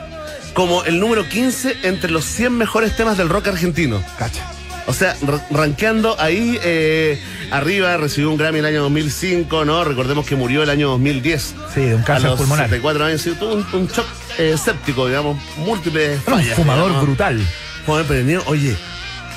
como 0.52 0.84
el 0.84 1.00
número 1.00 1.26
15 1.28 1.76
entre 1.84 2.10
los 2.10 2.24
100 2.26 2.52
mejores 2.58 2.94
temas 2.94 3.16
del 3.16 3.30
rock 3.30 3.48
argentino. 3.48 4.02
Cacha. 4.18 4.42
O 4.90 4.94
sea, 4.94 5.16
ra- 5.26 5.46
rankeando 5.50 6.18
ahí 6.20 6.58
eh, 6.62 7.18
arriba, 7.50 7.96
recibió 7.96 8.30
un 8.30 8.36
Grammy 8.36 8.58
el 8.58 8.66
año 8.66 8.82
2005, 8.82 9.64
¿no? 9.64 9.84
Recordemos 9.84 10.26
que 10.26 10.36
murió 10.36 10.62
el 10.62 10.70
año 10.70 10.88
2010. 10.88 11.54
Sí, 11.74 11.80
de 11.80 11.94
un 11.94 12.02
A 12.02 12.04
cáncer 12.04 12.30
los 12.30 12.38
pulmonar. 12.38 12.66
74 12.66 13.04
años, 13.04 13.20
sí, 13.22 13.30
tuvo 13.38 13.54
un, 13.54 13.66
un 13.72 13.86
shock 13.88 14.06
eh, 14.38 14.56
séptico, 14.62 15.06
digamos, 15.06 15.38
múltiples 15.58 16.20
Era 16.26 16.34
un 16.36 16.40
fallas, 16.42 16.56
fumador 16.56 16.86
digamos. 16.88 17.06
brutal. 17.06 17.40
Fumador 17.86 18.02
empedernido. 18.02 18.42
Oye, 18.46 18.76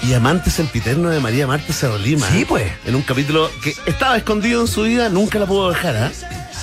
y 0.03 0.13
amante 0.13 0.49
sempiterno 0.49 1.09
de 1.09 1.19
María 1.19 1.47
Marta 1.47 1.71
Cerro 1.71 1.97
Lima. 1.97 2.27
Sí, 2.29 2.43
pues. 2.45 2.71
En 2.85 2.95
un 2.95 3.01
capítulo 3.03 3.49
que 3.63 3.73
estaba 3.85 4.17
escondido 4.17 4.59
en 4.61 4.67
su 4.67 4.83
vida, 4.83 5.07
nunca 5.09 5.39
la 5.39 5.45
pudo 5.45 5.69
dejar, 5.69 5.95
¿ah? 5.95 6.11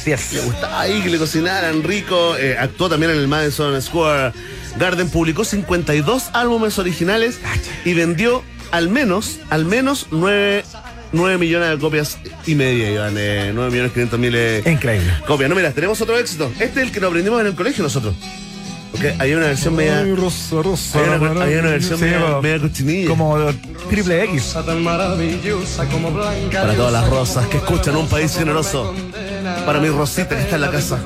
Sí, 0.02 0.12
es. 0.12 0.32
Le 0.32 0.40
gustaba 0.40 0.80
ahí 0.80 1.00
que 1.02 1.10
le 1.10 1.18
cocinaran 1.18 1.82
rico. 1.82 2.36
eh, 2.38 2.56
actuó 2.58 2.88
también 2.88 3.12
en 3.12 3.18
el 3.18 3.28
Madison 3.28 3.80
Square 3.80 4.32
Garden. 4.78 5.08
Publicó 5.10 5.44
52 5.44 6.30
álbumes 6.32 6.78
originales 6.78 7.38
y 7.84 7.94
vendió 7.94 8.42
al 8.70 8.88
menos, 8.88 9.40
al 9.50 9.64
menos 9.64 10.06
9, 10.10 10.64
9 11.12 11.38
millones 11.38 11.70
de 11.70 11.78
copias 11.78 12.18
y 12.46 12.54
media, 12.54 12.90
Iván. 12.90 13.14
Eh, 13.16 13.52
9 13.54 13.70
millones 13.70 13.92
500 13.92 14.18
mil 14.18 14.34
eh, 14.34 14.62
Increíble. 14.66 15.12
copias. 15.26 15.48
No, 15.50 15.56
mira, 15.56 15.72
tenemos 15.72 16.00
otro 16.00 16.18
éxito. 16.18 16.50
Este 16.58 16.80
es 16.80 16.86
el 16.86 16.92
que 16.92 17.00
nos 17.00 17.08
aprendimos 17.10 17.40
en 17.40 17.48
el 17.48 17.54
colegio 17.54 17.82
nosotros. 17.82 18.14
Porque 18.90 19.14
hay 19.18 19.32
una 19.34 19.46
versión 19.46 19.76
media. 19.76 20.00
Hay 20.00 20.14
rosa, 20.14 20.62
rosa. 20.62 21.00
una, 21.00 21.44
hay 21.44 21.54
una 21.54 21.70
versión 21.70 21.98
Sí, 21.98 22.04
media, 22.06 22.40
media 22.42 22.58
cochinilla. 22.60 23.08
Como 23.08 23.38
triple 23.88 24.24
X. 24.24 24.52
Para 24.54 24.74
todas 26.74 26.92
las 26.92 27.08
rosas 27.08 27.46
que 27.46 27.58
escuchan 27.58 27.96
un 27.96 28.08
país 28.08 28.36
generoso. 28.36 28.92
Para 29.64 29.80
mi 29.80 29.88
Rosita 29.88 30.36
que 30.36 30.42
está 30.42 30.56
en 30.56 30.62
la 30.62 30.70
casa. 30.70 30.98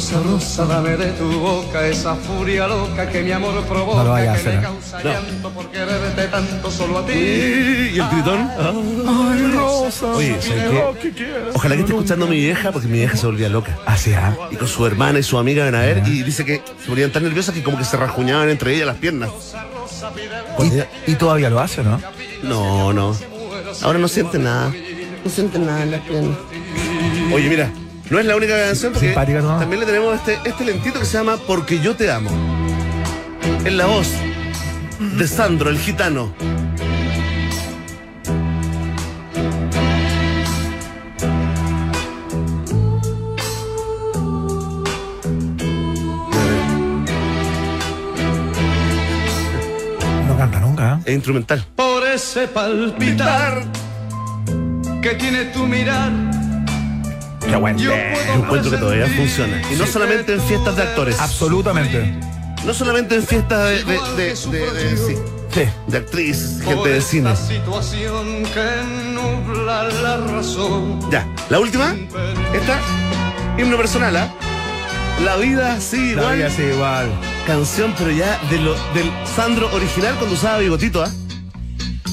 Rosa, 0.00 0.18
rosa, 0.22 0.64
dame 0.64 0.96
de 0.96 1.10
tu 1.12 1.30
boca 1.40 1.86
esa 1.86 2.14
furia 2.14 2.66
loca 2.66 3.06
que 3.10 3.20
mi 3.22 3.32
amor 3.32 3.62
provoca. 3.66 3.98
No 3.98 4.04
lo 4.04 4.10
vaya 4.12 4.30
a 4.30 4.34
que 4.34 4.40
hacer, 4.40 4.54
me 4.54 4.60
¿eh? 4.60 4.62
causa 4.62 4.98
No. 5.02 5.10
llanto 5.12 5.50
por 5.50 5.66
quererte 5.70 6.26
tanto 6.28 6.70
solo 6.70 6.98
a 7.00 7.06
ti. 7.06 7.12
Y 7.12 7.98
el 8.00 8.08
gritón. 8.10 8.50
Ay, 8.58 9.52
rosa. 9.54 10.06
Oye, 10.06 10.40
¿sabes 10.40 10.70
qué? 11.12 11.50
Ojalá 11.52 11.74
que 11.74 11.80
esté 11.82 11.92
escuchando 11.92 12.26
mi 12.26 12.36
vieja 12.36 12.72
porque 12.72 12.88
mi 12.88 12.96
vieja 12.96 13.14
se 13.14 13.26
volvía 13.26 13.50
loca. 13.50 13.76
Así, 13.84 14.14
¿ah? 14.14 14.34
Y 14.50 14.56
con 14.56 14.68
su 14.68 14.86
hermana 14.86 15.18
y 15.18 15.22
su 15.22 15.36
amiga 15.36 15.66
ven 15.66 15.74
a 15.74 15.80
ver 15.80 16.02
y 16.06 16.22
dice 16.22 16.46
que 16.46 16.62
se 16.82 16.88
ponían 16.88 17.12
tan 17.12 17.22
nerviosas 17.24 17.54
que 17.54 17.62
como 17.62 17.76
que 17.76 17.84
se 17.84 17.98
rajuñaban 17.98 18.48
entre 18.48 18.74
ellas 18.74 18.86
las 18.86 18.96
piernas. 18.96 19.28
Ella- 20.60 20.88
Y, 21.06 21.12
y 21.12 21.14
todavía 21.16 21.50
lo 21.50 21.60
hace, 21.60 21.82
¿no? 21.84 22.00
No, 22.42 22.94
no. 22.94 23.14
Ahora 23.82 23.98
no 23.98 24.08
sienten 24.08 24.44
nada. 24.44 24.72
No 25.22 25.30
sienten 25.30 25.66
nada 25.66 25.82
en 25.82 25.90
las 25.90 26.00
piernas. 26.00 26.38
Oye, 27.34 27.48
mira, 27.50 27.70
no 28.10 28.18
es 28.18 28.26
la 28.26 28.36
única 28.36 28.58
canción 28.58 28.92
porque 28.92 29.08
Simpática 29.08 29.40
también 29.40 29.80
le 29.80 29.86
tenemos 29.86 30.16
este, 30.16 30.38
este 30.44 30.64
lentito 30.64 30.98
que 30.98 31.06
se 31.06 31.16
llama 31.16 31.38
Porque 31.46 31.78
yo 31.78 31.94
te 31.94 32.10
amo. 32.10 32.30
En 33.64 33.78
la 33.78 33.86
voz 33.86 34.08
de 34.98 35.28
Sandro, 35.28 35.70
el 35.70 35.78
gitano. 35.78 36.34
No 50.26 50.36
canta 50.36 50.58
nunca, 50.58 50.94
¿eh? 50.94 51.02
Es 51.04 51.14
instrumental. 51.14 51.64
Por 51.76 52.06
ese 52.08 52.48
palpitar 52.48 53.62
que 55.00 55.14
tiene 55.14 55.44
tu 55.46 55.66
mirar. 55.66 56.29
Qué 57.48 57.56
buen 57.56 57.76
Yo 57.78 57.92
encuentro 57.92 58.70
que 58.70 58.76
todavía 58.76 59.06
funciona. 59.08 59.60
Y 59.72 59.76
no 59.76 59.86
solamente 59.86 60.34
en 60.34 60.40
fiestas 60.42 60.76
de 60.76 60.82
actores. 60.82 61.18
Absolutamente. 61.20 62.14
No 62.64 62.74
solamente 62.74 63.14
en 63.14 63.26
fiestas 63.26 63.68
de, 63.70 63.84
de, 63.84 63.92
de, 64.16 64.34
de- 64.34 64.70
de- 64.72 64.96
sí, 64.96 65.16
Sí. 65.52 65.62
de 65.88 65.96
actriz, 65.98 66.60
gente 66.62 66.88
de 66.90 67.00
cine. 67.00 67.34
situación 67.34 68.44
que 68.44 69.12
nubla 69.14 69.84
la 69.84 70.16
razón. 70.18 71.00
Ya, 71.10 71.26
la 71.48 71.58
última. 71.58 71.96
Esta, 72.54 72.78
himno 73.58 73.76
personal, 73.76 74.14
¿ah? 74.16 74.32
La 75.24 75.36
vida 75.36 75.80
sí, 75.80 76.14
La 76.14 76.22
igual. 76.22 76.36
vida 76.36 76.50
sí, 76.50 76.62
igual. 76.62 77.08
Canción, 77.46 77.94
pero 77.98 78.10
ya 78.12 78.38
de 78.50 78.58
lo, 78.58 78.74
del 78.94 79.10
Sandro 79.34 79.68
original 79.74 80.14
cuando 80.16 80.34
usaba 80.36 80.58
bigotito, 80.58 81.02
¿ah? 81.02 81.10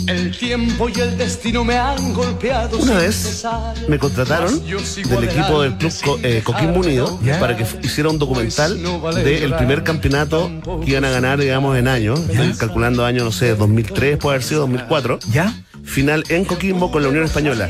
El 0.07 0.31
tiempo 0.37 0.87
y 0.89 0.99
el 0.99 1.17
destino 1.17 1.63
me 1.63 1.77
han 1.77 2.13
golpeado. 2.13 2.77
Una 2.77 2.95
vez 2.95 3.43
me 3.87 3.99
contrataron 3.99 4.61
del 4.65 5.23
equipo 5.25 5.61
del 5.61 5.75
club 5.77 5.91
Co- 6.03 6.19
eh, 6.23 6.41
Coquimbo 6.43 6.79
Unido 6.79 7.19
para 7.39 7.55
que 7.57 7.65
hiciera 7.83 8.09
un 8.09 8.17
documental 8.17 8.81
del 9.23 9.53
primer 9.55 9.83
campeonato 9.83 10.49
que 10.83 10.91
iban 10.91 11.05
a 11.05 11.09
ganar, 11.09 11.39
digamos, 11.39 11.77
en 11.77 11.87
año. 11.87 12.13
Estoy 12.15 12.53
calculando 12.53 13.05
año, 13.05 13.23
no 13.23 13.31
sé, 13.31 13.55
2003, 13.55 14.17
puede 14.17 14.35
haber 14.35 14.43
sido 14.47 14.61
2004. 14.61 15.19
¿Ya? 15.31 15.53
Final 15.83 16.23
en 16.29 16.45
Coquimbo 16.45 16.91
con 16.91 17.01
la 17.03 17.09
Unión 17.09 17.23
Española. 17.25 17.69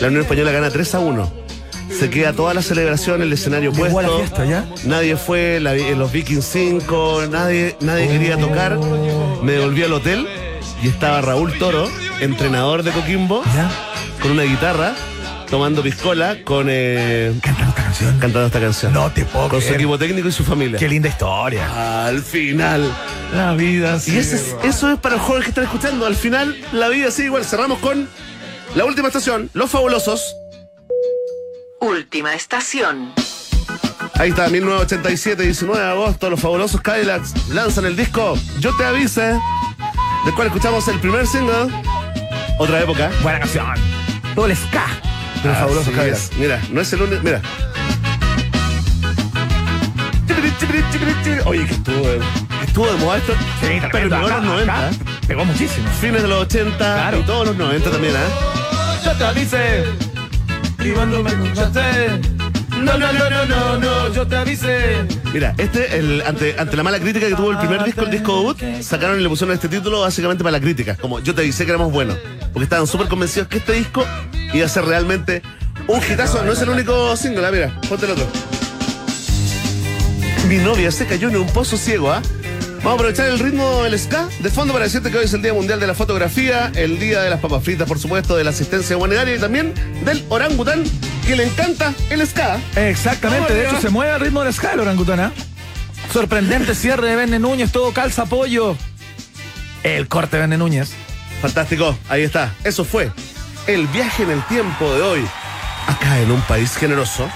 La 0.00 0.06
Unión 0.08 0.22
Española 0.22 0.50
gana 0.52 0.70
3 0.70 0.94
a 0.94 0.98
1. 1.00 1.48
Se 1.98 2.10
queda 2.10 2.34
toda 2.34 2.52
la 2.52 2.60
celebración, 2.62 3.22
el 3.22 3.32
escenario 3.32 3.72
Llegó 3.72 3.84
puesto. 3.90 4.02
la 4.12 4.18
fiesta, 4.18 4.44
¿ya? 4.44 4.66
Nadie 4.84 5.16
fue, 5.16 5.58
la- 5.60 5.74
los 5.74 6.12
Vikings 6.12 6.44
5, 6.44 7.22
nadie, 7.30 7.76
nadie 7.80 8.08
quería 8.08 8.36
tocar. 8.38 8.78
Me 9.42 9.52
devolví 9.52 9.82
al 9.82 9.94
hotel 9.94 10.26
y 10.82 10.88
estaba 10.88 11.20
Raúl 11.20 11.58
Toro, 11.58 11.88
entrenador 12.20 12.82
de 12.82 12.90
Coquimbo, 12.92 13.42
¿Ya? 13.54 13.70
con 14.22 14.32
una 14.32 14.42
guitarra, 14.44 14.94
tomando 15.50 15.82
piscola, 15.82 16.36
con 16.44 16.66
eh, 16.70 17.32
Cantando 17.42 17.70
esta 17.70 17.82
canción. 17.82 18.10
cantando 18.18 18.46
esta 18.46 18.60
canción. 18.60 18.92
No 18.92 19.10
te 19.10 19.24
puedo 19.24 19.48
Con 19.48 19.60
su 19.62 19.72
equipo 19.74 19.98
técnico 19.98 20.28
y 20.28 20.32
su 20.32 20.44
familia. 20.44 20.78
Qué 20.78 20.88
linda 20.88 21.08
historia. 21.08 22.06
Al 22.06 22.22
final. 22.22 22.90
La 23.34 23.52
vida 23.54 23.98
Y 24.06 24.16
ese 24.16 24.36
es- 24.36 24.56
eso 24.64 24.90
es 24.92 24.98
para 24.98 25.16
los 25.16 25.24
jóvenes 25.24 25.44
que 25.44 25.50
están 25.50 25.64
escuchando. 25.64 26.06
Al 26.06 26.16
final, 26.16 26.56
la 26.72 26.88
vida 26.88 27.10
sigue 27.10 27.26
igual. 27.26 27.44
Cerramos 27.44 27.78
con 27.80 28.08
la 28.74 28.84
última 28.84 29.08
estación, 29.08 29.50
Los 29.54 29.70
Fabulosos. 29.70 30.22
Última 31.80 32.34
estación. 32.34 33.12
Ahí 34.14 34.30
está, 34.30 34.48
1987, 34.48 35.42
19 35.44 35.80
de 35.80 35.90
agosto, 35.90 36.28
Los 36.30 36.40
Fabulosos 36.40 36.80
Cadillacs 36.80 37.34
lanzan 37.50 37.84
el 37.86 37.94
disco 37.96 38.36
Yo 38.58 38.74
Te 38.76 38.84
Avise, 38.84 39.38
del 40.24 40.34
cual 40.34 40.46
escuchamos 40.48 40.86
el 40.88 40.98
primer 41.00 41.26
single. 41.26 41.68
Otra 42.58 42.80
época. 42.80 43.10
Buena 43.22 43.38
canción. 43.40 43.66
Todo 44.34 44.46
el 44.46 44.56
ska. 44.56 44.86
Los 45.44 45.46
Así 45.52 45.60
fabulosos 45.60 45.88
es. 45.88 45.94
Cadillacs. 45.96 46.30
Mira, 46.38 46.60
no 46.72 46.80
es 46.80 46.92
el 46.92 47.02
único. 47.02 47.22
Mira. 47.22 47.40
Oye, 51.46 51.64
que 51.66 51.72
estuvo 51.72 51.96
de, 52.06 52.18
que 52.18 52.66
estuvo 52.66 52.86
de 52.86 52.96
moda 52.98 53.16
esto. 53.18 53.32
Sí, 53.32 53.68
pero 53.80 53.88
tremendo. 53.90 54.16
pegó 54.16 54.16
en 54.16 54.20
los 54.20 54.30
Acá- 54.32 54.40
90. 54.46 54.78
acá 54.88 54.90
Pegó 55.26 55.44
muchísimo. 55.44 55.88
Fines 56.00 56.22
de 56.22 56.28
los 56.28 56.42
80 56.42 56.76
Claro. 56.78 57.18
y 57.18 57.22
todos 57.22 57.46
los 57.48 57.56
90 57.56 57.90
también, 57.90 58.14
¿ah? 58.16 59.00
Yo 59.04 59.12
te 59.12 59.24
avise. 59.24 59.84
Y 60.84 60.90
cuando 60.90 61.22
me 61.22 61.30
escuchaste. 61.30 62.37
No, 62.82 62.98
no, 62.98 63.12
no, 63.12 63.30
no, 63.30 63.46
no, 63.46 63.78
no, 63.78 64.12
yo 64.14 64.26
te 64.26 64.36
avise. 64.36 65.06
Mira, 65.32 65.54
este, 65.58 65.98
el, 65.98 66.22
ante, 66.22 66.54
ante 66.58 66.76
la 66.76 66.82
mala 66.82 66.98
crítica 66.98 67.26
que 67.28 67.34
tuvo 67.34 67.50
el 67.50 67.58
primer 67.58 67.84
disco, 67.84 68.02
el 68.02 68.10
disco 68.10 68.36
debut, 68.38 68.82
sacaron 68.82 69.18
y 69.18 69.22
le 69.22 69.28
pusieron 69.28 69.54
este 69.54 69.68
título 69.68 70.00
básicamente 70.00 70.42
para 70.42 70.52
la 70.52 70.60
crítica. 70.60 70.96
Como 70.96 71.20
yo 71.20 71.34
te 71.34 71.42
avisé 71.42 71.64
que 71.64 71.72
éramos 71.72 71.92
buenos. 71.92 72.16
Porque 72.52 72.64
estaban 72.64 72.86
súper 72.86 73.08
convencidos 73.08 73.48
que 73.48 73.58
este 73.58 73.72
disco 73.72 74.04
iba 74.52 74.64
a 74.64 74.68
ser 74.68 74.84
realmente 74.84 75.42
un 75.86 76.00
hitazo. 76.02 76.42
No 76.44 76.52
es 76.52 76.62
el 76.62 76.68
único 76.70 77.16
single, 77.16 77.46
ah, 77.46 77.50
mira, 77.50 77.80
ponte 77.88 78.06
el 78.06 78.12
otro. 78.12 78.26
Mi 80.48 80.56
novia 80.56 80.90
se 80.90 81.06
cayó 81.06 81.28
en 81.28 81.36
un 81.36 81.46
pozo 81.48 81.76
ciego, 81.76 82.10
¿ah? 82.10 82.22
Vamos 82.78 82.92
a 82.92 82.94
aprovechar 82.94 83.26
el 83.26 83.38
ritmo 83.40 83.82
del 83.82 83.98
ska 83.98 84.28
de 84.38 84.50
fondo 84.50 84.72
para 84.72 84.84
decirte 84.84 85.10
que 85.10 85.18
hoy 85.18 85.24
es 85.24 85.34
el 85.34 85.42
Día 85.42 85.52
Mundial 85.52 85.80
de 85.80 85.86
la 85.86 85.94
Fotografía, 85.94 86.70
el 86.76 86.98
Día 86.98 87.20
de 87.22 87.28
las 87.28 87.40
Papas 87.40 87.64
Fritas, 87.64 87.88
por 87.88 87.98
supuesto, 87.98 88.36
de 88.36 88.44
la 88.44 88.50
asistencia 88.50 88.96
humanitaria 88.96 89.34
y 89.34 89.38
también 89.38 89.74
del 90.04 90.24
orangután, 90.28 90.84
que 91.28 91.36
le 91.36 91.44
encanta 91.44 91.92
el 92.08 92.26
ska. 92.26 92.58
Exactamente, 92.74 93.52
de 93.52 93.66
hecho 93.66 93.78
se 93.82 93.90
mueve 93.90 94.12
al 94.12 94.20
ritmo 94.20 94.42
del 94.42 94.54
ska 94.54 94.72
el 94.72 94.80
orangutana. 94.80 95.30
Sorprendente 96.10 96.74
cierre 96.74 97.06
de 97.06 97.16
Verne 97.16 97.38
Núñez, 97.38 97.70
todo 97.70 97.92
calza 97.92 98.22
apoyo. 98.22 98.74
El 99.82 100.08
corte 100.08 100.36
de 100.36 100.40
Verne 100.40 100.56
Núñez. 100.56 100.92
Fantástico, 101.42 101.94
ahí 102.08 102.22
está. 102.22 102.54
Eso 102.64 102.82
fue 102.82 103.12
el 103.66 103.86
viaje 103.88 104.22
en 104.22 104.30
el 104.30 104.42
tiempo 104.46 104.94
de 104.94 105.02
hoy, 105.02 105.28
acá 105.86 106.18
en 106.18 106.30
un 106.30 106.40
país 106.42 106.74
generoso. 106.74 107.28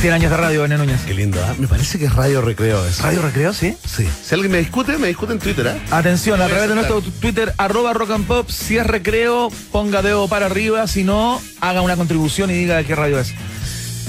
Cien 0.00 0.14
años 0.14 0.30
de 0.30 0.36
radio, 0.38 0.62
Verne 0.62 0.78
Núñez. 0.78 1.02
Qué 1.06 1.12
lindo, 1.12 1.38
¿ah? 1.44 1.54
Me 1.58 1.68
parece 1.68 1.98
que 1.98 2.06
es 2.06 2.14
Radio 2.14 2.40
Recreo 2.40 2.86
eso. 2.86 3.02
Radio 3.02 3.20
Recreo, 3.20 3.52
¿sí? 3.52 3.76
Sí. 3.84 4.08
Si 4.24 4.34
alguien 4.34 4.50
me 4.50 4.58
discute, 4.58 4.96
me 4.96 5.08
discute 5.08 5.34
en 5.34 5.38
Twitter, 5.38 5.68
¿ah? 5.68 5.98
Atención, 5.98 6.40
a 6.40 6.46
través 6.46 6.70
de 6.70 6.74
nuestro 6.74 7.02
Twitter, 7.02 7.52
arroba 7.58 7.92
rock 7.92 8.12
and 8.12 8.26
pop, 8.26 8.48
si 8.48 8.78
es 8.78 8.86
recreo, 8.86 9.50
ponga 9.70 10.00
dedo 10.00 10.26
para 10.26 10.46
arriba, 10.46 10.86
si 10.86 11.04
no, 11.04 11.40
haga 11.60 11.82
una 11.82 11.96
contribución 11.96 12.50
y 12.50 12.54
diga 12.54 12.78
de 12.78 12.86
qué 12.86 12.94
radio 12.94 13.20
es. 13.20 13.34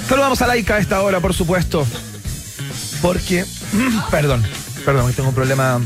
Saludamos 0.07 0.41
a 0.41 0.47
Laika 0.47 0.75
a 0.75 0.79
esta 0.79 1.01
hora, 1.01 1.19
por 1.19 1.33
supuesto. 1.33 1.85
Porque, 3.01 3.43
perdón, 4.11 4.45
Perdón, 4.85 5.07
que 5.07 5.13
tengo 5.13 5.29
un 5.29 5.35
problema. 5.35 5.79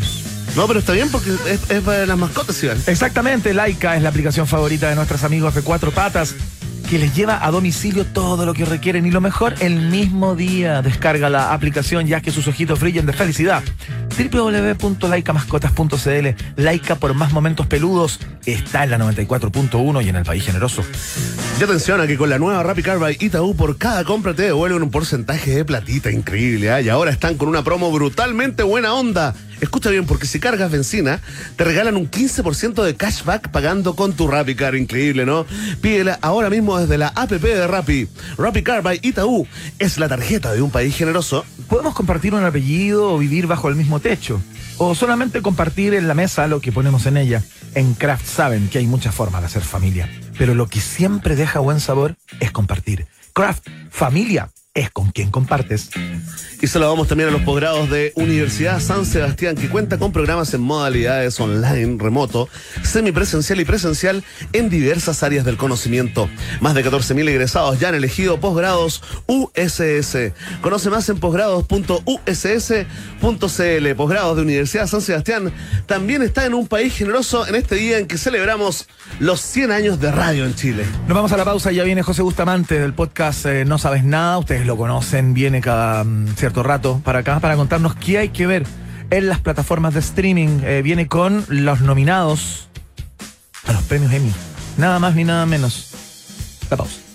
No, 0.56 0.68
pero 0.68 0.80
está 0.80 0.94
bien 0.94 1.10
porque 1.10 1.32
es, 1.50 1.70
es 1.70 1.82
para 1.82 2.06
las 2.06 2.18
mascotas, 2.18 2.62
Iván. 2.64 2.82
Exactamente, 2.88 3.54
Laika 3.54 3.98
es 3.98 4.04
la 4.04 4.10
aplicación 4.10 4.48
favorita 4.48 4.88
de 4.88 4.96
nuestros 4.96 5.24
amigos 5.24 5.54
de 5.56 5.64
Cuatro 5.64 5.92
Patas 5.92 6.36
que 6.86 7.00
les 7.00 7.16
lleva 7.16 7.46
a 7.46 7.52
domicilio 7.52 8.06
todo 8.06 8.46
lo 8.46 8.54
que 8.54 8.64
requieren 8.64 9.06
y 9.06 9.12
lo 9.12 9.20
mejor 9.20 9.56
el 9.60 9.90
mismo 9.90 10.36
día. 10.36 10.82
Descarga 10.82 11.30
la 11.30 11.54
aplicación 11.54 12.06
ya 12.06 12.22
que 12.22 12.32
sus 12.32 12.48
ojitos 12.48 12.80
brillen 12.80 13.06
de 13.06 13.14
felicidad. 13.14 13.64
www.laicamascotas.cl 14.18 16.28
Laika 16.56 16.96
por 16.96 17.14
más 17.14 17.34
momentos 17.34 17.68
peludos 17.68 18.20
está 18.46 18.84
en 18.84 18.92
la 18.92 18.98
94.1 18.98 20.06
y 20.06 20.10
en 20.10 20.16
el 20.16 20.24
país 20.24 20.46
generoso. 20.46 20.84
Y 21.60 21.64
atención 21.64 22.02
a 22.02 22.08
que 22.08 22.18
con 22.18 22.30
la 22.30 22.38
nueva 22.38 22.62
Rappi 22.64 22.84
Car 22.84 23.00
by 23.00 23.18
Itaú 23.20 23.56
por 23.56 23.78
cada 23.78 24.04
compra 24.04 24.34
te 24.34 24.44
devuelven 24.44 24.84
un 24.84 24.92
porcentaje 24.92 25.52
de 25.52 25.66
platita 25.66 26.12
increíble. 26.12 26.72
¿ah? 26.72 26.82
Y 26.82 26.90
ahora 26.90 27.12
están 27.12 27.36
con 27.36 27.48
una 27.48 27.64
promo 27.64 27.92
brutalmente 27.92 28.64
buena 28.64 28.94
onda. 28.94 29.34
Escucha 29.62 29.90
bien, 29.90 30.06
porque 30.06 30.28
si 30.28 30.40
cargas 30.40 30.70
benzina, 30.70 31.22
te 31.56 31.64
regalan 31.64 31.96
un 31.96 32.12
15% 32.12 32.84
de 32.84 32.96
cashback 32.96 33.50
pagando 33.50 33.96
con 33.96 34.14
tu 34.14 34.28
Rappi 34.28 34.56
Car. 34.56 34.76
Increíble, 34.76 35.26
¿no? 35.26 35.46
Pídela 35.82 36.20
ahora 36.22 36.50
mismo 36.50 36.78
desde 36.78 36.98
la 36.98 37.08
app 37.08 37.32
de 37.32 37.68
Rappi. 37.68 38.08
Rappi 38.38 38.64
Car 38.64 38.82
by 38.82 39.00
Itaú 39.02 39.48
es 39.80 39.98
la 39.98 40.10
tarjeta 40.10 40.54
de 40.54 40.62
un 40.62 40.72
país 40.72 40.96
generoso. 40.96 41.46
¿Podemos 41.70 41.96
compartir 41.96 42.34
un 42.34 42.44
apellido 42.44 43.14
o 43.14 43.18
vivir 43.18 43.48
bajo 43.48 43.70
el 43.70 43.76
mismo 43.76 44.00
techo? 44.06 44.40
¿O 44.78 44.94
solamente 44.94 45.42
compartir 45.42 45.96
en 45.96 46.08
la 46.08 46.14
mesa 46.14 46.46
lo 46.46 46.62
que 46.62 46.72
ponemos 46.72 47.08
en 47.08 47.18
ella? 47.18 47.42
En 47.74 47.96
Kraft 47.96 48.28
saben 48.28 48.70
que 48.70 48.78
hay 48.78 48.86
muchas 48.86 49.16
formas 49.16 49.42
de 49.42 49.48
hacer 49.48 49.64
familia, 49.64 50.08
pero 50.38 50.54
lo 50.54 50.68
que 50.68 50.80
siempre 50.80 51.36
deja 51.36 51.60
buen 51.60 51.80
sabor 51.80 52.16
es 52.40 52.52
compartir. 52.52 53.08
Kraft, 53.34 53.68
familia, 53.90 54.52
es 54.76 54.92
con 54.92 55.12
quien 55.12 55.32
compartes. 55.32 55.90
Y 56.62 56.80
vamos 56.80 57.08
también 57.08 57.30
a 57.30 57.32
los 57.32 57.44
posgrados 57.44 57.90
de 57.92 58.12
Universidad 58.16 58.80
San 58.80 59.06
Sebastián, 59.06 59.56
que 59.56 59.70
cuenta 59.70 60.00
con 60.00 60.12
programas 60.12 60.52
en 60.54 60.62
modalidades 60.62 61.40
online, 61.40 61.98
remoto, 62.00 62.50
semipresencial 62.82 63.60
y 63.60 63.66
presencial 63.66 64.24
en 64.52 64.70
diversas 64.70 65.22
áreas 65.22 65.46
del 65.46 65.58
conocimiento. 65.58 66.28
Más 66.62 66.74
de 66.74 66.84
14.000 66.84 67.30
egresados 67.30 67.80
ya 67.80 67.90
han 67.90 67.96
elegido 67.96 68.40
posgrados 68.40 69.04
USS. 69.28 70.34
Conoce 70.62 70.90
más 70.90 71.08
en 71.10 71.20
posgrados.uss.cl. 71.20 73.96
Posgrados 73.96 74.36
de 74.36 74.42
Universidad 74.42 74.88
San 74.88 75.02
Sebastián 75.02 75.54
también 75.86 76.24
está 76.24 76.46
en 76.46 76.56
un 76.56 76.68
país 76.68 76.96
generoso 76.96 77.48
en 77.48 77.56
este 77.56 77.76
día 77.76 78.00
en 78.00 78.08
que 78.08 78.18
celebramos 78.18 78.88
los 79.20 79.40
100 79.40 79.72
años 79.72 80.00
de 80.00 80.12
radio 80.12 80.46
en 80.46 80.56
Chile. 80.56 80.84
Nos 81.08 81.16
vamos 81.16 81.32
a 81.32 81.38
la 81.38 81.46
pausa, 81.46 81.72
ya 81.72 81.84
viene 81.84 82.02
José 82.02 82.24
Bustamante 82.24 82.80
del 82.80 82.94
podcast 82.94 83.46
eh, 83.46 83.66
No 83.66 83.78
Sabes 83.78 84.04
Nada, 84.04 84.40
ustedes 84.40 84.65
lo 84.66 84.78
conocen, 84.78 85.34
viene 85.34 85.62
cada 85.62 86.02
um, 86.02 86.28
cierto 86.36 86.64
rato 86.64 87.02
para 87.04 87.20
acá 87.20 87.40
para 87.40 87.56
contarnos 87.56 87.96
qué 87.96 88.18
hay 88.18 88.30
que 88.30 88.48
ver 88.48 88.66
en 89.10 89.30
las 89.30 89.40
plataformas 89.40 89.94
de 89.94 90.00
streaming. 90.02 90.60
Eh, 90.64 90.82
viene 90.84 91.08
con 91.08 91.46
los 91.48 91.82
nominados 91.82 92.68
a 93.66 93.74
los 93.74 93.84
premios 93.84 94.12
Emmy. 94.12 94.32
Nada 94.78 95.00
más 95.00 95.16
ni 95.16 95.24
nada 95.24 95.46
menos. 95.46 95.92
La 96.70 96.78
pausa. 96.78 97.06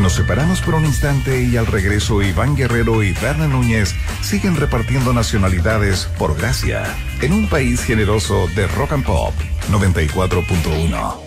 Nos 0.00 0.12
separamos 0.12 0.60
por 0.60 0.74
un 0.74 0.84
instante 0.84 1.42
y 1.42 1.56
al 1.56 1.66
regreso 1.66 2.22
Iván 2.22 2.54
Guerrero 2.54 3.02
y 3.02 3.12
Berna 3.12 3.48
Núñez 3.48 3.94
siguen 4.20 4.54
repartiendo 4.54 5.12
nacionalidades 5.12 6.08
por 6.18 6.36
gracia 6.36 6.84
en 7.22 7.32
un 7.32 7.48
país 7.48 7.82
generoso 7.82 8.46
de 8.54 8.66
rock 8.68 8.92
and 8.92 9.04
pop 9.04 9.34
94.1. 9.70 11.25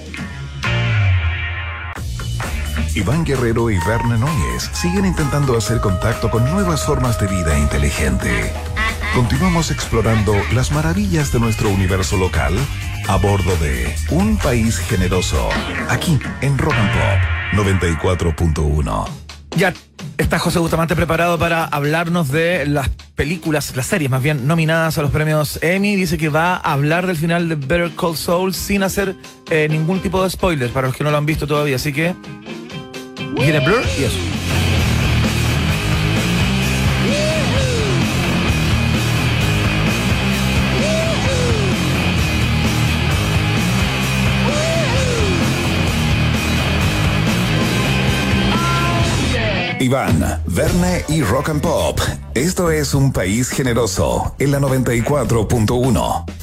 Iván 2.95 3.23
Guerrero 3.23 3.69
y 3.69 3.77
Berna 3.85 4.17
Núñez 4.17 4.69
siguen 4.73 5.05
intentando 5.05 5.55
hacer 5.55 5.79
contacto 5.79 6.29
con 6.29 6.49
nuevas 6.49 6.85
formas 6.85 7.19
de 7.19 7.27
vida 7.27 7.57
inteligente. 7.57 8.51
Continuamos 9.13 9.71
explorando 9.71 10.35
las 10.53 10.71
maravillas 10.71 11.31
de 11.31 11.39
nuestro 11.39 11.69
universo 11.69 12.17
local 12.17 12.55
a 13.07 13.17
bordo 13.17 13.55
de 13.57 13.95
Un 14.11 14.37
País 14.37 14.77
Generoso, 14.77 15.49
aquí 15.89 16.19
en 16.41 16.57
Rock 16.57 16.73
and 16.73 16.91
Pop 16.91 17.65
94.1. 17.65 19.07
Ya 19.55 19.73
está 20.17 20.39
José 20.39 20.59
Bustamante 20.59 20.95
preparado 20.95 21.37
para 21.37 21.65
hablarnos 21.65 22.29
de 22.29 22.65
las 22.65 22.89
películas, 23.15 23.75
las 23.75 23.87
series 23.87 24.09
más 24.09 24.21
bien, 24.21 24.47
nominadas 24.47 24.97
a 24.97 25.01
los 25.01 25.11
premios 25.11 25.59
Emmy. 25.61 25.95
Dice 25.95 26.17
que 26.17 26.29
va 26.29 26.55
a 26.55 26.73
hablar 26.73 27.07
del 27.07 27.17
final 27.17 27.49
de 27.49 27.55
Better 27.55 27.91
Call 27.95 28.15
Saul 28.15 28.53
sin 28.53 28.83
hacer 28.83 29.15
eh, 29.49 29.67
ningún 29.69 30.01
tipo 30.01 30.23
de 30.23 30.29
spoiler 30.29 30.69
para 30.69 30.87
los 30.87 30.95
que 30.95 31.03
no 31.03 31.11
lo 31.11 31.17
han 31.17 31.25
visto 31.25 31.47
todavía. 31.47 31.75
Así 31.75 31.91
que 31.91 32.15
viene 33.35 33.59
Blur 33.59 33.83
y. 33.97 34.39
Iván, 49.81 50.41
Verne 50.45 51.05
y 51.07 51.23
Rock 51.23 51.49
and 51.49 51.61
Pop. 51.61 51.99
Esto 52.33 52.69
es 52.69 52.93
un 52.93 53.13
país 53.13 53.49
generoso 53.49 54.35
en 54.37 54.51
la 54.51 54.59
94.1. 54.59 56.38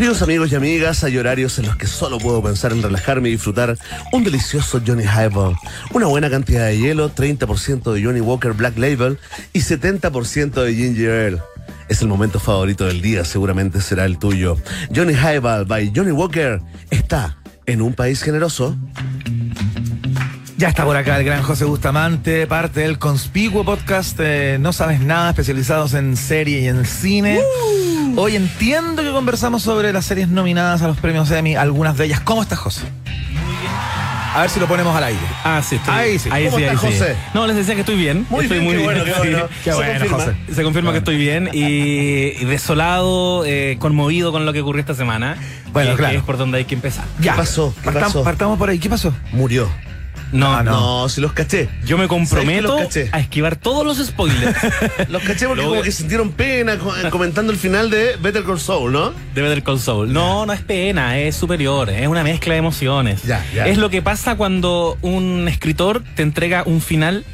Queridos 0.00 0.22
amigos 0.22 0.50
y 0.50 0.54
amigas, 0.54 1.04
hay 1.04 1.18
horarios 1.18 1.58
en 1.58 1.66
los 1.66 1.76
que 1.76 1.86
solo 1.86 2.16
puedo 2.16 2.42
pensar 2.42 2.72
en 2.72 2.82
relajarme 2.82 3.28
y 3.28 3.32
disfrutar 3.32 3.76
un 4.12 4.24
delicioso 4.24 4.80
Johnny 4.84 5.02
Highball, 5.02 5.54
una 5.92 6.06
buena 6.06 6.30
cantidad 6.30 6.64
de 6.68 6.78
hielo, 6.78 7.14
30% 7.14 7.92
de 7.92 8.02
Johnny 8.02 8.22
Walker 8.22 8.54
Black 8.54 8.78
Label 8.78 9.18
y 9.52 9.58
70% 9.58 10.62
de 10.62 10.74
Ginger 10.74 11.26
Ale. 11.26 11.42
Es 11.90 12.00
el 12.00 12.08
momento 12.08 12.40
favorito 12.40 12.86
del 12.86 13.02
día, 13.02 13.26
seguramente 13.26 13.82
será 13.82 14.06
el 14.06 14.18
tuyo. 14.18 14.56
Johnny 14.96 15.12
Highball 15.12 15.66
by 15.66 15.92
Johnny 15.94 16.12
Walker 16.12 16.62
está 16.88 17.36
en 17.66 17.82
un 17.82 17.92
país 17.92 18.22
generoso. 18.22 18.78
Ya 20.56 20.70
está 20.70 20.86
por 20.86 20.96
acá 20.96 21.18
el 21.18 21.26
gran 21.26 21.42
José 21.42 21.66
Bustamante, 21.66 22.46
parte 22.46 22.80
del 22.80 22.98
conspiguo 22.98 23.66
podcast 23.66 24.18
eh, 24.18 24.56
No 24.58 24.72
Sabes 24.72 25.00
Nada, 25.02 25.28
especializados 25.28 25.92
en 25.92 26.16
serie 26.16 26.60
y 26.60 26.68
en 26.68 26.86
cine. 26.86 27.40
Hoy 28.16 28.36
entiendo 28.36 29.02
que 29.02 29.10
conversamos 29.12 29.62
sobre 29.62 29.92
las 29.92 30.04
series 30.04 30.28
nominadas 30.28 30.82
a 30.82 30.88
los 30.88 30.98
premios 30.98 31.30
Emmy, 31.30 31.54
algunas 31.56 31.96
de 31.96 32.06
ellas. 32.06 32.20
¿Cómo 32.20 32.42
estás, 32.42 32.58
José? 32.58 32.82
A 34.34 34.42
ver 34.42 34.50
si 34.50 34.60
lo 34.60 34.68
ponemos 34.68 34.94
al 34.94 35.02
aire. 35.04 35.20
Ah, 35.42 35.60
sí, 35.66 35.76
estoy 35.76 35.92
Ahí 35.94 36.18
sí. 36.18 36.28
Ahí 36.30 36.44
¿Cómo 36.46 36.58
sí, 36.58 36.64
ahí 36.64 36.70
sí. 36.76 36.86
José? 36.86 37.16
No, 37.34 37.46
les 37.48 37.56
decía 37.56 37.74
que 37.74 37.80
estoy 37.80 37.96
bien. 37.96 38.26
Muy 38.30 38.44
estoy 38.44 38.60
bien, 38.60 38.64
muy 38.64 38.72
qué 38.74 38.82
bien. 38.82 38.84
bueno, 39.00 39.04
qué 39.04 39.18
bueno. 39.18 39.38
Sí. 39.48 39.54
Qué 39.64 39.70
Se 39.70 39.76
bueno, 39.76 39.92
confirma. 39.92 40.18
José. 40.18 40.36
Se 40.54 40.62
confirma 40.62 40.92
que 40.92 40.98
estoy 40.98 41.16
bien 41.16 41.50
y 41.52 41.64
y 42.40 42.44
desolado, 42.44 43.44
eh, 43.44 43.76
conmovido 43.80 44.30
con 44.30 44.46
lo 44.46 44.52
que 44.52 44.60
ocurrió 44.60 44.80
esta 44.80 44.94
semana. 44.94 45.36
Bueno, 45.72 45.90
que- 45.92 45.96
claro. 45.96 46.12
Que 46.12 46.18
es 46.18 46.24
por 46.24 46.36
donde 46.38 46.58
hay 46.58 46.64
que 46.64 46.74
empezar. 46.76 47.04
Ya. 47.20 47.34
pasó? 47.34 47.74
¿Qué 47.82 47.88
Partam- 47.90 48.00
pasó? 48.02 48.22
Partamos 48.24 48.58
por 48.58 48.70
ahí. 48.70 48.78
¿Qué 48.78 48.88
pasó? 48.88 49.12
Murió. 49.32 49.68
No, 50.32 50.54
Ah, 50.54 50.62
No, 50.62 51.08
si 51.08 51.20
los 51.20 51.32
caché. 51.32 51.68
Yo 51.84 51.98
me 51.98 52.06
comprometo 52.08 52.78
a 53.12 53.20
esquivar 53.20 53.56
todos 53.56 53.84
los 53.84 53.98
spoilers 54.06 54.56
Los 55.08 55.22
caché 55.22 55.46
porque 55.46 55.62
Lo 55.62 55.68
como 55.70 55.82
que 55.82 55.92
sintieron 55.92 56.32
pena 56.32 56.78
co- 56.78 56.92
comentando 57.10 57.52
el 57.52 57.58
final 57.58 57.90
de 57.90 58.16
Better 58.20 58.44
Call 58.44 58.60
Saul, 58.60 58.92
¿no? 58.92 59.12
de 59.34 59.42
Better 59.42 59.62
Call 59.62 59.80
Saul. 59.80 60.12
No, 60.12 60.46
no 60.46 60.52
es 60.52 60.60
pena, 60.60 61.18
es 61.18 61.34
superior, 61.36 61.90
es 61.90 62.06
una 62.06 62.22
mezcla 62.22 62.54
de 62.54 62.58
emociones. 62.58 63.22
Ya, 63.24 63.44
ya. 63.54 63.66
Es 63.66 63.78
lo 63.78 63.90
que 63.90 64.02
pasa 64.02 64.36
cuando 64.36 64.96
un 65.02 65.46
escritor 65.48 66.02
te 66.14 66.22
entrega 66.22 66.62
un 66.66 66.80
final 66.80 67.24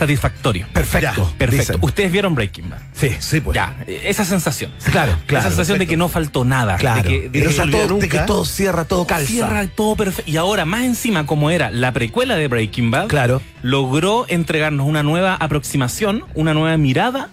satisfactorio. 0.00 0.66
Perfecto. 0.72 1.28
Ya, 1.30 1.38
Perfecto. 1.38 1.72
dicen. 1.74 1.76
Ustedes 1.80 2.10
vieron 2.12 2.34
Breaking 2.34 2.68
Bad. 2.70 2.78
Sí. 2.92 3.10
Sí, 3.20 3.40
pues. 3.40 3.54
Ya, 3.54 3.76
esa 3.86 4.24
sensación. 4.24 4.72
Claro, 4.90 5.12
claro. 5.26 5.40
esa 5.46 5.50
sensación 5.50 5.78
de 5.78 5.86
que 5.86 5.96
no 5.96 6.08
faltó 6.08 6.44
nada. 6.44 6.76
Claro. 6.76 7.02
De 7.02 7.08
que, 7.08 7.28
de 7.28 7.42
todo, 7.42 7.66
de 7.98 8.08
que 8.08 8.16
nunca. 8.16 8.26
todo 8.26 8.44
cierra, 8.44 8.84
todo 8.84 9.06
calza. 9.06 9.26
cierra 9.30 9.66
todo 9.68 9.94
perfecto. 9.96 10.30
Y 10.30 10.36
ahora, 10.36 10.64
más 10.64 10.82
encima, 10.82 11.26
como 11.26 11.50
era 11.50 11.70
la 11.70 11.92
precuela 11.92 12.34
de 12.36 12.48
Breaking 12.48 12.90
Bad, 12.90 13.08
Claro. 13.08 13.40
logró 13.62 14.26
entregarnos 14.28 14.86
una 14.86 15.02
nueva 15.02 15.34
aproximación, 15.36 16.24
una 16.34 16.54
nueva 16.54 16.76
mirada 16.76 17.30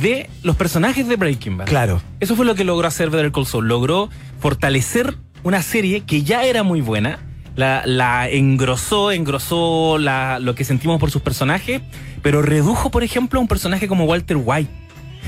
de 0.00 0.28
los 0.42 0.56
personajes 0.56 1.08
de 1.08 1.16
Breaking 1.16 1.56
Bad. 1.58 1.66
Claro. 1.66 2.00
Eso 2.20 2.36
fue 2.36 2.44
lo 2.46 2.54
que 2.54 2.64
logró 2.64 2.86
hacer 2.86 3.10
Better 3.10 3.32
Call 3.32 3.46
Saul. 3.46 3.66
Logró 3.66 4.10
fortalecer 4.38 5.16
una 5.42 5.62
serie 5.62 6.02
que 6.02 6.22
ya 6.22 6.44
era 6.44 6.62
muy 6.62 6.80
buena. 6.80 7.18
La, 7.56 7.82
la 7.84 8.28
engrosó, 8.28 9.10
engrosó 9.12 9.98
la- 9.98 10.38
lo 10.38 10.54
que 10.54 10.64
sentimos 10.64 10.98
por 11.00 11.10
sus 11.10 11.20
personajes, 11.22 11.82
pero 12.22 12.42
redujo, 12.42 12.90
por 12.90 13.02
ejemplo, 13.02 13.38
a 13.38 13.42
un 13.42 13.48
personaje 13.48 13.88
como 13.88 14.04
Walter 14.04 14.38
White. 14.42 14.70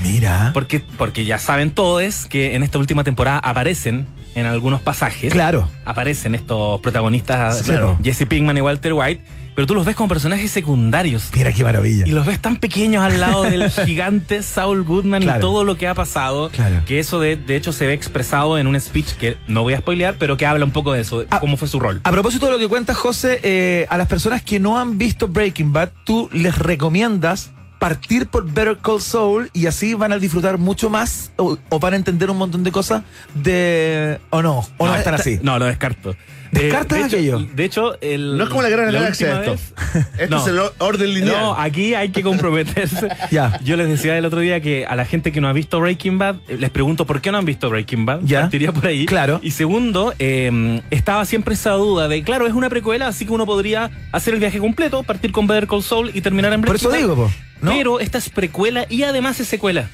Mira. 0.01 0.51
Porque, 0.53 0.79
porque 0.97 1.25
ya 1.25 1.37
saben 1.37 1.71
todos 1.71 2.25
que 2.25 2.55
en 2.55 2.63
esta 2.63 2.77
última 2.79 3.03
temporada 3.03 3.37
aparecen 3.39 4.07
en 4.35 4.45
algunos 4.47 4.81
pasajes. 4.81 5.31
Claro. 5.31 5.69
Aparecen 5.85 6.33
estos 6.33 6.81
protagonistas, 6.81 7.61
claro. 7.61 7.97
Jesse 8.03 8.25
Pinkman 8.25 8.57
y 8.57 8.61
Walter 8.61 8.93
White, 8.93 9.23
pero 9.55 9.67
tú 9.67 9.75
los 9.75 9.85
ves 9.85 9.95
como 9.95 10.09
personajes 10.09 10.49
secundarios. 10.51 11.29
Mira 11.35 11.51
qué 11.51 11.63
maravilla. 11.63 12.05
Y 12.07 12.11
los 12.11 12.25
ves 12.25 12.39
tan 12.39 12.57
pequeños 12.57 13.03
al 13.03 13.19
lado 13.19 13.43
del 13.43 13.69
gigante 13.85 14.41
Saul 14.43 14.83
Goodman 14.83 15.21
Claro. 15.23 15.39
y 15.39 15.41
todo 15.41 15.63
lo 15.63 15.77
que 15.77 15.87
ha 15.87 15.93
pasado. 15.93 16.49
Claro. 16.49 16.81
Que 16.85 16.99
eso 16.99 17.19
de, 17.19 17.35
de 17.35 17.55
hecho 17.55 17.71
se 17.73 17.85
ve 17.87 17.93
expresado 17.93 18.57
en 18.57 18.67
un 18.67 18.79
speech 18.79 19.13
que 19.13 19.37
no 19.47 19.63
voy 19.63 19.73
a 19.73 19.79
spoilear, 19.79 20.15
pero 20.17 20.37
que 20.37 20.45
habla 20.45 20.65
un 20.65 20.71
poco 20.71 20.93
de 20.93 21.01
eso, 21.01 21.19
de 21.19 21.27
Ah. 21.29 21.39
cómo 21.39 21.57
fue 21.57 21.67
su 21.67 21.79
rol. 21.79 22.01
A 22.03 22.11
propósito 22.11 22.45
de 22.47 22.51
lo 22.53 22.59
que 22.59 22.67
cuentas, 22.67 22.97
José, 22.97 23.39
eh, 23.43 23.85
a 23.89 23.97
las 23.97 24.07
personas 24.07 24.41
que 24.41 24.59
no 24.59 24.79
han 24.79 24.97
visto 24.97 25.27
Breaking 25.27 25.71
Bad, 25.73 25.89
tú 26.03 26.29
les 26.33 26.57
recomiendas 26.57 27.51
partir 27.79 28.27
por 28.27 28.45
Better 28.49 28.77
Call 28.81 29.01
Saul 29.01 29.49
y 29.51 29.65
así 29.65 29.93
van 29.93 30.13
a 30.13 30.17
disfrutar 30.17 30.57
mucho 30.57 30.89
más 30.89 31.31
o, 31.35 31.57
o 31.67 31.79
van 31.79 31.91
a 31.93 31.95
entender 31.97 32.29
un 32.29 32.37
montón 32.37 32.63
de 32.63 32.71
cosas 32.71 33.03
de 33.35 34.19
o 34.29 34.41
no, 34.41 34.59
o 34.77 34.87
no, 34.87 34.95
están 34.95 35.15
está- 35.15 35.21
así. 35.29 35.39
No, 35.43 35.59
lo 35.59 35.65
descarto. 35.65 36.15
¿Descartas 36.53 36.97
Eh, 36.97 37.01
de 37.01 37.07
hecho- 37.07 37.15
aquello? 37.17 37.47
De 37.55 37.65
hecho, 37.65 38.01
el, 38.01 38.37
No 38.37 38.43
es 38.43 38.49
como 38.49 38.61
la 38.61 38.69
la 38.69 38.75
galaxia 38.77 39.39
esto. 39.39 39.51
vez- 39.51 39.73
Esto 40.19 40.35
No. 40.35 40.41
es 40.41 40.47
el 40.47 40.59
or- 40.59 40.73
orden 40.77 41.13
lineal. 41.13 41.31
No, 41.41 41.53
aquí 41.59 41.95
hay 41.95 42.09
que 42.09 42.21
comprometerse. 42.23 43.07
Ya. 43.31 43.59
Yo 43.63 43.75
les 43.75 43.87
decía 43.89 44.17
el 44.17 44.25
otro 44.25 44.39
día 44.39 44.61
que 44.61 44.85
a 44.85 44.95
la 44.95 45.05
gente 45.05 45.31
que 45.31 45.41
no 45.41 45.47
ha 45.47 45.53
visto 45.53 45.79
Breaking 45.79 46.17
Bad, 46.19 46.35
eh, 46.47 46.57
les 46.59 46.69
pregunto 46.69 47.05
por 47.05 47.21
qué 47.21 47.31
no 47.31 47.39
han 47.39 47.45
visto 47.45 47.69
Breaking 47.69 48.05
Bad. 48.05 48.19
Ya. 48.23 48.41
Partiría 48.41 48.71
por 48.71 48.85
ahí. 48.87 49.05
Claro. 49.05 49.39
Y 49.43 49.51
segundo, 49.51 50.13
eh, 50.19 50.81
estaba 50.91 51.25
siempre 51.25 51.55
esa 51.55 51.71
duda 51.71 52.07
de, 52.07 52.23
claro, 52.23 52.45
es 52.47 52.53
una 52.53 52.69
precuela, 52.69 53.07
así 53.07 53.25
que 53.25 53.31
uno 53.31 53.45
podría 53.45 53.89
hacer 54.11 54.33
el 54.35 54.39
viaje 54.39 54.59
completo, 54.59 55.03
partir 55.03 55.31
con 55.31 55.47
Better 55.47 55.67
Call 55.67 55.81
Saul 55.83 56.11
y 56.13 56.21
terminar 56.21 56.53
en 56.53 56.61
Por 56.61 56.69
Breaking 56.69 56.87
eso 56.87 56.89
Bad. 56.91 56.97
digo, 56.99 57.15
po, 57.15 57.31
¿no? 57.61 57.71
Pero 57.71 57.99
esta 57.99 58.17
es 58.19 58.29
precuela 58.29 58.85
y 58.89 59.03
además 59.03 59.39
es 59.39 59.47
secuela. 59.47 59.89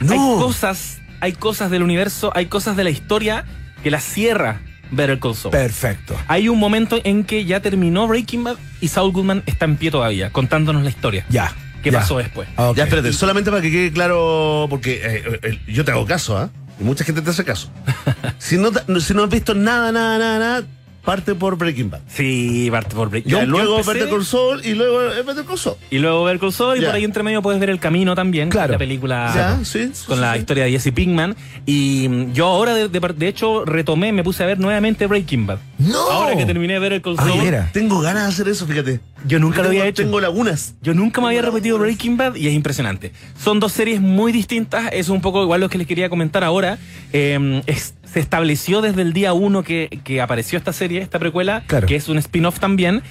No. 0.00 0.12
Hay 0.12 0.18
cosas, 0.42 0.98
hay 1.20 1.32
cosas 1.32 1.70
del 1.70 1.82
universo, 1.82 2.32
hay 2.34 2.46
cosas 2.46 2.76
de 2.76 2.84
la 2.84 2.90
historia 2.90 3.44
que 3.82 3.90
la 3.90 4.00
cierra 4.00 4.60
Better 4.90 5.18
Call 5.18 5.34
Saul. 5.34 5.52
Perfecto. 5.52 6.16
Hay 6.28 6.48
un 6.48 6.58
momento 6.58 7.00
en 7.04 7.24
que 7.24 7.44
ya 7.44 7.60
terminó 7.60 8.06
Breaking 8.06 8.44
Bad 8.44 8.56
y 8.80 8.88
Saul 8.88 9.12
Goodman 9.12 9.42
está 9.46 9.64
en 9.64 9.76
pie 9.76 9.90
todavía, 9.90 10.30
contándonos 10.30 10.82
la 10.82 10.90
historia. 10.90 11.24
Ya. 11.28 11.52
¿Qué 11.82 11.90
ya. 11.90 12.00
pasó 12.00 12.18
después? 12.18 12.48
Ok. 12.56 12.76
Ya, 12.76 12.84
espérate, 12.84 13.12
solamente 13.12 13.50
para 13.50 13.62
que 13.62 13.70
quede 13.70 13.92
claro, 13.92 14.66
porque 14.70 15.00
eh, 15.04 15.40
eh, 15.42 15.60
yo 15.66 15.84
te 15.84 15.90
hago 15.90 16.06
caso, 16.06 16.36
¿ah? 16.38 16.50
Y 16.80 16.84
mucha 16.84 17.04
gente 17.04 17.20
te 17.22 17.30
hace 17.30 17.44
caso. 17.44 17.70
si, 18.38 18.56
no, 18.56 18.70
si 19.00 19.14
no 19.14 19.24
has 19.24 19.30
visto 19.30 19.54
nada, 19.54 19.92
nada, 19.92 20.18
nada, 20.18 20.38
nada, 20.38 20.66
parte 21.04 21.34
por 21.34 21.56
Breaking 21.58 21.90
Bad. 21.90 22.00
Sí, 22.08 22.68
parte 22.70 22.94
por 22.94 23.10
Breaking 23.10 23.30
Ya, 23.32 23.40
yo 23.40 23.46
luego 23.46 23.78
empecé- 23.78 23.92
Better 23.94 24.08
Call 24.10 24.24
Saul 24.24 24.64
y 24.64 24.74
luego 24.74 25.02
eh, 25.02 25.22
Better 25.22 25.44
Call 25.44 25.58
Saul. 25.58 25.76
Y 25.90 25.98
luego 25.98 26.24
Better 26.24 26.40
Call 26.40 26.52
Saul 26.52 26.78
y 26.78 26.80
Ya. 26.80 26.86
por 26.88 26.94
ahí 26.96 27.04
entre 27.04 27.22
medio 27.22 27.42
puedes 27.42 27.60
ver 27.60 27.70
El 27.70 27.78
Camino 27.80 28.14
también, 28.14 28.48
Claro. 28.50 28.72
la 28.72 28.78
película 28.78 29.32
Ya, 29.34 29.64
sí, 29.64 29.90
con 30.06 30.16
sí, 30.16 30.20
la 30.20 30.36
historia 30.38 30.64
de 30.64 30.70
Jesse 30.72 30.92
Pinkman. 30.92 31.36
Y 31.66 32.08
mm, 32.08 32.32
yo 32.32 32.46
ahora, 32.46 32.74
de, 32.74 32.88
de, 32.88 33.00
de 33.00 33.28
hecho, 33.28 33.64
retomé, 33.64 34.12
me 34.12 34.24
puse 34.24 34.42
a 34.42 34.46
ver 34.46 34.58
nuevamente 34.58 35.06
Breaking 35.06 35.46
Bad. 35.46 35.58
No. 35.78 35.98
Ahora 36.10 36.36
que 36.36 36.46
terminé 36.46 36.74
de 36.74 36.78
ver 36.78 36.92
el 36.94 37.02
Call 37.02 37.16
Ay, 37.18 37.28
Saul, 37.28 37.42
mira. 37.44 37.70
Tengo 37.72 38.00
ganas 38.00 38.22
de 38.24 38.28
hacer 38.30 38.48
eso, 38.48 38.66
fíjate. 38.66 39.00
yo 39.26 39.38
nunca 39.38 39.62
lo 39.62 39.68
había 39.68 39.86
hecho. 39.86 40.02
Tengo 40.02 40.20
lagunas. 40.20 40.74
Yo 40.82 40.94
nunca 40.94 41.20
me 41.20 41.28
había 41.28 41.42
repetido 41.42 41.78
Breaking 41.78 42.16
Bad 42.16 42.34
y 42.36 42.48
es 42.48 42.54
impresionante. 42.54 43.12
Son 43.42 43.60
dos 43.60 43.72
series 43.72 44.00
muy 44.00 44.32
distintas, 44.32 44.90
es 44.92 45.08
un 45.08 45.20
poco 45.20 45.42
igual 45.42 45.60
lo 45.60 45.68
que 45.68 45.78
les 45.78 45.86
quería 45.86 46.08
comentar 46.08 46.44
ahora. 46.44 46.78
Eh, 47.12 47.62
es- 47.66 47.94
se 48.14 48.20
estableció 48.20 48.80
desde 48.80 49.02
el 49.02 49.12
día 49.12 49.32
uno 49.32 49.62
que, 49.62 50.00
que 50.04 50.22
apareció 50.22 50.56
esta 50.56 50.72
serie, 50.72 51.02
esta 51.02 51.18
precuela, 51.18 51.64
Claro. 51.66 51.86
que 51.86 51.96
es 51.96 52.08
un 52.08 52.16
spin-off 52.18 52.60
también, 52.60 53.02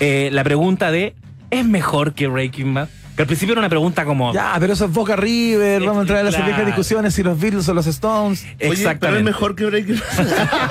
eh, 0.00 0.30
la 0.32 0.44
pregunta 0.44 0.90
de, 0.90 1.14
¿es 1.50 1.66
mejor 1.66 2.14
que 2.14 2.28
Breaking 2.28 2.72
Bad? 2.72 2.88
Que 3.16 3.22
al 3.22 3.26
principio 3.26 3.52
era 3.52 3.58
una 3.60 3.68
pregunta 3.68 4.04
como... 4.06 4.32
Ya, 4.32 4.54
pero 4.58 4.72
eso 4.72 4.86
es 4.86 4.90
Boca 4.92 5.16
River, 5.16 5.80
vamos 5.82 5.98
a 5.98 6.00
entrar 6.02 6.18
en 6.20 6.24
las 6.26 6.34
Claro. 6.34 6.46
viejas 6.46 6.64
discusiones 6.66 7.12
si 7.12 7.22
los 7.22 7.38
Beatles 7.38 7.68
o 7.68 7.74
los 7.74 7.86
Stones. 7.86 8.42
Oye, 8.44 8.54
pero 8.58 8.72
es 8.72 8.78
Exactamente. 8.80 9.22
mejor 9.24 9.54
que 9.54 9.66
Breaking 9.66 9.96
Bad. 10.16 10.70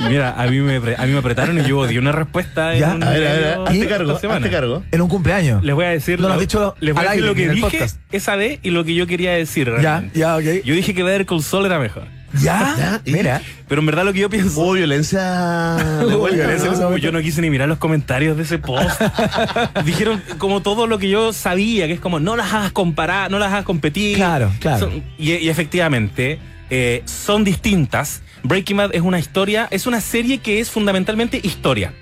Mira, 0.08 0.34
a 0.40 0.46
mí, 0.46 0.58
me, 0.60 0.80
pre- 0.80 0.96
a 0.96 1.04
mí 1.06 1.12
me 1.12 1.18
apretaron 1.18 1.58
y 1.58 1.64
yo 1.68 1.86
di 1.86 1.98
una 1.98 2.12
respuesta 2.12 2.72
en 2.72 2.80
Ya. 2.80 2.94
un 2.94 3.02
A 3.02 3.10
ver, 3.10 3.26
a 3.26 3.32
ver, 3.32 3.58
hazte 3.66 3.86
cargo, 3.88 4.12
hazte 4.12 4.50
cargo. 4.50 4.82
En 4.90 5.00
un 5.02 5.08
cumpleaños. 5.08 5.62
Les 5.62 5.74
voy 5.74 5.84
a 5.84 5.88
decir, 5.90 6.20
No 6.20 6.28
lo 6.28 6.34
has 6.34 6.40
dicho 6.40 6.74
les 6.80 6.94
voy 6.94 7.04
a 7.04 7.10
decir 7.10 7.16
aire, 7.24 7.26
lo 7.28 7.34
que 7.34 7.44
en 7.44 7.54
dije 7.54 7.60
podcast. 7.78 7.98
esa 8.12 8.34
vez 8.36 8.58
y 8.62 8.70
lo 8.70 8.84
que 8.84 8.94
yo 8.94 9.06
quería 9.06 9.32
decir. 9.32 9.66
Ya, 9.68 9.74
realmente. 10.00 10.18
ya, 10.18 10.36
ok. 10.36 10.44
Yo 10.64 10.74
dije 10.74 10.94
que 10.94 11.02
Better 11.02 11.26
Call 11.26 11.42
Saul 11.42 11.66
era 11.66 11.78
mejor. 11.78 12.04
Ya, 12.34 13.00
mira. 13.06 13.40
Pero 13.68 13.80
en 13.80 13.86
verdad 13.86 14.04
lo 14.04 14.12
que 14.12 14.20
yo 14.20 14.30
pienso... 14.30 14.60
Hubo 14.60 14.72
violencia. 14.72 15.76
Hubo 16.04 16.26
violencia 16.26 16.70
¿no? 16.70 16.76
momento. 16.76 16.96
Yo 16.98 17.12
no 17.12 17.20
quise 17.20 17.40
ni 17.40 17.50
mirar 17.50 17.68
los 17.68 17.78
comentarios 17.78 18.36
de 18.36 18.42
ese 18.42 18.58
post. 18.58 19.00
Dijeron 19.84 20.22
como 20.38 20.60
todo 20.62 20.86
lo 20.86 20.98
que 20.98 21.08
yo 21.08 21.32
sabía, 21.32 21.86
que 21.86 21.94
es 21.94 22.00
como 22.00 22.20
no 22.20 22.36
las 22.36 22.52
hagas 22.52 22.72
comparar, 22.72 23.30
no 23.30 23.38
las 23.38 23.52
hagas 23.52 23.64
competir. 23.64 24.16
Claro, 24.16 24.52
claro. 24.60 24.78
Son- 24.90 25.02
y, 25.18 25.32
y 25.34 25.48
efectivamente, 25.48 26.38
eh, 26.70 27.02
son 27.06 27.44
distintas. 27.44 28.22
Breaking 28.42 28.76
Bad 28.76 28.90
es 28.94 29.02
una 29.02 29.18
historia, 29.18 29.66
es 29.70 29.86
una 29.86 30.00
serie 30.00 30.38
que 30.38 30.60
es 30.60 30.70
fundamentalmente 30.70 31.40
historia. 31.42 31.92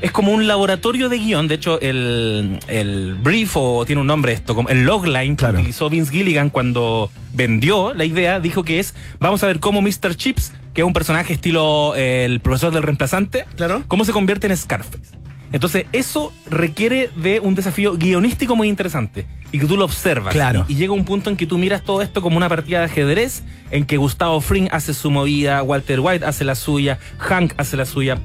Es 0.00 0.10
como 0.12 0.32
un 0.32 0.46
laboratorio 0.46 1.08
de 1.08 1.18
guion. 1.18 1.48
De 1.48 1.54
hecho, 1.54 1.80
el, 1.80 2.58
el 2.68 3.14
brief, 3.14 3.56
o 3.56 3.84
tiene 3.86 4.00
un 4.02 4.06
nombre 4.06 4.32
esto, 4.32 4.54
como 4.54 4.68
el 4.68 4.84
logline 4.84 5.34
Claro. 5.36 5.54
que 5.54 5.60
utilizó 5.62 5.88
Vince 5.88 6.12
Gilligan 6.12 6.50
cuando 6.50 7.10
vendió 7.32 7.94
la 7.94 8.04
idea, 8.04 8.38
dijo 8.40 8.64
que 8.64 8.80
es, 8.80 8.94
vamos 9.18 9.42
a 9.42 9.46
ver 9.46 9.60
cómo 9.60 9.80
Mr. 9.80 10.14
Chips, 10.14 10.52
que 10.74 10.82
es 10.82 10.86
un 10.86 10.92
personaje 10.92 11.32
estilo 11.32 11.94
eh, 11.96 12.24
el 12.26 12.40
profesor 12.40 12.72
del 12.72 12.82
reemplazante, 12.82 13.46
Claro. 13.56 13.82
cómo 13.88 14.04
se 14.04 14.12
convierte 14.12 14.46
en 14.46 14.56
Scarface. 14.56 15.14
Entonces, 15.52 15.86
eso 15.92 16.32
requiere 16.50 17.10
de 17.16 17.38
un 17.38 17.54
desafío 17.54 17.96
guionístico 17.96 18.56
muy 18.56 18.68
interesante 18.68 19.24
y 19.52 19.60
que 19.60 19.66
tú 19.66 19.76
lo 19.76 19.84
observas. 19.84 20.32
Claro. 20.34 20.66
Y, 20.68 20.72
y 20.72 20.76
llega 20.76 20.92
un 20.92 21.04
punto 21.04 21.30
en 21.30 21.36
que 21.36 21.46
tú 21.46 21.58
miras 21.58 21.82
todo 21.84 22.02
esto 22.02 22.20
como 22.22 22.36
una 22.36 22.48
partida 22.48 22.80
de 22.80 22.86
ajedrez, 22.86 23.44
en 23.70 23.84
que 23.86 23.96
Gustavo 23.96 24.40
Fring 24.40 24.68
hace 24.72 24.92
su 24.94 25.10
movida, 25.12 25.62
Walter 25.62 26.00
White 26.00 26.24
hace 26.26 26.44
la 26.44 26.56
suya, 26.56 26.98
Hank 27.18 27.54
hace 27.56 27.76
la 27.76 27.86
suya. 27.86 28.18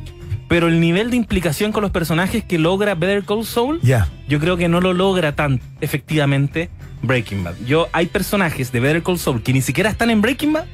Pero 0.49 0.67
el 0.67 0.81
nivel 0.81 1.09
de 1.11 1.15
implicación 1.15 1.71
con 1.71 1.81
los 1.83 1.91
personajes 1.91 2.43
que 2.43 2.57
logra 2.59 2.95
Better 2.95 3.23
Call 3.23 3.45
Saul, 3.45 3.79
Ya. 3.81 4.09
yo 4.27 4.39
creo 4.39 4.57
que 4.57 4.67
no 4.67 4.81
lo 4.81 4.93
logra 4.93 5.31
tan 5.33 5.61
efectivamente 5.79 6.69
Breaking 7.01 7.43
Bad. 7.45 7.53
Yo, 7.65 7.87
hay 7.93 8.07
personajes 8.07 8.71
de 8.73 8.79
Better 8.81 9.01
Call 9.03 9.17
Saul 9.19 9.41
que 9.41 9.53
ni 9.53 9.61
siquiera 9.61 9.89
están 9.89 10.09
en 10.09 10.21
Breaking 10.21 10.51
Bad 10.53 10.65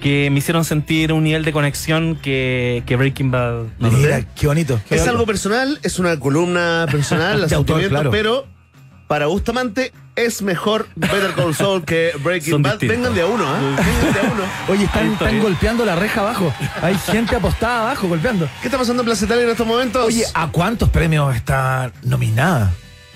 que 0.00 0.28
me 0.30 0.38
hicieron 0.40 0.64
sentir 0.66 1.12
un 1.14 1.24
nivel 1.24 1.44
de 1.44 1.52
conexión 1.52 2.16
que, 2.20 2.82
que 2.84 2.94
Breaking 2.96 3.30
Bad 3.30 3.62
no 3.78 3.90
lo 3.90 3.96
Mira, 3.96 4.22
qué 4.34 4.46
bonito. 4.46 4.78
qué 4.88 4.96
Es 4.96 5.00
bonito. 5.00 5.10
algo 5.12 5.26
personal, 5.26 5.78
es 5.82 5.98
una 5.98 6.20
columna 6.20 6.86
personal, 6.90 7.40
sentimientos, 7.48 7.88
claro. 7.90 8.10
pero 8.10 8.46
para 9.14 9.26
Bustamante 9.26 9.92
es 10.16 10.42
mejor 10.42 10.88
Better 10.96 11.34
Call 11.36 11.54
Saul 11.54 11.84
que 11.84 12.10
Breaking 12.18 12.50
Son 12.50 12.62
Bad. 12.62 12.80
distintos. 12.80 12.96
Vengan 12.96 13.14
de 13.14 13.22
a 13.22 13.26
uno, 13.26 13.44
¿ah? 13.46 13.60
Vengan 13.60 14.12
de 14.12 14.18
a 14.18 14.32
uno. 14.32 14.42
Oye, 14.70 14.84
están, 14.86 15.40
golpeando 15.40 15.84
la 15.84 15.94
reja 15.94 16.22
abajo. 16.22 16.52
Hay 16.82 16.98
gente 16.98 17.36
apostada 17.36 17.82
abajo 17.82 18.08
golpeando. 18.08 18.48
¿Qué 18.60 18.66
está 18.66 18.76
pasando 18.76 19.02
en 19.02 19.06
Placetalia 19.06 19.44
en 19.44 19.50
estos 19.50 19.68
momentos? 19.68 20.04
Oye, 20.04 20.24
¿a 20.34 20.48
cuántos 20.48 20.88
premios 20.88 21.36
está 21.36 21.92
nominada? 22.02 22.72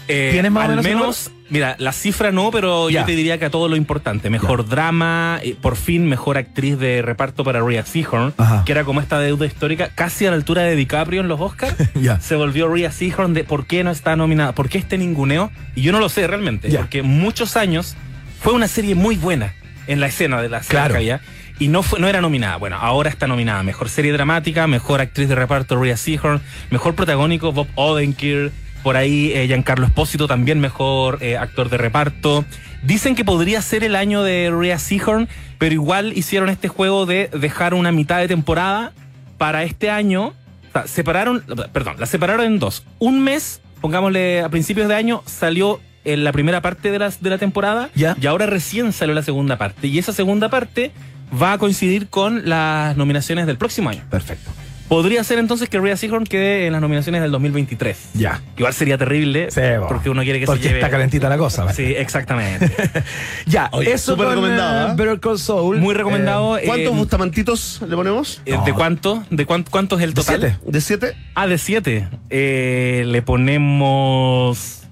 Eh, 0.06 0.28
¿Tienes 0.30 0.52
más 0.52 0.68
o 0.68 0.70
al 0.70 0.82
menos 0.84 1.00
menos, 1.00 1.30
mira, 1.50 1.76
la 1.78 1.92
cifra 1.92 2.30
no, 2.32 2.50
pero 2.50 2.90
Ya. 2.90 3.00
yo 3.00 3.06
te 3.06 3.12
diría 3.16 3.38
que 3.38 3.44
a 3.46 3.50
todo 3.50 3.68
lo 3.68 3.76
importante. 3.76 4.30
Mejor 4.30 4.68
drama, 4.68 5.40
eh, 5.42 5.56
por 5.60 5.76
fin 5.76 6.06
mejor 6.08 6.38
actriz 6.38 6.78
de 6.78 7.02
reparto 7.02 7.44
para 7.44 7.60
Rhea 7.60 7.84
Seahorn, 7.84 8.34
Ajá. 8.36 8.62
que 8.64 8.72
era 8.72 8.84
como 8.84 9.00
esta 9.00 9.18
deuda 9.20 9.46
histórica, 9.46 9.90
casi 9.94 10.26
a 10.26 10.30
la 10.30 10.36
altura 10.36 10.62
de 10.62 10.76
DiCaprio 10.76 11.20
en 11.20 11.28
los 11.28 11.40
Oscars. 11.40 11.74
Ya. 11.94 12.20
Se 12.20 12.36
volvió 12.36 12.68
Rhea 12.68 12.90
Seahorn 12.92 13.34
de 13.34 13.44
por 13.44 13.66
qué 13.66 13.82
no 13.84 13.90
está 13.90 14.16
nominada, 14.16 14.52
por 14.52 14.68
qué 14.68 14.78
este 14.78 14.98
ninguneo. 14.98 15.50
Y 15.74 15.82
yo 15.82 15.92
no 15.92 16.00
lo 16.00 16.08
sé 16.08 16.26
realmente, 16.26 16.68
porque 16.76 17.02
muchos 17.02 17.56
años 17.56 17.96
fue 18.40 18.52
una 18.52 18.68
serie 18.68 18.94
muy 18.94 19.16
buena 19.16 19.54
en 19.86 20.00
la 20.00 20.06
escena 20.06 20.40
de 20.42 20.48
la 20.48 20.62
serie 20.62 20.78
Claro. 20.80 20.94
había, 20.96 21.20
y 21.58 21.68
no, 21.68 21.82
fue, 21.82 21.98
no 21.98 22.06
era 22.08 22.20
nominada. 22.20 22.56
Bueno, 22.56 22.76
ahora 22.80 23.10
está 23.10 23.26
nominada. 23.26 23.62
Mejor 23.64 23.88
serie 23.88 24.12
dramática, 24.12 24.66
mejor 24.68 25.00
actriz 25.00 25.28
de 25.28 25.34
reparto 25.34 25.80
Rhea 25.82 25.96
Seahorn, 25.96 26.40
mejor 26.70 26.94
protagónico 26.94 27.50
Bob 27.52 27.66
Odenkirk, 27.74 28.52
por 28.82 28.96
ahí 28.96 29.32
eh, 29.32 29.46
Giancarlo 29.46 29.86
Espósito 29.86 30.26
también 30.26 30.60
mejor 30.60 31.18
eh, 31.20 31.36
actor 31.36 31.68
de 31.68 31.76
reparto. 31.78 32.44
Dicen 32.82 33.14
que 33.14 33.24
podría 33.24 33.60
ser 33.62 33.84
el 33.84 33.96
año 33.96 34.22
de 34.22 34.50
Rhea 34.50 34.78
Seahorn, 34.78 35.28
pero 35.58 35.74
igual 35.74 36.12
hicieron 36.16 36.48
este 36.48 36.68
juego 36.68 37.06
de 37.06 37.28
dejar 37.32 37.74
una 37.74 37.90
mitad 37.92 38.18
de 38.18 38.28
temporada 38.28 38.92
para 39.36 39.64
este 39.64 39.90
año. 39.90 40.28
O 40.68 40.72
sea, 40.72 40.86
separaron, 40.86 41.44
perdón, 41.72 41.96
la 41.98 42.06
separaron 42.06 42.46
en 42.46 42.58
dos. 42.58 42.84
Un 42.98 43.22
mes, 43.22 43.60
pongámosle 43.80 44.42
a 44.42 44.48
principios 44.48 44.88
de 44.88 44.94
año, 44.94 45.22
salió 45.26 45.80
en 46.04 46.24
la 46.24 46.32
primera 46.32 46.60
parte 46.62 46.90
de 46.90 46.98
la, 46.98 47.10
de 47.10 47.30
la 47.30 47.38
temporada 47.38 47.90
Ya. 47.94 48.16
y 48.20 48.26
ahora 48.26 48.46
recién 48.46 48.92
salió 48.92 49.14
la 49.14 49.22
segunda 49.22 49.58
parte. 49.58 49.88
Y 49.88 49.98
esa 49.98 50.12
segunda 50.12 50.48
parte 50.48 50.92
va 51.40 51.52
a 51.54 51.58
coincidir 51.58 52.08
con 52.08 52.48
las 52.48 52.96
nominaciones 52.96 53.46
del 53.46 53.58
próximo 53.58 53.90
año. 53.90 54.02
Perfecto. 54.08 54.50
Podría 54.88 55.22
ser 55.22 55.38
entonces 55.38 55.68
que 55.68 55.78
Rhea 55.78 55.96
Seahorn 55.98 56.24
quede 56.24 56.66
en 56.66 56.72
las 56.72 56.80
nominaciones 56.80 57.20
del 57.20 57.30
2023. 57.30 57.96
Ya. 58.14 58.40
Igual 58.56 58.72
sería 58.72 58.96
terrible 58.96 59.50
Sí, 59.50 59.60
porque 59.86 60.08
uno 60.08 60.22
quiere 60.22 60.40
que 60.40 60.46
Porque 60.46 60.62
se 60.62 60.68
lleve... 60.68 60.80
está 60.80 60.90
calentita 60.90 61.28
la 61.28 61.36
cosa. 61.36 61.70
Sí, 61.74 61.94
exactamente. 61.96 62.70
Ya, 63.46 63.68
Oye, 63.72 63.92
eso 63.92 64.12
súper 64.12 64.26
con, 64.26 64.34
recomendado, 64.36 64.88
eh, 64.88 64.90
¿eh? 64.90 64.94
Better 64.96 65.20
Call 65.20 65.38
Saul. 65.38 65.76
Muy 65.78 65.94
recomendado. 65.94 66.56
eh, 66.58 66.62
¿Cuántos 66.66 66.96
Bustamantitos 66.96 67.80
le 67.86 67.96
ponemos? 67.96 68.40
eh, 68.46 68.56
¿De 68.64 68.72
cuánto? 68.72 69.22
¿De 69.30 69.44
cuánto, 69.46 69.70
cuánto 69.70 69.96
es 69.98 70.02
el 70.04 70.10
¿De 70.14 70.22
total? 70.22 70.40
siete? 70.40 70.58
¿De 70.66 70.80
siete? 70.80 71.16
Ah, 71.34 71.46
de 71.46 71.58
siete. 71.58 72.08
Eh, 72.30 73.04
le 73.06 73.22
ponemos 73.22 74.82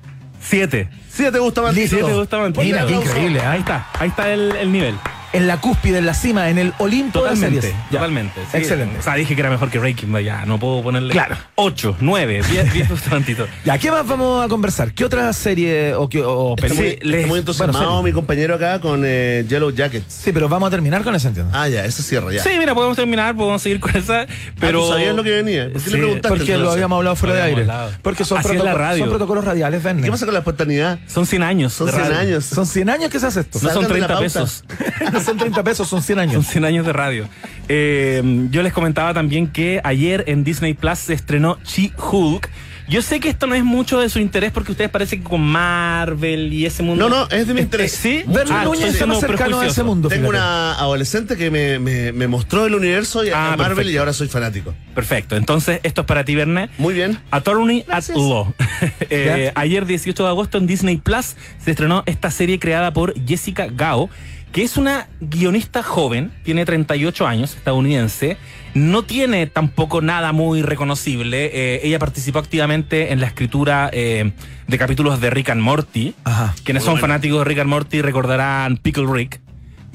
siete. 0.41 0.89
Siete 1.11 1.39
Bustamantitos. 1.39 1.91
Listo. 1.93 2.07
Siete 2.07 2.19
Bustamante. 2.21 2.63
Mira, 2.63 2.87
qué 2.87 2.95
increíble. 2.95 3.39
¿eh? 3.39 3.43
Ahí 3.47 3.61
está, 3.61 3.87
ahí 3.99 4.09
está 4.09 4.33
el, 4.33 4.53
el 4.57 4.71
nivel. 4.73 4.95
En 5.37 5.47
la 5.47 5.61
cúspide, 5.61 5.99
en 5.99 6.07
la 6.07 6.15
cima, 6.15 6.49
en 6.51 6.59
el 6.59 6.73
Olimpo 6.79 7.21
de 7.23 7.31
Totalmente, 7.31 7.61
series. 7.63 7.77
Ya. 7.91 7.99
totalmente. 7.99 8.41
sí. 8.51 8.57
Excelente. 8.57 8.99
O 8.99 9.03
sea, 9.03 9.15
dije 9.15 9.35
que 9.35 9.41
era 9.41 9.51
mejor 9.51 9.71
que 9.71 9.79
Breaking 9.79 10.13
Bad, 10.13 10.21
ya 10.21 10.45
no 10.47 10.59
puedo 10.59 10.83
ponerle 10.83 11.13
Claro. 11.13 11.37
8, 11.57 11.97
9, 12.01 12.43
10, 12.51 12.73
10 12.73 12.89
sustantitos. 12.89 13.49
Ya, 13.65 13.79
¿qué 13.79 13.91
más 13.91 14.07
vamos 14.07 14.45
a 14.45 14.49
conversar? 14.49 14.93
¿Qué 14.93 15.05
otra 15.05 15.33
serie 15.33 15.95
o, 15.95 16.09
qué, 16.09 16.23
o 16.25 16.57
película? 16.57 16.89
está 16.89 17.05
les- 17.07 17.27
muy 17.27 17.39
entusiasmado 17.39 17.85
bueno, 17.87 18.03
mi 18.03 18.13
compañero 18.13 18.55
acá 18.55 18.81
con 18.81 19.03
eh, 19.05 19.45
Yellow 19.49 19.71
Jackets. 19.71 20.13
Sí, 20.25 20.33
pero 20.33 20.49
vamos 20.49 20.67
a 20.69 20.71
terminar 20.71 21.03
con 21.03 21.15
ese, 21.15 21.29
entiendo. 21.29 21.53
Ah, 21.55 21.69
ya, 21.69 21.85
eso 21.85 22.03
cierra 22.03 22.33
ya. 22.33 22.43
Sí, 22.43 22.51
mira, 22.59 22.75
podemos 22.75 22.97
terminar, 22.97 23.35
podemos 23.37 23.61
seguir 23.63 23.81
con 23.81 23.95
esa, 23.97 24.27
pero... 24.61 24.83
¿tú 24.87 24.93
sabías 24.93 25.15
lo 25.15 25.23
que 25.23 25.31
venía? 25.31 25.71
¿Por 25.73 25.83
qué 25.83 25.91
le 25.91 25.97
preguntaste 25.99 26.29
Porque 26.39 26.57
lo 26.57 26.71
habíamos 26.73 26.97
hablado 26.97 27.17
fuera 27.17 27.35
de 27.37 27.43
aire. 27.43 27.61
hablado. 27.63 27.91
Porque 28.03 28.25
son, 28.25 28.39
Así 28.39 28.49
es 28.49 28.55
la 28.63 28.73
protoco- 28.73 28.77
radio. 28.79 29.01
son 29.05 29.09
protocolos 29.11 29.45
radiales, 29.45 29.83
Verne. 29.83 30.03
¿Qué 30.03 30.11
pasa 30.11 30.25
con 30.27 30.35
la 30.35 30.41
espontaneidad? 30.41 30.99
Son 31.07 31.27
100 31.27 31.43
años. 31.43 31.73
Son 31.73 31.87
de 31.87 31.93
100 31.93 32.05
radio. 32.05 32.19
años. 32.21 32.45
Son 32.45 32.67
100 32.67 32.91
años 32.91 33.11
que 33.11 33.21
se 33.21 33.27
hace 33.27 33.41
esto. 33.41 33.59
No 33.63 33.71
son 33.71 33.83
Salgan 33.85 33.93
de 33.93 34.01
la 34.01 34.07
30 34.07 34.15
pauta. 34.15 34.23
pesos. 34.23 34.65
son 35.27 35.37
30 35.37 35.63
pesos, 35.63 35.89
son 35.89 36.03
100 36.03 36.17
Son 36.19 36.29
años. 36.29 36.47
100 36.47 36.65
años 36.65 36.87
de 36.87 36.93
radio. 36.93 37.29
Eh, 37.69 38.23
yo 38.51 38.63
les 38.63 38.73
comentaba 38.73 39.13
también 39.13 39.49
que 39.49 39.81
ayer 39.85 40.25
en 40.29 40.45
Disney 40.45 40.75
Plus 40.75 40.99
se 40.99 41.15
estrenó 41.15 41.59
She-Hulk. 41.65 42.49
Yo 42.89 43.03
sé 43.03 43.19
que 43.19 43.29
esto 43.29 43.49
no 43.49 43.57
es 43.57 43.65
mucho 43.65 43.99
de 43.99 44.09
su 44.09 44.21
interés 44.21 44.53
porque 44.53 44.71
ustedes 44.71 44.89
parece 44.91 45.19
que 45.19 45.25
con 45.25 45.41
Marvel 45.41 46.53
y 46.53 46.67
ese 46.67 46.85
mundo. 46.85 47.09
No, 47.09 47.17
no, 47.25 47.29
es 47.37 47.49
de 47.49 47.53
mi 47.53 47.61
interés. 47.63 47.91
¿Sí? 47.91 48.23
Ah, 48.29 48.63
Núñez 48.65 48.85
estoy 48.85 48.91
está 48.91 49.07
más 49.07 49.19
siendo 49.19 49.21
cercano 49.21 49.59
a 49.61 49.67
ese 49.67 49.83
mundo. 49.83 50.09
Tengo 50.09 50.31
fíjate. 50.31 50.39
una 50.47 50.75
adolescente 50.75 51.37
que 51.37 51.51
me, 51.51 51.81
me- 51.81 52.13
me 52.13 52.29
mostró 52.29 52.65
el 52.65 52.77
universo 52.77 53.25
y 53.25 53.31
a 53.31 53.33
Ah, 53.55 53.57
Marvel 53.57 53.67
perfecto. 53.79 53.91
y 53.91 53.97
ahora 53.97 54.13
soy 54.13 54.29
fanático. 54.29 54.73
Perfecto. 54.95 55.35
Entonces, 55.37 55.81
esto 55.83 56.03
es 56.03 56.07
para 56.07 56.25
ti, 56.25 56.37
Verne. 56.37 56.71
Muy 56.79 56.95
bien. 56.95 57.19
Attorney 57.33 57.85
at 57.89 58.05
Law. 58.15 58.55
Eh, 59.11 59.51
ayer, 59.55 59.87
18 59.87 60.23
de 60.23 60.29
agosto, 60.29 60.59
en 60.59 60.67
Disney 60.69 60.99
Plus 60.99 61.35
se 61.65 61.71
estrenó 61.73 62.03
esta 62.07 62.31
serie 62.31 62.59
creada 62.61 62.93
por 62.93 63.15
Jessica 63.27 63.67
Gao, 63.71 64.11
que 64.57 64.63
es 64.63 64.79
una 64.79 65.07
guionista 65.21 65.83
joven, 65.83 66.33
tiene 66.43 66.65
38 66.65 67.27
años, 67.27 67.55
estadounidense. 67.55 68.39
No 68.73 69.03
tiene 69.03 69.47
tampoco 69.47 70.01
nada 70.01 70.33
muy 70.33 70.63
reconocible. 70.63 71.51
Eh, 71.53 71.81
ella 71.85 71.99
participó 71.99 72.39
activamente 72.39 73.13
en 73.13 73.21
la 73.21 73.27
escritura 73.27 73.91
eh, 73.93 74.33
de 74.67 74.79
capítulos 74.79 75.21
de 75.21 75.29
Rick 75.29 75.51
and 75.51 75.61
Morty. 75.61 76.15
Ajá. 76.25 76.55
Quienes 76.65 76.85
son 76.85 76.97
fanáticos 76.97 77.41
de 77.41 77.45
Rick 77.45 77.59
and 77.59 77.69
Morty 77.69 78.01
recordarán 78.01 78.79
Pickle 78.79 79.05
Rick. 79.07 79.43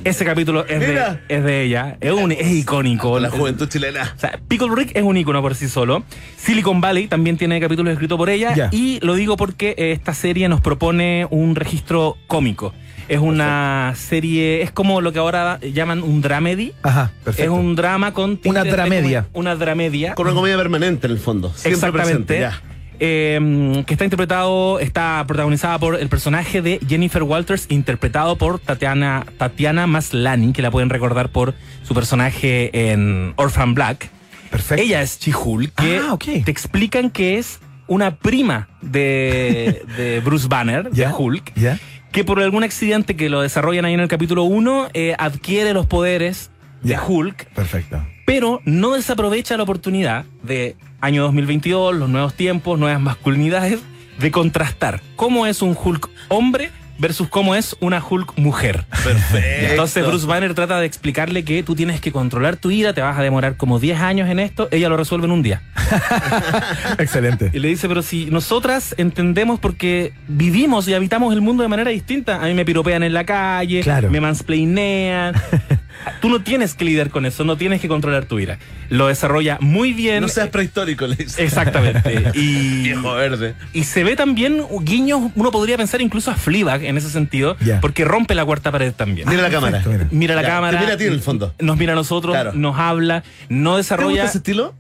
Ese 0.03 0.25
capítulo 0.25 0.63
es, 0.67 0.79
de, 0.79 0.87
Mira. 0.89 1.21
es 1.27 1.43
de 1.43 1.63
ella. 1.63 1.97
Es, 1.99 2.11
un, 2.11 2.31
es 2.31 2.51
icónico. 2.51 3.13
Con 3.13 3.23
la 3.23 3.31
juventud 3.31 3.67
chilena. 3.67 4.13
O 4.15 4.19
sea, 4.19 4.39
Pickle 4.47 4.69
Rick 4.75 4.91
es 4.95 5.01
un 5.01 5.17
ícono 5.17 5.41
por 5.41 5.55
sí 5.55 5.69
solo. 5.69 6.03
Silicon 6.37 6.81
Valley 6.81 7.07
también 7.07 7.35
tiene 7.35 7.59
capítulos 7.59 7.93
escritos 7.93 8.15
por 8.15 8.29
ella. 8.29 8.69
Y 8.71 8.99
lo 9.01 9.15
digo 9.15 9.37
porque 9.37 9.73
eh, 9.75 9.91
esta 9.91 10.13
serie 10.13 10.49
nos 10.49 10.61
propone 10.61 11.25
un 11.31 11.55
registro 11.55 12.17
cómico. 12.27 12.73
Es 13.07 13.19
una 13.19 13.93
serie, 13.95 14.61
es 14.61 14.71
como 14.71 15.01
lo 15.01 15.11
que 15.11 15.19
ahora 15.19 15.59
llaman 15.61 16.03
un 16.03 16.21
dramedy. 16.21 16.73
Ajá, 16.83 17.11
perfecto. 17.23 17.51
Es 17.51 17.57
un 17.59 17.75
drama 17.75 18.13
con... 18.13 18.39
Una 18.45 18.63
dramedia. 18.63 19.27
Una 19.33 19.55
dramedia. 19.55 20.15
Con 20.15 20.27
una 20.27 20.35
comedia 20.35 20.57
permanente 20.57 21.07
en 21.07 21.13
el 21.13 21.19
fondo. 21.19 21.49
Siempre 21.49 21.71
Exactamente. 21.73 22.35
presente, 22.35 22.39
ya. 22.39 22.61
Eh, 23.03 23.83
que 23.87 23.95
está 23.95 24.03
interpretado, 24.03 24.79
está 24.79 25.23
protagonizada 25.27 25.79
por 25.79 25.99
el 25.99 26.07
personaje 26.07 26.61
de 26.61 26.79
Jennifer 26.87 27.23
Walters, 27.23 27.65
interpretado 27.69 28.35
por 28.37 28.59
Tatiana, 28.59 29.25
Tatiana 29.39 29.87
Maslany, 29.87 30.53
que 30.53 30.61
la 30.61 30.69
pueden 30.69 30.89
recordar 30.91 31.29
por 31.29 31.55
su 31.81 31.95
personaje 31.95 32.91
en 32.91 33.33
Orphan 33.37 33.73
Black. 33.73 34.11
Perfecto. 34.51 34.83
Ella 34.83 35.01
es 35.01 35.17
Chihul, 35.17 35.71
que 35.71 35.97
Ah, 35.97 36.15
te 36.19 36.51
explican 36.51 37.09
que 37.09 37.39
es 37.39 37.59
una 37.87 38.17
prima 38.17 38.69
de, 38.81 39.83
de 39.97 40.19
Bruce 40.23 40.47
Banner, 40.47 40.91
de 40.91 41.07
Hulk, 41.07 41.53
¿Ya? 41.55 41.79
Que 42.11 42.23
por 42.23 42.39
algún 42.41 42.63
accidente 42.63 43.15
que 43.15 43.29
lo 43.29 43.41
desarrollan 43.41 43.85
ahí 43.85 43.93
en 43.93 43.99
el 44.01 44.07
capítulo 44.07 44.43
1, 44.43 44.89
adquiere 45.17 45.73
los 45.73 45.85
poderes 45.85 46.51
de 46.81 46.89
Ya. 46.89 47.03
Hulk 47.05 47.45
Perfecto. 47.53 48.05
pero 48.25 48.59
no 48.65 48.93
desaprovecha 48.93 49.55
la 49.57 49.63
oportunidad 49.63 50.25
de 50.43 50.75
año 50.99 51.23
2022, 51.23 51.95
los 51.95 52.09
nuevos 52.09 52.33
tiempos, 52.33 52.77
nuevas 52.79 52.99
masculinidades, 53.01 53.79
de 54.19 54.31
contrastar 54.31 55.01
cómo 55.15 55.47
es 55.47 55.61
un 55.61 55.75
Hulk 55.81 56.09
hombre 56.29 56.69
versus 57.01 57.27
cómo 57.27 57.55
es 57.55 57.75
una 57.79 58.01
Hulk 58.07 58.37
mujer. 58.37 58.85
Perfecto. 59.03 59.71
Entonces 59.71 60.05
Bruce 60.05 60.27
Banner 60.27 60.53
trata 60.53 60.79
de 60.79 60.85
explicarle 60.85 61.43
que 61.43 61.63
tú 61.63 61.75
tienes 61.75 61.99
que 61.99 62.11
controlar 62.11 62.57
tu 62.57 62.69
ira, 62.71 62.93
te 62.93 63.01
vas 63.01 63.17
a 63.17 63.23
demorar 63.23 63.57
como 63.57 63.79
10 63.79 63.99
años 63.99 64.29
en 64.29 64.39
esto, 64.39 64.67
ella 64.71 64.87
lo 64.87 64.95
resuelve 64.97 65.25
en 65.25 65.31
un 65.31 65.41
día. 65.41 65.63
Excelente. 66.99 67.49
Y 67.53 67.59
le 67.59 67.67
dice, 67.69 67.87
pero 67.87 68.01
si 68.01 68.25
nosotras 68.27 68.93
entendemos 68.97 69.59
porque 69.59 70.13
vivimos 70.27 70.87
y 70.87 70.93
habitamos 70.93 71.33
el 71.33 71.41
mundo 71.41 71.63
de 71.63 71.69
manera 71.69 71.89
distinta, 71.91 72.41
a 72.41 72.45
mí 72.45 72.53
me 72.53 72.65
piropean 72.65 73.03
en 73.03 73.13
la 73.13 73.25
calle, 73.25 73.81
Claro. 73.81 74.09
me 74.09 74.21
mansplainean. 74.21 75.33
Tú 76.21 76.29
no 76.29 76.41
tienes 76.41 76.73
que 76.73 76.85
lidiar 76.85 77.09
con 77.09 77.25
eso, 77.25 77.43
no 77.43 77.57
tienes 77.57 77.81
que 77.81 77.87
controlar 77.87 78.25
tu 78.25 78.39
ira. 78.39 78.57
Lo 78.89 79.07
desarrolla 79.07 79.57
muy 79.61 79.93
bien. 79.93 80.21
No 80.21 80.27
seas 80.27 80.49
prehistórico, 80.49 81.07
le 81.07 81.15
dice. 81.15 81.43
Exactamente. 81.43 82.31
Y, 82.33 82.83
Viejo 82.83 83.13
verde. 83.13 83.55
y 83.73 83.83
se 83.83 84.03
ve 84.03 84.15
también 84.15 84.63
guiños, 84.81 85.31
uno 85.35 85.51
podría 85.51 85.77
pensar 85.77 86.01
incluso 86.01 86.31
a 86.31 86.35
Fleabag 86.35 86.83
en 86.83 86.97
ese 86.97 87.09
sentido, 87.09 87.55
porque 87.81 88.05
rompe 88.05 88.35
la 88.35 88.45
cuarta 88.45 88.71
pared 88.71 88.93
también. 88.93 89.27
Mira 89.29 89.41
la 89.43 89.49
cámara. 89.49 89.71
perfecto, 89.83 89.91
mira. 89.91 90.07
Mira 90.11 90.35
la 90.35 90.41
Ya, 90.41 90.47
cámara. 90.47 90.77
te 90.77 90.83
mira 90.83 90.93
a 90.95 90.97
ti 90.97 91.03
en 91.05 91.13
el 91.13 91.21
fondo. 91.21 91.53
Nos 91.59 91.77
mira 91.77 91.93
a 91.93 91.95
nosotros, 91.95 92.33
Claro. 92.33 92.53
nos 92.53 92.77
habla, 92.77 93.23
no 93.49 93.71
¿Te 93.71 93.77
gusta 93.77 93.77
desarrolla. 93.77 94.25
ese 94.25 94.37
estilo? 94.39 94.73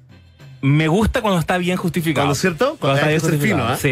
Me 0.61 0.87
gusta 0.87 1.21
cuando 1.21 1.39
está 1.39 1.57
bien 1.57 1.75
justificado. 1.77 2.25
Cuando, 2.27 2.35
¿cierto? 2.35 2.77
Cuando 2.79 2.97
está 2.97 3.07
hay 3.07 3.13
bien 3.15 3.21
que 3.21 3.27
ser 3.31 3.39
fino, 3.39 3.67
justificado. 3.67 3.73
¿ah? 3.73 3.77
Sí, 3.77 3.87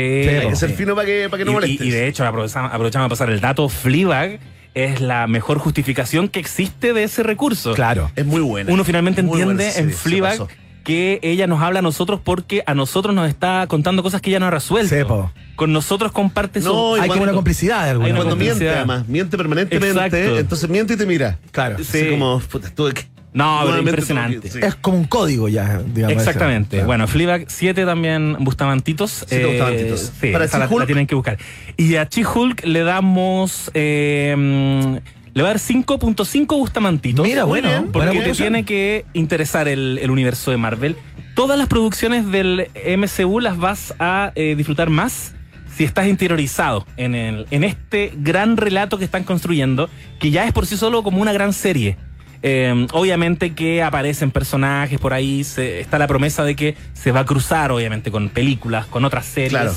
Hay 0.46 0.50
que 0.50 0.56
ser 0.56 0.70
fino 0.72 0.94
para 0.96 1.06
que, 1.08 1.28
para 1.30 1.40
que 1.40 1.46
no 1.46 1.52
Y- 1.52 1.54
molestes. 1.56 1.82
Y, 1.82 1.90
y 1.90 1.92
de 1.92 2.08
hecho, 2.08 2.26
aprovechamos, 2.26 2.72
aprovechamos 2.72 3.08
a 3.08 3.10
pasar 3.10 3.30
el 3.32 3.40
dato, 3.42 3.68
Fleabag 3.70 4.40
es 4.74 5.02
la 5.02 5.28
mejor 5.28 5.58
justificación 5.60 6.28
que 6.30 6.40
existe 6.40 6.94
de 6.94 7.04
ese 7.04 7.24
recurso. 7.24 7.74
Claro. 7.74 8.12
Es 8.16 8.26
muy 8.26 8.42
buena. 8.42 8.72
Uno 8.72 8.84
finalmente 8.84 9.22
Muy 9.24 9.44
buena 9.44 9.64
entiende 9.64 9.80
en 9.80 9.92
Fleabag 9.94 10.48
que 10.84 11.20
ella 11.22 11.46
nos 11.46 11.62
habla 11.62 11.80
a 11.80 11.82
nosotros 11.82 12.20
porque 12.24 12.64
a 12.66 12.74
nosotros 12.74 13.14
nos 13.14 13.28
está 13.30 13.66
contando 13.68 14.02
cosas 14.02 14.22
que 14.22 14.30
ella 14.32 14.40
no 14.40 14.48
ha 14.48 14.52
resuelto. 14.52 14.96
Sí, 14.96 15.04
po. 15.04 15.32
Con 15.56 15.74
nosotros 15.74 16.12
comparte 16.12 16.62
su... 16.62 16.68
No, 16.70 16.94
Hay 16.94 17.02
como 17.02 17.08
cuando- 17.08 17.24
una 17.24 17.34
complicidad 17.34 17.84
de 17.84 17.90
alguna 17.92 18.16
Cuando 18.16 18.36
miente, 18.36 18.70
además. 18.70 19.08
Miente 19.08 19.38
permanentemente. 19.38 19.90
Exacto. 19.92 20.40
Entonces 20.40 20.70
miente 20.70 20.94
y 20.94 20.98
te 20.98 21.06
mira. 21.06 21.38
Claro. 21.52 21.76
Así 21.76 21.86
Sí. 21.86 22.10
como, 22.12 22.40
puta, 22.40 22.70
tuve 22.74 22.94
que. 22.94 23.04
No, 23.32 23.62
pero 23.66 23.80
impresionante. 23.80 24.50
sí. 24.50 24.60
Es 24.62 24.76
como 24.76 24.98
un 24.98 25.06
código 25.06 25.48
ya, 25.50 25.82
digamos. 25.86 26.18
Exactamente. 26.18 26.78
Claro. 26.78 26.88
Bueno, 26.88 27.08
Fleabag 27.08 27.46
7 27.48 27.86
también 27.86 28.38
Bustamantitos. 28.40 29.26
Siete 29.28 29.46
Bustamantitos. 29.46 30.12
Sí, 30.20 30.32
Para 30.32 30.46
esa 30.46 30.58
la, 30.58 30.68
la 30.68 30.86
tienen 30.86 31.06
que 31.06 31.16
buscar. 31.16 31.38
Y 31.78 31.96
a 31.96 32.06
She-Hulk 32.06 32.66
le 32.66 32.82
damos. 32.84 33.70
eh, 33.74 34.36
mm, 34.38 34.96
le 35.36 35.44
va 35.44 35.50
a 35.50 35.54
dar 35.54 35.62
5.5 35.62 36.48
Bustamantitos. 36.58 37.26
Mira, 37.26 37.44
bueno. 37.44 37.70
bien, 37.70 37.92
buena 37.92 38.12
Porque 38.12 38.28
te 38.30 38.36
tiene 38.36 38.66
que 38.66 39.06
interesar 39.14 39.68
el, 39.68 40.00
el 40.02 40.10
universo 40.10 40.50
de 40.52 40.58
Marvel. 40.58 40.96
Todas 41.36 41.58
las 41.58 41.68
producciones 41.68 42.30
del 42.32 42.68
MCU 42.98 43.40
las 43.40 43.58
vas 43.58 43.94
a 44.00 44.32
eh, 44.36 44.56
disfrutar 44.58 44.90
más 44.90 45.34
si 45.78 45.84
estás 45.86 46.08
interiorizado 46.08 46.86
en, 46.98 47.16
el, 47.16 47.46
en 47.52 47.64
este 47.64 48.12
gran 48.18 48.58
relato 48.58 48.98
que 48.98 49.06
están 49.06 49.24
construyendo, 49.24 49.90
que 50.20 50.32
ya 50.32 50.46
es 50.46 50.52
por 50.52 50.66
sí 50.66 50.76
solo 50.76 51.04
como 51.04 51.22
una 51.22 51.32
gran 51.32 51.54
serie. 51.54 51.96
Eh, 52.42 52.88
obviamente 52.94 53.54
que 53.54 53.84
aparecen 53.84 54.32
personajes 54.32 55.00
por 55.00 55.14
ahí, 55.14 55.44
se- 55.44 55.80
está 55.82 56.00
la 56.00 56.08
promesa 56.08 56.44
de 56.44 56.56
que 56.56 56.76
se 56.94 57.12
va 57.12 57.22
a 57.22 57.26
cruzar, 57.26 57.72
obviamente, 57.72 58.12
con 58.12 58.30
películas, 58.30 58.86
con 58.86 59.04
otras 59.06 59.26
series. 59.26 59.52
Claro. 59.52 59.74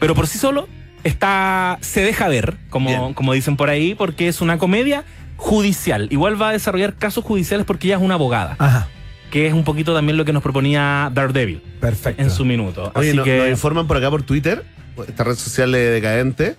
Pero 0.00 0.14
por 0.14 0.26
sí 0.26 0.38
solo 0.38 0.68
está 1.04 1.78
se 1.80 2.02
deja 2.02 2.28
ver, 2.28 2.56
como, 2.68 2.88
Bien. 2.90 3.14
como 3.14 3.32
dicen 3.32 3.56
por 3.56 3.70
ahí, 3.70 3.94
porque 3.94 4.28
es 4.28 4.40
una 4.40 4.58
comedia 4.58 5.04
judicial. 5.36 6.08
Igual 6.10 6.40
va 6.40 6.50
a 6.50 6.52
desarrollar 6.52 6.94
casos 6.94 7.24
judiciales 7.24 7.64
porque 7.66 7.86
ella 7.88 7.96
es 7.96 8.02
una 8.02 8.14
abogada, 8.14 8.56
Ajá. 8.58 8.88
que 9.30 9.46
es 9.46 9.54
un 9.54 9.64
poquito 9.64 9.94
también 9.94 10.16
lo 10.18 10.24
que 10.24 10.32
nos 10.32 10.42
proponía 10.42 11.10
Daredevil 11.14 11.62
Perfecto. 11.80 12.22
en 12.22 12.30
su 12.30 12.44
minuto. 12.44 12.92
Oye, 12.94 13.08
Así 13.10 13.16
no- 13.16 13.24
que 13.24 13.38
nos 13.38 13.48
informan 13.48 13.86
por 13.86 13.96
acá 13.96 14.10
por 14.10 14.22
Twitter, 14.22 14.64
esta 15.08 15.24
red 15.24 15.36
social 15.36 15.72
decadente, 15.72 16.56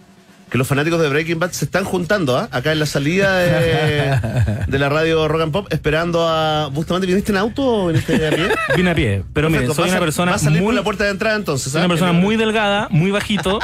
que 0.51 0.57
los 0.57 0.67
fanáticos 0.67 0.99
de 0.99 1.07
Breaking 1.07 1.39
Bad 1.39 1.51
se 1.51 1.63
están 1.63 1.85
juntando 1.85 2.37
¿ah? 2.37 2.49
acá 2.51 2.73
en 2.73 2.79
la 2.79 2.85
salida 2.85 3.37
de, 3.37 4.19
de 4.67 4.79
la 4.79 4.89
radio 4.89 5.29
Rock 5.29 5.41
and 5.43 5.51
Pop, 5.53 5.67
esperando 5.71 6.27
a. 6.27 6.67
¿Bustamante 6.67 7.07
viniste 7.07 7.31
en 7.31 7.37
auto 7.37 7.63
o 7.65 7.87
viniste 7.87 8.27
a 8.27 8.31
pie? 8.31 8.49
vine 8.75 8.91
a 8.91 8.95
pie. 8.95 9.23
Pero 9.31 9.49
miren, 9.49 9.73
soy 9.73 9.89
una 9.89 9.99
persona 9.99 10.33
vas 10.33 10.41
a 10.41 10.43
salir 10.45 10.59
muy 10.59 10.67
por 10.67 10.73
la 10.75 10.83
puerta 10.83 11.05
de 11.05 11.11
entrada 11.11 11.37
entonces. 11.37 11.71
soy 11.71 11.79
¿ah? 11.79 11.85
una 11.85 11.93
persona 11.93 12.11
Que- 12.11 12.17
muy 12.17 12.35
delgada, 12.35 12.89
muy 12.91 13.11
bajito. 13.11 13.59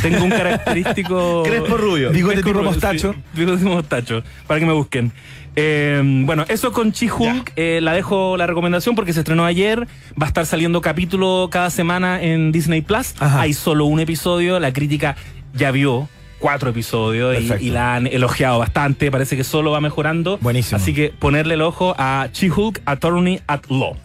Tengo 0.00 0.22
un 0.22 0.30
característico. 0.30 1.42
Crespo 1.44 1.76
rubio. 1.76 2.12
Bigote 2.12 2.34
Crespo 2.34 2.48
tipo 2.50 2.58
rubio, 2.60 2.70
mostacho. 2.70 3.12
sí, 3.14 3.18
bigote 3.34 3.58
tipo 3.58 3.70
mostacho. 3.70 4.22
Para 4.46 4.60
que 4.60 4.66
me 4.66 4.72
busquen. 4.74 5.10
Eh, 5.56 6.00
bueno, 6.24 6.44
eso 6.46 6.72
con 6.72 6.92
Chi-Hulk. 6.92 7.54
eh, 7.56 7.80
la 7.82 7.94
dejo 7.94 8.36
la 8.36 8.46
recomendación 8.46 8.94
porque 8.94 9.12
se 9.12 9.18
estrenó 9.20 9.44
ayer. 9.44 9.88
Va 10.10 10.26
a 10.26 10.28
estar 10.28 10.46
saliendo 10.46 10.82
capítulo 10.82 11.48
cada 11.50 11.70
semana 11.70 12.22
en 12.22 12.52
Disney 12.52 12.80
Plus. 12.80 13.14
Ajá. 13.18 13.40
Hay 13.40 13.54
solo 13.54 13.86
un 13.86 13.98
episodio. 13.98 14.60
La 14.60 14.72
crítica 14.72 15.16
ya 15.52 15.72
vio 15.72 16.08
cuatro 16.38 16.70
episodios 16.70 17.36
y, 17.60 17.70
la 17.70 17.96
han 17.96 18.06
elogiado 18.06 18.58
bastante. 18.58 19.10
Parece 19.10 19.36
que 19.36 19.44
solo 19.44 19.70
va 19.70 19.80
mejorando. 19.80 20.38
Buenísimo. 20.38 20.80
Así 20.80 20.94
que 20.94 21.12
ponerle 21.18 21.54
el 21.54 21.62
ojo 21.62 21.94
a 21.98 22.28
Chi-Hulk 22.32 22.82
Attorney 22.84 23.40
at 23.46 23.62
Law. 23.68 23.96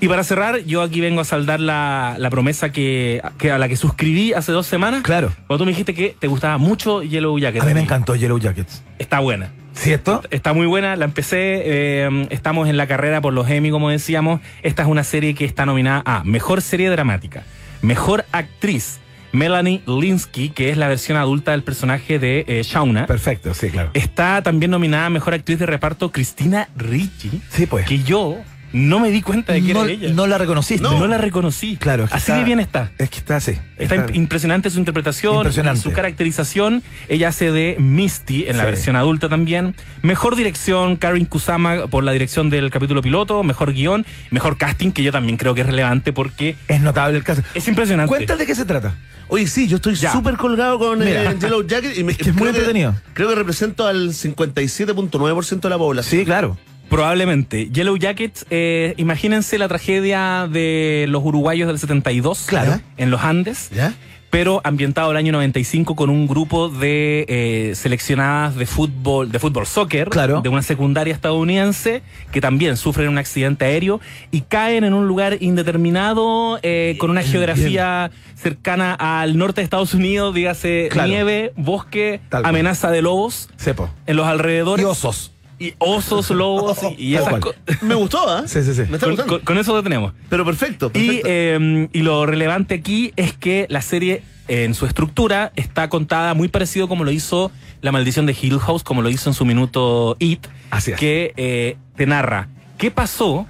Y 0.00 0.08
para 0.08 0.24
cerrar, 0.24 0.58
yo 0.64 0.82
aquí 0.82 1.00
vengo 1.00 1.20
a 1.20 1.24
saldar 1.24 1.60
la, 1.60 2.16
la 2.18 2.28
promesa 2.28 2.72
que, 2.72 3.22
que 3.38 3.52
a 3.52 3.58
la 3.58 3.68
que 3.68 3.76
suscribí 3.76 4.32
hace 4.32 4.50
dos 4.50 4.66
semanas. 4.66 5.02
Claro. 5.02 5.32
Cuando 5.46 5.58
tú 5.58 5.64
me 5.64 5.70
dijiste 5.70 5.94
que 5.94 6.16
te 6.18 6.26
gustaba 6.26 6.58
mucho 6.58 7.04
Yellow 7.04 7.38
Jacket. 7.38 7.62
A 7.62 7.66
mí 7.66 7.74
me 7.74 7.82
encantó 7.82 8.16
Yellow 8.16 8.38
Jackets. 8.38 8.82
Está 8.98 9.20
buena. 9.20 9.52
¿Cierto? 9.74 10.22
Está 10.30 10.52
muy 10.52 10.66
buena, 10.66 10.96
la 10.96 11.04
empecé, 11.04 11.62
eh, 11.64 12.26
estamos 12.30 12.68
en 12.68 12.76
la 12.76 12.86
carrera 12.86 13.20
por 13.20 13.32
los 13.32 13.48
Emmy, 13.48 13.70
como 13.70 13.90
decíamos. 13.90 14.40
Esta 14.62 14.82
es 14.82 14.88
una 14.88 15.04
serie 15.04 15.34
que 15.34 15.44
está 15.44 15.66
nominada 15.66 16.02
a 16.04 16.24
Mejor 16.24 16.62
Serie 16.62 16.90
Dramática, 16.90 17.44
Mejor 17.80 18.24
Actriz, 18.32 19.00
Melanie 19.32 19.82
Linsky, 19.86 20.50
que 20.50 20.70
es 20.70 20.76
la 20.76 20.88
versión 20.88 21.16
adulta 21.18 21.52
del 21.52 21.62
personaje 21.62 22.18
de 22.18 22.44
eh, 22.46 22.62
Shauna. 22.64 23.06
Perfecto, 23.06 23.54
sí, 23.54 23.70
claro. 23.70 23.90
Está 23.94 24.42
también 24.42 24.70
nominada 24.70 25.06
a 25.06 25.10
Mejor 25.10 25.34
Actriz 25.34 25.58
de 25.58 25.66
Reparto 25.66 26.12
Cristina 26.12 26.68
Ricci, 26.76 27.40
Sí, 27.50 27.66
pues. 27.66 27.86
que 27.86 28.02
yo 28.02 28.36
no 28.72 29.00
me 29.00 29.10
di 29.10 29.22
cuenta 29.22 29.52
de 29.52 29.62
que 29.62 29.74
no, 29.74 29.84
era 29.84 29.92
ella. 29.92 30.12
no 30.12 30.26
la 30.26 30.38
reconociste. 30.38 30.82
No, 30.82 31.06
la 31.06 31.18
reconocí. 31.18 31.76
Claro. 31.76 32.04
es 32.04 32.10
que 32.10 32.16
Así 32.16 32.22
está- 32.32 32.38
de 32.38 32.44
bien 32.44 32.60
está. 32.60 32.90
Es 32.98 33.10
que 33.10 33.18
está 33.18 33.36
así. 33.36 33.52
Está 33.78 33.96
imp- 33.96 34.14
impresionante 34.14 34.70
su 34.70 34.78
interpretación, 34.78 35.36
Impresionante. 35.36 35.80
su 35.82 35.92
caracterización. 35.92 36.82
Ella 37.08 37.28
hace 37.28 37.50
de 37.52 37.76
Misty 37.78 38.44
en 38.46 38.56
la 38.56 38.64
versión 38.64 38.96
adulta 38.96 39.28
también. 39.28 39.74
Mejor 40.02 40.36
dirección, 40.36 40.96
Karin 40.96 41.24
Kusama 41.26 41.86
por 41.88 42.04
la 42.04 42.12
dirección 42.12 42.50
del 42.50 42.70
capítulo 42.70 43.02
piloto. 43.02 43.42
Mejor 43.42 43.72
guion, 43.72 44.06
mejor 44.30 44.56
casting, 44.56 44.92
que 44.92 45.02
yo 45.02 45.12
también 45.12 45.36
creo 45.36 45.54
que 45.54 45.60
es 45.62 45.66
relevante 45.66 46.12
porque 46.12 46.56
Es 46.68 46.80
notable 46.80 47.18
el 47.18 47.24
caso. 47.24 47.42
es 47.54 47.66
impresionante. 47.68 48.08
Cuéntale 48.08 48.40
de 48.40 48.46
qué 48.46 48.54
se 48.54 48.64
trata. 48.64 48.94
Oye, 49.28 49.46
sí, 49.46 49.66
yo 49.66 49.76
estoy 49.76 49.96
súper 49.96 50.36
colgado 50.36 50.78
con 50.78 51.00
eh, 51.02 51.06
Mira. 51.06 51.32
Yellow 51.32 51.62
Jacket 51.66 51.96
y 51.96 52.04
me, 52.04 52.14
que 52.14 52.30
es 52.30 52.34
muy 52.34 52.48
entretenido. 52.48 52.94
Creo 53.14 53.28
que 53.30 53.34
represento 53.34 53.86
al 53.86 54.10
57.9% 54.10 55.60
de 55.60 55.68
la 55.70 55.78
población. 55.78 56.20
Sí, 56.20 56.24
claro. 56.24 56.58
Probablemente. 56.92 57.70
Yellow 57.70 57.96
Jackets, 57.96 58.44
eh, 58.50 58.92
imagínense 58.98 59.56
la 59.58 59.66
tragedia 59.66 60.46
de 60.46 61.06
los 61.08 61.24
uruguayos 61.24 61.66
del 61.66 61.78
72 61.78 62.44
Claro. 62.46 62.80
en 62.98 63.10
los 63.10 63.22
Andes. 63.22 63.70
¿Ya? 63.74 63.94
pero 64.28 64.62
ambientado 64.64 65.10
el 65.10 65.18
año 65.18 65.30
95 65.32 65.94
con 65.94 66.08
un 66.08 66.26
grupo 66.26 66.70
de 66.70 67.26
eh, 67.28 67.74
seleccionadas 67.74 68.56
de 68.56 68.64
fútbol, 68.64 69.30
de 69.30 69.38
fútbol 69.38 69.66
soccer, 69.66 70.08
Claro. 70.08 70.40
de 70.40 70.48
una 70.48 70.62
secundaria 70.62 71.12
estadounidense, 71.12 72.02
que 72.32 72.40
también 72.40 72.78
sufren 72.78 73.10
un 73.10 73.18
accidente 73.18 73.66
aéreo 73.66 74.00
y 74.30 74.40
caen 74.40 74.84
en 74.84 74.94
un 74.94 75.06
lugar 75.06 75.36
indeterminado, 75.42 76.58
eh, 76.62 76.96
con 76.98 77.10
una 77.10 77.22
geografía 77.22 78.10
cercana 78.34 78.94
al 78.94 79.36
norte 79.36 79.60
de 79.60 79.64
Estados 79.64 79.92
Unidos, 79.92 80.34
dígase 80.34 80.88
Claro. 80.90 81.08
nieve, 81.10 81.52
bosque, 81.56 82.20
Tal 82.30 82.40
cual. 82.42 82.54
amenaza 82.54 82.90
de 82.90 83.02
lobos 83.02 83.50
Sepo. 83.56 83.90
en 84.06 84.16
los 84.16 84.26
alrededores. 84.26 84.82
Y 84.82 84.86
osos. 84.88 85.31
Y 85.66 85.74
osos, 85.78 86.30
lobos 86.30 86.78
y, 86.98 87.10
y 87.10 87.14
esas 87.16 87.38
cosas. 87.40 87.60
Me 87.82 87.94
gustó, 87.94 88.28
¿ah? 88.28 88.44
Sí, 88.46 88.62
sí, 88.62 88.74
sí. 88.74 88.82
Me 88.88 88.94
está 88.96 89.00
Con, 89.06 89.10
gustando. 89.10 89.32
con- 89.38 89.40
con 89.44 89.58
eso 89.58 89.74
lo 89.74 89.82
tenemos. 89.82 90.12
Pero 90.28 90.44
perfecto, 90.44 90.86
Y, 90.94 91.06
perfecto. 91.06 91.28
eh, 91.30 91.88
y 91.92 92.02
lo 92.02 92.26
relevante 92.26 92.74
aquí 92.74 93.12
es 93.16 93.32
que 93.32 93.66
la 93.68 93.82
serie 93.82 94.22
en 94.48 94.74
su 94.74 94.86
estructura 94.86 95.52
está 95.56 95.88
contada 95.88 96.34
muy 96.34 96.48
parecido 96.48 96.88
como 96.88 97.04
lo 97.04 97.10
hizo 97.12 97.52
La 97.80 97.92
Maldición 97.92 98.26
de 98.26 98.36
Hill 98.40 98.58
House, 98.58 98.82
como 98.82 99.00
lo 99.02 99.08
hizo 99.08 99.30
en 99.30 99.34
su 99.34 99.44
minuto 99.44 100.16
It, 100.18 100.46
Así 100.70 100.90
es. 100.92 100.98
que 100.98 101.32
eh, 101.36 101.76
te 101.96 102.06
narra 102.06 102.48
qué 102.76 102.90
pasó 102.90 103.46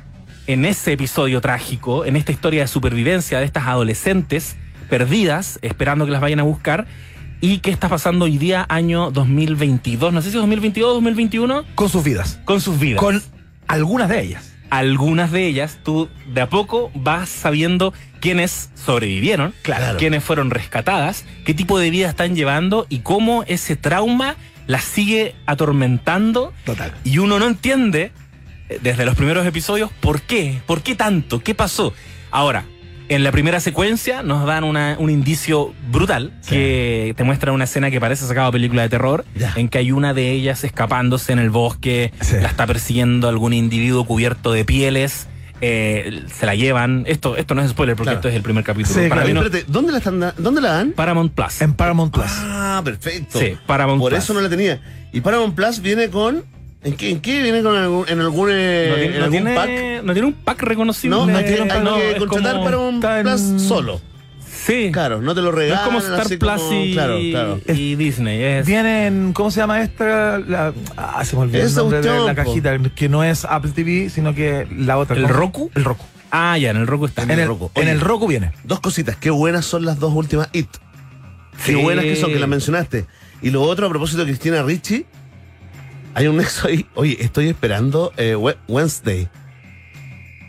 en 0.46 0.64
ese 0.66 0.92
episodio 0.92 1.40
trágico, 1.40 2.04
en 2.04 2.16
esta 2.16 2.30
historia 2.32 2.62
de 2.62 2.68
supervivencia 2.68 3.38
de 3.38 3.46
estas 3.46 3.66
adolescentes 3.66 4.56
perdidas, 4.90 5.58
esperando 5.62 6.04
que 6.04 6.10
las 6.12 6.20
vayan 6.20 6.40
a 6.40 6.42
buscar, 6.42 6.86
y 7.42 7.58
qué 7.58 7.70
está 7.72 7.88
pasando 7.90 8.24
hoy 8.24 8.38
día, 8.38 8.64
año 8.70 9.10
2022, 9.10 10.12
no 10.14 10.22
sé 10.22 10.30
si 10.30 10.36
2022 10.36 10.88
o 10.90 10.94
2021, 10.94 11.64
Con 11.74 11.88
sus 11.90 12.02
vidas. 12.04 12.38
con 12.44 12.60
sus 12.60 12.78
vidas 12.78 13.00
Con 13.00 13.20
algunas 13.66 14.08
de 14.08 14.22
ellas. 14.22 14.54
algunas 14.70 15.32
de 15.32 15.46
ellas, 15.48 15.78
tú 15.82 16.08
de 16.32 16.40
a 16.40 16.48
poco 16.48 16.90
vas 16.94 17.28
sabiendo 17.28 17.92
quiénes 18.20 18.70
sobrevivieron, 18.74 19.52
Claro. 19.62 19.98
quiénes 19.98 20.22
fueron 20.24 20.50
rescatadas, 20.50 21.24
qué 21.44 21.52
tipo 21.52 21.78
de 21.78 21.90
vida 21.90 22.08
están 22.08 22.34
llevando 22.36 22.86
y 22.88 23.00
cómo 23.00 23.44
ese 23.48 23.74
trauma 23.76 24.36
las 24.68 24.84
sigue 24.84 25.34
atormentando. 25.44 26.52
Total. 26.64 26.94
Y 27.04 27.18
uno 27.18 27.40
no 27.40 27.46
entiende 27.48 28.12
eh, 28.68 28.78
desde 28.80 29.04
los 29.04 29.16
primeros 29.16 29.44
episodios 29.44 29.90
por 30.00 30.22
qué, 30.22 30.62
por 30.66 30.82
qué 30.82 30.94
tanto, 30.94 31.40
qué 31.40 31.54
pasó. 31.56 31.92
Ahora, 32.30 32.64
en 33.14 33.24
la 33.24 33.32
primera 33.32 33.60
secuencia 33.60 34.22
nos 34.22 34.46
dan 34.46 34.64
una- 34.64 34.96
un 34.98 35.10
indicio 35.10 35.72
brutal 35.90 36.32
Sí. 36.40 36.50
que 36.50 37.14
te 37.16 37.24
muestra 37.24 37.52
una 37.52 37.64
escena 37.64 37.90
que 37.90 38.00
parece 38.00 38.26
sacada 38.26 38.46
de 38.46 38.52
película 38.52 38.82
de 38.82 38.88
terror, 38.88 39.24
Ya. 39.34 39.52
en 39.56 39.68
que 39.68 39.78
hay 39.78 39.92
una 39.92 40.14
de 40.14 40.30
ellas 40.30 40.64
escapándose 40.64 41.32
en 41.32 41.38
el 41.38 41.50
bosque, 41.50 42.12
Sí. 42.20 42.36
la 42.40 42.48
está 42.48 42.66
persiguiendo 42.66 43.28
algún 43.28 43.52
individuo 43.52 44.04
cubierto 44.04 44.52
de 44.52 44.64
pieles, 44.64 45.26
eh, 45.60 46.24
se 46.34 46.44
la 46.46 46.54
llevan. 46.56 47.04
Esto, 47.06 47.36
esto 47.36 47.54
no 47.54 47.62
es 47.62 47.70
spoiler 47.70 47.94
porque 47.94 48.06
Claro. 48.08 48.18
esto 48.18 48.28
es 48.28 48.34
el 48.34 48.42
primer 48.42 48.64
capítulo. 48.64 49.00
Sí, 49.00 49.08
Para 49.08 49.24
mí 49.24 49.32
no- 49.32 49.42
espérate, 49.42 49.70
¿dónde 49.70 49.92
la, 49.92 49.98
están 49.98 50.18
da- 50.18 50.34
¿dónde 50.36 50.60
la 50.60 50.72
dan? 50.72 50.92
Paramount 50.92 51.32
Plus. 51.32 51.60
En 51.60 51.74
Paramount 51.74 52.12
Plus. 52.12 52.26
Ah, 52.28 52.80
perfecto. 52.84 53.38
Sí, 53.38 53.56
Paramount 53.66 54.00
Por 54.00 54.10
Plus. 54.10 54.24
eso 54.24 54.34
no 54.34 54.40
la 54.40 54.48
tenía. 54.48 54.80
Y 55.12 55.20
Paramount 55.20 55.54
Plus 55.54 55.80
viene 55.80 56.08
con. 56.08 56.44
¿En 56.84 56.94
qué, 56.96 57.10
en 57.10 57.20
qué 57.20 57.42
viene 57.42 57.62
con 57.62 57.76
algún, 57.76 58.08
en 58.08 58.20
algún, 58.20 58.48
eh, 58.52 58.86
no, 58.88 58.94
tiene, 58.96 59.04
en 59.14 59.18
no 59.18 59.24
algún 59.24 59.30
tiene- 59.44 59.54
pack? 59.54 60.04
no 60.04 60.12
tiene 60.14 60.28
un 60.28 60.34
pack 60.34 60.62
reconocible. 60.62 61.16
No, 61.16 61.36
hay 61.36 61.44
que, 61.44 61.64
No, 61.82 61.96
que 61.96 62.16
contratar 62.26 62.62
Paramount 62.64 62.94
está 62.96 63.20
en- 63.20 63.26
Plus 63.26 63.62
solo. 63.62 64.00
Sí. 64.64 64.90
Claro, 64.92 65.20
no 65.20 65.34
te 65.34 65.40
lo 65.42 65.50
No 65.50 65.58
es 65.60 65.64
regalan. 65.70 65.84
como 65.84 65.98
Star 65.98 66.38
Plus 66.38 66.52
como- 66.62 66.84
y, 66.84 66.92
Claro, 66.92 67.18
claro. 67.30 67.60
y 67.68 67.94
Disney. 67.96 68.42
Es, 68.42 68.66
Vienen, 68.66 69.32
¿cómo 69.32 69.50
se 69.50 69.58
llama 69.60 69.80
esta? 69.82 70.38
La, 70.38 70.72
ah, 70.96 71.24
se 71.24 71.34
me 71.36 71.42
olvidó 71.42 71.60
el 71.62 71.66
Esa 71.66 71.80
nombre 71.80 72.00
de 72.00 72.20
la 72.20 72.34
cajita, 72.34 72.78
que 72.94 73.08
no 73.08 73.24
es 73.24 73.44
Apple 73.44 73.72
TV, 73.74 74.08
sino 74.10 74.34
que 74.34 74.66
la 74.76 74.98
otra. 74.98 75.16
¿El 75.16 75.22
¿cómo? 75.22 75.34
Roku? 75.34 75.70
El 75.74 75.84
Roku. 75.84 76.04
Ah, 76.30 76.56
ya, 76.58 76.70
en 76.70 76.76
el 76.78 76.86
Roku 76.86 77.06
está. 77.06 77.22
En 77.24 77.30
el, 77.32 77.46
Roku. 77.46 77.70
en 77.74 77.82
Oye. 77.82 77.90
el 77.90 78.00
Roku 78.00 78.26
viene. 78.28 78.52
Dos 78.64 78.80
cositas. 78.80 79.16
Qué 79.16 79.30
buenas 79.30 79.64
son 79.66 79.84
las 79.84 79.98
dos 79.98 80.12
últimas 80.14 80.48
It. 80.52 80.68
Qué 81.66 81.72
Sí. 81.72 81.74
buenas 81.74 82.04
que 82.04 82.16
son, 82.16 82.30
que 82.32 82.38
las 82.38 82.48
mencionaste. 82.48 83.06
Y 83.42 83.50
lo 83.50 83.62
otro, 83.62 83.86
a 83.86 83.88
propósito 83.90 84.20
de 84.24 84.26
Cristina 84.26 84.62
Ricci, 84.62 85.06
hay 86.14 86.26
un 86.26 86.36
nexo 86.36 86.68
ahí. 86.68 86.86
Oye, 86.94 87.16
estoy 87.20 87.48
esperando 87.48 88.12
eh, 88.16 88.34
We- 88.36 88.56
Wednesday. 88.68 89.28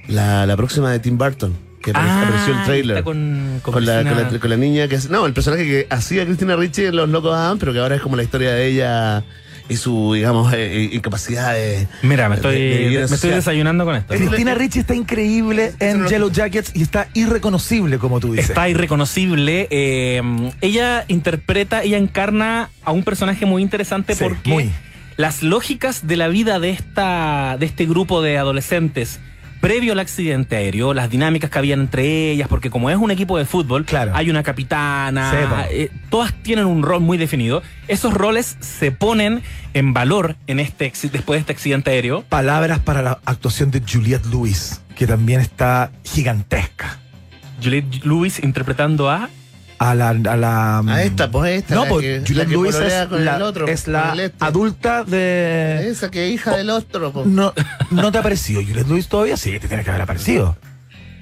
La, 0.08 0.46
la 0.46 0.58
próxima 0.58 0.92
de 0.92 1.00
Tim 1.00 1.18
Burton, 1.18 1.56
que 1.82 1.92
Ah, 1.96 2.24
apareció 2.24 2.54
el 2.60 2.64
trailer. 2.66 2.98
está 2.98 3.04
con, 3.06 3.60
con 3.64 3.74
Con 3.74 3.86
la, 3.86 4.04
con, 4.04 4.34
la, 4.34 4.40
con 4.40 4.50
la 4.50 4.58
niña 4.58 4.88
que 4.90 4.98
hace- 4.98 5.10
No, 5.10 5.26
el 5.26 5.34
personaje 5.34 5.64
que 5.66 5.88
hacía 5.90 6.26
Cristina 6.26 6.56
Ricci 6.58 6.86
en 6.86 6.96
Los 6.98 7.08
Locos 7.10 7.34
Adam, 7.36 7.58
pero 7.58 7.72
que 7.74 7.80
ahora 7.80 7.96
es 7.96 8.02
como 8.02 8.18
la 8.18 8.24
historia 8.24 8.52
de 8.52 8.68
ella 8.68 9.24
y 9.70 9.78
su, 9.78 10.12
digamos, 10.14 10.52
eh, 10.54 10.90
incapacidad 10.92 11.54
de. 11.54 11.88
Mira, 12.02 12.28
me 12.28 12.36
de- 12.36 12.42
estoy, 12.42 12.94
de 12.96 13.08
me 13.08 13.16
estoy 13.16 13.30
desayunando 13.30 13.86
con 13.86 13.96
esto. 13.96 14.14
Cristina 14.14 14.54
Ricci 14.56 14.80
está 14.80 14.94
increíble 14.94 15.72
en 15.80 16.06
Yellow 16.08 16.30
Jackets 16.30 16.72
y 16.76 16.82
está 16.82 17.08
irreconocible, 17.14 17.98
como 17.98 18.20
tú 18.20 18.34
dices. 18.34 18.50
Está 18.50 18.68
irreconocible. 18.68 19.70
eh, 19.72 20.22
ella 20.60 21.06
interpreta, 21.08 21.82
ella 21.84 21.98
encarna 21.98 22.72
a 22.84 22.92
un 22.92 23.04
personaje 23.06 23.46
muy 23.46 23.62
interesante 23.62 24.16
Sí, 24.16 24.24
porque 24.26 24.50
muy. 24.50 24.70
Las 25.18 25.44
lógicas 25.44 26.08
de 26.08 26.18
la 26.18 26.28
vida 26.28 26.60
de 26.60 26.72
esta, 26.72 27.58
de 27.60 27.66
este 27.66 27.86
grupo 27.86 28.22
de 28.22 28.38
adolescentes 28.38 29.20
previo 29.64 29.94
al 29.94 30.00
accidente 30.00 30.58
aéreo, 30.58 30.94
las 30.94 31.10
dinámicas 31.10 31.50
que 31.50 31.58
habían 31.58 31.80
entre 31.80 32.32
ellas, 32.32 32.50
porque 32.50 32.70
como 32.70 32.90
es 32.90 32.98
un 32.98 33.12
equipo 33.12 33.38
de 33.38 33.46
fútbol, 33.46 33.86
Claro. 33.86 34.12
hay 34.14 34.30
una 34.30 34.44
capitana, 34.44 35.68
eh, 35.72 35.90
todas 36.10 36.34
tienen 36.34 36.66
un 36.66 36.84
rol 36.84 37.00
muy 37.00 37.18
definido. 37.18 37.64
Esos 37.88 38.14
roles 38.14 38.58
se 38.60 38.92
ponen 38.92 39.42
en 39.74 39.94
valor 39.94 40.36
en 40.48 40.60
este 40.60 40.92
después 41.14 41.38
de 41.38 41.40
este 41.40 41.54
accidente 41.54 41.92
aéreo. 41.92 42.24
Palabras 42.28 42.80
para 42.80 43.02
la 43.02 43.20
actuación 43.24 43.72
de 43.72 43.82
Juliette 43.90 44.26
Lewis, 44.26 44.82
que 44.98 45.08
también 45.08 45.40
está 45.40 45.94
gigantesca. 46.04 47.00
Juliette 47.64 48.04
Lewis 48.04 48.44
interpretando 48.44 49.10
a 49.10 49.30
A 49.90 49.96
la. 49.96 50.10
A, 50.10 50.38
la, 50.38 50.80
A 50.80 51.04
esta, 51.04 51.30
pues 51.30 51.62
esta. 51.62 51.76
no, 51.76 51.84
la 51.84 51.90
pues 51.90 52.24
Juliette 52.28 52.50
Lewis 52.50 52.76
es 52.76 53.08
con 53.08 53.26
la, 53.26 53.36
el 53.36 53.42
otro, 53.42 53.68
es 53.68 53.88
la 53.88 54.14
el 54.14 54.20
este. 54.22 54.46
adulta 54.46 55.04
de. 55.04 55.90
Esa 55.90 56.10
que 56.10 56.28
es 56.28 56.34
hija 56.34 56.56
del 56.56 56.70
otro. 56.70 57.12
po. 57.12 57.24
No, 57.26 57.54
¿No 57.92 58.12
te 58.12 58.18
ha 58.18 58.22
parecido 58.22 58.62
Juliette 58.62 58.88
Lewis 58.88 59.08
todavía? 59.08 59.36
Sí, 59.38 59.60
te 59.60 59.68
tiene 59.68 59.84
que 59.84 59.90
haber 59.90 60.04
aparecido. 60.04 60.56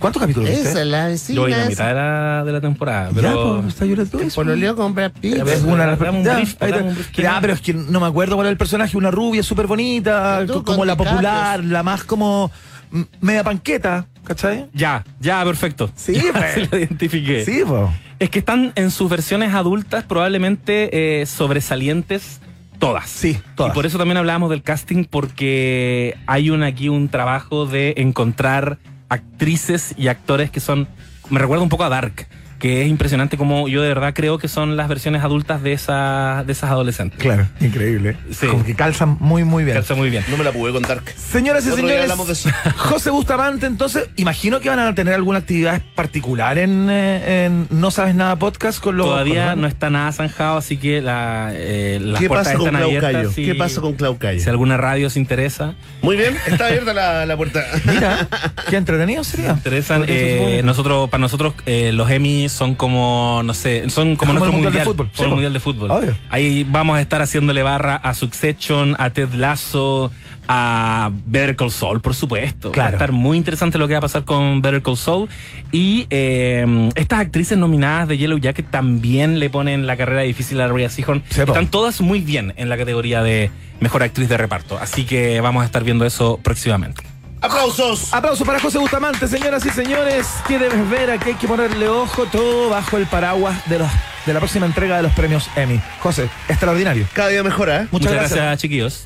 ¿Cuántos 0.02 0.20
capítulos 0.20 0.50
viste? 0.50 0.70
Esa 0.70 0.82
es 0.82 0.88
la 0.88 1.08
vecina. 1.08 1.36
Yo 1.36 1.42
voy 1.44 1.54
a 1.54 1.58
la 1.58 1.66
mitad 1.66 1.88
de 1.88 1.94
la, 1.94 2.44
de 2.44 2.52
la 2.52 2.62
temporada. 2.62 3.10
Ya, 3.10 3.16
Pero 3.16 3.60
pues, 3.62 3.68
está 3.74 3.86
Juliette 3.86 4.14
Lewis. 4.14 4.34
Pololeó 4.34 4.76
con 4.76 4.96
Brad 4.96 5.12
Pitt. 5.12 5.38
Ya, 5.38 5.54
Es 5.54 5.62
una 5.62 5.86
de 5.86 5.96
las 5.96 6.24
ya. 6.24 7.22
Ya, 7.22 7.38
pero 7.40 7.54
es 7.54 7.62
que 7.62 7.74
no 7.74 8.00
me 8.00 8.08
acuerdo 8.08 8.36
cuál 8.36 8.48
es 8.48 8.52
el 8.52 8.58
personaje, 8.58 8.98
una 8.98 9.12
rubia 9.12 9.44
súper 9.44 9.68
bonita, 9.68 10.44
como 10.66 10.86
la 10.86 10.98
popular, 10.98 11.64
la 11.64 11.84
más 11.84 12.04
como 12.04 12.48
mm, 12.48 12.71
media 13.22 13.44
panqueta, 13.44 14.06
¿cachai? 14.24 14.68
Ya, 14.74 15.04
ya, 15.20 15.44
perfecto. 15.44 15.90
Sí, 15.96 16.14
Ya 16.14 16.34
pues. 16.34 16.54
se 16.54 16.68
lo 16.68 16.78
identifiqué. 16.78 17.46
Sí, 17.46 17.64
po. 17.66 17.92
Es 18.20 18.30
que 18.30 18.40
están 18.40 18.72
en 18.76 18.92
sus 18.92 19.10
versiones 19.10 19.54
adultas 19.54 20.04
probablemente 20.04 21.22
eh, 21.22 21.26
sobresalientes 21.26 22.40
todas. 22.78 23.10
Sí, 23.10 23.40
todas. 23.56 23.72
Y 23.72 23.76
por 23.76 23.86
eso 23.86 23.98
también 23.98 24.18
hablábamos 24.18 24.50
del 24.50 24.62
casting 24.64 25.06
porque 25.06 26.18
hay 26.28 26.50
un, 26.50 26.64
aquí 26.64 26.90
un 26.90 27.10
trabajo 27.10 27.66
de 27.66 27.94
encontrar 27.98 28.78
actrices 29.10 29.94
y 29.98 30.08
actores 30.08 30.50
que 30.52 30.60
son, 30.60 30.88
me 31.30 31.40
recuerda 31.40 31.64
un 31.64 31.70
poco 31.70 31.84
a 31.84 31.90
Dark, 31.90 32.28
que 32.62 32.84
es 32.84 32.88
impresionante 32.88 33.36
como 33.38 33.68
yo 33.68 33.82
de 33.82 33.90
verdad 33.90 34.14
creo 34.14 34.38
que 34.38 34.48
son 34.48 34.78
las 34.78 34.88
versiones 34.88 35.24
adultas 35.24 35.62
de, 35.64 35.74
esa, 35.74 36.44
de 36.46 36.54
esas 36.54 36.70
adolescentes. 36.72 37.20
Claro, 37.20 37.48
increíble. 37.60 38.16
Sí. 38.32 38.48
Como 38.48 38.64
que 38.64 38.76
calzan 38.76 39.18
muy, 39.20 39.44
muy 39.44 39.64
bien. 39.64 39.76
Calza 39.76 39.96
muy 39.96 40.10
bien. 40.10 40.24
No 40.30 40.38
me 40.38 40.44
la 40.44 40.52
pude 40.52 40.72
contar. 40.72 41.02
Señoras 41.16 41.66
y 41.66 41.72
señores, 41.72 42.02
hablamos 42.04 42.28
de 42.28 42.34
eso. 42.34 42.50
José 42.78 43.10
Bustamante, 43.10 43.66
entonces, 43.66 44.10
imagino 44.16 44.60
que 44.60 44.70
van 44.70 44.80
a 44.80 44.94
tener 44.96 45.14
alguna 45.16 45.40
actividad 45.40 45.82
particular 45.96 46.58
en, 46.60 46.88
eh, 46.90 47.46
en 47.46 47.68
No 47.72 47.90
Sabes 47.92 48.16
Nada 48.16 48.36
Podcast 48.38 48.80
con 48.80 48.96
los. 48.98 49.08
Todavía 49.08 49.52
con 49.52 49.62
no 49.62 49.68
está 49.68 49.90
nada 49.90 50.12
zanjado, 50.12 50.58
así 50.58 50.78
que 50.78 51.02
la, 51.02 51.52
eh, 51.54 52.00
las 52.02 52.20
¿Qué 52.22 52.28
puertas 52.28 52.48
pasa 52.50 52.58
con 52.60 52.68
están 52.68 52.84
abiertas. 52.84 53.12
Cayo? 53.14 53.32
si- 53.32 53.46
¿Qué 53.46 53.56
pasa 53.56 53.82
con 53.82 53.94
Clau 53.94 54.18
Cayo? 54.18 54.40
Si 54.40 54.50
alguna 54.50 54.78
radio 54.78 55.10
se 55.10 55.20
interesa, 55.20 55.74
Muy 56.02 56.16
bien, 56.16 56.36
está 56.48 56.68
abierta 56.68 56.94
la, 56.94 57.26
la 57.26 57.36
puerta. 57.38 57.64
Mira, 57.86 58.28
qué 58.70 58.78
entretenido 58.78 59.24
sería. 59.24 59.52
interesan. 59.52 60.06
Eh, 60.08 60.62
nosotros, 60.64 61.10
para 61.10 61.22
nosotros, 61.22 61.54
eh, 61.66 61.92
los 61.94 62.10
Emmy 62.12 62.50
son 62.52 62.76
como, 62.76 63.42
no 63.44 63.54
sé, 63.54 63.90
son 63.90 64.16
como, 64.16 64.34
Como 64.34 64.40
nuestro 64.40 64.52
Mundial 64.54 64.74
de 64.74 64.82
Fútbol. 64.84 65.08
como 65.08 65.16
Sí, 65.18 65.24
el 65.24 65.30
po. 65.30 65.36
mundial 65.36 65.54
de 65.54 65.60
fútbol. 65.60 65.92
Obvio. 65.92 66.18
Ahí 66.30 66.66
vamos 66.70 66.98
a 66.98 67.02
estar 67.02 67.22
haciéndole 67.22 67.64
barra 67.64 67.96
a 67.96 68.14
Succession, 68.14 68.96
a 69.00 69.10
Ted 69.10 69.34
Lasso, 69.34 70.12
a 70.48 71.12
Better 71.26 71.56
Call 71.56 71.72
Saul, 71.72 72.02
por 72.02 72.14
supuesto. 72.16 72.70
Va 72.70 72.74
Claro. 72.74 72.90
a 72.90 72.92
estar 72.94 73.12
muy 73.12 73.38
interesante 73.38 73.78
lo 73.78 73.88
que 73.88 73.94
va 73.94 74.00
a 74.00 74.02
pasar 74.02 74.26
con 74.26 74.62
Better 74.62 74.82
Call 74.82 74.98
Saul. 74.98 75.30
Y 75.72 76.08
eh, 76.10 76.90
estas 76.96 77.20
actrices 77.20 77.58
nominadas 77.58 78.08
de 78.08 78.18
Yellow 78.18 78.38
Jacket 78.38 78.70
también 78.70 79.40
le 79.40 79.50
ponen 79.50 79.88
la 79.88 79.96
carrera 79.98 80.22
difícil 80.22 80.60
a 80.62 80.68
Rhea 80.68 80.90
Seahorn. 80.90 81.24
Están 81.30 81.68
todas 81.68 82.02
muy 82.02 82.20
bien 82.20 82.54
en 82.58 82.70
la 82.70 82.78
categoría 82.78 83.24
de 83.24 83.50
mejor 83.80 84.04
actriz 84.04 84.28
de 84.30 84.38
reparto. 84.38 84.78
Así 84.78 85.06
que 85.06 85.40
vamos 85.42 85.64
a 85.64 85.66
estar 85.66 85.84
viendo 85.84 86.06
eso 86.06 86.40
próximamente. 86.44 87.04
¡Aplausos! 87.42 88.14
Aplauso 88.14 88.46
para 88.46 88.60
José 88.60 88.78
Bustamante, 88.78 89.28
señoras 89.28 89.66
y 89.66 89.70
señores. 89.72 90.28
¿Qué 90.48 90.60
debes 90.60 90.88
ver? 90.92 91.10
Aquí 91.10 91.30
hay 91.30 91.36
que 91.36 91.48
ponerle 91.48 91.88
ojo 91.90 92.26
todo 92.28 92.70
bajo 92.70 92.98
el 92.98 93.08
paraguas 93.08 93.68
de 93.68 93.80
los 93.80 93.90
de 94.28 94.34
la 94.34 94.40
próxima 94.40 94.68
entrega 94.68 94.98
de 94.98 95.04
los 95.04 95.12
premios 95.14 95.50
Emmy. 95.56 95.82
José, 96.00 96.30
extraordinario. 96.48 97.08
Cada 97.14 97.30
día 97.30 97.42
mejora, 97.42 97.78
¿eh? 97.78 97.88
Muchas, 97.92 97.92
Muchas 97.92 98.14
gracias. 98.14 98.38
gracias, 98.40 98.62
chiquillos. 98.62 99.06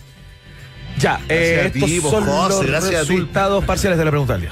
Ya, 0.98 1.20
eh, 1.30 1.54
Gracias 1.64 1.68
a 1.68 1.86
ti, 1.88 1.96
estos 1.96 2.12
vos, 2.12 2.12
son 2.12 2.26
José, 2.26 2.50
los 2.50 2.66
gracias 2.66 3.02
a 3.02 3.06
ti. 3.06 3.14
resultados 3.14 3.64
parciales 3.66 3.98
de 3.98 4.06
la 4.06 4.12
pregunta 4.12 4.34
del 4.34 4.42
día. 4.44 4.52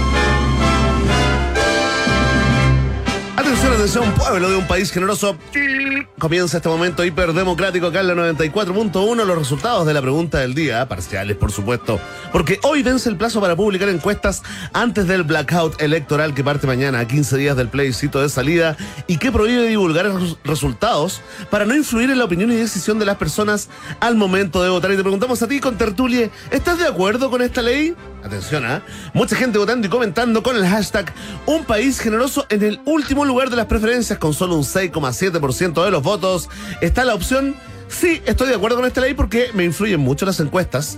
Atención, 3.41 3.73
atención, 3.73 4.11
pueblo 4.13 4.49
de 4.51 4.55
un 4.55 4.67
país 4.67 4.91
generoso. 4.91 5.35
Comienza 6.19 6.57
este 6.57 6.69
momento 6.69 7.03
hiperdemocrático 7.03 7.87
acá 7.87 8.01
en 8.01 8.07
la 8.07 8.13
94.1. 8.13 9.25
Los 9.25 9.37
resultados 9.37 9.87
de 9.87 9.93
la 9.95 10.01
pregunta 10.01 10.37
del 10.37 10.53
día, 10.53 10.87
parciales 10.87 11.37
por 11.37 11.51
supuesto, 11.51 11.99
porque 12.31 12.59
hoy 12.61 12.83
vence 12.83 13.09
el 13.09 13.17
plazo 13.17 13.41
para 13.41 13.55
publicar 13.55 13.89
encuestas 13.89 14.43
antes 14.73 15.07
del 15.07 15.23
blackout 15.23 15.81
electoral 15.81 16.35
que 16.35 16.43
parte 16.43 16.67
mañana 16.67 16.99
a 16.99 17.07
15 17.07 17.35
días 17.37 17.57
del 17.57 17.67
plebiscito 17.69 18.21
de 18.21 18.29
salida 18.29 18.77
y 19.07 19.17
que 19.17 19.31
prohíbe 19.31 19.65
divulgar 19.67 20.05
res- 20.13 20.37
resultados 20.43 21.21
para 21.49 21.65
no 21.65 21.75
influir 21.75 22.11
en 22.11 22.19
la 22.19 22.25
opinión 22.25 22.51
y 22.51 22.55
decisión 22.55 22.99
de 22.99 23.05
las 23.05 23.17
personas 23.17 23.69
al 23.99 24.15
momento 24.15 24.61
de 24.61 24.69
votar. 24.69 24.91
Y 24.91 24.97
te 24.97 25.01
preguntamos 25.01 25.41
a 25.41 25.47
ti, 25.47 25.59
con 25.59 25.77
Tertulie, 25.79 26.29
¿estás 26.51 26.77
de 26.77 26.85
acuerdo 26.85 27.31
con 27.31 27.41
esta 27.41 27.63
ley? 27.63 27.95
Atención, 28.23 28.65
¿ah? 28.65 28.83
Mucha 29.13 29.35
gente 29.35 29.57
votando 29.57 29.87
y 29.87 29.89
comentando 29.89 30.43
con 30.43 30.55
el 30.55 30.65
hashtag 30.67 31.11
Un 31.45 31.65
país 31.65 31.99
generoso 31.99 32.45
en 32.49 32.63
el 32.63 32.79
último 32.85 33.25
lugar 33.25 33.49
de 33.49 33.55
las 33.55 33.65
preferencias 33.65 34.19
con 34.19 34.33
solo 34.33 34.55
un 34.55 34.63
6,7% 34.63 35.83
de 35.83 35.91
los 35.91 36.03
votos. 36.03 36.49
Está 36.81 37.03
la 37.03 37.15
opción 37.15 37.55
Sí, 37.87 38.21
estoy 38.25 38.47
de 38.47 38.55
acuerdo 38.55 38.77
con 38.77 38.85
esta 38.85 39.01
ley 39.01 39.13
porque 39.13 39.49
me 39.53 39.65
influyen 39.65 39.99
mucho 39.99 40.25
las 40.25 40.39
encuestas. 40.39 40.97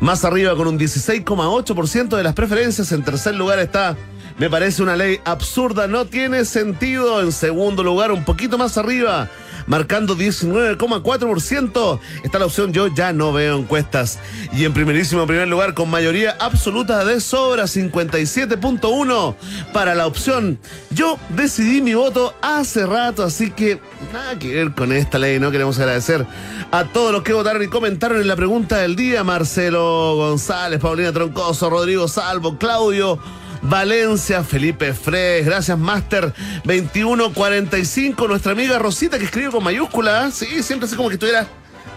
Más 0.00 0.26
arriba 0.26 0.54
con 0.54 0.68
un 0.68 0.78
16,8% 0.78 2.16
de 2.16 2.22
las 2.22 2.34
preferencias. 2.34 2.92
En 2.92 3.02
tercer 3.02 3.34
lugar 3.34 3.58
está 3.58 3.96
me 4.36 4.50
parece 4.50 4.82
una 4.82 4.96
ley 4.96 5.20
absurda, 5.24 5.86
no 5.86 6.06
tiene 6.06 6.44
sentido. 6.44 7.20
En 7.20 7.30
segundo 7.30 7.84
lugar, 7.84 8.10
un 8.10 8.24
poquito 8.24 8.58
más 8.58 8.76
arriba, 8.76 9.28
marcando 9.66 10.16
19,4%. 10.16 12.00
Está 12.22 12.38
la 12.38 12.46
opción 12.46 12.72
yo 12.72 12.88
ya 12.88 13.12
no 13.12 13.32
veo 13.32 13.58
encuestas. 13.58 14.18
Y 14.52 14.64
en 14.64 14.72
primerísimo 14.72 15.26
primer 15.26 15.48
lugar, 15.48 15.74
con 15.74 15.90
mayoría 15.90 16.36
absoluta 16.38 17.04
de 17.04 17.20
sobra, 17.20 17.64
57.1 17.64 19.34
para 19.72 19.94
la 19.94 20.06
opción. 20.06 20.58
Yo 20.90 21.18
decidí 21.30 21.80
mi 21.80 21.94
voto 21.94 22.34
hace 22.42 22.86
rato, 22.86 23.22
así 23.22 23.50
que 23.50 23.80
nada 24.12 24.38
que 24.38 24.54
ver 24.54 24.72
con 24.72 24.92
esta 24.92 25.18
ley. 25.18 25.38
No 25.38 25.50
queremos 25.50 25.78
agradecer 25.78 26.26
a 26.70 26.84
todos 26.84 27.12
los 27.12 27.22
que 27.22 27.32
votaron 27.32 27.62
y 27.62 27.68
comentaron 27.68 28.20
en 28.20 28.28
la 28.28 28.36
pregunta 28.36 28.78
del 28.78 28.96
día. 28.96 29.24
Marcelo 29.24 30.16
González, 30.16 30.80
Paulina 30.80 31.12
Troncoso, 31.12 31.70
Rodrigo 31.70 32.08
Salvo, 32.08 32.58
Claudio. 32.58 33.18
Valencia, 33.64 34.44
Felipe 34.44 34.92
Fres, 34.92 35.46
gracias 35.46 35.78
Master 35.78 36.34
2145, 36.64 38.28
nuestra 38.28 38.52
amiga 38.52 38.78
Rosita 38.78 39.18
que 39.18 39.24
escribe 39.24 39.50
con 39.50 39.64
mayúscula, 39.64 40.30
sí, 40.30 40.62
siempre 40.62 40.86
así 40.86 40.96
como 40.96 41.08
que 41.08 41.14
estuviera 41.14 41.48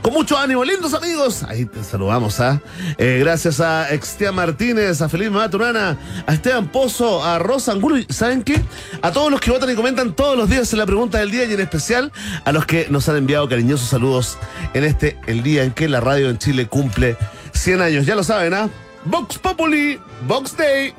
con 0.01 0.13
mucho 0.13 0.37
ánimo, 0.37 0.63
lindos 0.63 0.93
amigos. 0.93 1.43
Ahí 1.43 1.65
te 1.65 1.83
saludamos, 1.83 2.39
¿ah? 2.39 2.61
Eh, 2.97 3.17
gracias 3.19 3.59
a 3.59 3.93
Extia 3.93 4.31
Martínez, 4.31 5.01
a 5.01 5.09
Felipe 5.09 5.31
Maturana, 5.31 5.97
a 6.25 6.33
Esteban 6.33 6.69
Pozo, 6.69 7.23
a 7.23 7.37
Rosa 7.39 7.73
Angulo. 7.73 7.97
¿Saben 8.07 8.43
qué? 8.43 8.61
A 9.01 9.11
todos 9.11 9.29
los 9.29 9.41
que 9.41 9.51
votan 9.51 9.69
y 9.69 9.75
comentan 9.75 10.15
todos 10.15 10.37
los 10.37 10.49
días 10.49 10.71
en 10.71 10.79
la 10.79 10.85
pregunta 10.85 11.17
del 11.17 11.31
día 11.31 11.43
y 11.43 11.53
en 11.53 11.59
especial 11.59 12.13
a 12.45 12.51
los 12.53 12.65
que 12.65 12.87
nos 12.89 13.09
han 13.09 13.17
enviado 13.17 13.49
cariñosos 13.49 13.89
saludos 13.89 14.37
en 14.73 14.85
este, 14.85 15.17
el 15.27 15.43
día 15.43 15.65
en 15.65 15.71
que 15.71 15.89
la 15.89 15.99
radio 15.99 16.29
en 16.29 16.37
Chile 16.37 16.67
cumple 16.67 17.17
100 17.51 17.81
años. 17.81 18.05
Ya 18.05 18.15
lo 18.15 18.23
saben, 18.23 18.53
¿ah? 18.53 18.69
Vox 19.09 19.39
Populi, 19.39 19.99
Vox 20.27 20.57
Day. 20.57 20.93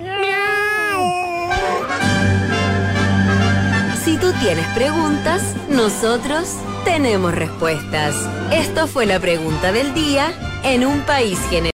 Si 4.02 4.16
tú 4.16 4.32
tienes 4.40 4.66
preguntas, 4.68 5.42
nosotros 5.68 6.54
tenemos 6.84 7.34
respuestas. 7.34 8.14
Esto 8.50 8.86
fue 8.86 9.04
la 9.04 9.20
pregunta 9.20 9.72
del 9.72 9.92
día 9.92 10.32
en 10.64 10.86
un 10.86 11.00
país 11.02 11.38
generoso. 11.50 11.58